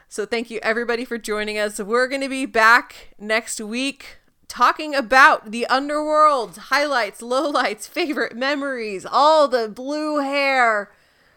So 0.07 0.25
thank 0.25 0.49
you 0.49 0.59
everybody 0.63 1.03
for 1.03 1.17
joining 1.17 1.57
us. 1.57 1.79
We're 1.79 2.07
gonna 2.07 2.29
be 2.29 2.45
back 2.45 3.13
next 3.19 3.59
week 3.59 4.19
talking 4.47 4.95
about 4.95 5.51
the 5.51 5.65
underworld 5.67 6.57
highlights, 6.57 7.21
lowlights, 7.21 7.87
favorite 7.89 8.35
memories, 8.35 9.05
all 9.05 9.47
the 9.47 9.69
blue 9.69 10.19
hair 10.19 10.91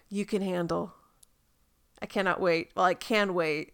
you 0.08 0.24
can 0.24 0.42
handle. 0.42 0.94
I 2.02 2.06
cannot 2.06 2.40
wait. 2.40 2.70
Well, 2.74 2.86
I 2.86 2.94
can 2.94 3.34
wait 3.34 3.72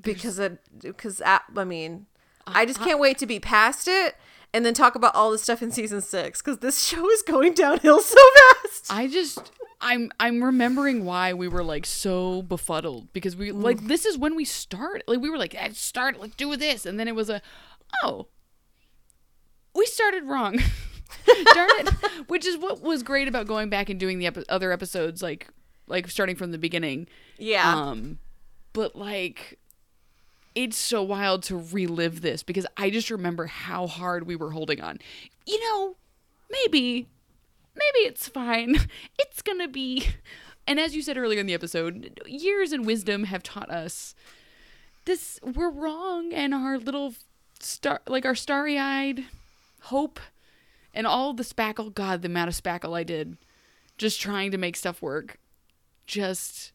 because 0.00 0.38
it 0.38 0.58
because 0.80 1.20
I, 1.24 1.40
I 1.56 1.64
mean, 1.64 2.06
uh, 2.46 2.52
I 2.54 2.66
just 2.66 2.80
uh. 2.80 2.84
can't 2.84 2.98
wait 2.98 3.18
to 3.18 3.26
be 3.26 3.38
past 3.38 3.86
it 3.88 4.16
and 4.54 4.64
then 4.64 4.74
talk 4.74 4.94
about 4.94 5.14
all 5.14 5.30
the 5.30 5.38
stuff 5.38 5.62
in 5.62 5.70
season 5.70 6.00
6 6.00 6.42
cuz 6.42 6.58
this 6.58 6.82
show 6.86 7.08
is 7.10 7.22
going 7.22 7.54
downhill 7.54 8.00
so 8.00 8.18
fast. 8.62 8.86
I 8.90 9.06
just 9.06 9.52
I'm 9.80 10.10
I'm 10.18 10.42
remembering 10.42 11.04
why 11.04 11.34
we 11.34 11.48
were 11.48 11.64
like 11.64 11.84
so 11.84 12.42
befuddled 12.42 13.12
because 13.12 13.36
we 13.36 13.52
like 13.52 13.78
mm. 13.78 13.88
this 13.88 14.06
is 14.06 14.16
when 14.16 14.34
we 14.34 14.44
start 14.44 15.02
like 15.06 15.20
we 15.20 15.28
were 15.28 15.38
like 15.38 15.56
start 15.72 16.20
let's 16.20 16.36
do 16.36 16.56
this 16.56 16.86
and 16.86 16.98
then 16.98 17.08
it 17.08 17.14
was 17.14 17.28
a 17.28 17.42
oh 18.02 18.28
we 19.74 19.86
started 19.86 20.24
wrong 20.24 20.58
darn 21.54 21.70
it 21.78 21.88
which 22.28 22.46
is 22.46 22.56
what 22.56 22.82
was 22.82 23.02
great 23.02 23.28
about 23.28 23.46
going 23.46 23.68
back 23.68 23.88
and 23.88 24.00
doing 24.00 24.18
the 24.18 24.26
epi- 24.26 24.44
other 24.48 24.72
episodes 24.72 25.22
like 25.22 25.48
like 25.86 26.08
starting 26.08 26.36
from 26.36 26.52
the 26.52 26.58
beginning 26.58 27.06
yeah. 27.38 27.74
um 27.74 28.18
but 28.72 28.96
like 28.96 29.58
it's 30.54 30.76
so 30.76 31.02
wild 31.02 31.42
to 31.44 31.56
relive 31.72 32.20
this 32.20 32.42
because 32.42 32.66
I 32.76 32.90
just 32.90 33.10
remember 33.10 33.46
how 33.46 33.86
hard 33.86 34.26
we 34.26 34.36
were 34.36 34.50
holding 34.50 34.80
on. 34.80 34.98
You 35.46 35.60
know, 35.60 35.96
maybe, 36.50 37.08
maybe 37.74 38.06
it's 38.06 38.28
fine. 38.28 38.76
It's 39.18 39.42
gonna 39.42 39.68
be. 39.68 40.06
And 40.64 40.78
as 40.78 40.94
you 40.94 41.02
said 41.02 41.18
earlier 41.18 41.40
in 41.40 41.46
the 41.46 41.54
episode, 41.54 42.20
years 42.24 42.70
and 42.70 42.86
wisdom 42.86 43.24
have 43.24 43.42
taught 43.42 43.68
us 43.68 44.14
this 45.06 45.40
we're 45.42 45.70
wrong, 45.72 46.32
and 46.32 46.54
our 46.54 46.78
little 46.78 47.14
star, 47.58 48.00
like 48.06 48.24
our 48.24 48.36
starry 48.36 48.78
eyed 48.78 49.24
hope, 49.84 50.20
and 50.94 51.06
all 51.06 51.32
the 51.32 51.42
spackle. 51.42 51.92
God, 51.92 52.22
the 52.22 52.26
amount 52.26 52.48
of 52.48 52.54
spackle 52.54 52.96
I 52.96 53.02
did 53.02 53.36
just 53.98 54.20
trying 54.20 54.50
to 54.50 54.58
make 54.58 54.76
stuff 54.76 55.02
work. 55.02 55.38
Just 56.06 56.72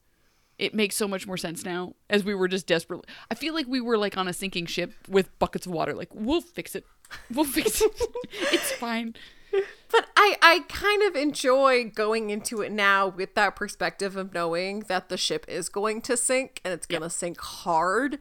it 0.57 0.73
makes 0.73 0.95
so 0.95 1.07
much 1.07 1.27
more 1.27 1.38
sense 1.38 1.63
now 1.63 1.93
as 2.09 2.23
we 2.23 2.34
were 2.34 2.47
just 2.47 2.65
desperately 2.65 3.05
i 3.29 3.35
feel 3.35 3.53
like 3.53 3.67
we 3.67 3.79
were 3.79 3.95
like 3.95 4.17
on 4.17 4.27
a 4.27 4.34
sinking 4.34 4.65
ship 4.65 4.91
with 5.07 5.38
buckets 5.38 5.67
of 5.67 5.71
water 5.71 5.93
like 5.93 6.09
we'll 6.15 6.41
fix 6.41 6.75
it 6.75 6.84
we'll 7.31 7.45
fix 7.45 7.79
it 7.79 7.91
it's 8.51 8.71
fine 8.71 9.13
But 9.89 10.07
I, 10.17 10.35
I 10.41 10.59
kind 10.67 11.03
of 11.03 11.15
enjoy 11.15 11.85
going 11.89 12.29
into 12.29 12.61
it 12.61 12.71
now 12.71 13.07
with 13.07 13.35
that 13.35 13.55
perspective 13.55 14.17
of 14.17 14.34
knowing 14.34 14.81
that 14.81 15.09
the 15.09 15.17
ship 15.17 15.45
is 15.47 15.69
going 15.69 16.01
to 16.01 16.17
sink 16.17 16.59
and 16.65 16.73
it's 16.73 16.85
going 16.85 17.03
to 17.03 17.09
sink 17.09 17.39
hard. 17.39 18.19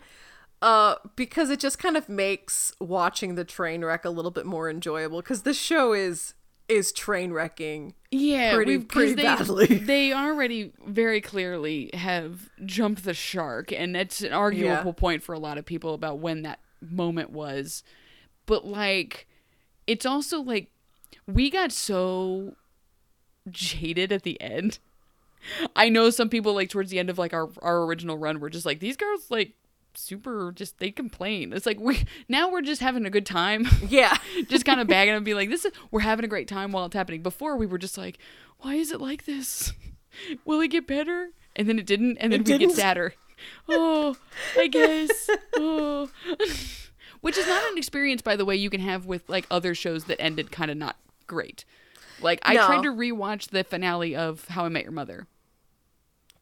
Uh, 0.63 0.97
because 1.17 1.51
it 1.51 1.61
just 1.61 1.79
kind 1.79 1.97
of 1.97 2.09
makes 2.09 2.73
watching 2.81 3.35
the 3.35 3.45
train 3.45 3.85
wreck 3.85 4.05
a 4.05 4.11
little 4.11 4.31
bit 4.31 4.47
more 4.47 4.71
enjoyable. 4.71 5.21
Because 5.21 5.43
this 5.43 5.59
show 5.59 5.93
is 5.93 6.35
is 6.69 6.91
train 6.91 7.33
wrecking. 7.33 7.95
yeah 8.11 8.53
Pretty- 8.55 8.79
pretty 8.79 9.15
they, 9.15 9.23
badly. 9.23 9.67
they 9.79 10.13
already 10.13 10.73
very 10.85 11.21
clearly 11.21 11.91
have 11.95 12.51
jumped 12.65 13.05
the 13.05 13.15
shark 13.15 13.71
and 13.71 13.95
that's 13.95 14.21
an 14.21 14.33
arguable 14.33 14.93
point 14.93 15.23
for 15.23 15.33
a 15.33 15.39
lot 15.39 15.59
of 15.59 15.65
people 15.65 15.95
about 15.95 16.19
when 16.19 16.43
that 16.43 16.59
moment 16.81 17.31
was 17.31 17.85
but 18.47 18.65
like 18.67 19.29
it's 19.87 20.05
also 20.05 20.41
like 20.41 20.73
we 21.29 21.51
got 21.51 21.71
so 21.71 22.57
jaded 23.49 24.11
at 24.11 24.25
the 24.25 24.41
end 24.41 24.81
i 25.77 25.89
know 25.89 26.11
some 26.11 26.29
people 26.29 26.53
like 26.53 26.69
towards 26.69 26.91
the 26.91 26.99
end 26.99 27.09
of 27.11 27.17
like 27.19 27.33
our 27.33 27.49
our 27.63 27.85
original 27.85 28.19
run 28.19 28.41
were 28.41 28.51
just 28.51 28.67
like 28.67 28.81
these 28.81 28.97
girls 28.97 29.31
like 29.31 29.53
super 29.99 30.53
just 30.55 30.79
they 30.79 30.91
complain 30.91 31.53
it's 31.53 31.67
like 31.67 31.81
we 31.81 32.05
now 32.29 32.51
we're 32.51 32.63
just 32.63 32.81
having 32.81 33.07
a 33.07 33.11
good 33.11 33.27
time 33.27 33.67
Yeah. 33.89 34.17
just 34.49 34.65
kind 34.65 34.81
of 34.81 34.87
bagging 34.89 35.15
and 35.15 35.25
be 35.25 35.35
like, 35.35 35.49
"This 35.51 35.65
is 35.65 35.73
we're 35.91 36.01
having 36.01 36.25
a 36.25 36.29
great 36.29 36.49
time 36.49 36.73
while 36.73 36.85
it's 36.87 36.95
happening." 36.95 37.23
Before 37.23 37.57
we 37.57 37.67
were 37.67 37.79
just 37.79 37.97
like, 37.99 38.19
"Why 38.59 38.75
is 38.75 38.91
it 38.93 39.01
like 39.01 39.25
this? 39.25 39.73
Will 40.45 40.61
it 40.61 40.69
get 40.69 40.87
better?" 40.87 41.31
And 41.55 41.69
then 41.69 41.79
it 41.79 41.87
didn't, 41.87 42.19
and 42.19 42.33
then 42.33 42.41
It 42.41 42.47
we 42.47 42.53
didn't. 42.59 42.69
get 42.69 42.77
sadder. 42.77 43.15
Oh, 43.69 44.17
I 44.59 44.67
guess. 44.67 45.29
Oh, 45.57 46.09
which 47.21 47.37
is 47.37 47.47
not 47.47 47.71
an 47.71 47.77
experience, 47.79 48.23
by 48.23 48.35
the 48.35 48.45
way, 48.47 48.57
you 48.57 48.71
can 48.71 48.81
have 48.81 49.05
with 49.07 49.29
like 49.29 49.47
other 49.51 49.75
shows 49.75 50.05
that 50.05 50.21
ended 50.21 50.51
kind 50.51 50.71
of 50.71 50.77
not 50.79 50.97
great. 51.27 51.65
Like 52.21 52.41
I 52.43 52.55
No. 52.55 52.67
tried 52.67 52.83
to 52.85 52.89
rewatch 52.93 53.51
the 53.51 53.63
finale 53.63 54.17
of 54.17 54.47
How 54.49 54.65
I 54.65 54.69
Met 54.71 54.85
Your 54.85 54.93
Mother. 54.93 55.27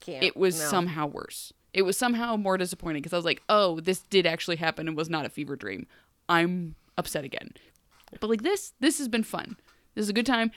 Can't. 0.00 0.22
It 0.22 0.36
was 0.36 0.58
no. 0.60 0.66
somehow 0.68 1.06
worse. 1.06 1.52
It 1.74 1.82
was 1.82 1.98
somehow 1.98 2.36
more 2.36 2.56
disappointing 2.56 3.02
because 3.02 3.12
I 3.12 3.16
was 3.16 3.24
like, 3.24 3.42
"Oh, 3.48 3.80
this 3.80 4.00
did 4.00 4.26
actually 4.26 4.56
happen 4.56 4.88
and 4.88 4.96
was 4.96 5.10
not 5.10 5.26
a 5.26 5.28
fever 5.28 5.56
dream." 5.56 5.86
I'm 6.28 6.76
upset 6.96 7.24
again. 7.24 7.52
But 8.20 8.30
like 8.30 8.42
this, 8.42 8.72
this 8.80 8.98
has 8.98 9.08
been 9.08 9.24
fun. 9.24 9.56
This 9.94 10.04
is 10.04 10.08
a 10.08 10.12
good 10.14 10.26
time. 10.26 10.52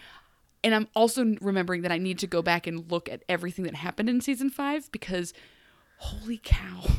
And 0.64 0.74
I'm 0.74 0.88
also 0.96 1.36
remembering 1.42 1.82
that 1.82 1.92
I 1.92 1.98
need 1.98 2.20
to 2.20 2.28
go 2.28 2.42
back 2.42 2.68
and 2.68 2.90
look 2.92 3.10
at 3.10 3.24
everything 3.28 3.66
that 3.66 3.76
happened 3.76 4.10
in 4.10 4.22
season 4.22 4.50
five 4.50 4.92
because 4.92 5.34
holy 5.98 6.40
cow. 6.44 6.84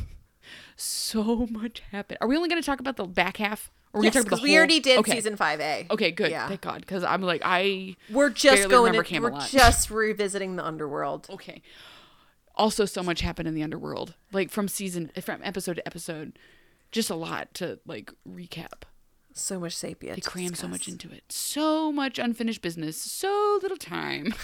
So 0.75 1.45
much 1.51 1.81
happened. 1.91 2.17
Are 2.21 2.27
we 2.27 2.35
only 2.37 2.49
going 2.49 2.61
to 2.61 2.65
talk 2.65 2.79
about 2.79 2.95
the 2.95 3.05
back 3.05 3.37
half? 3.37 3.69
Or 3.91 4.03
Yes, 4.03 4.13
gonna 4.13 4.23
talk 4.23 4.27
about 4.31 4.35
because 4.37 4.43
we 4.43 4.49
whole- 4.51 4.57
already 4.59 4.79
did 4.79 4.99
okay. 4.99 5.11
season 5.11 5.35
5A. 5.35 5.89
Okay, 5.91 6.11
good. 6.11 6.31
Yeah. 6.31 6.47
Thank 6.47 6.61
God. 6.61 6.81
Because 6.81 7.03
I'm 7.03 7.21
like, 7.21 7.41
I. 7.43 7.95
We're 8.09 8.29
just 8.29 8.69
going 8.69 8.93
remember 8.93 9.07
in, 9.15 9.21
we're 9.21 9.39
just 9.47 9.89
revisiting 9.91 10.55
the 10.55 10.65
underworld. 10.65 11.27
Okay 11.29 11.61
also 12.59 12.85
so 12.85 13.01
much 13.01 13.21
happened 13.21 13.47
in 13.47 13.55
the 13.55 13.63
underworld 13.63 14.13
like 14.31 14.51
from 14.51 14.67
season 14.67 15.09
from 15.21 15.41
episode 15.43 15.75
to 15.75 15.87
episode. 15.87 16.37
Just 16.91 17.09
a 17.09 17.15
lot 17.15 17.53
to 17.55 17.79
like 17.87 18.11
recap. 18.27 18.83
So 19.33 19.59
much 19.59 19.75
sapia 19.75 20.15
they 20.15 20.21
cram 20.21 20.53
so 20.53 20.67
much 20.67 20.87
into 20.87 21.09
it. 21.11 21.23
So 21.29 21.91
much 21.91 22.19
unfinished 22.19 22.61
business. 22.61 23.01
So 23.01 23.59
little 23.63 23.77
time. 23.77 24.35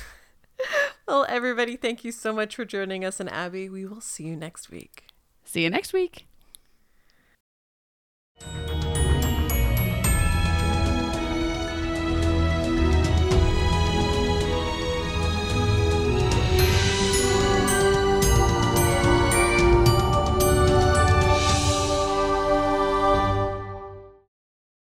Well 1.06 1.26
everybody 1.28 1.76
thank 1.76 2.06
you 2.06 2.14
so 2.14 2.32
much 2.32 2.56
for 2.56 2.64
joining 2.64 3.04
us. 3.04 3.20
And 3.20 3.30
Abbey 3.30 3.70
we 3.70 3.86
will 3.86 4.02
see 4.02 4.24
you 4.24 4.38
next 4.38 4.72
week. 4.72 5.04
See 5.44 5.64
you 5.64 5.70
next 5.70 5.92
week. 5.92 6.26